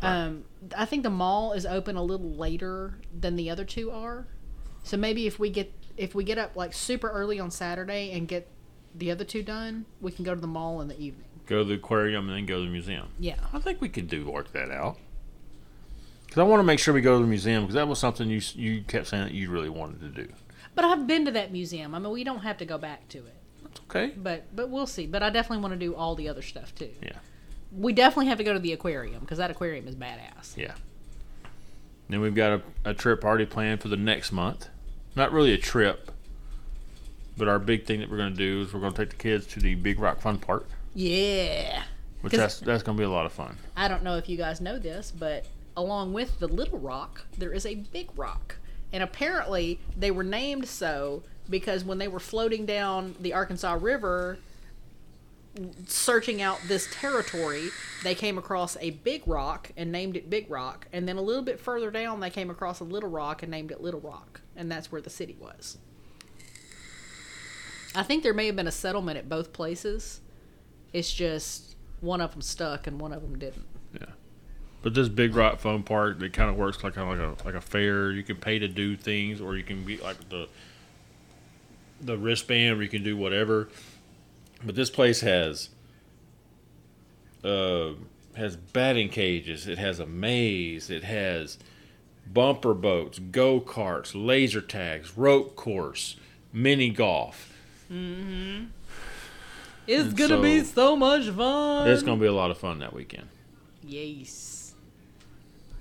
Um, 0.00 0.44
I 0.76 0.84
think 0.84 1.02
the 1.02 1.10
mall 1.10 1.52
is 1.52 1.66
open 1.66 1.96
a 1.96 2.02
little 2.02 2.30
later 2.30 2.94
than 3.12 3.34
the 3.36 3.50
other 3.50 3.64
two 3.64 3.90
are. 3.90 4.26
So 4.84 4.96
maybe 4.96 5.26
if 5.26 5.38
we 5.38 5.50
get 5.50 5.72
if 5.96 6.14
we 6.14 6.24
get 6.24 6.38
up 6.38 6.56
like 6.56 6.72
super 6.72 7.10
early 7.10 7.38
on 7.38 7.50
Saturday 7.50 8.12
and 8.12 8.26
get 8.26 8.48
the 8.94 9.10
other 9.10 9.24
two 9.24 9.42
done, 9.42 9.86
we 10.00 10.12
can 10.12 10.24
go 10.24 10.34
to 10.34 10.40
the 10.40 10.46
mall 10.46 10.80
in 10.80 10.88
the 10.88 10.98
evening. 10.98 11.24
Go 11.46 11.58
to 11.58 11.64
the 11.64 11.74
aquarium 11.74 12.28
and 12.28 12.36
then 12.36 12.46
go 12.46 12.58
to 12.58 12.64
the 12.64 12.70
museum. 12.70 13.08
Yeah. 13.18 13.36
I 13.52 13.58
think 13.58 13.80
we 13.80 13.88
could 13.88 14.08
do 14.08 14.28
work 14.28 14.52
that 14.52 14.70
out. 14.70 14.98
Because 16.26 16.40
I 16.40 16.42
want 16.42 16.60
to 16.60 16.64
make 16.64 16.78
sure 16.78 16.92
we 16.92 17.00
go 17.00 17.16
to 17.16 17.22
the 17.22 17.28
museum 17.28 17.62
because 17.62 17.74
that 17.74 17.88
was 17.88 17.98
something 17.98 18.28
you 18.28 18.42
you 18.54 18.82
kept 18.82 19.06
saying 19.06 19.24
that 19.24 19.32
you 19.32 19.50
really 19.50 19.70
wanted 19.70 20.00
to 20.00 20.24
do. 20.24 20.30
But 20.74 20.84
I've 20.84 21.06
been 21.06 21.24
to 21.24 21.30
that 21.32 21.52
museum. 21.52 21.94
I 21.94 21.98
mean, 21.98 22.12
we 22.12 22.22
don't 22.22 22.40
have 22.40 22.58
to 22.58 22.66
go 22.66 22.76
back 22.76 23.08
to 23.08 23.18
it. 23.18 23.34
That's 23.62 23.80
okay. 23.88 24.12
But 24.14 24.54
but 24.54 24.68
we'll 24.68 24.86
see. 24.86 25.06
But 25.06 25.22
I 25.22 25.30
definitely 25.30 25.62
want 25.62 25.72
to 25.72 25.78
do 25.78 25.94
all 25.94 26.14
the 26.14 26.28
other 26.28 26.42
stuff 26.42 26.74
too. 26.74 26.90
Yeah. 27.02 27.16
We 27.72 27.94
definitely 27.94 28.26
have 28.26 28.38
to 28.38 28.44
go 28.44 28.52
to 28.52 28.58
the 28.58 28.74
aquarium 28.74 29.20
because 29.20 29.38
that 29.38 29.50
aquarium 29.50 29.88
is 29.88 29.96
badass. 29.96 30.56
Yeah. 30.56 30.74
Then 32.10 32.20
we've 32.20 32.34
got 32.34 32.60
a, 32.84 32.90
a 32.90 32.94
trip 32.94 33.24
already 33.24 33.46
planned 33.46 33.80
for 33.80 33.88
the 33.88 33.96
next 33.96 34.30
month. 34.30 34.68
Not 35.16 35.32
really 35.32 35.52
a 35.52 35.58
trip, 35.58 36.10
but 37.38 37.48
our 37.48 37.58
big 37.58 37.86
thing 37.86 38.00
that 38.00 38.10
we're 38.10 38.16
going 38.16 38.32
to 38.32 38.36
do 38.36 38.62
is 38.62 38.72
we're 38.74 38.80
going 38.80 38.92
to 38.92 38.98
take 38.98 39.10
the 39.10 39.16
kids 39.16 39.46
to 39.46 39.60
the 39.60 39.74
Big 39.74 39.98
Rock 40.00 40.20
Fun 40.20 40.38
Park, 40.38 40.66
Yeah. 40.94 41.84
Which 42.20 42.32
that's 42.32 42.58
that's 42.58 42.82
going 42.82 42.98
to 42.98 43.00
be 43.00 43.04
a 43.04 43.10
lot 43.10 43.26
of 43.26 43.32
fun. 43.32 43.56
I 43.76 43.86
don't 43.86 44.02
know 44.02 44.16
if 44.16 44.28
you 44.28 44.36
guys 44.36 44.60
know 44.60 44.76
this, 44.78 45.12
but 45.16 45.46
along 45.76 46.12
with 46.12 46.40
the 46.40 46.48
Little 46.48 46.80
Rock, 46.80 47.24
there 47.38 47.52
is 47.52 47.64
a 47.64 47.76
Big 47.76 48.08
Rock. 48.16 48.56
And 48.92 49.04
apparently 49.04 49.78
they 49.96 50.10
were 50.10 50.24
named 50.24 50.66
so 50.66 51.22
because 51.48 51.84
when 51.84 51.98
they 51.98 52.08
were 52.08 52.18
floating 52.18 52.66
down 52.66 53.14
the 53.20 53.32
Arkansas 53.34 53.78
River 53.80 54.38
searching 55.86 56.40
out 56.42 56.58
this 56.66 56.88
territory, 56.92 57.68
they 58.02 58.14
came 58.14 58.38
across 58.38 58.76
a 58.80 58.90
big 58.90 59.22
rock 59.26 59.70
and 59.76 59.90
named 59.90 60.16
it 60.16 60.30
Big 60.30 60.50
Rock. 60.50 60.86
And 60.92 61.08
then 61.08 61.16
a 61.16 61.22
little 61.22 61.42
bit 61.42 61.58
further 61.58 61.90
down, 61.90 62.20
they 62.20 62.30
came 62.30 62.50
across 62.50 62.80
a 62.80 62.84
little 62.84 63.10
rock 63.10 63.42
and 63.42 63.50
named 63.50 63.70
it 63.70 63.80
Little 63.80 64.00
Rock. 64.00 64.40
And 64.56 64.70
that's 64.70 64.92
where 64.92 65.00
the 65.00 65.10
city 65.10 65.36
was. 65.40 65.78
I 67.94 68.02
think 68.02 68.22
there 68.22 68.34
may 68.34 68.46
have 68.46 68.56
been 68.56 68.66
a 68.66 68.72
settlement 68.72 69.18
at 69.18 69.28
both 69.28 69.52
places. 69.52 70.20
It's 70.92 71.12
just 71.12 71.76
one 72.00 72.20
of 72.20 72.32
them 72.32 72.42
stuck 72.42 72.86
and 72.86 73.00
one 73.00 73.12
of 73.12 73.22
them 73.22 73.38
didn't. 73.38 73.66
Yeah. 73.92 74.06
But 74.82 74.94
this 74.94 75.08
Big 75.08 75.34
Rock 75.34 75.58
Fun 75.58 75.82
Park, 75.82 76.22
it 76.22 76.32
kind 76.32 76.50
of 76.50 76.56
works 76.56 76.82
like 76.84 76.94
kind 76.94 77.10
of 77.10 77.18
like 77.18 77.40
a 77.40 77.46
like 77.46 77.54
a 77.54 77.60
fair. 77.60 78.12
You 78.12 78.22
can 78.22 78.36
pay 78.36 78.58
to 78.58 78.68
do 78.68 78.96
things, 78.96 79.40
or 79.40 79.56
you 79.56 79.64
can 79.64 79.84
be 79.84 79.96
like 79.98 80.28
the 80.28 80.48
the 82.00 82.16
wristband, 82.16 82.76
where 82.76 82.84
you 82.84 82.88
can 82.88 83.02
do 83.02 83.16
whatever. 83.16 83.68
But 84.64 84.76
this 84.76 84.90
place 84.90 85.20
has 85.20 85.70
uh, 87.42 87.90
has 88.36 88.56
batting 88.56 89.08
cages. 89.08 89.66
It 89.66 89.78
has 89.78 89.98
a 89.98 90.06
maze. 90.06 90.90
It 90.90 91.04
has 91.04 91.58
bumper 92.32 92.74
boats, 92.74 93.18
go 93.18 93.60
karts, 93.60 94.12
laser 94.14 94.60
tags, 94.60 95.16
rope 95.16 95.56
course, 95.56 96.16
mini 96.52 96.90
golf. 96.90 97.47
It's 97.90 98.68
And 100.08 100.16
gonna 100.16 100.42
be 100.42 100.60
so- 100.60 100.72
so 100.74 100.96
much 100.96 101.26
fun. 101.28 101.88
It's 101.88 102.02
gonna 102.02 102.20
be 102.20 102.26
a 102.26 102.32
lot 102.32 102.50
of 102.50 102.58
fun 102.58 102.80
that 102.80 102.92
weekend. 102.92 103.28
Yes. 103.86 104.74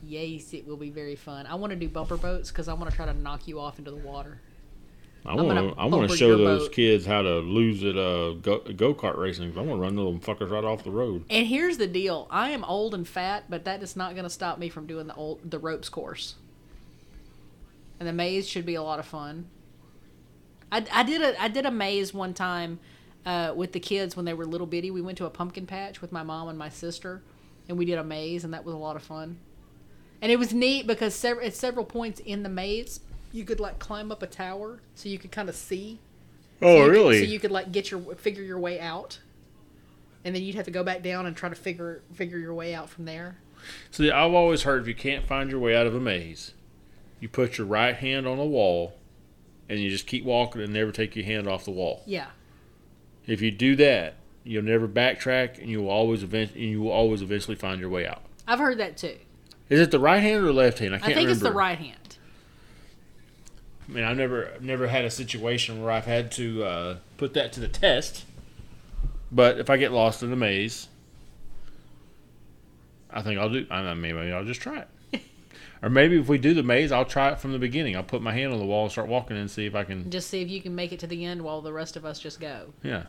Yes, 0.06 0.54
it 0.54 0.66
will 0.66 0.78
be 0.78 0.90
very 0.90 1.16
fun. 1.16 1.46
I 1.48 1.56
want 1.56 1.72
to 1.72 1.76
do 1.76 1.90
bumper 1.90 2.16
boats 2.16 2.50
because 2.50 2.70
I 2.70 2.74
want 2.74 2.90
to 2.90 2.96
try 2.96 3.06
to 3.06 3.14
knock 3.14 3.48
you 3.48 3.60
off 3.60 3.80
into 3.80 3.92
the 3.92 3.98
water. 3.98 4.40
I 5.26 5.36
want 5.36 5.58
to. 5.58 5.74
I 5.78 5.86
want 5.88 6.10
to 6.10 6.16
show 6.16 6.38
those 6.38 6.68
boat. 6.68 6.72
kids 6.72 7.06
how 7.06 7.22
to 7.22 7.40
lose 7.40 7.84
at 7.84 7.98
uh, 7.98 8.34
go 8.36 8.60
go 8.60 8.94
kart 8.94 9.18
racing. 9.18 9.52
I 9.58 9.62
want 9.62 9.72
to 9.72 9.76
run 9.76 9.96
them 9.98 10.22
fuckers 10.22 10.50
right 10.50 10.64
off 10.64 10.86
the 10.86 10.92
road. 10.92 11.26
And 11.30 11.48
here's 11.48 11.78
the 11.78 11.88
deal: 11.88 12.28
I 12.32 12.52
am 12.52 12.64
old 12.64 12.94
and 12.94 13.06
fat, 13.06 13.46
but 13.50 13.66
that 13.66 13.84
is 13.84 13.98
not 13.98 14.14
going 14.14 14.24
to 14.24 14.30
stop 14.30 14.58
me 14.60 14.70
from 14.70 14.88
doing 14.88 15.08
the 15.08 15.16
old 15.16 15.40
the 15.44 15.60
ropes 15.60 15.90
course. 15.90 16.36
And 18.00 18.08
the 18.08 18.14
maze 18.14 18.48
should 18.48 18.66
be 18.66 18.76
a 18.76 18.84
lot 18.84 19.00
of 19.00 19.06
fun. 19.06 19.48
I, 20.72 20.86
I 20.92 21.04
did 21.04 21.22
a 21.22 21.42
I 21.42 21.48
did 21.48 21.66
a 21.66 21.72
maze 21.72 22.14
one 22.14 22.34
time 22.34 22.80
uh, 23.26 23.54
with 23.56 23.72
the 23.74 23.80
kids 23.80 24.16
when 24.16 24.26
they 24.26 24.34
were 24.34 24.46
little 24.46 24.68
bitty. 24.68 24.92
We 24.92 25.02
went 25.02 25.18
to 25.20 25.26
a 25.26 25.30
pumpkin 25.30 25.66
patch 25.66 26.02
with 26.02 26.12
my 26.12 26.24
mom 26.24 26.50
and 26.50 26.58
my 26.58 26.70
sister, 26.70 27.22
and 27.70 27.78
we 27.78 27.86
did 27.86 27.98
a 27.98 28.04
maze, 28.04 28.44
and 28.44 28.54
that 28.54 28.66
was 28.66 28.74
a 28.74 28.78
lot 28.78 28.96
of 28.96 29.04
fun. 29.04 29.38
And 30.22 30.32
it 30.32 30.40
was 30.40 30.54
neat 30.54 30.88
because 30.88 31.14
several, 31.14 31.46
at 31.46 31.54
several 31.56 31.86
points 31.86 32.20
in 32.20 32.42
the 32.44 32.50
maze, 32.50 33.00
you 33.32 33.44
could 33.46 33.60
like 33.60 33.80
climb 33.80 34.12
up 34.12 34.22
a 34.24 34.28
tower, 34.28 34.80
so 34.96 35.10
you 35.10 35.18
could 35.20 35.32
kind 35.32 35.48
of 35.50 35.56
see. 35.56 36.00
Oh, 36.62 36.66
So 36.66 36.76
you 36.78 36.84
could- 36.86 36.92
really? 36.92 37.20
so 37.20 37.26
you 37.26 37.40
could 37.40 37.52
like 37.52 37.72
get 37.72 37.92
your 37.92 38.02
figure 38.16 38.44
your 38.44 38.60
way 38.60 38.80
out, 38.80 39.20
and 40.26 40.36
then 40.36 40.42
you'd 40.44 40.56
have 40.56 40.66
to 40.66 40.72
go 40.72 40.84
back 40.84 41.02
down 41.04 41.26
and 41.26 41.36
try 41.36 41.50
to 41.50 41.56
figure 41.56 42.02
figure 42.14 42.38
your 42.40 42.54
way 42.54 42.74
out 42.74 42.90
from 42.90 43.06
there. 43.06 43.38
See, 43.92 44.12
I've 44.12 44.34
always 44.34 44.64
heard 44.64 44.82
if 44.82 44.88
you 44.88 44.96
can't 44.96 45.26
find 45.26 45.50
your 45.50 45.60
way 45.60 45.76
out 45.76 45.88
of 45.88 45.96
a 45.96 46.00
maze, 46.00 46.54
you 47.20 47.30
put 47.30 47.58
your 47.58 47.68
right 47.68 47.96
hand 47.96 48.28
on 48.28 48.38
a 48.40 48.46
wall, 48.46 48.94
and 49.70 49.80
you 49.80 49.90
just 49.90 50.08
keep 50.08 50.24
walking 50.24 50.62
and 50.62 50.74
never 50.74 50.92
take 50.92 51.16
your 51.16 51.26
hand 51.26 51.48
off 51.48 51.66
the 51.66 51.72
wall. 51.72 52.04
Yeah, 52.06 52.28
If 53.26 53.42
you 53.42 53.52
do 53.52 53.76
that, 53.78 54.16
you'll 54.44 54.64
never 54.64 54.88
backtrack, 54.88 55.58
and 55.60 55.68
you 55.70 55.82
will 55.82 55.90
always 55.90 56.24
event- 56.24 56.54
and 56.56 56.64
you 56.64 56.82
will 56.82 56.92
always 56.92 57.22
eventually 57.22 57.56
find 57.56 57.80
your 57.82 57.90
way 57.90 58.08
out. 58.08 58.22
I've 58.48 58.60
heard 58.60 58.78
that 58.78 58.96
too. 58.98 59.18
Is 59.70 59.82
it 59.82 59.92
the 59.92 60.00
right 60.00 60.22
hand 60.22 60.44
or 60.44 60.48
the 60.48 60.54
left 60.54 60.80
hand? 60.80 60.94
I 60.94 60.98
I 60.98 61.00
can't 61.00 61.12
I 61.12 61.16
think 61.16 61.28
remember. 61.28 61.32
it's 61.34 61.44
the 61.44 61.52
right 61.52 61.78
hand. 61.78 62.18
I 63.90 63.92
mean, 63.92 64.04
I've 64.06 64.16
never 64.18 64.54
never 64.62 64.88
had 64.88 65.04
a 65.06 65.10
situation 65.10 65.82
where 65.82 65.92
I've 65.92 66.06
had 66.06 66.32
to 66.34 66.64
uh, 66.64 66.98
put 67.18 67.34
that 67.34 67.52
to 67.54 67.60
the 67.60 67.68
test. 67.68 68.24
But 69.32 69.60
if 69.60 69.70
I 69.70 69.76
get 69.76 69.92
lost 69.92 70.24
in 70.24 70.30
the 70.30 70.36
maze, 70.38 70.88
I 73.12 73.22
think 73.22 73.40
I'll 73.40 73.50
do. 73.50 73.66
I 73.70 73.82
mean, 73.94 74.16
maybe 74.16 74.32
I'll 74.32 74.46
just 74.46 74.62
try 74.62 74.80
it. 74.80 74.88
Or 75.82 75.90
maybe 75.90 76.20
if 76.20 76.28
we 76.28 76.38
do 76.38 76.54
the 76.54 76.64
maze, 76.64 76.92
I'll 76.92 77.06
try 77.06 77.32
it 77.32 77.40
from 77.40 77.52
the 77.54 77.60
beginning. 77.60 77.96
I'll 77.96 78.04
put 78.04 78.22
my 78.22 78.34
hand 78.34 78.54
on 78.54 78.60
the 78.60 78.66
wall 78.66 78.84
and 78.84 78.92
start 78.92 79.08
walking 79.08 79.38
and 79.38 79.50
see 79.50 79.66
if 79.66 79.76
I 79.76 79.84
can. 79.84 80.10
Just 80.10 80.30
see 80.30 80.42
if 80.42 80.50
you 80.50 80.62
can 80.62 80.74
make 80.76 80.92
it 80.92 81.00
to 81.02 81.08
the 81.08 81.24
end 81.26 81.42
while 81.42 81.62
the 81.62 81.74
rest 81.74 81.96
of 81.96 82.06
us 82.06 82.20
just 82.20 82.40
go. 82.40 82.74
Yeah. 82.84 83.04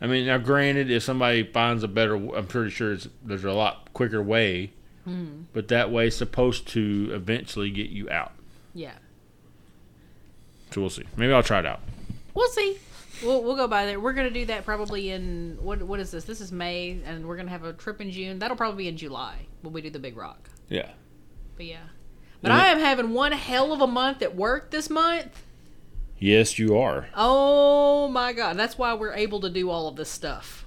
I 0.00 0.06
mean, 0.06 0.26
now 0.26 0.38
granted, 0.38 0.90
if 0.90 1.02
somebody 1.02 1.42
finds 1.44 1.82
a 1.82 1.88
better, 1.88 2.16
I'm 2.16 2.46
pretty 2.46 2.70
sure 2.70 2.92
it's, 2.92 3.08
there's 3.24 3.44
a 3.44 3.52
lot 3.52 3.92
quicker 3.94 4.22
way. 4.22 4.72
Hmm. 5.04 5.42
But 5.52 5.68
that 5.68 5.90
way 5.90 6.08
is 6.08 6.16
supposed 6.16 6.66
to 6.68 7.10
eventually 7.12 7.70
get 7.70 7.90
you 7.90 8.10
out. 8.10 8.32
Yeah, 8.74 8.92
So 10.72 10.80
we'll 10.82 10.90
see. 10.90 11.04
Maybe 11.16 11.32
I'll 11.32 11.42
try 11.42 11.60
it 11.60 11.66
out. 11.66 11.80
we'll 12.34 12.48
see. 12.50 12.76
We'll, 13.22 13.42
we'll 13.42 13.56
go 13.56 13.66
by 13.66 13.86
there. 13.86 13.98
We're 13.98 14.12
gonna 14.12 14.28
do 14.28 14.44
that 14.46 14.66
probably 14.66 15.10
in 15.10 15.56
what 15.62 15.82
what 15.82 16.00
is 16.00 16.10
this? 16.10 16.24
This 16.24 16.42
is 16.42 16.52
May, 16.52 17.00
and 17.06 17.26
we're 17.26 17.38
gonna 17.38 17.48
have 17.48 17.64
a 17.64 17.72
trip 17.72 18.02
in 18.02 18.10
June. 18.10 18.38
That'll 18.38 18.56
probably 18.58 18.84
be 18.84 18.88
in 18.88 18.98
July 18.98 19.46
when 19.62 19.72
we 19.72 19.80
do 19.80 19.88
the 19.88 19.98
Big 19.98 20.18
Rock. 20.18 20.50
Yeah. 20.68 20.90
But 21.56 21.66
yeah, 21.66 21.78
but. 22.42 22.50
I 22.52 22.68
am 22.68 22.78
having 22.78 23.12
one 23.14 23.32
hell 23.32 23.72
of 23.72 23.80
a 23.80 23.86
month 23.86 24.22
at 24.22 24.34
work 24.36 24.70
this 24.70 24.90
month. 24.90 25.42
Yes, 26.18 26.58
you 26.58 26.78
are. 26.78 27.08
Oh 27.14 28.08
my 28.08 28.32
god, 28.32 28.56
that's 28.56 28.78
why 28.78 28.94
we're 28.94 29.14
able 29.14 29.40
to 29.40 29.50
do 29.50 29.70
all 29.70 29.88
of 29.88 29.96
this 29.96 30.10
stuff. 30.10 30.66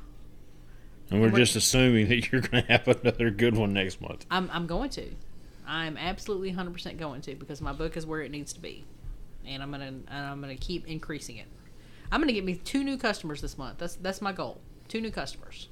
And 1.11 1.21
we're 1.21 1.29
We're- 1.29 1.41
just 1.41 1.55
assuming 1.55 2.07
that 2.09 2.31
you're 2.31 2.41
going 2.41 2.63
to 2.63 2.71
have 2.71 2.87
another 2.87 3.31
good 3.31 3.55
one 3.55 3.73
next 3.73 3.99
month. 4.01 4.25
I'm 4.29 4.49
I'm 4.53 4.67
going 4.67 4.89
to. 4.91 5.05
I'm 5.65 5.97
absolutely 5.97 6.51
100% 6.51 6.97
going 6.97 7.21
to 7.21 7.35
because 7.35 7.61
my 7.61 7.73
book 7.73 7.95
is 7.95 8.03
where 8.05 8.21
it 8.21 8.31
needs 8.31 8.53
to 8.53 8.59
be. 8.59 8.85
And 9.45 9.61
I'm 9.61 9.69
going 9.71 9.81
to 9.81 9.87
and 10.13 10.25
I'm 10.25 10.41
going 10.41 10.55
to 10.55 10.63
keep 10.63 10.87
increasing 10.87 11.37
it. 11.37 11.45
I'm 12.11 12.19
going 12.19 12.27
to 12.27 12.33
get 12.33 12.43
me 12.43 12.55
two 12.55 12.83
new 12.83 12.97
customers 12.97 13.41
this 13.41 13.57
month. 13.57 13.77
That's 13.77 13.95
that's 13.95 14.21
my 14.21 14.31
goal. 14.31 14.59
Two 14.87 15.01
new 15.01 15.11
customers. 15.11 15.67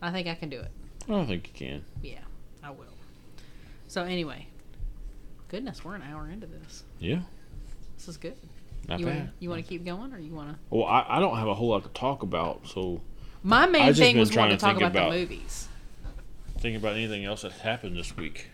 I 0.00 0.10
think 0.12 0.28
I 0.28 0.34
can 0.34 0.48
do 0.48 0.60
it. 0.60 0.70
I 1.08 1.12
don't 1.12 1.26
think 1.26 1.48
you 1.48 1.54
can. 1.54 1.84
Yeah, 2.02 2.20
I 2.62 2.70
will. 2.70 2.86
So 3.88 4.04
anyway, 4.04 4.46
goodness, 5.48 5.84
we're 5.84 5.94
an 5.94 6.02
hour 6.02 6.28
into 6.30 6.46
this. 6.46 6.84
Yeah. 6.98 7.20
This 7.96 8.08
is 8.08 8.16
good. 8.16 8.36
Not 8.86 9.00
you 9.00 9.06
bad. 9.06 9.16
want 9.16 9.30
you 9.40 9.50
want 9.50 9.62
to 9.64 9.68
keep 9.68 9.84
going 9.84 10.12
or 10.12 10.18
you 10.18 10.32
want 10.32 10.50
to 10.50 10.56
Well, 10.70 10.84
I, 10.86 11.04
I 11.08 11.20
don't 11.20 11.36
have 11.36 11.48
a 11.48 11.54
whole 11.54 11.68
lot 11.70 11.82
to 11.84 11.88
talk 11.90 12.22
about, 12.22 12.66
so 12.66 13.00
My 13.42 13.66
main 13.66 13.92
thing 13.94 14.18
was 14.18 14.30
trying 14.30 14.44
wanting 14.50 14.56
to 14.58 14.60
to 14.60 14.66
talk 14.66 14.78
think 14.78 14.90
about, 14.90 15.06
about- 15.08 15.12
the 15.12 15.20
movies. 15.20 15.68
thinking 16.54 16.76
about 16.76 16.94
anything 16.94 17.24
else 17.24 17.42
that 17.42 17.52
happened 17.52 17.96
this 17.96 18.16
week. 18.16 18.48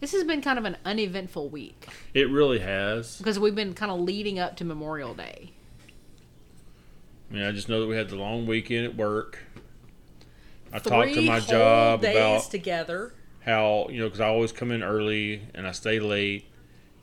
This 0.00 0.12
has 0.12 0.24
been 0.24 0.40
kind 0.40 0.58
of 0.58 0.64
an 0.64 0.76
uneventful 0.84 1.50
week 1.50 1.86
It 2.14 2.30
really 2.30 2.60
has. 2.60 3.18
because 3.18 3.38
we've 3.38 3.54
been 3.54 3.74
kind 3.74 3.92
of 3.92 4.00
leading 4.00 4.38
up 4.38 4.56
to 4.56 4.64
Memorial 4.64 5.12
Day. 5.14 5.52
I 7.30 7.34
mean, 7.34 7.42
I 7.44 7.52
just 7.52 7.68
know 7.68 7.80
that 7.80 7.86
we 7.86 7.96
had 7.96 8.08
the 8.08 8.16
long 8.16 8.46
weekend 8.46 8.86
at 8.86 8.96
work. 8.96 9.38
I 10.72 10.78
Three 10.78 10.90
talked 10.90 11.14
to 11.14 11.22
my 11.22 11.40
job 11.40 12.00
days 12.00 12.16
about 12.16 12.50
together. 12.50 13.12
How 13.40 13.88
you 13.90 14.00
know 14.00 14.06
because 14.06 14.20
I 14.20 14.28
always 14.28 14.52
come 14.52 14.70
in 14.70 14.82
early 14.82 15.42
and 15.54 15.66
I 15.66 15.72
stay 15.72 16.00
late. 16.00 16.46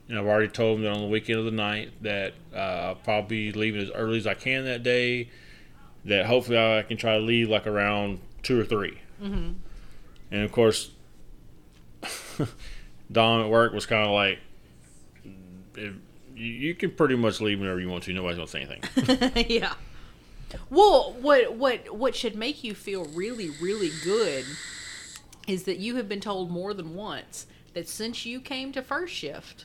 And 0.08 0.18
I've 0.18 0.26
already 0.26 0.48
told 0.48 0.78
them 0.78 0.84
that 0.84 0.92
on 0.92 1.02
the 1.02 1.08
weekend 1.08 1.38
of 1.38 1.44
the 1.44 1.50
night 1.50 1.92
that 2.02 2.32
uh, 2.54 2.56
I'll 2.56 2.94
probably 2.94 3.50
be 3.50 3.58
leaving 3.58 3.82
as 3.82 3.90
early 3.90 4.16
as 4.16 4.26
I 4.26 4.32
can 4.32 4.64
that 4.64 4.82
day. 4.82 5.28
That 6.06 6.24
hopefully 6.24 6.58
I 6.58 6.82
can 6.82 6.96
try 6.96 7.18
to 7.18 7.22
leave 7.22 7.50
like 7.50 7.66
around 7.66 8.20
two 8.42 8.58
or 8.58 8.64
3 8.64 8.98
Mm-hmm. 9.22 9.52
And 10.30 10.42
of 10.42 10.52
course, 10.52 10.90
Dom 13.12 13.42
at 13.42 13.48
work 13.50 13.72
was 13.72 13.84
kind 13.84 14.04
of 14.04 14.12
like, 14.12 14.38
if, 15.74 15.94
you 16.36 16.74
can 16.74 16.92
pretty 16.92 17.16
much 17.16 17.40
leave 17.40 17.58
whenever 17.58 17.80
you 17.80 17.88
want 17.88 18.04
to. 18.04 18.12
Nobody's 18.12 18.36
gonna 18.36 18.46
say 18.46 18.60
anything. 18.62 19.46
yeah. 19.48 19.74
Well, 20.70 21.16
what 21.20 21.54
what 21.54 21.92
what 21.94 22.14
should 22.14 22.36
make 22.36 22.62
you 22.62 22.74
feel 22.74 23.06
really 23.06 23.50
really 23.60 23.90
good 24.04 24.44
is 25.48 25.64
that 25.64 25.78
you 25.78 25.96
have 25.96 26.08
been 26.08 26.20
told 26.20 26.50
more 26.50 26.74
than 26.74 26.94
once 26.94 27.46
that 27.72 27.88
since 27.88 28.26
you 28.26 28.40
came 28.40 28.70
to 28.72 28.82
first 28.82 29.14
shift, 29.14 29.64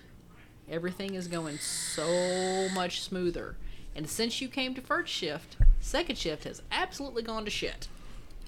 everything 0.70 1.14
is 1.14 1.28
going 1.28 1.58
so 1.58 2.70
much 2.74 3.02
smoother. 3.02 3.58
And 3.96 4.10
since 4.10 4.42
you 4.42 4.48
came 4.48 4.74
to 4.76 4.82
first 4.82 5.12
shift, 5.12 5.58
second 5.80 6.18
shift 6.18 6.46
has 6.46 6.62
absolutely 6.72 7.22
gone 7.22 7.46
to 7.46 7.52
shit. 7.52 7.88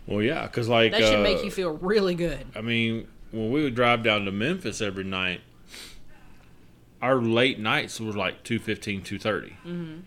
well, 0.08 0.22
yeah, 0.22 0.44
because 0.44 0.70
like 0.70 0.92
That 0.92 1.02
should 1.02 1.20
uh, 1.20 1.24
make 1.24 1.44
you 1.44 1.52
feel 1.52 1.74
really 1.74 2.16
good. 2.16 2.46
I 2.56 2.62
mean, 2.62 3.08
when 3.32 3.52
we 3.52 3.64
would 3.64 3.76
drive 3.76 4.02
down 4.02 4.26
to 4.26 4.32
Memphis 4.32 4.82
every 4.82 5.04
night, 5.04 5.42
our 7.02 7.22
late 7.22 7.60
nights 7.60 8.00
were 8.00 8.14
like 8.14 8.44
2.15, 8.44 9.04
2.30. 9.04 9.22
Mm-hmm. 9.22 10.00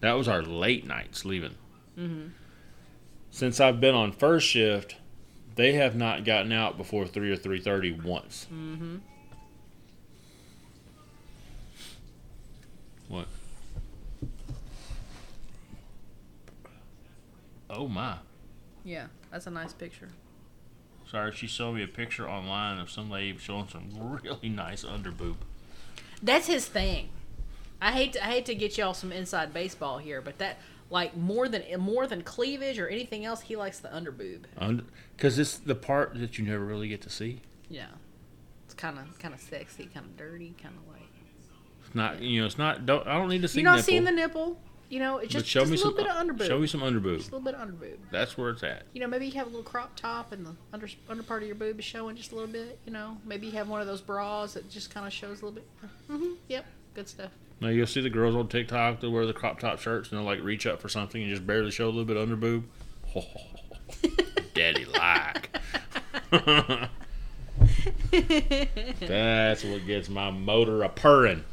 That 0.00 0.12
was 0.12 0.28
our 0.28 0.42
late 0.42 0.86
nights 0.86 1.24
leaving. 1.24 1.54
Mm-hmm. 1.96 2.28
Since 3.30 3.60
I've 3.60 3.80
been 3.80 3.94
on 3.94 4.12
first 4.12 4.46
shift, 4.48 4.96
they 5.60 5.74
have 5.74 5.94
not 5.94 6.24
gotten 6.24 6.52
out 6.52 6.78
before 6.78 7.06
3 7.06 7.32
or 7.32 7.36
3.30 7.36 8.02
once. 8.02 8.46
Mm-hmm. 8.50 8.96
What? 13.08 13.26
Oh, 17.68 17.88
my. 17.88 18.16
Yeah, 18.84 19.08
that's 19.30 19.46
a 19.46 19.50
nice 19.50 19.74
picture. 19.74 20.08
Sorry, 21.10 21.30
she 21.32 21.46
showed 21.46 21.74
me 21.74 21.82
a 21.82 21.88
picture 21.88 22.26
online 22.26 22.78
of 22.78 22.88
some 22.88 23.10
lady 23.10 23.36
showing 23.36 23.68
some 23.68 23.90
really 23.94 24.48
nice 24.48 24.82
underboob. 24.82 25.36
That's 26.22 26.46
his 26.46 26.66
thing. 26.66 27.10
I 27.82 27.92
hate 27.92 28.14
to, 28.14 28.24
I 28.24 28.30
hate 28.30 28.46
to 28.46 28.54
get 28.54 28.78
y'all 28.78 28.94
some 28.94 29.12
inside 29.12 29.52
baseball 29.52 29.98
here, 29.98 30.22
but 30.22 30.38
that 30.38 30.56
like 30.90 31.16
more 31.16 31.48
than 31.48 31.62
more 31.80 32.06
than 32.06 32.22
cleavage 32.22 32.78
or 32.78 32.88
anything 32.88 33.24
else, 33.24 33.40
he 33.42 33.56
likes 33.56 33.78
the 33.78 33.88
underboob. 33.88 34.44
Under, 34.58 34.84
because 35.16 35.38
it's 35.38 35.56
the 35.58 35.74
part 35.74 36.18
that 36.18 36.38
you 36.38 36.44
never 36.44 36.64
really 36.64 36.88
get 36.88 37.00
to 37.02 37.10
see. 37.10 37.40
Yeah, 37.68 37.86
it's 38.64 38.74
kind 38.74 38.98
of 38.98 39.18
kind 39.18 39.32
of 39.32 39.40
sexy, 39.40 39.86
kind 39.86 40.06
of 40.06 40.16
dirty, 40.16 40.54
kind 40.60 40.74
of 40.76 40.92
like 40.92 41.08
It's 41.86 41.94
not, 41.94 42.20
you 42.20 42.40
know, 42.40 42.46
it's 42.46 42.58
not. 42.58 42.86
Don't 42.86 43.06
I 43.06 43.14
don't 43.14 43.28
need 43.28 43.42
to 43.42 43.48
see. 43.48 43.60
you're 43.60 43.70
not 43.70 43.76
nipple, 43.76 43.84
seeing 43.86 44.04
the 44.04 44.12
nipple. 44.12 44.60
You 44.90 44.98
know, 44.98 45.18
it's 45.18 45.32
just, 45.32 45.46
show 45.46 45.60
just 45.60 45.70
me 45.70 45.76
a 45.76 45.84
little 45.84 45.96
some. 45.96 46.04
bit 46.04 46.06
of 46.08 46.38
underboob. 46.38 46.46
Show 46.48 46.58
me 46.58 46.66
some 46.66 46.80
just 46.80 47.30
a 47.30 47.36
little 47.36 47.40
bit 47.40 47.54
of 47.54 47.68
underboob. 47.68 47.98
That's 48.10 48.36
where 48.36 48.50
it's 48.50 48.64
at. 48.64 48.82
You 48.92 49.00
know, 49.00 49.06
maybe 49.06 49.26
you 49.26 49.32
have 49.34 49.46
a 49.46 49.50
little 49.50 49.62
crop 49.62 49.94
top 49.94 50.32
and 50.32 50.44
the 50.44 50.56
under 50.72 50.88
under 51.08 51.22
part 51.22 51.42
of 51.42 51.46
your 51.46 51.54
boob 51.54 51.78
is 51.78 51.84
showing 51.84 52.16
just 52.16 52.32
a 52.32 52.34
little 52.34 52.50
bit. 52.50 52.80
You 52.84 52.92
know, 52.92 53.16
maybe 53.24 53.46
you 53.46 53.52
have 53.52 53.68
one 53.68 53.80
of 53.80 53.86
those 53.86 54.00
bras 54.00 54.54
that 54.54 54.68
just 54.68 54.92
kind 54.92 55.06
of 55.06 55.12
shows 55.12 55.42
a 55.42 55.46
little 55.46 55.52
bit. 55.52 55.68
Mm-hmm. 56.10 56.32
Yep, 56.48 56.66
Good 56.94 57.08
stuff. 57.08 57.30
Now 57.60 57.68
you'll 57.68 57.86
see 57.86 58.00
the 58.00 58.10
girls 58.10 58.34
on 58.34 58.48
TikTok 58.48 59.00
that 59.00 59.10
wear 59.10 59.26
the 59.26 59.34
crop 59.34 59.60
top 59.60 59.78
shirts 59.80 60.10
and 60.10 60.18
they'll 60.18 60.26
like 60.26 60.42
reach 60.42 60.66
up 60.66 60.80
for 60.80 60.88
something 60.88 61.22
and 61.22 61.30
just 61.30 61.46
barely 61.46 61.70
show 61.70 61.86
a 61.86 61.90
little 61.90 62.04
bit 62.04 62.16
under 62.16 62.36
boob. 62.36 62.64
Daddy 64.54 64.86
like. 64.86 65.50
That's 69.00 69.64
what 69.64 69.86
gets 69.86 70.08
my 70.08 70.30
motor 70.30 70.82
a 70.82 70.88
purring. 70.88 71.44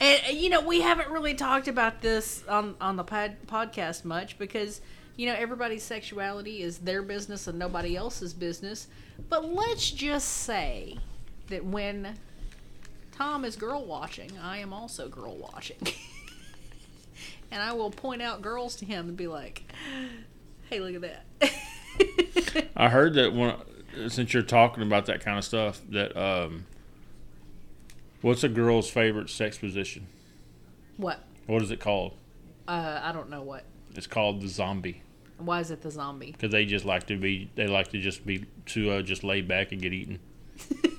And 0.00 0.20
uh, 0.26 0.32
you 0.32 0.48
know, 0.48 0.62
we 0.62 0.80
haven't 0.80 1.10
really 1.10 1.34
talked 1.34 1.68
about 1.68 2.00
this 2.00 2.42
on 2.48 2.74
on 2.80 2.96
the 2.96 3.04
pod, 3.04 3.36
podcast 3.46 4.04
much 4.04 4.38
because 4.38 4.80
you 5.16 5.26
know 5.26 5.34
everybody's 5.34 5.82
sexuality 5.82 6.62
is 6.62 6.78
their 6.78 7.02
business 7.02 7.46
and 7.46 7.58
nobody 7.58 7.96
else's 7.96 8.32
business. 8.32 8.88
But 9.28 9.44
let's 9.44 9.90
just 9.90 10.28
say 10.28 10.96
that 11.48 11.64
when 11.64 12.16
Tom 13.20 13.44
is 13.44 13.54
girl 13.54 13.84
watching, 13.84 14.30
I 14.42 14.60
am 14.60 14.72
also 14.72 15.06
girl 15.06 15.36
watching, 15.36 15.76
and 17.50 17.62
I 17.62 17.74
will 17.74 17.90
point 17.90 18.22
out 18.22 18.40
girls 18.40 18.76
to 18.76 18.86
him 18.86 19.08
and 19.08 19.16
be 19.16 19.26
like, 19.26 19.70
"Hey, 20.70 20.80
look 20.80 20.94
at 20.94 21.20
that." 21.38 22.70
I 22.76 22.88
heard 22.88 23.12
that 23.14 23.34
when 23.34 23.56
since 24.08 24.32
you're 24.32 24.42
talking 24.42 24.82
about 24.82 25.04
that 25.04 25.22
kind 25.22 25.36
of 25.36 25.44
stuff 25.44 25.82
that 25.90 26.16
um, 26.16 26.64
what's 28.22 28.42
a 28.42 28.48
girl's 28.48 28.88
favorite 28.88 29.28
sex 29.28 29.58
position? 29.58 30.06
what? 30.96 31.22
What 31.46 31.60
is 31.60 31.70
it 31.70 31.78
called? 31.78 32.14
Uh, 32.66 33.00
I 33.02 33.12
don't 33.12 33.28
know 33.28 33.42
what. 33.42 33.64
It's 33.96 34.06
called 34.06 34.40
the 34.40 34.48
zombie 34.48 35.02
Why 35.36 35.60
is 35.60 35.70
it 35.70 35.82
the 35.82 35.90
zombie? 35.90 36.32
because 36.32 36.52
they 36.52 36.64
just 36.64 36.86
like 36.86 37.06
to 37.08 37.18
be 37.18 37.50
they 37.54 37.66
like 37.66 37.88
to 37.88 38.00
just 38.00 38.24
be 38.24 38.46
to 38.66 38.92
uh, 38.92 39.02
just 39.02 39.24
lay 39.24 39.42
back 39.42 39.72
and 39.72 39.82
get 39.82 39.92
eaten. 39.92 40.20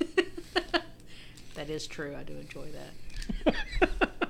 That 1.62 1.70
is 1.70 1.86
true. 1.86 2.16
I 2.20 2.24
do 2.24 2.34
enjoy 2.38 2.70
that. 2.72 3.56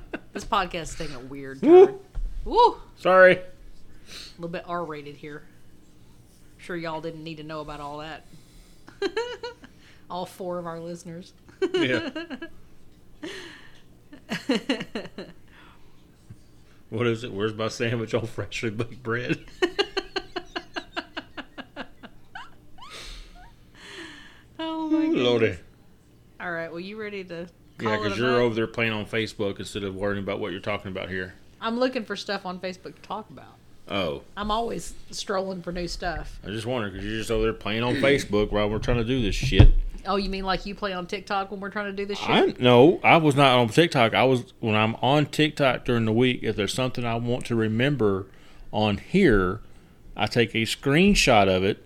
this 0.34 0.44
podcast 0.44 0.96
thing 0.96 1.16
a 1.16 1.20
weird 1.20 1.62
Woo. 1.62 1.86
turn. 1.86 1.96
Woo! 2.44 2.76
Sorry. 2.98 3.38
A 3.38 3.44
little 4.36 4.50
bit 4.50 4.66
R 4.68 4.84
rated 4.84 5.16
here. 5.16 5.44
Sure, 6.58 6.76
y'all 6.76 7.00
didn't 7.00 7.24
need 7.24 7.38
to 7.38 7.44
know 7.44 7.62
about 7.62 7.80
all 7.80 8.00
that. 8.00 8.26
all 10.10 10.26
four 10.26 10.60
of 10.60 10.68
our 10.68 10.82
listeners. 10.82 11.32
Yeah. 11.74 12.10
What 16.90 17.08
is 17.08 17.24
it? 17.24 17.32
Where's 17.32 17.54
my 17.54 17.70
sandwich 17.70 18.14
on 18.14 18.26
freshly 18.28 18.70
baked 18.70 19.02
bread? 19.02 19.46
oh 24.60 24.90
my 24.90 25.40
god! 25.40 25.60
All 26.42 26.52
right, 26.52 26.72
well, 26.72 26.80
you 26.80 27.00
ready 27.00 27.24
to? 27.26 27.48
Yeah, 27.80 27.98
because 27.98 28.18
you're 28.18 28.32
night? 28.32 28.38
over 28.38 28.56
there 28.56 28.66
playing 28.66 28.94
on 28.94 29.06
Facebook 29.06 29.60
instead 29.60 29.84
of 29.84 29.96
worrying 29.96 30.24
about 30.24 30.40
what 30.40 30.52
you're 30.52 30.60
talking 30.60 30.92
about 30.92 31.10
here. 31.10 31.36
I'm 31.62 31.80
looking 31.80 32.04
for 32.04 32.16
stuff 32.16 32.48
on 32.48 32.60
Facebook 32.60 32.96
to 32.96 33.02
talk 33.04 33.30
about. 33.30 33.56
Oh, 33.88 34.24
I'm 34.36 34.50
always 34.50 34.96
strolling 35.12 35.62
for 35.62 35.72
new 35.72 35.88
stuff. 35.88 36.40
I 36.44 36.48
just 36.48 36.66
wonder 36.66 36.90
because 36.90 37.06
you're 37.06 37.18
just 37.18 37.30
over 37.30 37.44
there 37.44 37.54
playing 37.54 37.84
on 37.84 37.96
Facebook 37.96 38.52
while 38.52 38.70
we're 38.70 38.80
trying 38.80 38.98
to 38.98 39.04
do 39.04 39.22
this 39.22 39.36
shit. 39.36 39.70
Oh, 40.08 40.16
you 40.16 40.30
mean 40.30 40.44
like 40.44 40.66
you 40.66 40.74
play 40.74 40.94
on 40.94 41.06
TikTok 41.06 41.52
when 41.52 41.60
we're 41.60 41.70
trying 41.70 41.86
to 41.86 41.94
do 41.94 42.08
this 42.08 42.18
shit? 42.18 42.30
I 42.30 42.56
no, 42.58 43.00
I 43.04 43.18
was 43.18 43.36
not 43.36 43.60
on 43.60 43.70
TikTok. 43.70 44.16
I 44.16 44.24
was 44.24 44.54
when 44.60 44.74
I'm 44.76 44.96
on 44.96 45.28
TikTok 45.28 45.86
during 45.86 46.06
the 46.06 46.14
week. 46.14 46.40
If 46.42 46.56
there's 46.56 46.74
something 46.74 47.06
I 47.06 47.16
want 47.16 47.46
to 47.48 47.56
remember 47.56 48.26
on 48.72 48.98
here, 48.98 49.60
I 50.18 50.26
take 50.26 50.56
a 50.56 50.64
screenshot 50.64 51.48
of 51.48 51.64
it, 51.64 51.86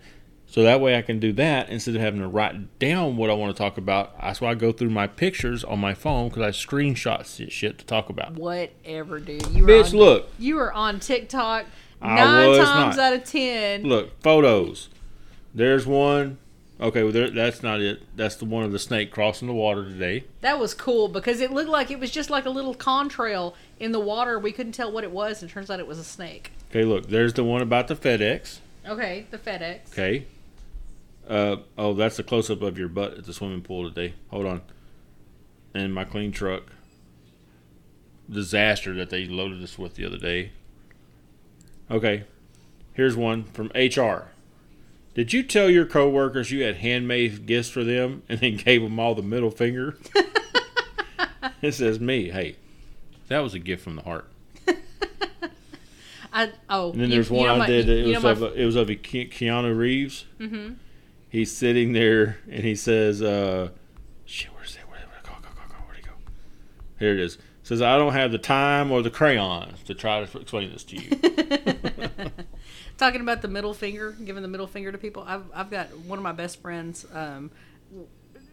so 0.56 0.64
that 0.64 0.80
way 0.80 0.98
I 0.98 1.02
can 1.02 1.20
do 1.20 1.34
that 1.34 1.68
instead 1.68 1.98
of 1.98 2.02
having 2.02 2.22
to 2.22 2.30
write 2.30 2.80
down 2.80 3.18
what 3.18 3.30
I 3.30 3.34
want 3.34 3.54
to 3.54 3.62
talk 3.62 3.78
about. 3.78 4.18
That's 4.22 4.40
why 4.40 4.52
I 4.52 4.54
go 4.56 4.72
through 4.72 4.90
my 4.90 5.06
pictures 5.06 5.66
on 5.66 5.80
my 5.80 5.94
phone 5.94 6.30
because 6.30 6.44
I 6.44 6.52
screenshot 6.52 7.26
shit- 7.26 7.52
shit 7.52 7.78
to 7.80 7.86
talk 7.86 8.08
about. 8.08 8.36
Whatever, 8.36 9.20
dude. 9.20 9.46
You 9.52 9.66
Bitch, 9.66 9.92
on, 9.92 10.00
look, 10.00 10.30
You 10.40 10.56
were 10.56 10.72
on 10.72 11.02
TikTok 11.02 11.66
I 12.02 12.16
nine 12.16 12.58
times 12.64 12.96
not. 12.96 13.00
out 13.06 13.14
of 13.16 13.26
ten. 13.26 13.84
look, 13.84 14.18
photos. 14.22 14.88
There's 15.54 15.86
one. 15.86 16.38
Okay, 16.80 17.04
well, 17.04 17.12
there, 17.12 17.30
that's 17.30 17.62
not 17.62 17.82
it. 17.82 18.04
That's 18.16 18.38
the 18.38 18.46
one 18.46 18.64
of 18.64 18.72
the 18.72 18.80
snake 18.80 19.12
crossing 19.12 19.50
the 19.50 19.54
water 19.54 19.84
today. 19.84 20.24
That 20.40 20.58
was 20.58 20.74
cool 20.74 21.10
because 21.10 21.42
it 21.42 21.52
looked 21.52 21.70
like 21.70 21.92
it 21.92 22.00
was 22.00 22.12
just 22.12 22.30
like 22.30 22.46
a 22.46 22.50
little 22.50 22.76
contrail 22.76 23.56
in 23.78 23.92
the 23.92 24.00
water. 24.00 24.40
We 24.40 24.54
couldn't 24.54 24.72
tell 24.72 24.90
what 24.90 25.04
it 25.04 25.12
was, 25.12 25.42
and 25.42 25.52
it 25.52 25.54
turns 25.54 25.70
out 25.70 25.82
it 25.82 25.88
was 25.88 26.00
a 26.00 26.04
snake. 26.06 26.54
Okay, 26.72 26.86
look, 26.86 27.10
there's 27.10 27.34
the 27.34 27.44
one 27.44 27.62
about 27.62 27.90
the 27.90 27.96
FedEx. 27.98 28.60
Okay, 28.88 29.26
the 29.32 29.38
FedEx. 29.38 29.92
Okay. 29.92 30.28
Uh, 31.28 31.58
oh, 31.78 31.94
that's 31.94 32.20
a 32.20 32.24
close 32.24 32.50
up 32.50 32.62
of 32.62 32.78
your 32.78 32.88
butt 32.90 33.18
at 33.18 33.26
the 33.26 33.34
swimming 33.34 33.62
pool 33.62 33.90
today. 33.90 34.14
Hold 34.30 34.46
on. 34.46 34.62
And 35.74 35.94
my 35.94 36.04
clean 36.04 36.32
truck. 36.32 36.64
Disaster 38.30 38.94
that 38.96 39.10
they 39.10 39.26
loaded 39.26 39.64
us 39.64 39.78
with 39.78 39.96
the 39.96 40.06
other 40.06 40.18
day. 40.18 40.52
Okay. 41.92 42.24
Here's 42.94 43.16
one 43.16 43.44
from 43.44 43.68
HR. 43.76 44.30
Did 45.14 45.32
you 45.32 45.44
tell 45.44 45.70
your 45.70 45.86
coworkers 45.86 46.52
you 46.52 46.64
had 46.64 46.78
handmade 46.78 47.46
gifts 47.46 47.70
for 47.70 47.84
them 47.84 48.24
and 48.28 48.40
then 48.40 48.58
gave 48.58 48.82
them 48.82 49.00
all 49.00 49.16
the 49.16 49.22
middle 49.22 49.52
finger? 49.52 49.98
it 51.62 51.74
says 51.74 52.00
me. 52.00 52.30
Hey, 52.30 52.56
that 53.28 53.40
was 53.40 53.54
a 53.54 53.60
gift 53.60 53.84
from 53.84 53.96
the 53.96 54.02
heart. 54.04 54.30
I 56.34 56.52
oh. 56.70 56.92
And 56.92 57.02
then 57.02 57.10
you- 57.10 57.16
there's 57.16 57.30
you 57.30 57.36
one 57.38 57.46
know 57.48 57.56
I 57.56 57.58
my- 57.60 57.68
did. 57.68 57.90
It 57.90 58.08
was 58.08 58.24
of 58.26 58.58
it 58.58 58.66
was 58.66 58.76
of 58.76 58.88
Keanu 58.90 59.78
Reeves. 59.78 60.26
mm-hmm. 60.40 60.74
He's 61.36 61.52
sitting 61.52 61.92
there 61.92 62.38
and 62.50 62.64
he 62.64 62.76
says, 62.76 63.22
uh, 63.22 63.68
"Shit, 64.24 64.52
where's 64.56 64.74
that? 64.76 64.90
Where, 64.90 65.00
where, 65.00 65.20
go, 65.22 65.32
go, 65.42 65.50
go, 65.54 65.68
go, 65.68 65.76
where'd 65.86 65.98
he 65.98 66.02
go?" 66.02 66.14
Here 66.98 67.12
it 67.12 67.20
is. 67.20 67.38
Says, 67.62 67.82
"I 67.82 67.98
don't 67.98 68.14
have 68.14 68.32
the 68.32 68.38
time 68.38 68.90
or 68.90 69.02
the 69.02 69.10
crayons 69.10 69.84
to 69.84 69.94
try 69.94 70.24
to 70.24 70.40
explain 70.40 70.72
this 70.72 70.86
to 70.86 70.96
you." 70.96 71.10
Talking 72.98 73.20
about 73.20 73.42
the 73.42 73.50
middle 73.50 73.74
finger, 73.74 74.14
giving 74.24 74.44
the 74.44 74.48
middle 74.48 74.66
finger 74.66 74.94
to 74.94 74.98
people. 74.98 75.26
I've 75.28 75.44
I've 75.54 75.70
got 75.70 75.94
one 75.98 76.18
of 76.18 76.24
my 76.24 76.32
best 76.32 76.62
friends. 76.62 77.06
Um, 77.14 77.52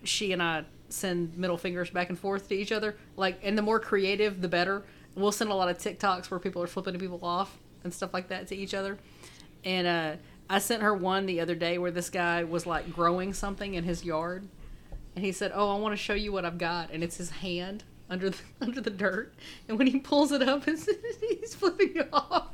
she 0.02 0.32
and 0.32 0.42
I 0.42 0.64
send 0.88 1.38
middle 1.38 1.56
fingers 1.56 1.88
back 1.88 2.08
and 2.08 2.18
forth 2.18 2.48
to 2.48 2.56
each 2.56 2.72
other. 2.72 2.96
Like, 3.16 3.38
and 3.44 3.56
the 3.56 3.62
more 3.62 3.78
creative, 3.78 4.40
the 4.40 4.48
better. 4.48 4.82
We'll 5.14 5.30
send 5.30 5.52
a 5.52 5.54
lot 5.54 5.68
of 5.68 5.78
TikToks 5.78 6.32
where 6.32 6.40
people 6.40 6.60
are 6.60 6.66
flipping 6.66 6.98
people 6.98 7.20
off 7.22 7.56
and 7.84 7.94
stuff 7.94 8.12
like 8.12 8.26
that 8.30 8.48
to 8.48 8.56
each 8.56 8.74
other. 8.74 8.98
And 9.64 9.86
uh, 9.86 10.16
I 10.50 10.58
sent 10.58 10.82
her 10.82 10.94
one 10.94 11.26
the 11.26 11.40
other 11.40 11.54
day 11.54 11.78
where 11.78 11.90
this 11.90 12.10
guy 12.10 12.44
was 12.44 12.66
like 12.66 12.92
growing 12.92 13.32
something 13.32 13.74
in 13.74 13.84
his 13.84 14.04
yard, 14.04 14.48
and 15.16 15.24
he 15.24 15.32
said, 15.32 15.52
"Oh, 15.54 15.74
I 15.74 15.78
want 15.78 15.92
to 15.92 15.96
show 15.96 16.14
you 16.14 16.32
what 16.32 16.44
I've 16.44 16.58
got," 16.58 16.90
and 16.90 17.02
it's 17.02 17.16
his 17.16 17.30
hand 17.30 17.84
under 18.10 18.30
the, 18.30 18.38
under 18.60 18.80
the 18.80 18.90
dirt. 18.90 19.34
And 19.68 19.78
when 19.78 19.86
he 19.86 19.98
pulls 19.98 20.32
it 20.32 20.42
up, 20.42 20.64
he's 20.66 21.54
flipping 21.54 21.96
it 21.96 22.08
off. 22.12 22.48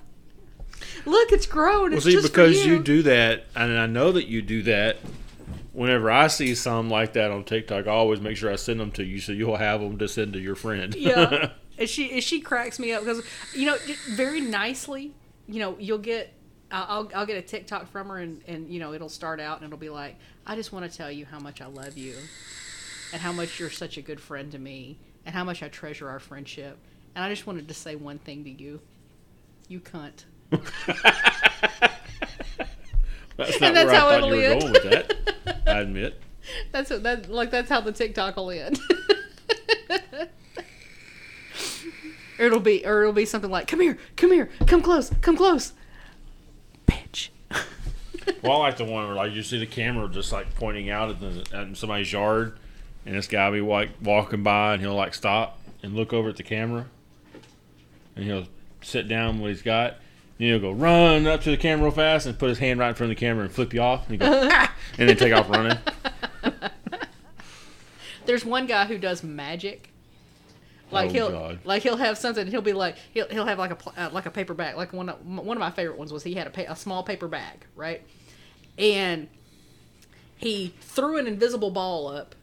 Look, 1.06 1.32
it's 1.32 1.46
grown. 1.46 1.90
well, 1.90 1.94
It's 1.96 2.04
see, 2.04 2.12
just 2.12 2.28
because 2.28 2.60
for 2.62 2.68
you. 2.68 2.82
do 2.82 3.02
that, 3.02 3.46
and 3.56 3.76
I 3.78 3.86
know 3.86 4.12
that 4.12 4.26
you 4.26 4.42
do 4.42 4.62
that. 4.62 4.98
Whenever 5.72 6.10
I 6.10 6.26
see 6.26 6.54
some 6.56 6.90
like 6.90 7.12
that 7.12 7.30
on 7.30 7.44
TikTok, 7.44 7.86
I 7.86 7.90
always 7.90 8.20
make 8.20 8.36
sure 8.36 8.50
I 8.52 8.56
send 8.56 8.80
them 8.80 8.90
to 8.92 9.04
you 9.04 9.20
so 9.20 9.30
you'll 9.32 9.56
have 9.56 9.80
them 9.80 9.96
to 9.98 10.08
send 10.08 10.32
to 10.32 10.40
your 10.40 10.54
friend. 10.56 10.94
yeah. 10.94 11.50
And 11.78 11.88
she 11.88 12.10
and 12.10 12.24
she 12.24 12.40
cracks 12.40 12.80
me 12.80 12.90
up 12.92 13.04
because 13.04 13.22
you 13.54 13.64
know 13.64 13.76
very 14.10 14.40
nicely, 14.40 15.14
you 15.46 15.60
know, 15.60 15.76
you'll 15.78 15.98
get. 15.98 16.32
I'll, 16.70 17.10
I'll 17.14 17.26
get 17.26 17.36
a 17.38 17.42
TikTok 17.42 17.90
from 17.90 18.08
her 18.08 18.18
and, 18.18 18.42
and 18.46 18.68
you 18.72 18.78
know 18.80 18.92
it'll 18.92 19.08
start 19.08 19.40
out 19.40 19.58
and 19.58 19.66
it'll 19.66 19.78
be 19.78 19.88
like 19.90 20.16
I 20.46 20.54
just 20.54 20.72
want 20.72 20.90
to 20.90 20.96
tell 20.96 21.10
you 21.10 21.24
how 21.26 21.38
much 21.38 21.60
I 21.62 21.66
love 21.66 21.96
you 21.96 22.14
and 23.12 23.22
how 23.22 23.32
much 23.32 23.58
you're 23.58 23.70
such 23.70 23.96
a 23.96 24.02
good 24.02 24.20
friend 24.20 24.52
to 24.52 24.58
me 24.58 24.98
and 25.24 25.34
how 25.34 25.44
much 25.44 25.62
I 25.62 25.68
treasure 25.68 26.08
our 26.08 26.18
friendship 26.20 26.76
and 27.14 27.24
I 27.24 27.30
just 27.30 27.46
wanted 27.46 27.68
to 27.68 27.74
say 27.74 27.96
one 27.96 28.18
thing 28.18 28.44
to 28.44 28.50
you 28.50 28.80
you 29.68 29.80
cunt 29.80 30.24
that's 30.50 30.70
And 33.60 33.62
not 33.62 33.74
that's 33.74 33.86
where 33.86 33.90
I 33.90 33.94
how 33.98 34.08
thought 34.08 34.18
it'll 34.18 34.34
you 34.34 34.42
were 34.42 34.52
end. 34.52 34.60
going 34.60 34.72
with 34.72 34.90
that. 34.90 35.62
I 35.66 35.70
admit. 35.80 36.20
that's 36.72 36.90
what 36.90 37.02
that 37.02 37.30
like 37.30 37.50
that's 37.50 37.68
how 37.70 37.80
the 37.80 37.92
TikTok 37.92 38.36
will 38.36 38.50
end 38.50 38.78
it'll 42.38 42.60
be 42.60 42.84
or 42.86 43.02
it'll 43.02 43.12
be 43.12 43.24
something 43.24 43.50
like 43.50 43.66
come 43.66 43.80
here 43.80 43.98
come 44.16 44.32
here 44.32 44.48
come 44.66 44.82
close 44.82 45.10
come 45.20 45.36
close 45.36 45.72
Well, 48.42 48.52
I 48.52 48.58
like 48.58 48.76
the 48.76 48.84
one 48.84 49.06
where 49.06 49.14
like 49.16 49.32
you 49.32 49.42
see 49.42 49.58
the 49.58 49.66
camera 49.66 50.08
just 50.08 50.32
like 50.32 50.54
pointing 50.54 50.90
out 50.90 51.10
at, 51.10 51.20
the, 51.20 51.56
at 51.56 51.76
somebody's 51.76 52.12
yard, 52.12 52.58
and 53.06 53.14
this 53.16 53.26
guy 53.26 53.50
be 53.50 53.60
like 53.60 53.90
walking 54.02 54.42
by, 54.42 54.74
and 54.74 54.82
he'll 54.82 54.94
like 54.94 55.14
stop 55.14 55.58
and 55.82 55.94
look 55.94 56.12
over 56.12 56.28
at 56.28 56.36
the 56.36 56.42
camera, 56.42 56.86
and 58.16 58.24
he'll 58.24 58.46
sit 58.82 59.08
down 59.08 59.40
what 59.40 59.50
he's 59.50 59.62
got. 59.62 59.94
And 60.38 60.46
he'll 60.48 60.60
go 60.60 60.70
run 60.70 61.26
up 61.26 61.42
to 61.42 61.50
the 61.50 61.56
camera 61.56 61.86
real 61.86 61.92
fast 61.94 62.26
and 62.26 62.38
put 62.38 62.48
his 62.48 62.58
hand 62.58 62.78
right 62.78 62.90
in 62.90 62.94
front 62.94 63.10
of 63.10 63.16
the 63.18 63.20
camera 63.20 63.44
and 63.44 63.52
flip 63.52 63.74
you 63.74 63.80
off, 63.80 64.02
and, 64.08 64.12
he 64.12 64.18
go, 64.18 64.48
"Ah," 64.52 64.72
and 64.98 65.08
then 65.08 65.16
take 65.16 65.32
off 65.32 65.48
running. 65.50 65.76
There's 68.26 68.44
one 68.44 68.66
guy 68.66 68.84
who 68.84 68.98
does 68.98 69.22
magic. 69.22 69.90
Like 70.90 71.10
Oh, 71.10 71.12
he'll 71.12 71.30
God. 71.30 71.58
like 71.64 71.82
he'll 71.82 71.96
have 71.96 72.16
something. 72.16 72.42
And 72.42 72.50
he'll 72.50 72.62
be 72.62 72.72
like 72.72 72.96
he'll 73.12 73.28
he'll 73.28 73.44
have 73.46 73.58
like 73.58 73.72
a 73.72 74.00
uh, 74.06 74.10
like 74.12 74.26
a 74.26 74.30
paper 74.30 74.54
bag. 74.54 74.76
Like 74.76 74.92
one 74.92 75.08
of, 75.08 75.24
one 75.26 75.56
of 75.56 75.60
my 75.60 75.70
favorite 75.70 75.98
ones 75.98 76.12
was 76.12 76.22
he 76.22 76.34
had 76.34 76.46
a 76.46 76.50
pa- 76.50 76.64
a 76.72 76.76
small 76.76 77.02
paper 77.02 77.28
bag, 77.28 77.66
right? 77.76 78.02
And 78.78 79.28
he 80.36 80.72
threw 80.80 81.18
an 81.18 81.26
invisible 81.26 81.70
ball 81.70 82.08
up, 82.08 82.34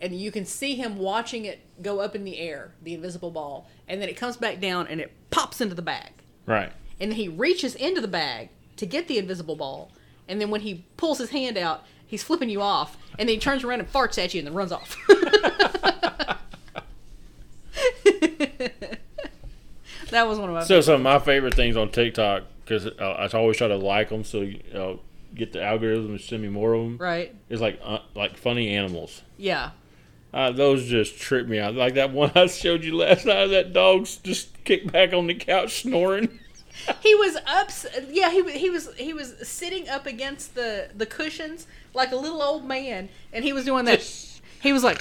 and 0.00 0.18
you 0.18 0.30
can 0.30 0.44
see 0.46 0.76
him 0.76 0.96
watching 0.96 1.44
it 1.44 1.60
go 1.82 2.00
up 2.00 2.14
in 2.14 2.24
the 2.24 2.38
air, 2.38 2.72
the 2.82 2.94
invisible 2.94 3.30
ball, 3.30 3.68
and 3.88 4.00
then 4.00 4.08
it 4.08 4.16
comes 4.16 4.36
back 4.36 4.60
down 4.60 4.86
and 4.86 5.00
it 5.00 5.12
pops 5.30 5.60
into 5.60 5.74
the 5.74 5.82
bag. 5.82 6.12
Right. 6.46 6.72
And 7.00 7.10
then 7.10 7.18
he 7.18 7.28
reaches 7.28 7.74
into 7.74 8.00
the 8.00 8.08
bag 8.08 8.50
to 8.76 8.86
get 8.86 9.08
the 9.08 9.18
invisible 9.18 9.56
ball, 9.56 9.90
and 10.28 10.40
then 10.40 10.50
when 10.50 10.60
he 10.60 10.84
pulls 10.96 11.18
his 11.18 11.30
hand 11.30 11.58
out, 11.58 11.84
he's 12.06 12.22
flipping 12.22 12.48
you 12.48 12.62
off, 12.62 12.96
and 13.18 13.28
then 13.28 13.34
he 13.34 13.40
turns 13.40 13.64
around 13.64 13.80
and 13.80 13.92
farts 13.92 14.22
at 14.22 14.32
you 14.34 14.38
and 14.38 14.46
then 14.46 14.54
runs 14.54 14.70
off. 14.70 14.96
that 20.10 20.28
was 20.28 20.38
one 20.38 20.48
of 20.50 20.54
my 20.54 20.62
So 20.62 20.80
some 20.80 20.94
of 20.94 21.00
my 21.00 21.18
favorite 21.18 21.54
things 21.54 21.76
on 21.76 21.90
TikTok 21.90 22.44
because 22.64 22.86
uh, 22.86 23.28
I 23.32 23.36
always 23.36 23.56
try 23.56 23.68
to 23.68 23.76
like 23.76 24.10
them 24.10 24.24
so 24.24 24.40
you 24.42 24.62
know, 24.72 25.00
get 25.34 25.52
the 25.52 25.62
algorithm 25.62 26.16
to 26.16 26.22
send 26.22 26.42
me 26.42 26.48
more 26.48 26.74
of 26.74 26.82
them. 26.84 26.96
right. 26.98 27.34
Is 27.48 27.60
like 27.60 27.80
uh, 27.82 27.98
like 28.14 28.36
funny 28.36 28.74
animals. 28.74 29.22
Yeah. 29.36 29.70
Uh, 30.32 30.50
those 30.50 30.86
just 30.86 31.18
trip 31.18 31.46
me 31.46 31.58
out. 31.58 31.74
Like 31.74 31.94
that 31.94 32.12
one 32.12 32.32
I 32.36 32.46
showed 32.46 32.84
you 32.84 32.96
last 32.96 33.26
night. 33.26 33.46
That 33.48 33.72
dog's 33.72 34.16
just 34.16 34.64
kicked 34.64 34.90
back 34.92 35.12
on 35.12 35.26
the 35.26 35.34
couch 35.34 35.82
snoring. 35.82 36.38
He 37.00 37.14
was 37.14 37.36
up. 37.46 37.70
Yeah, 38.08 38.30
he 38.30 38.50
he 38.58 38.70
was 38.70 38.92
he 38.94 39.12
was 39.12 39.34
sitting 39.46 39.90
up 39.90 40.06
against 40.06 40.54
the 40.54 40.88
the 40.96 41.04
cushions 41.04 41.66
like 41.92 42.12
a 42.12 42.16
little 42.16 42.42
old 42.42 42.64
man, 42.64 43.10
and 43.30 43.44
he 43.44 43.52
was 43.52 43.66
doing 43.66 43.84
that. 43.84 44.00
He 44.60 44.72
was 44.72 44.82
like, 44.82 44.98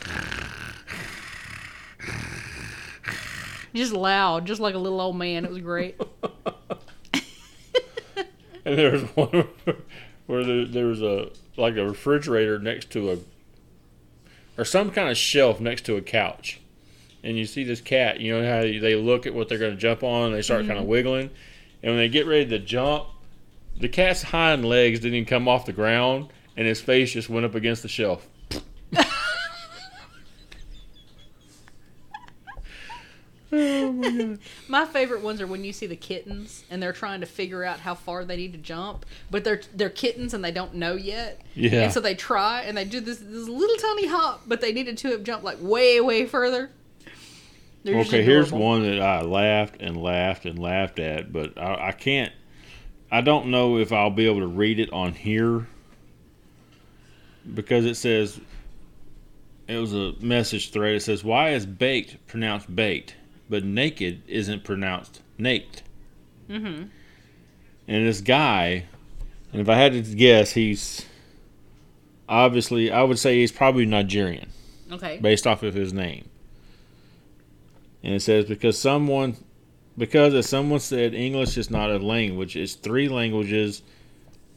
just 3.73 3.93
loud, 3.93 4.45
just 4.45 4.59
like 4.59 4.75
a 4.75 4.77
little 4.77 4.99
old 4.99 5.15
man. 5.15 5.45
It 5.45 5.49
was 5.49 5.59
great. 5.61 5.99
And 8.63 8.77
there 8.77 8.91
was 8.91 9.03
one 9.15 9.47
where 10.31 10.45
there, 10.45 10.65
there 10.65 10.85
was 10.85 11.01
a 11.01 11.29
like 11.57 11.75
a 11.75 11.85
refrigerator 11.85 12.57
next 12.57 12.89
to 12.91 13.11
a 13.11 13.17
or 14.57 14.63
some 14.63 14.89
kind 14.89 15.09
of 15.09 15.17
shelf 15.17 15.59
next 15.59 15.85
to 15.85 15.97
a 15.97 16.01
couch, 16.01 16.61
and 17.21 17.37
you 17.37 17.45
see 17.45 17.65
this 17.65 17.81
cat. 17.81 18.21
You 18.21 18.39
know 18.39 18.49
how 18.49 18.61
they 18.61 18.95
look 18.95 19.27
at 19.27 19.33
what 19.33 19.49
they're 19.49 19.57
going 19.57 19.73
to 19.73 19.77
jump 19.77 20.03
on, 20.03 20.27
and 20.27 20.35
they 20.35 20.41
start 20.41 20.61
kind 20.61 20.77
of 20.77 20.83
mm-hmm. 20.83 20.91
wiggling, 20.91 21.29
and 21.83 21.91
when 21.91 21.97
they 21.97 22.07
get 22.07 22.25
ready 22.25 22.45
to 22.45 22.59
jump, 22.59 23.07
the 23.77 23.89
cat's 23.89 24.23
hind 24.23 24.63
legs 24.63 25.01
didn't 25.01 25.15
even 25.15 25.25
come 25.25 25.49
off 25.49 25.65
the 25.65 25.73
ground, 25.73 26.29
and 26.55 26.65
his 26.65 26.79
face 26.79 27.11
just 27.11 27.29
went 27.29 27.45
up 27.45 27.53
against 27.53 27.81
the 27.81 27.89
shelf. 27.89 28.25
oh 33.51 33.91
my 33.91 34.11
god! 34.11 34.39
My 34.67 34.85
favorite 34.85 35.21
ones 35.21 35.41
are 35.41 35.47
when 35.47 35.63
you 35.63 35.73
see 35.73 35.87
the 35.87 35.95
kittens 35.95 36.63
and 36.69 36.81
they're 36.81 36.93
trying 36.93 37.21
to 37.21 37.25
figure 37.25 37.63
out 37.63 37.79
how 37.79 37.95
far 37.95 38.25
they 38.25 38.37
need 38.37 38.53
to 38.53 38.59
jump, 38.59 39.05
but 39.29 39.43
they're 39.43 39.61
they're 39.75 39.89
kittens 39.89 40.33
and 40.33 40.43
they 40.43 40.51
don't 40.51 40.75
know 40.75 40.95
yet. 40.95 41.41
Yeah. 41.55 41.83
And 41.83 41.93
so 41.93 41.99
they 41.99 42.15
try 42.15 42.61
and 42.61 42.77
they 42.77 42.85
do 42.85 42.99
this 42.99 43.19
this 43.19 43.47
little 43.47 43.77
tiny 43.77 44.07
hop, 44.07 44.43
but 44.47 44.61
they 44.61 44.71
needed 44.71 44.97
to 44.99 45.11
have 45.11 45.23
jumped 45.23 45.43
like 45.43 45.57
way 45.61 45.99
way 46.01 46.25
further. 46.25 46.71
They're 47.83 47.97
Okay, 47.97 48.23
here's 48.23 48.51
one 48.51 48.83
that 48.83 49.01
I 49.01 49.21
laughed 49.21 49.81
and 49.81 49.97
laughed 49.97 50.45
and 50.45 50.59
laughed 50.59 50.99
at, 50.99 51.33
but 51.33 51.57
I, 51.57 51.87
I 51.87 51.91
can't. 51.93 52.31
I 53.11 53.21
don't 53.21 53.47
know 53.47 53.77
if 53.77 53.91
I'll 53.91 54.11
be 54.11 54.27
able 54.27 54.39
to 54.41 54.47
read 54.47 54.79
it 54.79 54.93
on 54.93 55.13
here 55.13 55.67
because 57.53 57.85
it 57.85 57.95
says 57.95 58.39
it 59.67 59.77
was 59.77 59.93
a 59.93 60.13
message 60.19 60.71
thread. 60.71 60.95
It 60.95 61.01
says, 61.01 61.23
"Why 61.23 61.49
is 61.49 61.65
baked 61.65 62.27
pronounced 62.27 62.73
baked, 62.73 63.15
but 63.51 63.63
naked 63.63 64.23
isn't 64.27 64.63
pronounced 64.63 65.21
naked?" 65.37 65.83
Mhm. 66.49 66.87
And 67.87 68.07
this 68.07 68.21
guy, 68.21 68.85
and 69.53 69.61
if 69.61 69.69
I 69.69 69.75
had 69.75 69.93
to 69.93 70.01
guess, 70.15 70.53
he's 70.53 71.05
obviously 72.27 72.89
I 72.91 73.03
would 73.03 73.19
say 73.19 73.39
he's 73.39 73.51
probably 73.51 73.85
Nigerian 73.85 74.49
Okay. 74.91 75.19
based 75.21 75.45
off 75.45 75.61
of 75.63 75.73
his 75.75 75.93
name. 75.93 76.25
And 78.03 78.15
it 78.15 78.21
says 78.21 78.45
because 78.45 78.77
someone 78.79 79.35
because 79.97 80.33
as 80.33 80.47
someone 80.47 80.79
said 80.79 81.13
English 81.13 81.57
is 81.57 81.69
not 81.69 81.91
a 81.91 81.97
language, 81.99 82.55
it's 82.55 82.73
three 82.73 83.09
languages 83.09 83.83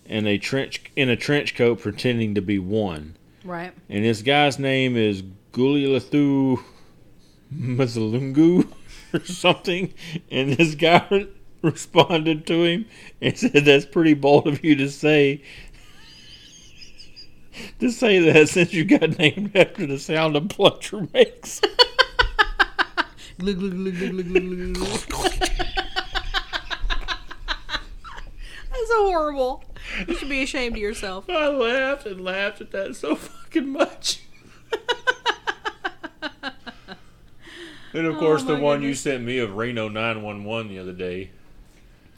and 0.06 0.26
a 0.28 0.38
trench 0.38 0.82
in 0.96 1.08
a 1.08 1.16
trench 1.16 1.54
coat 1.56 1.80
pretending 1.80 2.34
to 2.36 2.40
be 2.42 2.58
one. 2.58 3.16
Right. 3.42 3.72
And 3.90 4.04
this 4.04 4.22
guy's 4.22 4.58
name 4.58 4.96
is 4.96 5.22
Gulilathu 5.52 6.62
Mazalungu 7.54 8.66
or 9.14 9.24
something. 9.24 9.94
And 10.30 10.54
this 10.54 10.74
guy 10.74 11.26
responded 11.62 12.46
to 12.48 12.64
him 12.64 12.86
and 13.20 13.38
said 13.38 13.64
that's 13.64 13.86
pretty 13.86 14.14
bold 14.14 14.46
of 14.46 14.64
you 14.64 14.76
to 14.76 14.90
say 14.90 15.42
to 17.78 17.90
say 17.90 18.18
that 18.18 18.48
since 18.48 18.72
you 18.72 18.84
got 18.84 19.18
named 19.18 19.56
after 19.56 19.86
the 19.86 19.98
sound 19.98 20.36
a 20.36 20.40
plunger 20.40 21.06
makes. 21.12 21.60
That's 28.70 28.88
so 28.88 29.06
horrible. 29.06 29.64
You 30.08 30.16
should 30.16 30.28
be 30.28 30.42
ashamed 30.42 30.76
of 30.76 30.82
yourself. 30.82 31.28
I 31.28 31.48
laughed 31.48 32.06
and 32.06 32.24
laughed 32.24 32.60
at 32.60 32.72
that 32.72 32.96
so 32.96 33.14
fucking 33.16 33.68
much. 33.68 34.20
and 37.94 38.06
of 38.06 38.16
course, 38.18 38.42
the 38.42 38.54
my 38.54 38.60
one 38.60 38.82
you 38.82 38.94
sent 38.94 39.24
me 39.24 39.38
of 39.38 39.56
Reno 39.56 39.88
911 39.88 40.68
the 40.68 40.78
other 40.78 40.92
day. 40.92 41.30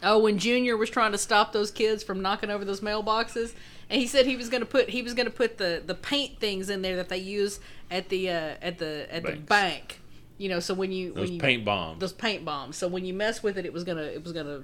Oh, 0.03 0.19
when 0.19 0.39
Junior 0.39 0.77
was 0.77 0.91
trying 0.91 1.13
to 1.13 1.19
stop 1.19 1.53
those 1.53 1.71
kids 1.71 2.03
from 2.03 2.21
knocking 2.21 2.51
over 2.51 2.65
those 2.65 2.81
mailboxes, 2.81 3.55
and 3.89 4.01
he 4.01 4.07
said 4.07 4.27
he 4.27 4.37
was 4.37 4.49
going 4.49 4.61
to 4.61 4.67
put 4.67 4.91
he 4.91 5.03
was 5.03 5.15
going 5.15 5.27
to 5.27 5.33
put 5.33 5.59
the 5.59 5.83
the 5.85 5.95
paint 5.95 6.39
things 6.39 6.71
in 6.71 6.83
there 6.83 6.97
that 6.97 7.09
they 7.09 7.19
use 7.19 7.61
at 7.91 8.09
the 8.09 8.29
uh, 8.31 8.55
at 8.61 8.79
the 8.79 9.07
at 9.15 9.25
the 9.25 9.37
bank. 9.37 10.01
You 10.39 10.51
know, 10.51 10.61
so 10.61 10.75
when 10.75 10.93
you 10.93 11.13
Those 11.15 11.25
when 11.25 11.33
you 11.33 11.41
paint 11.41 11.65
bombs. 11.65 12.01
those 12.01 12.13
paint 12.13 12.45
bombs. 12.45 12.77
So 12.77 12.89
when 12.89 13.05
you 13.07 13.15
mess 13.15 13.43
with 13.43 13.57
it, 13.57 13.65
it 13.65 13.73
was 13.73 13.85
gonna 13.85 14.03
it 14.03 14.23
was 14.23 14.33
gonna 14.33 14.63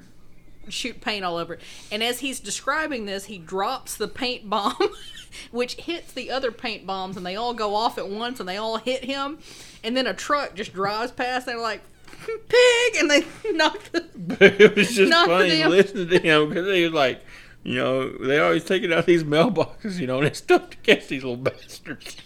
shoot 0.68 1.00
paint 1.00 1.24
all 1.24 1.36
over. 1.36 1.54
it. 1.54 1.60
And 1.90 2.02
as 2.02 2.20
he's 2.20 2.40
describing 2.40 3.06
this, 3.06 3.26
he 3.26 3.38
drops 3.38 3.96
the 3.96 4.08
paint 4.08 4.48
bomb, 4.48 4.76
which 5.50 5.74
hits 5.74 6.12
the 6.12 6.30
other 6.30 6.52
paint 6.52 6.86
bombs, 6.86 7.16
and 7.16 7.24
they 7.26 7.36
all 7.36 7.54
go 7.54 7.74
off 7.74 7.98
at 7.98 8.08
once, 8.08 8.40
and 8.40 8.48
they 8.48 8.56
all 8.56 8.76
hit 8.78 9.04
him. 9.04 9.38
And 9.84 9.96
then 9.96 10.06
a 10.06 10.14
truck 10.14 10.54
just 10.54 10.72
drives 10.72 11.12
past. 11.12 11.46
And 11.46 11.56
they're 11.56 11.62
like, 11.62 11.82
"Pig!" 12.26 12.96
and 12.98 13.10
they 13.10 13.24
knock 13.52 13.80
the. 13.92 14.06
it 14.40 14.76
was 14.76 14.90
just 14.94 15.12
funny 15.12 15.56
them. 15.56 15.70
listening 15.70 16.08
to 16.08 16.18
him 16.18 16.48
because 16.48 16.74
he 16.74 16.84
was 16.84 16.92
like, 16.92 17.22
you 17.64 17.76
know, 17.76 18.08
they 18.18 18.38
always 18.40 18.64
take 18.64 18.82
it 18.82 18.92
out 18.92 19.00
of 19.00 19.06
these 19.06 19.24
mailboxes, 19.24 19.98
you 19.98 20.06
know, 20.06 20.18
and 20.18 20.26
it's 20.26 20.38
stuff 20.38 20.70
to 20.70 20.76
catch 20.78 21.06
these 21.08 21.22
little 21.22 21.36
bastards. 21.36 22.16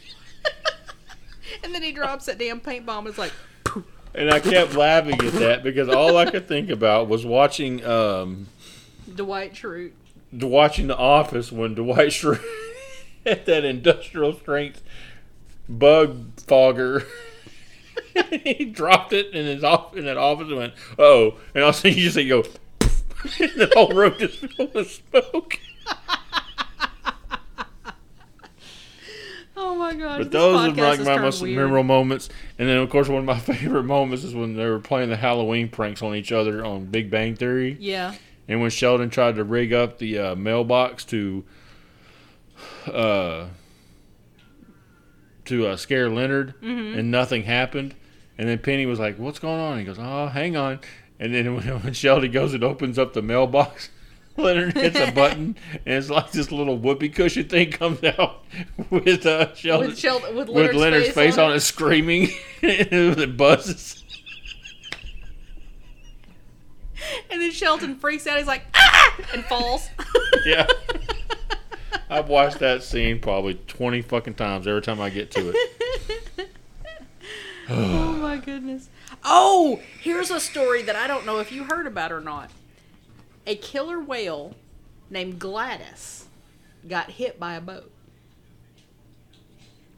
And 1.62 1.74
then 1.74 1.82
he 1.82 1.92
drops 1.92 2.26
that 2.26 2.38
damn 2.38 2.60
paint 2.60 2.84
bomb. 2.86 3.06
It's 3.06 3.18
like, 3.18 3.32
And 4.16 4.30
I 4.30 4.40
kept 4.40 4.74
laughing 4.74 5.20
at 5.20 5.32
that 5.34 5.62
because 5.62 5.90
all 5.90 6.16
I 6.16 6.30
could 6.30 6.48
think 6.48 6.70
about 6.70 7.06
was 7.06 7.26
watching 7.26 7.84
um, 7.84 8.48
Dwight 9.14 9.52
Schrute. 9.52 9.92
the 10.32 10.46
watching 10.46 10.86
The 10.86 10.96
Office 10.96 11.52
when 11.52 11.74
Dwight 11.74 12.08
Schrute 12.08 12.42
had 13.26 13.44
that 13.44 13.64
industrial 13.64 14.32
strength 14.32 14.82
bug 15.68 16.40
fogger. 16.40 17.04
he 18.30 18.64
dropped 18.64 19.12
it 19.12 19.34
in 19.34 19.44
his 19.44 19.62
off 19.62 19.94
in 19.94 20.06
that 20.06 20.16
office 20.16 20.48
and 20.48 20.56
went, 20.56 20.74
"Oh!" 20.98 21.36
And 21.54 21.62
all 21.62 21.70
of 21.70 21.76
a 21.76 21.78
sudden 21.78 21.98
you 21.98 22.04
just 22.04 22.14
say, 22.14 22.26
"Go," 22.26 22.42
and 22.80 23.52
the 23.56 23.70
whole 23.74 23.92
room 23.92 24.14
just 24.18 24.38
filled 24.38 24.72
with 24.72 24.90
smoke. 25.10 25.58
Oh 29.56 29.74
my 29.74 29.94
god! 29.94 30.18
But 30.18 30.30
those 30.30 30.68
are 30.68 30.72
like 30.72 31.00
my 31.00 31.18
most 31.18 31.40
weird. 31.42 31.56
memorable 31.56 31.82
moments. 31.84 32.28
And 32.58 32.68
then, 32.68 32.76
of 32.78 32.90
course, 32.90 33.08
one 33.08 33.20
of 33.20 33.24
my 33.24 33.38
favorite 33.54 33.84
moments 33.84 34.22
is 34.24 34.34
when 34.34 34.54
they 34.56 34.66
were 34.66 34.80
playing 34.80 35.08
the 35.10 35.16
Halloween 35.16 35.68
pranks 35.68 36.02
on 36.02 36.14
each 36.14 36.30
other 36.32 36.64
on 36.64 36.86
Big 36.86 37.10
Bang 37.10 37.34
Theory. 37.36 37.76
Yeah. 37.80 38.14
And 38.48 38.60
when 38.60 38.70
Sheldon 38.70 39.10
tried 39.10 39.36
to 39.36 39.44
rig 39.44 39.72
up 39.72 39.98
the 39.98 40.18
uh, 40.18 40.34
mailbox 40.36 41.04
to 41.06 41.44
uh, 42.86 43.46
to 45.46 45.66
uh, 45.66 45.76
scare 45.76 46.08
Leonard, 46.08 46.54
Mm-hmm. 46.62 46.98
and 46.98 47.10
nothing 47.10 47.42
happened. 47.44 47.94
And 48.38 48.48
then 48.48 48.58
Penny 48.58 48.84
was 48.86 48.98
like, 48.98 49.18
"What's 49.18 49.38
going 49.38 49.60
on?" 49.60 49.78
He 49.78 49.84
goes, 49.84 49.98
"Oh, 49.98 50.26
hang 50.28 50.56
on." 50.56 50.80
And 51.18 51.34
then 51.34 51.54
when, 51.54 51.64
when 51.82 51.92
Sheldon 51.94 52.30
goes 52.30 52.52
and 52.54 52.62
opens 52.62 52.98
up 52.98 53.14
the 53.14 53.22
mailbox, 53.22 53.88
Leonard 54.42 54.76
hits 54.76 54.98
a 54.98 55.10
button, 55.12 55.56
and 55.72 55.94
it's 55.94 56.10
like 56.10 56.30
this 56.30 56.52
little 56.52 56.76
whoopee 56.76 57.08
cushion 57.08 57.48
thing 57.48 57.70
comes 57.70 58.02
out 58.04 58.44
with 58.90 59.24
uh, 59.24 59.54
Sheldon 59.54 59.88
With 59.88 59.98
Sheldon, 59.98 60.36
with 60.36 60.48
with 60.48 60.56
Leonard's, 60.56 60.78
Leonard's 60.78 61.08
face, 61.10 61.38
on 61.38 61.52
it. 61.52 61.56
it, 61.56 61.60
screaming, 61.60 62.28
it 62.62 63.36
buzzes. 63.36 64.04
and 67.30 67.40
then 67.40 67.50
Sheldon 67.50 67.96
freaks 67.96 68.26
out. 68.26 68.38
He's 68.38 68.46
like, 68.46 68.64
ah, 68.74 69.16
and 69.32 69.44
falls. 69.44 69.88
Yeah. 70.44 70.66
I've 72.08 72.28
watched 72.28 72.58
that 72.60 72.82
scene 72.82 73.20
probably 73.20 73.54
twenty 73.66 74.02
fucking 74.02 74.34
times 74.34 74.66
every 74.66 74.82
time 74.82 75.00
I 75.00 75.10
get 75.10 75.30
to 75.32 75.52
it. 75.54 76.48
oh 77.68 78.12
my 78.12 78.36
goodness. 78.36 78.88
Oh, 79.24 79.80
here's 80.00 80.30
a 80.30 80.38
story 80.38 80.82
that 80.82 80.94
I 80.94 81.06
don't 81.06 81.26
know 81.26 81.40
if 81.40 81.50
you 81.50 81.64
heard 81.64 81.86
about 81.86 82.12
or 82.12 82.20
not. 82.20 82.50
A 83.46 83.56
killer 83.56 84.00
whale 84.00 84.54
named 85.08 85.38
Gladys 85.38 86.26
got 86.88 87.12
hit 87.12 87.38
by 87.38 87.54
a 87.54 87.60
boat. 87.60 87.92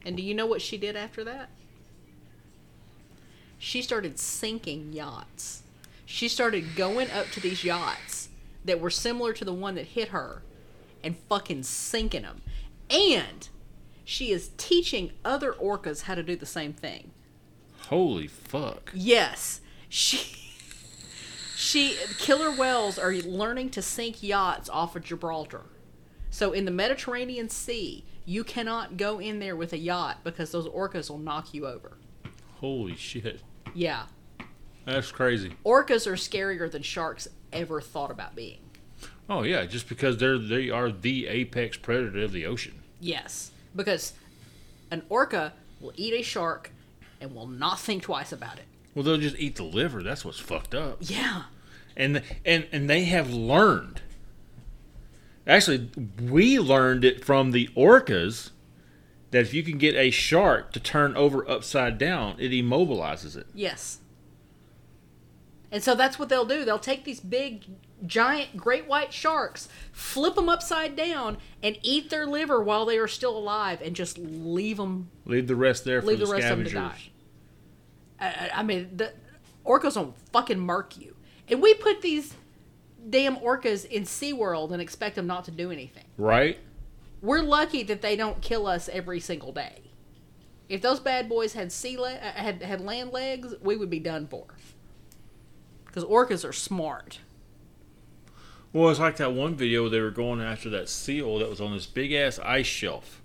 And 0.05 0.17
do 0.17 0.23
you 0.23 0.35
know 0.35 0.47
what 0.47 0.63
she 0.63 0.77
did 0.77 0.97
after 0.97 1.25
that? 1.25 1.51
She 3.59 3.83
started 3.83 4.19
sinking 4.19 4.93
yachts. 4.93 5.63
She 6.07 6.29
started 6.29 6.77
going 6.77 7.11
up 7.11 7.27
to 7.33 7.41
these 7.41 7.65
yachts 7.65 8.29
that 8.65 8.81
were 8.81 8.91
similar 8.91 9.33
to 9.33 9.45
the 9.45 9.53
one 9.53 9.75
that 9.75 9.87
hit 9.87 10.09
her 10.09 10.43
and 11.03 11.17
fucking 11.29 11.65
sinking 11.65 12.23
them. 12.23 12.43
And 12.89 13.49
she 14.05 14.31
is 14.31 14.51
teaching 14.57 15.13
other 15.25 15.53
orcas 15.53 16.03
how 16.03 16.15
to 16.15 16.23
do 16.23 16.37
the 16.37 16.47
same 16.47 16.73
thing. 16.73 17.11
Holy 17.89 18.27
fuck. 18.27 18.91
Yes. 18.95 19.61
She 19.89 20.48
she 21.59 21.97
killer 22.19 22.53
whales 22.53 23.01
are 23.01 23.13
learning 23.13 23.69
to 23.69 23.83
sink 23.83 24.23
yachts 24.23 24.69
off 24.69 24.95
of 24.95 25.03
Gibraltar. 25.03 25.65
So 26.31 26.53
in 26.53 26.65
the 26.65 26.71
Mediterranean 26.71 27.49
Sea, 27.49 28.05
you 28.25 28.45
cannot 28.45 28.97
go 28.97 29.19
in 29.19 29.41
there 29.41 29.57
with 29.57 29.73
a 29.73 29.77
yacht 29.79 30.19
because 30.23 30.53
those 30.53 30.69
orcas 30.69 31.11
will 31.11 31.19
knock 31.19 31.53
you 31.53 31.67
over. 31.67 31.99
Holy 32.61 32.95
shit. 32.95 33.43
Yeah. 33.75 34.05
That's 34.85 35.11
crazy. 35.11 35.53
Orcas 35.65 36.07
are 36.07 36.13
scarier 36.13 36.71
than 36.71 36.83
sharks 36.83 37.27
ever 37.53 37.81
thought 37.81 38.13
about 38.13 38.37
being. 38.37 38.61
Oh 39.29 39.43
yeah, 39.43 39.67
just 39.67 39.89
because 39.89 40.17
they're 40.17 40.39
they 40.39 40.71
are 40.71 40.93
the 40.93 41.27
apex 41.27 41.77
predator 41.77 42.23
of 42.23 42.31
the 42.31 42.47
ocean. 42.47 42.83
Yes. 43.01 43.51
Because 43.75 44.13
an 44.93 45.03
orca 45.09 45.55
will 45.81 45.93
eat 45.97 46.15
a 46.15 46.23
shark 46.23 46.71
and 47.21 47.35
will 47.35 47.49
not 47.49 47.81
think 47.81 48.05
twice 48.05 48.31
about 48.31 48.59
it. 48.59 48.67
Well, 48.99 49.05
they'll 49.05 49.17
just 49.19 49.39
eat 49.39 49.55
the 49.55 49.63
liver. 49.63 50.03
That's 50.03 50.25
what's 50.25 50.41
fucked 50.41 50.75
up. 50.75 50.97
Yeah. 51.03 51.43
And 51.97 52.21
and 52.45 52.67
and 52.73 52.91
they 52.91 53.05
have 53.05 53.33
learned. 53.33 54.03
Actually, 55.47 55.89
we 56.21 56.59
learned 56.59 57.05
it 57.05 57.25
from 57.25 57.53
the 57.53 57.69
orcas 57.77 58.51
that 59.31 59.43
if 59.43 59.55
you 59.55 59.63
can 59.63 59.79
get 59.79 59.95
a 59.95 60.11
shark 60.11 60.73
to 60.73 60.81
turn 60.81 61.17
over 61.17 61.49
upside 61.49 61.97
down, 61.97 62.35
it 62.41 62.51
immobilizes 62.51 63.37
it. 63.37 63.47
Yes. 63.55 63.99
And 65.71 65.81
so 65.81 65.95
that's 65.95 66.19
what 66.19 66.29
they'll 66.29 66.45
do. 66.45 66.65
They'll 66.65 66.81
take 66.81 67.05
these 67.05 67.21
big, 67.21 67.67
giant, 68.05 68.57
great 68.57 68.89
white 68.89 69.13
sharks, 69.13 69.69
flip 69.93 70.35
them 70.35 70.49
upside 70.49 70.97
down, 70.97 71.39
and 71.63 71.79
eat 71.83 72.11
their 72.11 72.27
liver 72.27 72.61
while 72.61 72.85
they 72.85 72.99
are 72.99 73.07
still 73.07 73.39
alive, 73.39 73.81
and 73.81 73.95
just 73.95 74.19
leave 74.19 74.79
them. 74.79 75.09
Leave 75.25 75.47
the 75.47 75.55
rest 75.55 75.85
there 75.85 76.01
for 76.01 76.09
Leave 76.09 76.19
the, 76.19 76.27
the 76.27 76.33
rest 76.33 76.47
of 76.47 76.59
'em 76.59 76.65
to 76.65 76.71
scavengers. 76.71 76.99
die. 77.05 77.11
I, 78.21 78.51
I 78.55 78.63
mean, 78.63 78.91
the 78.97 79.13
orcas 79.65 79.95
don't 79.95 80.17
fucking 80.33 80.59
mark 80.59 80.99
you, 80.99 81.17
and 81.49 81.63
we 81.63 81.75
put 81.75 82.03
these 82.03 82.35
damn 83.09 83.37
orcas 83.37 83.85
in 83.85 84.03
SeaWorld 84.03 84.73
and 84.73 84.83
expect 84.83 85.17
them 85.17 85.27
not 85.27 85.45
to 85.45 85.51
do 85.51 85.71
anything. 85.71 86.05
Right? 86.17 86.59
We're 87.21 87.43
lucky 87.43 87.83
that 87.85 88.03
they 88.03 88.17
don't 88.17 88.41
kill 88.41 88.67
us 88.67 88.89
every 88.89 89.21
single 89.21 89.53
day. 89.53 89.83
If 90.69 90.83
those 90.83 91.01
bad 91.01 91.29
boys 91.29 91.55
had 91.55 91.73
sea 91.73 91.97
le- 91.97 92.15
uh, 92.15 92.33
had 92.33 92.63
had 92.63 92.81
land 92.81 93.13
legs, 93.13 93.55
we 93.63 93.77
would 93.77 93.91
be 93.91 94.01
done 94.01 94.27
for. 94.27 94.45
Because 95.87 96.05
orcas 96.05 96.47
are 96.47 96.53
smart. 96.53 97.21
Well, 98.73 98.91
it's 98.91 99.01
like 99.01 99.17
that 99.17 99.33
one 99.33 99.55
video 99.55 99.83
where 99.83 99.91
they 99.91 100.01
were 100.01 100.11
going 100.11 100.43
after 100.43 100.69
that 100.71 100.91
seal 100.91 101.39
that 101.39 101.49
was 101.49 101.61
on 101.61 101.73
this 101.73 101.87
big 101.87 102.13
ass 102.13 102.39
ice 102.41 102.67
shelf. 102.67 103.23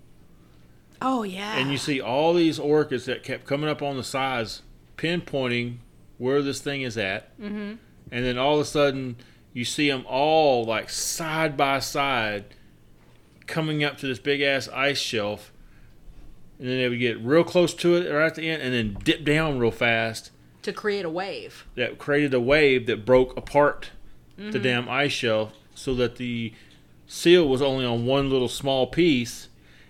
Oh 1.01 1.23
yeah. 1.23 1.57
And 1.57 1.69
you 1.69 1.77
see 1.77 1.99
all 1.99 2.33
these 2.33 2.57
orcas 2.57 3.05
that 3.05 3.23
kept 3.23 3.45
coming 3.45 3.69
up 3.69 3.81
on 3.81 3.97
the 3.97 4.05
sides, 4.05 4.61
pinpointing 5.03 5.77
where 6.17 6.41
this 6.41 6.61
thing 6.61 6.81
is 6.81 6.97
at. 6.97 7.37
Mm-hmm. 7.39 7.73
And 8.11 8.25
then 8.25 8.37
all 8.37 8.55
of 8.55 8.61
a 8.61 8.65
sudden, 8.65 9.17
you 9.53 9.65
see 9.65 9.89
them 9.89 10.05
all 10.07 10.63
like 10.63 10.89
side 10.89 11.57
by 11.57 11.79
side 11.79 12.45
coming 13.47 13.83
up 13.83 13.97
to 13.97 14.07
this 14.07 14.19
big 14.19 14.41
ass 14.41 14.69
ice 14.69 14.99
shelf. 14.99 15.51
And 16.59 16.67
then 16.69 16.77
they 16.77 16.87
would 16.89 16.99
get 16.99 17.19
real 17.19 17.43
close 17.43 17.73
to 17.75 17.95
it 17.95 18.09
right 18.11 18.27
at 18.27 18.35
the 18.35 18.49
end 18.49 18.61
and 18.61 18.73
then 18.73 18.97
dip 19.03 19.25
down 19.25 19.59
real 19.59 19.71
fast. 19.71 20.31
to 20.61 20.71
create 20.71 21.03
a 21.03 21.09
wave. 21.09 21.65
That 21.75 21.97
created 21.97 22.33
a 22.33 22.39
wave 22.39 22.85
that 22.85 23.05
broke 23.05 23.35
apart 23.35 23.89
the 24.37 24.59
damn 24.59 24.89
ice 24.89 25.11
shelf 25.11 25.53
so 25.75 25.93
that 25.95 26.15
the 26.15 26.53
seal 27.05 27.47
was 27.47 27.61
only 27.61 27.85
on 27.85 28.05
one 28.05 28.29
little 28.29 28.47
small 28.47 28.87
piece. 28.87 29.49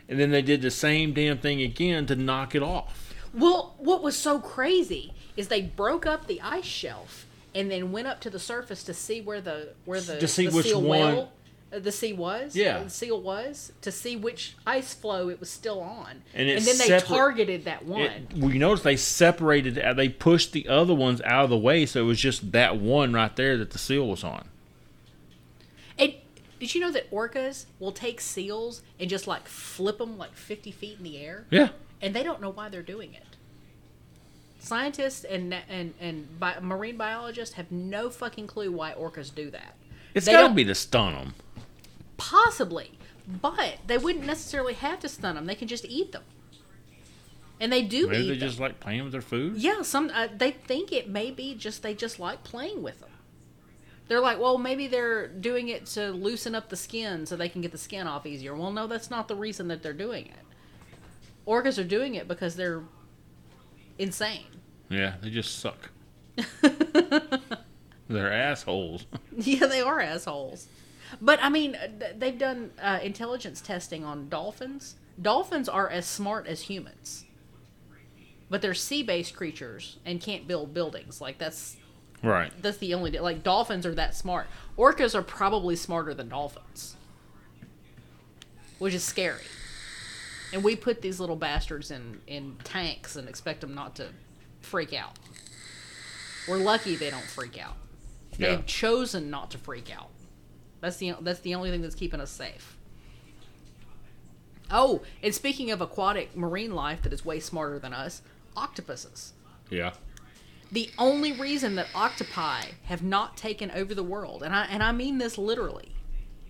And 0.09 0.19
then 0.19 0.31
they 0.31 0.41
did 0.41 0.61
the 0.61 0.71
same 0.71 1.13
damn 1.13 1.37
thing 1.37 1.61
again 1.61 2.05
to 2.07 2.15
knock 2.15 2.55
it 2.55 2.63
off. 2.63 3.02
Well, 3.33 3.75
what 3.77 4.03
was 4.03 4.15
so 4.15 4.39
crazy 4.39 5.13
is 5.35 5.47
they 5.47 5.61
broke 5.61 6.05
up 6.05 6.27
the 6.27 6.39
ice 6.41 6.65
shelf 6.65 7.25
and 7.55 7.69
then 7.71 7.91
went 7.91 8.07
up 8.07 8.19
to 8.21 8.29
the 8.29 8.39
surface 8.39 8.83
to 8.83 8.93
see 8.93 9.21
where 9.21 9.41
the 9.41 9.69
where 9.85 10.01
the, 10.01 10.19
To 10.19 10.27
see 10.27 10.47
the 10.47 10.55
which 10.55 10.65
seal 10.67 10.81
one- 10.81 10.89
whale, 11.15 11.31
uh, 11.73 11.79
the 11.79 11.91
sea 11.91 12.13
was. 12.13 12.55
Yeah. 12.55 12.83
the 12.83 12.89
seal 12.91 13.19
was 13.19 13.71
to 13.81 13.91
see 13.91 14.15
which 14.15 14.55
ice 14.67 14.93
floe 14.93 15.29
it 15.29 15.39
was 15.39 15.49
still 15.49 15.79
on, 15.81 16.21
And 16.35 16.47
it's 16.47 16.65
then 16.77 16.87
they 16.87 16.99
targeted 16.99 17.65
that 17.65 17.85
one. 17.85 18.01
It, 18.01 18.33
well, 18.37 18.51
you 18.51 18.59
notice 18.59 18.83
they 18.83 18.95
separated, 18.95 19.79
uh, 19.79 19.93
they 19.93 20.09
pushed 20.09 20.51
the 20.51 20.67
other 20.67 20.93
ones 20.93 21.19
out 21.21 21.45
of 21.45 21.49
the 21.49 21.57
way, 21.57 21.87
so 21.87 22.01
it 22.01 22.05
was 22.05 22.19
just 22.19 22.51
that 22.51 22.77
one 22.77 23.13
right 23.13 23.35
there 23.35 23.57
that 23.57 23.71
the 23.71 23.79
seal 23.79 24.07
was 24.07 24.23
on. 24.23 24.47
And 25.97 26.13
did 26.59 26.75
you 26.75 26.81
know 26.81 26.91
that 26.91 27.09
orcas 27.11 27.65
will 27.79 27.91
take 27.91 28.21
seals 28.21 28.81
and 28.99 29.09
just 29.09 29.25
like 29.27 29.47
flip 29.47 29.97
them 29.97 30.17
like 30.19 30.35
fifty 30.35 30.71
feet 30.71 30.97
in 30.99 31.03
the 31.03 31.17
air, 31.17 31.45
Yeah. 31.49 31.69
And 32.03 32.13
they 32.15 32.21
don't 32.21 32.41
know 32.41 32.49
why 32.51 32.69
they're 32.69 32.83
doing 32.83 33.13
it. 33.13 33.23
Scientists 34.59 35.23
and 35.23 35.53
and 35.69 35.93
and 35.99 36.39
bi- 36.39 36.59
marine 36.61 36.97
biologists 36.97 37.55
have 37.55 37.71
no 37.71 38.09
fucking 38.09 38.47
clue 38.47 38.71
why 38.71 38.93
orcas 38.93 39.33
do 39.33 39.49
that. 39.51 39.75
It's 40.13 40.27
got 40.27 40.47
to 40.47 40.53
be 40.53 40.63
to 40.65 40.75
stun 40.75 41.13
them. 41.13 41.33
Possibly, 42.17 42.91
but 43.27 43.77
they 43.87 43.97
wouldn't 43.97 44.25
necessarily 44.25 44.73
have 44.75 44.99
to 45.01 45.09
stun 45.09 45.35
them. 45.35 45.45
They 45.47 45.55
can 45.55 45.67
just 45.67 45.85
eat 45.85 46.11
them, 46.13 46.23
and 47.59 47.73
they 47.73 47.81
do 47.81 48.07
Maybe 48.07 48.23
they 48.23 48.29
them. 48.29 48.39
just 48.39 48.59
like 48.59 48.79
playing 48.79 49.03
with 49.03 49.11
their 49.11 49.21
food. 49.21 49.57
Yeah, 49.57 49.81
some 49.81 50.11
uh, 50.13 50.27
they 50.35 50.51
think 50.51 50.91
it 50.93 51.09
may 51.09 51.31
be 51.31 51.55
just 51.55 51.83
they 51.83 51.93
just 51.93 52.19
like 52.19 52.43
playing 52.43 52.83
with 52.83 52.99
them. 52.99 53.09
They're 54.07 54.19
like, 54.21 54.39
well, 54.39 54.57
maybe 54.57 54.87
they're 54.87 55.27
doing 55.27 55.69
it 55.69 55.85
to 55.87 56.11
loosen 56.11 56.55
up 56.55 56.69
the 56.69 56.75
skin 56.75 57.25
so 57.25 57.35
they 57.35 57.49
can 57.49 57.61
get 57.61 57.71
the 57.71 57.77
skin 57.77 58.05
off 58.05 58.25
easier. 58.25 58.53
Well, 58.53 58.71
no, 58.71 58.85
that's 58.85 59.09
not 59.09 59.27
the 59.27 59.35
reason 59.35 59.69
that 59.69 59.81
they're 59.81 59.93
doing 59.93 60.25
it. 60.27 60.33
Orcas 61.47 61.77
are 61.77 61.83
doing 61.87 62.15
it 62.15 62.27
because 62.27 62.55
they're 62.55 62.83
insane. 63.97 64.45
Yeah, 64.89 65.15
they 65.21 65.29
just 65.29 65.59
suck. 65.59 65.89
They're 68.09 68.31
assholes. 68.31 69.05
Yeah, 69.35 69.65
they 69.65 69.81
are 69.81 69.99
assholes. 69.99 70.67
But 71.21 71.39
I 71.41 71.49
mean, 71.49 71.75
they've 72.17 72.37
done 72.37 72.71
uh, 72.81 72.99
intelligence 73.01 73.61
testing 73.61 74.03
on 74.05 74.29
dolphins. 74.29 74.95
Dolphins 75.19 75.67
are 75.67 75.89
as 75.89 76.05
smart 76.05 76.45
as 76.47 76.61
humans, 76.61 77.25
but 78.49 78.61
they're 78.61 78.73
sea-based 78.73 79.35
creatures 79.35 79.97
and 80.05 80.21
can't 80.21 80.47
build 80.47 80.73
buildings. 80.73 81.19
Like 81.21 81.37
that's 81.39 81.77
right. 82.21 82.51
that's 82.61 82.77
the 82.77 82.93
only 82.93 83.11
like 83.11 83.43
dolphins 83.43 83.85
are 83.85 83.95
that 83.95 84.15
smart. 84.15 84.47
Orcas 84.77 85.15
are 85.15 85.23
probably 85.23 85.75
smarter 85.75 86.13
than 86.13 86.29
dolphins, 86.29 86.95
which 88.79 88.93
is 88.93 89.03
scary. 89.03 89.41
And 90.53 90.63
we 90.63 90.75
put 90.75 91.01
these 91.01 91.19
little 91.19 91.35
bastards 91.35 91.91
in 91.91 92.21
in 92.27 92.55
tanks 92.63 93.15
and 93.15 93.27
expect 93.27 93.61
them 93.61 93.73
not 93.73 93.95
to 93.97 94.07
freak 94.61 94.93
out. 94.93 95.17
We're 96.47 96.57
lucky 96.57 96.95
they 96.95 97.09
don't 97.09 97.23
freak 97.23 97.61
out. 97.61 97.75
Yeah. 98.37 98.55
They've 98.55 98.65
chosen 98.65 99.29
not 99.29 99.51
to 99.51 99.57
freak 99.57 99.93
out. 99.95 100.09
That's 100.81 100.97
the 100.97 101.15
that's 101.21 101.39
the 101.39 101.55
only 101.55 101.71
thing 101.71 101.81
that's 101.81 101.95
keeping 101.95 102.19
us 102.19 102.29
safe. 102.29 102.77
Oh, 104.69 105.01
and 105.21 105.33
speaking 105.33 105.71
of 105.71 105.81
aquatic 105.81 106.35
marine 106.35 106.73
life 106.73 107.01
that 107.03 107.13
is 107.13 107.23
way 107.23 107.39
smarter 107.39 107.79
than 107.79 107.93
us, 107.93 108.21
octopuses. 108.55 109.33
Yeah. 109.69 109.93
The 110.71 110.89
only 110.97 111.31
reason 111.31 111.75
that 111.75 111.87
octopi 111.93 112.63
have 112.85 113.03
not 113.03 113.37
taken 113.37 113.69
over 113.71 113.93
the 113.93 114.03
world, 114.03 114.43
and 114.43 114.55
I 114.55 114.65
and 114.65 114.83
I 114.83 114.91
mean 114.91 115.19
this 115.19 115.37
literally, 115.37 115.93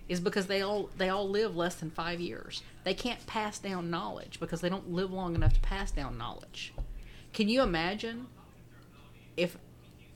is 0.08 0.20
because 0.20 0.46
they 0.46 0.60
all 0.60 0.90
they 0.98 1.08
all 1.08 1.28
live 1.28 1.56
less 1.56 1.74
than 1.76 1.90
five 1.90 2.20
years. 2.20 2.62
They 2.84 2.94
can't 2.94 3.24
pass 3.26 3.58
down 3.58 3.90
knowledge 3.90 4.38
because 4.40 4.60
they 4.60 4.68
don't 4.68 4.92
live 4.92 5.10
long 5.12 5.34
enough 5.34 5.54
to 5.54 5.60
pass 5.60 5.90
down 5.90 6.18
knowledge. 6.18 6.74
Can 7.32 7.48
you 7.48 7.62
imagine 7.62 8.26
if 9.36 9.56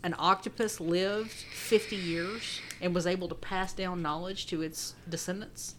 an 0.05 0.15
octopus 0.19 0.79
lived 0.81 1.31
50 1.33 1.97
years 1.97 2.61
and 2.81 2.95
was 2.95 3.07
able 3.07 3.29
to 3.29 3.35
pass 3.35 3.73
down 3.73 4.01
knowledge 4.03 4.47
to 4.49 4.63
its 4.63 4.95
descendants? 5.09 5.75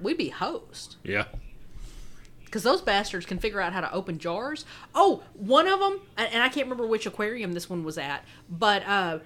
We'd 0.00 0.16
be 0.18 0.30
host 0.30 0.96
Yeah. 1.04 1.26
because 2.44 2.62
those 2.62 2.80
bastards 2.80 3.26
can 3.26 3.38
figure 3.38 3.60
out 3.60 3.72
how 3.72 3.80
to 3.80 3.92
open 3.92 4.18
jars. 4.18 4.64
Oh, 4.94 5.22
one 5.34 5.66
of 5.68 5.78
them, 5.80 6.00
and 6.16 6.42
I 6.42 6.48
can't 6.48 6.66
remember 6.66 6.86
which 6.86 7.04
aquarium 7.06 7.52
this 7.52 7.68
one 7.70 7.84
was 7.84 7.98
at, 7.98 8.24
but 8.48 8.82
uh, 8.86 9.18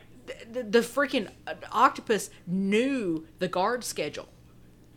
the, 0.52 0.62
the 0.62 0.80
freaking 0.80 1.28
octopus 1.72 2.30
knew 2.46 3.26
the 3.38 3.48
guard 3.48 3.84
schedule. 3.84 4.28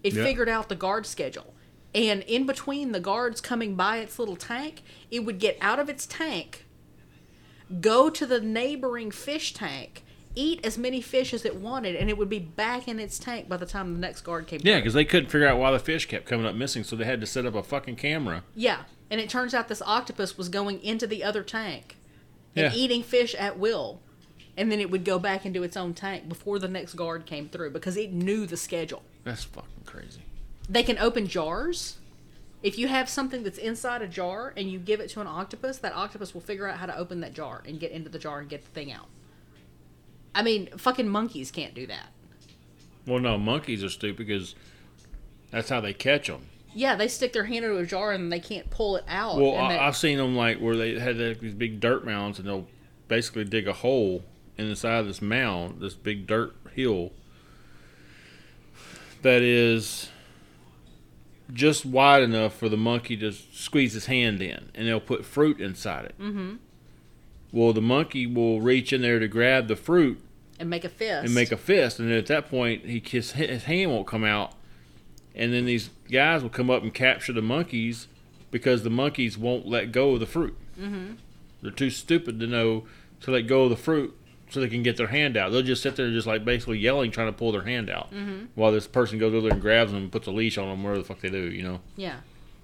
It 0.03 0.14
figured 0.14 0.49
out 0.49 0.68
the 0.70 0.76
guard 0.76 1.06
schedule. 1.06 1.53
And 1.94 2.22
in 2.24 2.45
between 2.45 2.91
the 2.94 2.99
guards 2.99 3.41
coming 3.41 3.76
by 3.76 3.98
its 3.98 4.18
little 4.18 4.36
tank, 4.38 4.82
it 5.12 5.20
would 5.26 5.40
get 5.40 5.58
out 5.62 5.78
of 5.80 5.90
its 5.90 6.06
tank, 6.06 6.66
go 7.80 8.10
to 8.10 8.26
the 8.26 8.40
neighboring 8.40 9.12
fish 9.12 9.53
tank, 9.53 10.03
eat 10.34 10.66
as 10.66 10.78
many 10.78 11.02
fish 11.02 11.34
as 11.34 11.44
it 11.45 11.56
wanted, 11.58 11.95
and 11.95 12.10
it 12.10 12.18
would 12.18 12.30
be 12.30 12.40
back 12.40 12.88
in 12.88 12.99
its 12.99 13.20
tank 13.20 13.49
by 13.49 13.58
the 13.58 13.66
time 13.66 13.94
the 13.94 13.99
next 13.99 14.22
guard 14.22 14.48
came. 14.48 14.62
Yeah, 14.64 14.78
because 14.78 14.94
they 14.94 15.06
couldn't 15.06 15.30
figure 15.30 15.48
out 15.48 15.60
why 15.60 15.72
the 15.72 15.80
fish 15.80 16.06
kept 16.08 16.26
coming 16.26 16.45
up 16.45 16.56
missing, 16.56 16.84
so 16.84 16.95
they 16.95 17.06
had 17.06 17.22
to 17.22 17.28
set 17.28 17.45
up 17.45 17.56
a 17.56 17.64
fucking 17.64 17.98
camera. 17.98 18.44
yeah, 18.56 18.84
and 19.10 19.20
it 19.20 19.30
turns 19.30 19.53
out 19.53 19.68
this 19.68 19.82
octopus 19.82 20.38
was 20.38 20.48
going 20.48 20.82
into 20.82 21.06
the 21.06 21.24
other 21.24 21.44
tank 21.44 21.98
and 22.56 22.74
Yeah. 22.74 22.80
eating 22.80 23.03
fish 23.03 23.36
at 23.36 23.60
will, 23.60 23.99
and 24.61 24.71
then 24.71 24.79
it 24.79 24.91
would 24.91 25.03
go 25.03 25.17
back 25.17 25.43
into 25.43 25.63
its 25.63 25.75
own 25.75 25.95
tank 25.95 26.29
before 26.29 26.59
the 26.59 26.67
next 26.67 26.93
guard 26.93 27.25
came 27.25 27.49
through 27.49 27.71
because 27.71 27.97
it 27.97 28.13
knew 28.13 28.45
the 28.45 28.55
schedule. 28.55 29.01
That's 29.23 29.43
fucking 29.43 29.85
crazy. 29.88 30.21
They 30.69 30.83
can 30.83 30.99
open 30.99 31.25
jars. 31.25 31.97
If 32.61 32.77
you 32.77 32.88
have 32.88 33.09
something 33.09 33.41
that's 33.41 33.57
inside 33.57 34.03
a 34.03 34.07
jar 34.07 34.53
and 34.55 34.71
you 34.71 34.77
give 34.77 34.99
it 34.99 35.09
to 35.09 35.19
an 35.19 35.25
octopus, 35.25 35.79
that 35.79 35.95
octopus 35.95 36.35
will 36.35 36.41
figure 36.41 36.67
out 36.67 36.77
how 36.77 36.85
to 36.85 36.95
open 36.95 37.21
that 37.21 37.33
jar 37.33 37.63
and 37.65 37.79
get 37.79 37.91
into 37.91 38.11
the 38.11 38.19
jar 38.19 38.39
and 38.39 38.47
get 38.47 38.63
the 38.63 38.69
thing 38.69 38.91
out. 38.91 39.07
I 40.35 40.43
mean, 40.43 40.69
fucking 40.77 41.09
monkeys 41.09 41.49
can't 41.49 41.73
do 41.73 41.88
that. 41.88 42.09
Well, 43.07 43.17
no, 43.17 43.39
monkeys 43.39 43.83
are 43.83 43.89
stupid 43.89 44.17
because 44.27 44.53
that's 45.49 45.69
how 45.69 45.81
they 45.81 45.93
catch 45.93 46.27
them. 46.27 46.45
Yeah, 46.75 46.95
they 46.95 47.07
stick 47.07 47.33
their 47.33 47.45
hand 47.45 47.65
into 47.65 47.77
a 47.77 47.85
jar 47.88 48.11
and 48.11 48.31
they 48.31 48.39
can't 48.39 48.69
pull 48.69 48.95
it 48.95 49.05
out. 49.07 49.38
Well, 49.38 49.55
I, 49.55 49.79
I've 49.79 49.97
seen 49.97 50.19
them 50.19 50.35
like 50.35 50.59
where 50.59 50.75
they 50.75 50.99
had 50.99 51.17
like, 51.17 51.39
these 51.39 51.55
big 51.55 51.79
dirt 51.79 52.05
mounds, 52.05 52.38
and 52.38 52.47
they'll 52.47 52.67
basically 53.07 53.43
dig 53.43 53.67
a 53.67 53.73
hole 53.73 54.23
in 54.61 54.69
the 54.69 54.75
side 54.75 54.99
of 54.99 55.07
this 55.07 55.21
mound, 55.21 55.81
this 55.81 55.93
big 55.93 56.27
dirt 56.27 56.55
hill 56.73 57.11
that 59.21 59.41
is 59.41 60.09
just 61.53 61.85
wide 61.85 62.23
enough 62.23 62.55
for 62.55 62.69
the 62.69 62.77
monkey 62.77 63.17
to 63.17 63.31
squeeze 63.31 63.93
his 63.93 64.05
hand 64.05 64.41
in, 64.41 64.69
and 64.73 64.88
they'll 64.88 64.99
put 64.99 65.25
fruit 65.25 65.59
inside 65.59 66.05
it. 66.05 66.15
Mm-hmm. 66.19 66.55
Well, 67.51 67.73
the 67.73 67.81
monkey 67.81 68.25
will 68.25 68.61
reach 68.61 68.93
in 68.93 69.01
there 69.01 69.19
to 69.19 69.27
grab 69.27 69.67
the 69.67 69.75
fruit 69.75 70.21
and 70.59 70.69
make 70.69 70.83
a 70.83 70.89
fist. 70.89 71.25
and 71.25 71.35
make 71.35 71.51
a 71.51 71.57
fist, 71.57 71.99
and 71.99 72.09
then 72.09 72.17
at 72.17 72.27
that 72.27 72.49
point, 72.49 72.85
he 72.85 73.01
his, 73.05 73.33
his 73.33 73.63
hand 73.65 73.91
won't 73.91 74.07
come 74.07 74.23
out, 74.23 74.53
and 75.35 75.53
then 75.53 75.65
these 75.65 75.89
guys 76.09 76.41
will 76.41 76.49
come 76.49 76.69
up 76.69 76.83
and 76.83 76.93
capture 76.93 77.33
the 77.33 77.41
monkeys 77.41 78.07
because 78.49 78.83
the 78.83 78.89
monkeys 78.89 79.38
won't 79.38 79.67
let 79.67 79.91
go 79.91 80.13
of 80.13 80.19
the 80.19 80.25
fruit. 80.25 80.57
Mm-hmm. 80.79 81.13
They're 81.61 81.71
too 81.71 81.89
stupid 81.89 82.39
to 82.39 82.47
know 82.47 82.85
to 83.21 83.31
let 83.31 83.47
go 83.47 83.63
of 83.63 83.69
the 83.69 83.75
fruit 83.75 84.17
so 84.52 84.60
they 84.60 84.68
can 84.68 84.84
get 84.84 84.98
their 84.98 85.07
hand 85.07 85.38
out. 85.38 85.52
They'll 85.52 85.61
just 85.61 85.82
sit 85.82 85.95
there 85.95 86.11
just 86.11 86.28
like 86.28 86.44
basically 86.44 86.78
yelling, 86.78 87.10
trying 87.10 87.28
to 87.28 87.34
pull 87.34 87.52
their 87.52 87.64
hand 87.64 87.90
out, 87.90 88.11
mm-hmm. 88.11 88.45
while 88.56 88.72
this 88.72 88.86
person 88.86 89.18
goes 89.18 89.34
over 89.34 89.44
there 89.44 89.53
and 89.53 89.61
grabs 89.61 89.91
them 89.91 90.03
and 90.03 90.11
puts 90.11 90.28
a 90.28 90.32
leash 90.32 90.57
on 90.57 90.68
them, 90.68 90.84
whatever 90.84 90.99
the 90.99 91.06
fuck 91.06 91.22
they 91.22 91.30
do. 91.30 91.49
You 91.49 91.64
know, 91.64 91.80
yeah. 91.95 92.18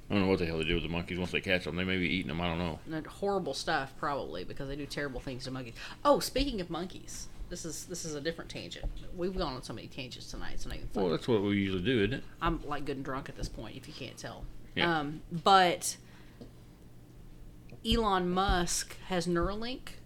I 0.10 0.14
don't 0.14 0.24
know 0.24 0.30
what 0.30 0.40
the 0.40 0.46
hell 0.46 0.58
they 0.58 0.66
do 0.66 0.76
with 0.76 0.84
the 0.84 0.90
monkeys 0.90 1.18
once 1.18 1.32
they 1.32 1.42
catch 1.42 1.66
them. 1.66 1.76
They 1.76 1.84
may 1.84 1.98
be 1.98 2.08
eating 2.08 2.28
them. 2.28 2.40
I 2.40 2.48
don't 2.48 2.60
know. 2.60 2.80
And 2.92 3.06
horrible 3.08 3.54
stuff 3.54 3.94
probably 3.98 4.44
because 4.44 4.68
they 4.68 4.76
do 4.76 4.86
terrible 4.86 5.20
things 5.20 5.46
to 5.46 5.52
monkeys. 5.52 5.74
Oh, 6.06 6.20
speaking 6.20 6.62
of 6.62 6.70
monkeys, 6.70 7.28
this 7.50 7.66
is 7.66 7.86
this 7.86 8.04
is 8.04 8.16
a 8.16 8.22
different 8.22 8.50
tangent. 8.50 8.86
We've 9.16 9.38
gone 9.38 9.54
on 9.54 9.64
so 9.64 9.74
many 9.74 9.88
tangents 9.88 10.30
tonight. 10.30 10.52
It's 10.54 10.66
not 10.66 10.76
even 10.76 10.88
funny. 10.90 11.06
Well, 11.06 11.16
that's 11.16 11.28
what 11.28 11.42
we 11.42 11.56
usually 11.56 11.84
do, 11.84 12.00
isn't 12.00 12.14
it? 12.16 12.24
I'm 12.42 12.62
like 12.66 12.86
good 12.86 12.98
and 12.98 13.06
drunk 13.06 13.30
at 13.30 13.38
this 13.38 13.50
point, 13.50 13.78
if 13.78 13.88
you 13.88 13.94
can't 13.94 14.18
tell. 14.18 14.44
Yeah. 14.76 15.00
Um, 15.00 15.22
but 15.32 15.98
Elon 17.86 18.30
Musk 18.30 18.98
has 19.08 19.28
Neuralink, 19.28 19.97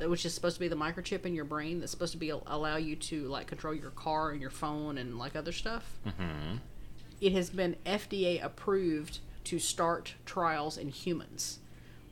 which 0.00 0.24
is 0.24 0.34
supposed 0.34 0.56
to 0.56 0.60
be 0.60 0.68
the 0.68 0.76
microchip 0.76 1.24
in 1.24 1.34
your 1.34 1.44
brain 1.44 1.80
that's 1.80 1.92
supposed 1.92 2.12
to 2.12 2.18
be 2.18 2.30
allow 2.30 2.76
you 2.76 2.96
to 2.96 3.28
like 3.28 3.46
control 3.46 3.74
your 3.74 3.90
car 3.90 4.30
and 4.30 4.40
your 4.40 4.50
phone 4.50 4.98
and 4.98 5.18
like 5.18 5.36
other 5.36 5.52
stuff. 5.52 5.98
Mm-hmm. 6.06 6.56
It 7.20 7.32
has 7.32 7.50
been 7.50 7.76
FDA 7.86 8.44
approved 8.44 9.20
to 9.44 9.58
start 9.58 10.14
trials 10.26 10.76
in 10.76 10.88
humans, 10.88 11.58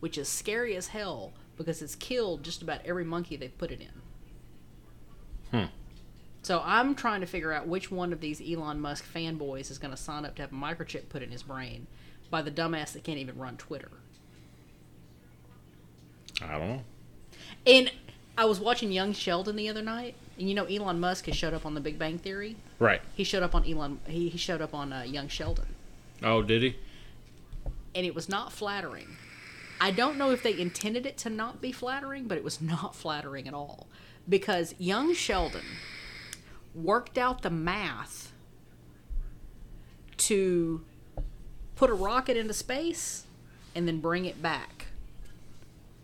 which 0.01 0.17
is 0.17 0.29
scary 0.29 0.77
as 0.77 0.89
hell 0.89 1.33
because 1.57 1.83
it's 1.83 1.95
killed 1.95 2.45
just 2.45 2.63
about 2.63 2.81
every 2.85 3.05
monkey 3.05 3.37
they've 3.37 3.57
put 3.59 3.71
it 3.71 3.81
in. 3.81 5.61
Hmm. 5.61 5.71
So 6.43 6.63
I'm 6.65 6.95
trying 6.95 7.21
to 7.21 7.27
figure 7.27 7.53
out 7.53 7.69
which 7.69 7.91
one 7.91 8.13
of 8.13 8.21
these 8.21 8.41
Elon 8.41 8.81
Musk 8.81 9.05
fanboys 9.13 9.71
is 9.71 9.79
going 9.79 9.93
to 9.93 9.97
sign 9.97 10.25
up 10.25 10.35
to 10.37 10.43
have 10.43 10.53
a 10.53 10.57
microchip 10.57 11.09
put 11.09 11.23
in 11.23 11.31
his 11.31 11.43
brain 11.43 11.87
by 12.31 12.43
the 12.43 12.51
dumbass 12.51 12.93
that 12.93 13.05
can't 13.05 13.19
even 13.19 13.39
run 13.39 13.57
Twitter. 13.57 13.91
I 16.43 16.59
don't 16.59 16.69
know. 16.69 16.83
And 17.67 17.93
I 18.37 18.45
was 18.45 18.59
watching 18.61 18.91
Young 18.93 19.13
Sheldon 19.13 19.57
the 19.57 19.69
other 19.69 19.83
night, 19.83 20.15
and 20.39 20.49
you 20.49 20.55
know 20.55 20.65
Elon 20.65 20.99
Musk 21.01 21.27
has 21.27 21.37
showed 21.37 21.55
up 21.55 21.65
on 21.67 21.75
The 21.75 21.81
Big 21.81 21.99
Bang 21.99 22.19
Theory. 22.19 22.57
Right. 22.79 23.01
He 23.15 23.25
showed 23.25 23.43
up 23.43 23.55
on 23.55 23.65
Elon. 23.71 24.01
He, 24.07 24.29
he 24.29 24.39
showed 24.39 24.61
up 24.61 24.75
on 24.75 24.93
uh, 24.93 25.03
Young 25.03 25.29
Sheldon, 25.29 25.67
Oh, 26.23 26.43
did 26.43 26.63
he? 26.63 26.77
and 27.95 28.07
it 28.07 28.15
was 28.15 28.29
not 28.29 28.53
flattering. 28.53 29.17
I 29.81 29.91
don't 29.91 30.17
know 30.17 30.31
if 30.31 30.43
they 30.43 30.59
intended 30.59 31.05
it 31.07 31.19
to 31.19 31.31
not 31.31 31.61
be 31.61 31.73
flattering, 31.73 32.27
but 32.27 32.39
it 32.39 32.45
was 32.45 32.61
not 32.63 32.95
flattering 32.97 33.47
at 33.47 33.55
all 33.55 33.87
because 34.29 34.75
Young 34.79 35.15
Sheldon 35.15 35.65
worked 36.75 37.19
out 37.19 37.43
the 37.43 37.51
math 37.51 38.33
to 40.17 40.83
put 41.77 41.91
a 41.91 41.95
rocket 41.95 42.37
into 42.37 42.55
space 42.55 43.25
and 43.75 43.87
then 43.89 44.01
bring 44.01 44.25
it 44.25 44.41
back. 44.41 44.82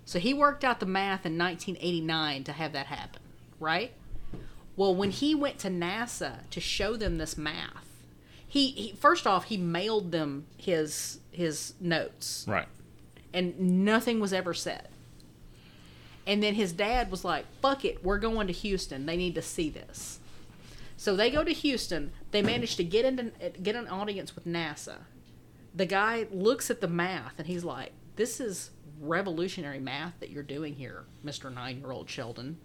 So 0.09 0.19
he 0.19 0.33
worked 0.33 0.65
out 0.65 0.81
the 0.81 0.87
math 0.87 1.27
in 1.27 1.37
1989 1.37 2.45
to 2.45 2.53
have 2.53 2.73
that 2.73 2.87
happen, 2.87 3.21
right? 3.61 3.93
Well, 4.75 4.95
when 4.95 5.11
he 5.11 5.35
went 5.35 5.59
to 5.59 5.69
NASA 5.69 6.49
to 6.49 6.61
show 6.61 6.97
them 6.97 7.19
this 7.19 7.37
math, 7.37 7.85
he, 8.49 8.71
he 8.71 8.93
first 8.93 9.27
off 9.27 9.45
he 9.45 9.59
mailed 9.59 10.11
them 10.11 10.47
his 10.57 11.19
his 11.31 11.75
notes 11.79 12.47
Right. 12.49 12.69
and 13.35 13.85
nothing 13.85 14.19
was 14.19 14.33
ever 14.33 14.55
said. 14.55 14.89
And 16.27 16.43
then 16.43 16.55
his 16.55 16.73
dad 16.73 17.11
was 17.11 17.23
like, 17.23 17.45
"Fuck 17.61 17.85
it, 17.85 18.03
we're 18.03 18.19
going 18.19 18.47
to 18.47 18.53
Houston. 18.55 19.05
They 19.05 19.19
need 19.19 19.35
to 19.35 19.43
see 19.43 19.69
this." 19.69 20.21
So 20.97 21.17
they 21.17 21.31
go 21.31 21.45
to 21.45 21.53
Houston. 21.53 22.13
They 22.31 22.41
manage 22.41 22.77
to 22.77 22.83
get 22.83 23.05
into 23.05 23.31
get 23.63 23.77
an 23.77 23.89
audience 23.89 24.35
with 24.35 24.47
NASA. 24.47 25.01
The 25.75 25.85
guy 25.85 26.29
looks 26.33 26.71
at 26.71 26.81
the 26.81 26.89
math 26.89 27.35
and 27.37 27.47
he's 27.47 27.63
like, 27.63 27.93
"This 28.17 28.41
is 28.41 28.71
revolutionary 29.01 29.81
math 29.81 30.15
that 30.21 30.31
you're 30.31 30.43
doing 30.43 30.75
here, 30.75 31.05
Mister 31.23 31.51
Nine-year-old 31.51 32.09
Sheldon. 32.09 32.59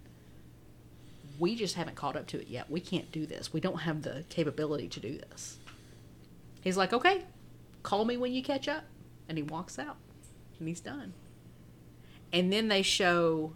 We 1.38 1.56
just 1.56 1.74
haven't 1.74 1.96
caught 1.96 2.16
up 2.16 2.26
to 2.28 2.40
it 2.40 2.48
yet. 2.48 2.70
We 2.70 2.80
can't 2.80 3.10
do 3.10 3.26
this. 3.26 3.52
We 3.52 3.60
don't 3.60 3.80
have 3.80 4.02
the 4.02 4.24
capability 4.28 4.88
to 4.88 5.00
do 5.00 5.18
this." 5.18 5.58
He's 6.60 6.76
like, 6.76 6.92
"Okay, 6.92 7.24
call 7.82 8.04
me 8.04 8.16
when 8.16 8.32
you 8.32 8.42
catch 8.42 8.68
up," 8.68 8.84
and 9.28 9.36
he 9.36 9.42
walks 9.42 9.78
out 9.78 9.96
and 10.58 10.68
he's 10.68 10.80
done. 10.80 11.12
And 12.32 12.52
then 12.52 12.68
they 12.68 12.82
show, 12.82 13.54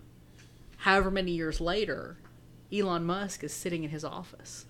however 0.79 1.11
many 1.11 1.33
years 1.33 1.61
later, 1.61 2.19
Elon 2.73 3.05
Musk 3.05 3.43
is 3.43 3.53
sitting 3.53 3.85
in 3.85 3.91
his 3.91 4.05
office, 4.05 4.67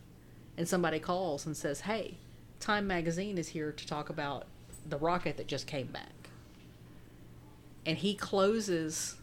and 0.57 0.69
somebody 0.69 0.99
calls 0.99 1.45
and 1.47 1.57
says, 1.57 1.81
"Hey, 1.81 2.19
Time 2.61 2.87
Magazine 2.87 3.39
is 3.39 3.49
here 3.49 3.73
to 3.73 3.87
talk 3.87 4.09
about 4.09 4.47
the 4.87 4.99
rocket 4.99 5.37
that 5.37 5.47
just 5.47 5.67
came 5.67 5.89
back." 5.89 6.13
And 7.89 7.97
he 7.98 8.15
closes 8.15 9.16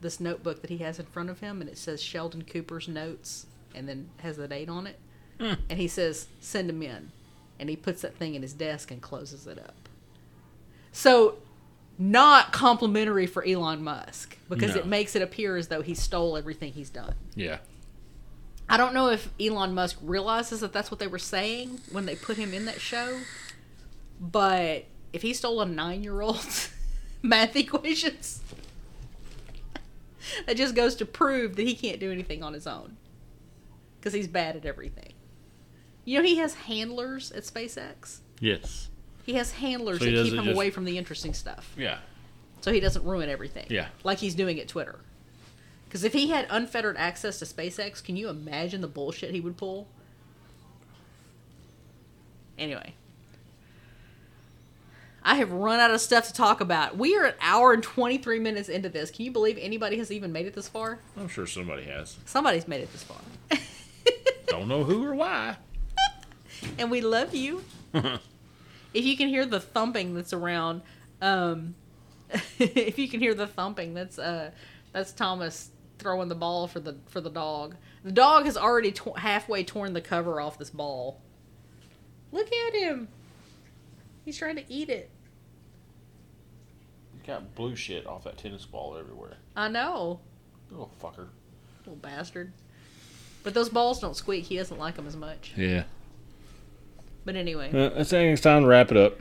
this 0.00 0.18
notebook 0.18 0.60
that 0.60 0.70
he 0.70 0.78
has 0.78 0.98
in 0.98 1.06
front 1.06 1.30
of 1.30 1.38
him, 1.40 1.60
and 1.60 1.70
it 1.70 1.78
says 1.78 2.02
Sheldon 2.02 2.42
Cooper's 2.42 2.88
notes, 2.88 3.46
and 3.74 3.88
then 3.88 4.10
has 4.18 4.36
the 4.36 4.48
date 4.48 4.68
on 4.68 4.86
it. 4.88 4.98
Hmm. 5.40 5.54
And 5.70 5.78
he 5.78 5.86
says, 5.86 6.26
"Send 6.40 6.68
him 6.68 6.82
in," 6.82 7.12
and 7.60 7.70
he 7.70 7.76
puts 7.76 8.02
that 8.02 8.16
thing 8.16 8.34
in 8.34 8.42
his 8.42 8.52
desk 8.52 8.90
and 8.90 9.00
closes 9.00 9.46
it 9.46 9.58
up. 9.58 9.88
So 10.90 11.38
not 11.96 12.52
complimentary 12.52 13.26
for 13.26 13.44
Elon 13.44 13.82
Musk 13.84 14.36
because 14.48 14.74
No. 14.74 14.80
it 14.80 14.86
makes 14.86 15.14
it 15.16 15.22
appear 15.22 15.56
as 15.56 15.68
though 15.68 15.82
he 15.82 15.94
stole 15.94 16.36
everything 16.36 16.72
he's 16.72 16.90
done. 16.90 17.14
Yeah. 17.36 17.58
I 18.68 18.76
don't 18.76 18.94
know 18.94 19.08
if 19.10 19.30
Elon 19.40 19.74
Musk 19.74 19.96
realizes 20.02 20.60
that 20.60 20.72
that's 20.72 20.90
what 20.90 20.98
they 21.00 21.06
were 21.06 21.18
saying 21.18 21.80
when 21.92 22.04
they 22.06 22.14
put 22.16 22.36
him 22.36 22.52
in 22.52 22.64
that 22.66 22.80
show, 22.80 23.20
but 24.20 24.84
if 25.12 25.22
he 25.22 25.32
stole 25.32 25.60
a 25.60 25.66
nine 25.66 26.02
year 26.04 26.20
old's 26.20 26.70
math 27.22 27.56
equations, 27.56 28.40
that 30.46 30.56
just 30.56 30.74
goes 30.74 30.94
to 30.96 31.04
prove 31.06 31.56
that 31.56 31.66
he 31.66 31.74
can't 31.74 32.00
do 32.00 32.10
anything 32.12 32.42
on 32.42 32.52
his 32.54 32.66
own 32.66 32.96
because 33.98 34.12
he's 34.12 34.28
bad 34.28 34.56
at 34.56 34.64
everything. 34.66 35.12
You 36.04 36.18
know, 36.18 36.24
he 36.24 36.36
has 36.38 36.54
handlers 36.54 37.30
at 37.32 37.42
SpaceX. 37.44 38.18
Yes. 38.40 38.88
He 39.24 39.34
has 39.34 39.52
handlers 39.52 39.98
So 39.98 40.06
he 40.06 40.14
that 40.14 40.24
keep 40.24 40.32
him 40.34 40.44
just- 40.44 40.54
away 40.56 40.70
from 40.70 40.84
the 40.84 40.96
interesting 40.96 41.34
stuff. 41.34 41.72
Yeah. 41.76 41.98
so 42.60 42.72
he 42.72 42.80
doesn't 42.80 43.04
ruin 43.04 43.28
everything. 43.28 43.66
Yeah. 43.68 43.88
Like 44.04 44.18
he's 44.18 44.34
doing 44.34 44.58
at 44.58 44.68
Twitter. 44.68 45.00
Because 45.84 46.04
if 46.04 46.12
he 46.12 46.28
had 46.28 46.46
unfettered 46.50 46.96
access 46.98 47.38
to 47.38 47.44
SpaceX, 47.46 48.02
can 48.04 48.16
you 48.16 48.28
imagine 48.28 48.80
the 48.82 48.88
bullshit 48.88 49.30
he 49.32 49.40
would 49.40 49.56
pull? 49.56 49.88
Anyway. 52.58 52.94
I 55.22 55.34
have 55.36 55.52
run 55.52 55.80
out 55.80 55.90
of 55.90 56.00
stuff 56.00 56.26
to 56.28 56.32
talk 56.32 56.60
about. 56.60 56.96
We 56.96 57.16
are 57.16 57.24
an 57.24 57.34
hour 57.40 57.72
and 57.72 57.82
23 57.82 58.38
minutes 58.38 58.68
into 58.68 58.88
this. 58.88 59.10
Can 59.10 59.24
you 59.24 59.30
believe 59.30 59.58
anybody 59.60 59.98
has 59.98 60.10
even 60.12 60.32
made 60.32 60.46
it 60.46 60.54
this 60.54 60.68
far? 60.68 61.00
I'm 61.16 61.28
sure 61.28 61.46
somebody 61.46 61.84
has. 61.84 62.16
Somebody's 62.24 62.68
made 62.68 62.82
it 62.82 62.92
this 62.92 63.02
far. 63.02 63.18
Don't 64.46 64.68
know 64.68 64.84
who 64.84 65.04
or 65.04 65.14
why. 65.14 65.56
and 66.78 66.90
we 66.90 67.00
love 67.00 67.34
you. 67.34 67.64
if 67.94 69.04
you 69.04 69.16
can 69.16 69.28
hear 69.28 69.44
the 69.44 69.60
thumping 69.60 70.14
that's 70.14 70.32
around, 70.32 70.82
um, 71.20 71.74
if 72.58 72.98
you 72.98 73.08
can 73.08 73.20
hear 73.20 73.34
the 73.34 73.46
thumping, 73.46 73.94
that's 73.94 74.18
uh, 74.18 74.50
that's 74.92 75.12
Thomas 75.12 75.70
throwing 75.98 76.28
the 76.28 76.34
ball 76.34 76.66
for 76.68 76.80
the 76.80 76.96
for 77.06 77.20
the 77.20 77.30
dog. 77.30 77.76
The 78.04 78.12
dog 78.12 78.44
has 78.44 78.56
already 78.56 78.92
to- 78.92 79.14
halfway 79.14 79.64
torn 79.64 79.92
the 79.92 80.00
cover 80.00 80.40
off 80.40 80.58
this 80.58 80.70
ball. 80.70 81.20
Look 82.30 82.50
at 82.52 82.74
him. 82.74 83.08
He's 84.28 84.36
trying 84.36 84.56
to 84.56 84.64
eat 84.70 84.90
it. 84.90 85.08
You 87.14 87.26
got 87.26 87.54
blue 87.54 87.74
shit 87.74 88.06
off 88.06 88.24
that 88.24 88.36
tennis 88.36 88.66
ball 88.66 88.94
everywhere. 89.00 89.38
I 89.56 89.68
know, 89.68 90.20
Little 90.70 90.90
fucker. 91.02 91.28
little 91.86 91.96
bastard. 91.96 92.52
But 93.42 93.54
those 93.54 93.70
balls 93.70 94.00
don't 94.00 94.14
squeak. 94.14 94.44
He 94.44 94.58
doesn't 94.58 94.78
like 94.78 94.96
them 94.96 95.06
as 95.06 95.16
much. 95.16 95.54
Yeah. 95.56 95.84
But 97.24 97.36
anyway. 97.36 97.70
Uh, 97.72 97.98
I 98.00 98.04
think 98.04 98.34
it's 98.34 98.42
time 98.42 98.64
to 98.64 98.68
wrap 98.68 98.90
it 98.90 98.98
up. 98.98 99.18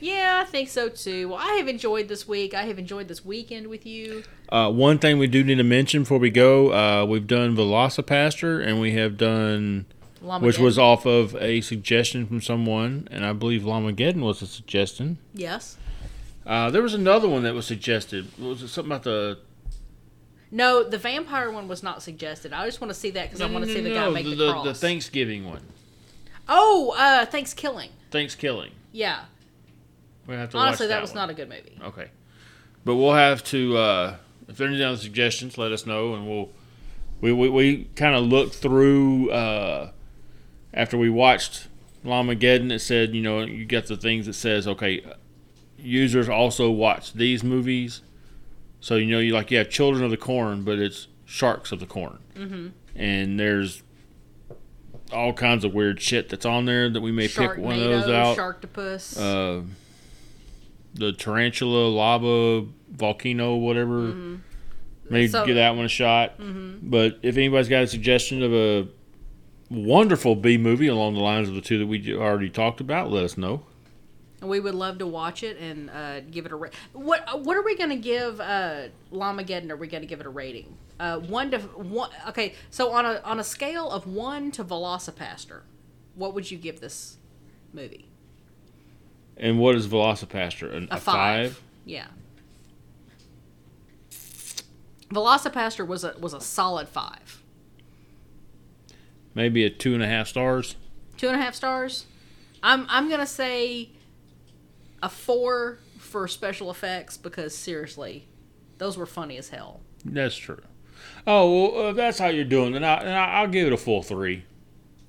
Yeah, 0.00 0.42
I 0.44 0.50
think 0.50 0.68
so 0.70 0.88
too. 0.88 1.28
Well, 1.28 1.38
I 1.40 1.52
have 1.58 1.68
enjoyed 1.68 2.08
this 2.08 2.26
week. 2.26 2.52
I 2.52 2.62
have 2.64 2.80
enjoyed 2.80 3.06
this 3.06 3.24
weekend 3.24 3.68
with 3.68 3.86
you. 3.86 4.24
Uh, 4.48 4.72
one 4.72 4.98
thing 4.98 5.18
we 5.20 5.28
do 5.28 5.44
need 5.44 5.58
to 5.58 5.62
mention 5.62 6.02
before 6.02 6.18
we 6.18 6.30
go, 6.30 6.72
uh, 6.72 7.04
we've 7.04 7.28
done 7.28 7.54
Velocipastor 7.54 8.66
and 8.66 8.80
we 8.80 8.90
have 8.94 9.16
done, 9.16 9.86
which 10.20 10.58
was 10.58 10.78
off 10.78 11.06
of 11.06 11.34
a 11.36 11.60
suggestion 11.60 12.26
from 12.26 12.40
someone, 12.40 13.08
and 13.10 13.24
I 13.24 13.32
believe 13.32 13.62
Llamageddon 13.62 14.20
was 14.20 14.42
a 14.42 14.46
suggestion. 14.46 15.18
yes. 15.34 15.76
Uh, 16.46 16.70
there 16.70 16.80
was 16.80 16.94
another 16.94 17.28
one 17.28 17.42
that 17.42 17.52
was 17.52 17.66
suggested. 17.66 18.26
Was 18.38 18.62
it 18.62 18.68
something 18.68 18.90
about 18.90 19.02
the? 19.02 19.38
No, 20.50 20.82
the 20.82 20.96
vampire 20.96 21.50
one 21.50 21.68
was 21.68 21.82
not 21.82 22.02
suggested. 22.02 22.54
I 22.54 22.64
just 22.64 22.80
want 22.80 22.90
to 22.90 22.98
see 22.98 23.10
that 23.10 23.26
because 23.26 23.42
I 23.42 23.50
want 23.50 23.66
to 23.66 23.70
see 23.70 23.82
the 23.82 23.90
guy 23.90 24.06
no, 24.06 24.10
make 24.12 24.24
the, 24.24 24.34
the, 24.34 24.52
cross. 24.52 24.64
the 24.64 24.72
Thanksgiving 24.72 25.46
one. 25.46 25.60
oh, 26.48 26.94
uh, 26.96 27.26
Thanksgiving. 27.26 27.90
Thanksgiving. 28.10 28.70
Yeah. 28.92 29.24
We 30.26 30.36
have 30.36 30.48
to 30.50 30.56
Honestly, 30.56 30.84
watch 30.84 30.88
that, 30.88 30.94
that, 30.94 31.00
was 31.02 31.10
one. 31.10 31.16
not 31.16 31.30
a 31.30 31.34
good 31.34 31.50
movie. 31.50 31.78
Okay. 31.82 32.08
But 32.84 32.94
we'll 32.96 33.12
have 33.12 33.44
to 33.44 33.76
uh 33.76 34.16
if 34.48 34.56
there's 34.56 34.74
any 34.74 34.82
other 34.82 34.96
suggestions, 34.96 35.58
let 35.58 35.72
us 35.72 35.84
know 35.84 36.14
and 36.14 36.26
we'll 36.26 36.48
we 37.20 37.30
we, 37.32 37.50
we 37.50 37.84
kind 37.94 38.14
of 38.14 38.24
looked 38.24 38.54
through 38.54 39.30
uh 39.30 39.90
after 40.78 40.96
we 40.96 41.10
watched 41.10 41.66
Llamageddon 42.04 42.70
it 42.72 42.78
said, 42.78 43.14
you 43.14 43.20
know, 43.20 43.40
you 43.40 43.64
get 43.66 43.88
the 43.88 43.96
things 43.96 44.26
that 44.26 44.34
says, 44.34 44.66
okay, 44.68 45.02
users 45.76 46.28
also 46.28 46.70
watch 46.70 47.12
these 47.12 47.42
movies. 47.42 48.00
So 48.80 48.94
you 48.94 49.06
know 49.06 49.18
you 49.18 49.34
like 49.34 49.50
you 49.50 49.58
have 49.58 49.68
Children 49.68 50.04
of 50.04 50.10
the 50.12 50.16
Corn, 50.16 50.62
but 50.62 50.78
it's 50.78 51.08
Sharks 51.26 51.72
of 51.72 51.80
the 51.80 51.86
Corn. 51.86 52.20
Mm-hmm. 52.36 52.68
And 52.94 53.38
there's 53.40 53.82
all 55.12 55.32
kinds 55.32 55.64
of 55.64 55.74
weird 55.74 56.00
shit 56.00 56.28
that's 56.28 56.46
on 56.46 56.64
there 56.64 56.88
that 56.88 57.00
we 57.00 57.10
may 57.10 57.26
pick 57.26 57.56
one 57.56 57.74
of 57.74 57.80
those 57.80 58.08
out 58.08 58.36
Sharktopus. 58.36 59.18
uh, 59.18 59.62
the 60.94 61.12
tarantula 61.12 61.88
lava 61.88 62.66
volcano 62.90 63.56
whatever 63.56 64.38
maybe 65.08 65.28
So- 65.28 65.46
give 65.46 65.54
that 65.56 65.74
one 65.76 65.86
a 65.86 65.88
shot 65.88 66.34
but 66.38 67.18
if 67.22 67.36
anybody's 67.36 67.68
got 67.68 67.84
a 67.84 67.86
suggestion 67.86 68.42
of 68.42 68.52
a 68.52 68.88
wonderful 69.70 70.34
b 70.34 70.56
movie 70.56 70.86
along 70.86 71.14
the 71.14 71.20
lines 71.20 71.48
of 71.48 71.54
the 71.54 71.60
two 71.60 71.78
that 71.78 71.86
we 71.86 72.14
already 72.14 72.48
talked 72.48 72.80
about 72.80 73.10
let 73.10 73.22
us 73.24 73.36
know 73.36 73.62
we 74.40 74.60
would 74.60 74.74
love 74.74 74.98
to 74.98 75.06
watch 75.06 75.42
it 75.42 75.58
and 75.58 75.90
uh, 75.90 76.20
give 76.20 76.46
it 76.46 76.52
a 76.52 76.56
ra- 76.56 76.68
what 76.92 77.42
What 77.44 77.56
are 77.56 77.62
we 77.64 77.76
going 77.76 77.90
to 77.90 77.96
give 77.96 78.40
uh, 78.40 78.82
Llamageddon? 79.12 79.68
Are 79.70 79.76
we 79.76 79.88
going 79.88 80.02
to 80.02 80.06
give 80.06 80.20
it 80.20 80.26
a 80.26 80.30
rating? 80.30 80.76
Uh, 81.00 81.18
one 81.18 81.50
to 81.50 81.58
one. 81.58 82.10
Okay, 82.28 82.54
so 82.70 82.92
on 82.92 83.04
a 83.04 83.20
on 83.24 83.40
a 83.40 83.44
scale 83.44 83.90
of 83.90 84.06
one 84.06 84.52
to 84.52 84.62
Velocipastor, 84.62 85.62
what 86.14 86.34
would 86.34 86.48
you 86.52 86.56
give 86.56 86.78
this 86.80 87.16
movie? 87.72 88.04
and 89.36 89.58
what 89.58 89.74
is 89.74 89.88
velocipastor 89.88 90.72
An- 90.72 90.88
A, 90.90 90.96
a, 90.96 91.00
five. 91.00 91.52
five? 91.54 91.62
Yeah. 91.84 92.06
Velocipastor 95.12 95.86
was 95.86 96.04
a 96.04 96.14
was 96.20 96.32
a 96.34 96.40
solid 96.40 96.88
five. 96.88 97.37
Maybe 99.38 99.64
a 99.64 99.70
two 99.70 99.94
and 99.94 100.02
a 100.02 100.06
half 100.06 100.26
stars 100.28 100.74
Two 101.16 101.28
and 101.28 101.36
a 101.36 101.42
half 101.42 101.54
stars. 101.54 102.04
I'm 102.62 102.86
I'm 102.88 103.08
gonna 103.08 103.26
say 103.26 103.90
a 105.02 105.08
four 105.08 105.78
for 105.98 106.28
special 106.28 106.70
effects 106.70 107.16
because 107.16 107.56
seriously, 107.56 108.26
those 108.78 108.96
were 108.98 109.06
funny 109.06 109.36
as 109.38 109.48
hell. 109.48 109.80
that's 110.04 110.36
true 110.36 110.60
oh 111.26 111.70
well, 111.72 111.86
uh, 111.86 111.92
that's 111.92 112.18
how 112.18 112.26
you're 112.26 112.44
doing 112.44 112.72
then, 112.72 112.82
I, 112.84 113.04
then 113.04 113.16
i'll 113.16 113.46
give 113.48 113.66
it 113.68 113.72
a 113.72 113.76
full 113.76 114.02
three 114.02 114.44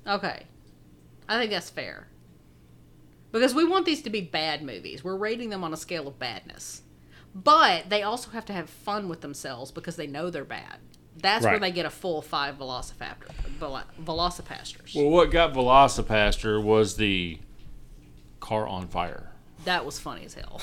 Okay, 0.06 0.44
I 1.28 1.38
think 1.38 1.50
that's 1.50 1.68
fair. 1.70 2.06
Because 3.32 3.54
we 3.54 3.64
want 3.64 3.84
these 3.86 4.02
to 4.02 4.10
be 4.10 4.22
bad 4.22 4.62
movies. 4.62 5.04
We're 5.04 5.16
rating 5.16 5.50
them 5.50 5.62
on 5.62 5.72
a 5.72 5.76
scale 5.76 6.08
of 6.08 6.18
badness. 6.18 6.82
But 7.34 7.90
they 7.90 8.02
also 8.02 8.30
have 8.30 8.44
to 8.46 8.52
have 8.52 8.68
fun 8.70 9.08
with 9.08 9.20
themselves 9.20 9.70
because 9.70 9.96
they 9.96 10.06
know 10.08 10.30
they're 10.30 10.44
bad. 10.44 10.78
That's 11.22 11.44
where 11.44 11.58
they 11.58 11.70
get 11.70 11.86
a 11.86 11.90
full 11.90 12.22
five 12.22 12.56
Velocipastor, 12.58 13.30
Velo- 13.58 13.82
Velocipastors. 14.02 14.94
well 14.94 15.10
what 15.10 15.30
got 15.30 15.52
velocipastor 15.52 16.62
was 16.62 16.96
the 16.96 17.38
car 18.40 18.66
on 18.66 18.88
fire 18.88 19.30
that 19.64 19.84
was 19.84 19.98
funny 19.98 20.24
as 20.24 20.32
hell. 20.34 20.62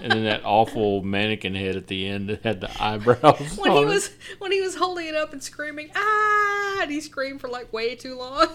and 0.00 0.10
then 0.12 0.24
that 0.24 0.42
awful 0.44 1.02
mannequin 1.02 1.54
head 1.54 1.76
at 1.76 1.86
the 1.88 2.06
end 2.08 2.28
that 2.30 2.42
had 2.42 2.60
the 2.62 2.82
eyebrows. 2.82 3.56
when 3.58 3.72
he 3.72 3.82
it. 3.82 3.86
was 3.86 4.10
when 4.38 4.50
he 4.50 4.60
was 4.62 4.74
holding 4.76 5.06
it 5.06 5.14
up 5.14 5.32
and 5.34 5.42
screaming 5.42 5.90
ah 5.94 6.80
and 6.82 6.90
he 6.90 7.00
screamed 7.00 7.40
for 7.40 7.48
like 7.48 7.70
way 7.72 7.94
too 7.94 8.16
long 8.16 8.46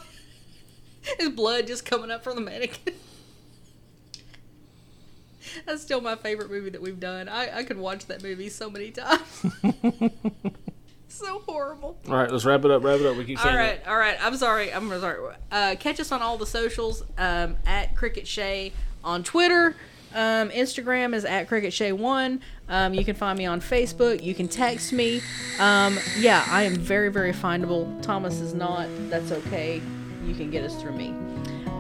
his 1.19 1.29
blood 1.29 1.67
just 1.67 1.85
coming 1.85 2.09
up 2.11 2.23
from 2.23 2.35
the 2.35 2.41
mannequin 2.41 2.93
that's 5.65 5.81
still 5.81 6.01
my 6.01 6.15
favorite 6.15 6.49
movie 6.51 6.69
that 6.71 6.81
we've 6.81 6.99
done 6.99 7.29
i, 7.29 7.59
I 7.59 7.63
could 7.63 7.77
watch 7.77 8.07
that 8.07 8.21
movie 8.23 8.49
so 8.49 8.69
many 8.69 8.91
times 8.91 9.45
so 11.07 11.39
horrible. 11.39 11.97
All 12.07 12.15
right, 12.15 12.29
let's 12.29 12.45
wrap 12.45 12.63
it 12.65 12.71
up. 12.71 12.83
Wrap 12.83 12.99
it 12.99 13.05
up. 13.05 13.17
We 13.17 13.25
keep 13.25 13.37
all 13.39 13.45
saying 13.45 13.55
right 13.55 13.87
all 13.87 13.97
right. 13.97 14.17
I'm 14.21 14.35
sorry 14.35 14.73
i'm 14.73 14.89
sorry. 14.89 15.35
Uh, 15.51 15.75
catch 15.79 15.99
us 15.99 16.11
on 16.11 16.21
all 16.21 16.37
the 16.37 16.45
socials 16.45 17.03
um, 17.17 17.57
at 17.65 17.95
cricket 17.95 18.27
shay 18.27 18.73
on 19.03 19.23
twitter. 19.23 19.75
Um, 20.13 20.49
instagram 20.49 21.13
is 21.13 21.25
at 21.25 21.47
cricket 21.47 21.73
shay 21.73 21.91
one. 21.91 22.41
Um, 22.69 22.93
you 22.93 23.05
can 23.05 23.15
find 23.15 23.37
me 23.37 23.45
on 23.45 23.61
facebook. 23.61 24.23
You 24.23 24.33
can 24.33 24.47
text 24.47 24.93
me. 24.93 25.21
Um, 25.59 25.97
yeah 26.17 26.45
i 26.49 26.63
am 26.63 26.75
very 26.75 27.09
very 27.09 27.33
findable. 27.33 28.01
Thomas 28.01 28.39
is 28.39 28.53
not. 28.53 28.87
That's 29.09 29.31
okay. 29.31 29.81
You 30.25 30.35
can 30.35 30.51
get 30.51 30.63
us 30.63 30.75
through 30.81 30.93
me. 30.93 31.13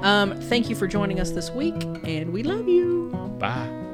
Um, 0.03 0.39
thank 0.41 0.69
you 0.69 0.75
for 0.75 0.87
joining 0.87 1.19
us 1.19 1.31
this 1.31 1.51
week 1.51 1.81
and 2.03 2.31
we 2.31 2.43
love 2.43 2.67
you. 2.67 3.09
Bye. 3.39 3.86